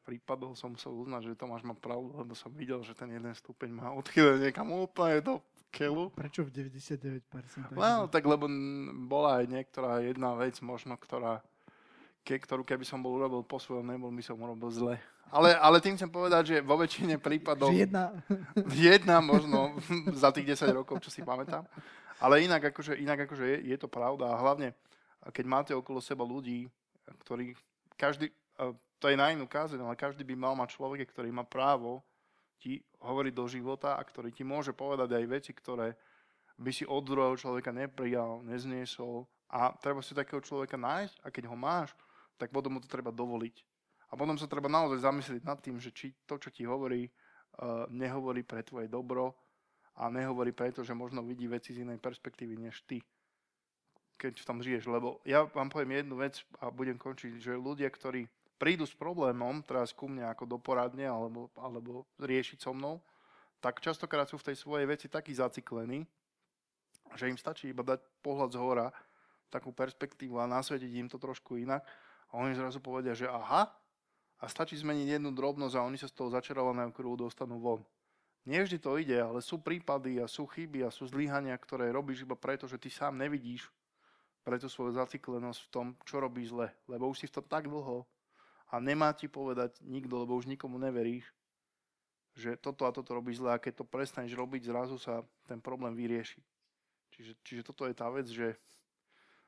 prípadov 0.00 0.56
som 0.56 0.72
musel 0.72 0.96
uznať, 0.96 1.28
že 1.28 1.40
Tomáš 1.40 1.60
má 1.60 1.76
pravdu, 1.76 2.16
lebo 2.16 2.32
som 2.32 2.48
videl, 2.56 2.80
že 2.80 2.96
ten 2.96 3.12
jeden 3.12 3.36
stupeň 3.36 3.68
má 3.68 3.92
odchýlený 3.92 4.48
niekam 4.48 4.72
úplne 4.72 5.20
do 5.20 5.44
keľu. 5.76 6.08
Prečo 6.16 6.48
v 6.48 6.72
99%? 6.72 7.76
No, 7.76 8.08
tak 8.08 8.24
lebo 8.24 8.48
bola 9.04 9.44
aj 9.44 9.46
niektorá 9.52 10.00
jedna 10.00 10.32
vec 10.40 10.56
možno, 10.64 10.96
ktorá 10.96 11.44
ke, 12.26 12.42
ktorú 12.42 12.66
keby 12.66 12.82
som 12.82 12.98
bol 12.98 13.14
urobil 13.14 13.46
po 13.46 13.62
svojom, 13.62 13.86
nebol 13.86 14.10
by 14.10 14.24
som 14.26 14.34
urobil 14.42 14.66
zle. 14.74 14.98
Ale, 15.30 15.54
ale 15.54 15.78
tým 15.78 15.94
chcem 15.94 16.10
povedať, 16.10 16.42
že 16.50 16.56
vo 16.58 16.74
väčšine 16.74 17.22
prípadov, 17.22 17.70
jedna... 17.70 18.10
jedna 18.90 19.22
možno 19.22 19.78
za 20.22 20.34
tých 20.34 20.58
10 20.58 20.74
rokov, 20.82 20.98
čo 21.06 21.14
si 21.14 21.22
pamätám, 21.22 21.62
ale 22.18 22.42
inak 22.42 22.74
akože, 22.74 22.98
inak 22.98 23.30
akože 23.30 23.46
je, 23.46 23.56
je 23.70 23.76
to 23.78 23.86
pravda. 23.86 24.34
A 24.34 24.42
hlavne, 24.42 24.74
keď 25.30 25.44
máte 25.46 25.72
okolo 25.74 26.02
seba 26.02 26.26
ľudí, 26.26 26.66
ktorí, 27.22 27.54
každý, 27.94 28.34
to 28.98 29.06
je 29.06 29.14
na 29.14 29.30
inú 29.30 29.46
kázeň, 29.46 29.78
ale 29.86 29.94
každý 29.94 30.26
by 30.26 30.34
mal 30.34 30.54
mať 30.58 30.74
človeka, 30.74 31.06
ktorý 31.06 31.30
má 31.30 31.46
právo 31.46 32.02
ti 32.56 32.80
hovoriť 33.04 33.32
do 33.36 33.44
života 33.46 33.94
a 33.94 34.02
ktorý 34.02 34.32
ti 34.32 34.42
môže 34.42 34.72
povedať 34.72 35.12
aj 35.12 35.24
veci, 35.28 35.50
ktoré 35.52 35.92
by 36.56 36.72
si 36.72 36.88
od 36.88 37.04
druhého 37.04 37.36
človeka 37.36 37.68
neprijal, 37.68 38.40
nezniesol. 38.40 39.28
A 39.52 39.70
treba 39.76 40.00
si 40.00 40.16
takého 40.16 40.40
človeka 40.40 40.80
nájsť 40.80 41.20
a 41.22 41.28
keď 41.28 41.44
ho 41.52 41.56
máš, 41.56 41.92
tak 42.36 42.52
potom 42.52 42.76
mu 42.76 42.80
to 42.80 42.88
treba 42.88 43.12
dovoliť. 43.12 43.56
A 44.10 44.14
potom 44.14 44.38
sa 44.38 44.46
treba 44.46 44.70
naozaj 44.70 45.02
zamyslieť 45.02 45.42
nad 45.42 45.58
tým, 45.58 45.82
že 45.82 45.90
či 45.90 46.14
to, 46.24 46.38
čo 46.38 46.54
ti 46.54 46.62
hovorí, 46.62 47.10
uh, 47.10 47.90
nehovorí 47.90 48.46
pre 48.46 48.62
tvoje 48.62 48.86
dobro 48.86 49.34
a 49.98 50.06
nehovorí 50.12 50.54
preto, 50.54 50.86
že 50.86 50.94
možno 50.94 51.24
vidí 51.26 51.50
veci 51.50 51.74
z 51.74 51.82
inej 51.82 51.98
perspektívy 51.98 52.54
než 52.60 52.84
ty, 52.86 53.02
keď 54.20 54.38
v 54.38 54.46
tom 54.46 54.58
žiješ. 54.62 54.86
Lebo 54.86 55.18
ja 55.26 55.48
vám 55.48 55.72
poviem 55.72 56.04
jednu 56.04 56.22
vec 56.22 56.38
a 56.62 56.70
budem 56.70 56.94
končiť, 56.94 57.42
že 57.42 57.58
ľudia, 57.58 57.90
ktorí 57.90 58.30
prídu 58.56 58.86
s 58.86 58.94
problémom, 58.94 59.64
teraz 59.64 59.92
ku 59.92 60.06
mne 60.06 60.30
ako 60.30 60.44
do 60.46 60.58
poradne 60.60 61.04
alebo, 61.04 61.52
alebo 61.58 62.06
riešiť 62.20 62.58
so 62.62 62.72
mnou, 62.72 63.02
tak 63.60 63.80
častokrát 63.80 64.28
sú 64.28 64.38
v 64.38 64.52
tej 64.52 64.56
svojej 64.60 64.86
veci 64.86 65.06
takí 65.08 65.32
zaciklení, 65.32 66.04
že 67.16 67.28
im 67.28 67.40
stačí 67.40 67.72
iba 67.72 67.82
dať 67.82 68.00
pohľad 68.20 68.50
z 68.52 68.58
hora, 68.60 68.88
takú 69.48 69.72
perspektívu 69.72 70.36
a 70.38 70.50
nasvetiť 70.50 70.92
im 70.92 71.08
to 71.08 71.16
trošku 71.16 71.56
inak 71.56 71.82
a 72.30 72.42
oni 72.42 72.54
zrazu 72.54 72.82
povedia, 72.82 73.14
že 73.14 73.30
aha, 73.30 73.70
a 74.36 74.44
stačí 74.52 74.76
zmeniť 74.76 75.16
jednu 75.16 75.32
drobnosť 75.32 75.74
a 75.76 75.86
oni 75.86 75.96
sa 75.96 76.08
z 76.08 76.16
toho 76.16 76.28
začarovaného 76.28 76.92
kruhu 76.92 77.16
dostanú 77.16 77.56
von. 77.56 77.80
Nie 78.46 78.62
vždy 78.62 78.78
to 78.78 78.94
ide, 79.00 79.18
ale 79.18 79.42
sú 79.42 79.58
prípady 79.58 80.22
a 80.22 80.30
sú 80.30 80.46
chyby 80.46 80.86
a 80.86 80.92
sú 80.92 81.08
zlyhania, 81.08 81.56
ktoré 81.58 81.90
robíš 81.90 82.22
iba 82.22 82.38
preto, 82.38 82.70
že 82.70 82.78
ty 82.78 82.92
sám 82.92 83.18
nevidíš 83.18 83.66
preto 84.46 84.70
svoju 84.70 84.94
zaciklenosť 84.94 85.60
v 85.66 85.70
tom, 85.74 85.86
čo 86.06 86.22
robíš 86.22 86.54
zle. 86.54 86.70
Lebo 86.86 87.10
už 87.10 87.18
si 87.18 87.26
v 87.26 87.42
tom 87.42 87.46
tak 87.50 87.66
dlho 87.66 88.06
a 88.70 88.78
nemá 88.78 89.10
ti 89.10 89.26
povedať 89.26 89.82
nikto, 89.82 90.22
lebo 90.22 90.38
už 90.38 90.46
nikomu 90.46 90.78
neveríš, 90.78 91.26
že 92.38 92.54
toto 92.54 92.86
a 92.86 92.94
toto 92.94 93.18
robíš 93.18 93.42
zle 93.42 93.50
a 93.50 93.58
keď 93.58 93.82
to 93.82 93.84
prestaneš 93.88 94.38
robiť, 94.38 94.70
zrazu 94.70 94.94
sa 95.02 95.26
ten 95.50 95.58
problém 95.58 95.98
vyrieši. 95.98 96.38
Čiže, 97.10 97.32
čiže 97.42 97.62
toto 97.66 97.88
je 97.90 97.94
tá 97.96 98.06
vec, 98.12 98.30
že 98.30 98.54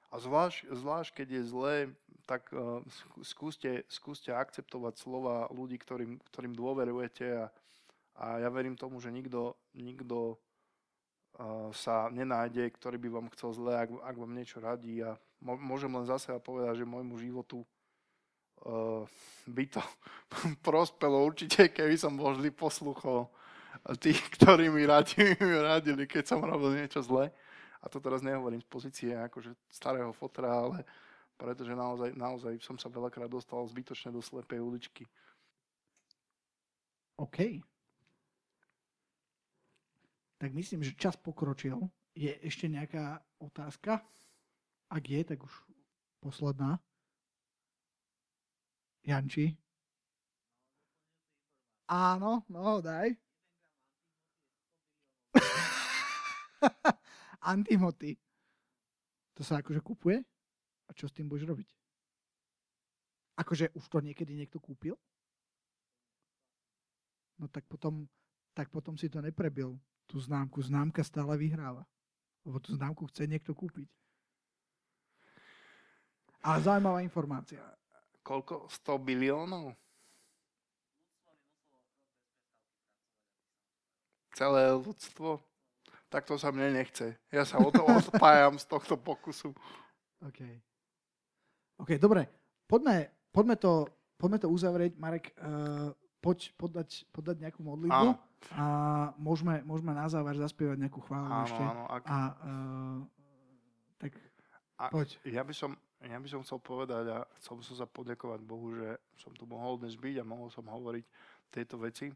a 0.09 0.15
zvlášť, 0.17 0.73
zvlášť 0.73 1.11
keď 1.21 1.29
je 1.29 1.43
zlé, 1.45 1.77
tak 2.29 2.49
uh, 2.53 2.85
skúste, 3.25 3.89
skúste 3.89 4.33
akceptovať 4.33 5.01
slova 5.01 5.49
ľudí, 5.49 5.81
ktorým, 5.81 6.21
ktorým 6.29 6.53
dôverujete 6.53 7.27
a, 7.41 7.45
a 8.21 8.27
ja 8.45 8.49
verím 8.53 8.77
tomu, 8.77 9.01
že 9.01 9.09
nikto, 9.09 9.57
nikto 9.73 10.37
uh, 10.37 11.73
sa 11.73 12.13
nenájde, 12.13 12.69
ktorý 12.77 13.01
by 13.01 13.09
vám 13.09 13.29
chcel 13.37 13.57
zle, 13.57 13.73
ak, 13.77 13.89
ak 14.05 14.17
vám 14.17 14.33
niečo 14.37 14.61
radí 14.61 15.01
a 15.01 15.17
môžem 15.41 15.93
len 15.93 16.05
zase 16.05 16.33
povedať, 16.45 16.85
že 16.85 16.89
môjmu 16.89 17.17
životu 17.17 17.65
uh, 18.65 19.09
by 19.49 19.65
to 19.69 19.81
prospelo 20.67 21.25
určite, 21.25 21.73
keby 21.73 21.97
som 21.97 22.17
bol 22.17 22.37
vždy 22.37 22.53
posluchol 22.53 23.29
tých, 23.97 24.21
ktorí 24.37 24.69
mi 24.69 24.85
radili, 24.85 25.37
radili, 25.73 26.05
keď 26.05 26.25
som 26.29 26.45
robil 26.45 26.77
niečo 26.77 27.01
zlé. 27.01 27.33
A 27.83 27.89
to 27.89 28.03
teraz 28.03 28.23
nehovorím 28.27 28.61
z 28.61 28.69
pozície 28.69 29.11
akože 29.15 29.55
starého 29.71 30.11
fotra, 30.11 30.51
ale 30.51 30.83
pretože 31.39 31.71
naozaj, 31.71 32.19
naozaj 32.19 32.59
som 32.59 32.75
sa 32.75 32.91
veľakrát 32.91 33.31
dostal 33.31 33.63
zbytočne 33.63 34.11
do 34.11 34.19
slepej 34.19 34.59
uličky. 34.59 35.07
OK. 37.19 37.63
Tak 40.39 40.51
myslím, 40.55 40.83
že 40.83 40.99
čas 40.99 41.15
pokročil. 41.15 41.79
Je 42.15 42.35
ešte 42.43 42.67
nejaká 42.67 43.23
otázka? 43.39 44.03
Ak 44.91 45.05
je, 45.07 45.23
tak 45.23 45.39
už 45.43 45.55
posledná. 46.19 46.83
Janči? 49.07 49.55
Áno, 51.89 52.43
no 52.51 52.83
daj. 52.83 53.15
Antimoty. 57.43 58.19
To 59.39 59.47
sa 59.47 59.63
akože 59.63 59.79
kupuje? 59.83 60.19
A 60.89 60.91
čo 60.97 61.07
s 61.07 61.15
tým 61.15 61.31
budeš 61.31 61.47
robiť? 61.47 61.69
Akože 63.39 63.71
už 63.79 63.87
to 63.87 64.03
niekedy 64.03 64.35
niekto 64.35 64.59
kúpil? 64.59 64.99
No 67.39 67.47
tak 67.47 67.63
potom, 67.71 68.11
tak 68.51 68.67
potom 68.75 68.99
si 68.99 69.07
to 69.07 69.23
neprebil, 69.23 69.79
tú 70.11 70.19
známku. 70.19 70.59
Známka 70.59 71.07
stále 71.07 71.39
vyhráva. 71.39 71.87
lebo 72.43 72.59
tú 72.65 72.73
známku 72.75 73.05
chce 73.13 73.29
niekto 73.29 73.53
kúpiť. 73.53 73.87
Ale 76.41 76.65
zaujímavá 76.65 77.05
informácia. 77.05 77.61
Koľko? 78.25 78.73
100 78.73 78.99
biliónov? 79.05 79.77
Celé 84.33 84.71
ľudstvo? 84.71 85.48
Tak 86.09 86.25
to 86.25 86.41
sa 86.41 86.49
mne 86.49 86.73
nechce. 86.73 87.21
Ja 87.29 87.45
sa 87.45 87.61
o 87.61 87.69
to 87.69 87.85
odpájam 87.85 88.57
z 88.57 88.65
tohto 88.65 88.97
pokusu. 88.97 89.53
OK. 90.25 90.41
OK, 91.79 91.91
dobre. 92.01 92.25
Poďme, 92.65 93.13
poďme, 93.31 93.57
to, 93.61 93.85
poďme 94.17 94.39
to 94.41 94.49
uzavrieť. 94.49 94.97
Marek, 94.97 95.37
uh, 95.37 95.93
poď 96.19 96.51
podať, 96.57 97.05
podať 97.13 97.37
nejakú 97.45 97.61
modlitbu 97.63 97.95
Áno. 97.95 98.19
a 98.59 98.65
môžeme, 99.21 99.63
môžeme 99.63 99.95
na 99.95 100.09
záver 100.11 100.35
zaspievať 100.35 100.77
nejakú 100.81 101.01
chválu 101.07 101.31
Áno, 101.31 101.47
ešte. 101.47 101.63
áno. 101.63 101.83
Ak, 101.87 102.03
A 102.09 102.19
uh, 102.35 102.99
tak 104.01 104.13
a, 104.81 104.85
poď. 104.91 105.09
ja, 105.29 105.43
by 105.47 105.55
som, 105.55 105.77
ja 106.03 106.19
by 106.19 106.29
som 106.29 106.41
chcel 106.43 106.59
povedať 106.59 107.05
a 107.15 107.23
chcel 107.39 107.61
by 107.61 107.65
som 107.69 107.77
sa 107.79 107.87
poďakovať 107.87 108.41
Bohu, 108.43 108.75
že 108.75 108.99
som 109.21 109.31
tu 109.37 109.47
mohol 109.47 109.79
dnes 109.79 109.95
byť 109.95 110.23
a 110.23 110.27
mohol 110.27 110.51
som 110.51 110.67
hovoriť 110.67 111.05
tieto 111.55 111.79
veci. 111.79 112.11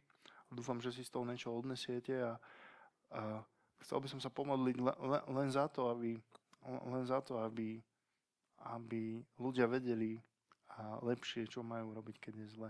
Dúfam, 0.52 0.82
že 0.82 0.92
si 0.92 1.00
z 1.06 1.10
toho 1.12 1.24
niečo 1.24 1.48
odnesiete 1.54 2.12
a, 2.20 2.36
a 3.14 3.40
chcel 3.82 3.98
by 4.00 4.08
som 4.08 4.20
sa 4.22 4.32
pomodliť 4.32 4.76
le, 4.80 4.92
le, 5.04 5.18
len 5.36 5.48
za 5.52 5.68
to, 5.68 5.92
aby, 5.92 6.16
len 6.64 7.04
za 7.04 7.20
to, 7.20 7.38
aby, 7.42 7.78
aby 8.74 9.20
ľudia 9.36 9.68
vedeli 9.68 10.16
lepšie, 11.04 11.44
čo 11.44 11.60
majú 11.60 11.92
robiť, 11.92 12.16
keď 12.16 12.34
je 12.40 12.46
zle. 12.56 12.68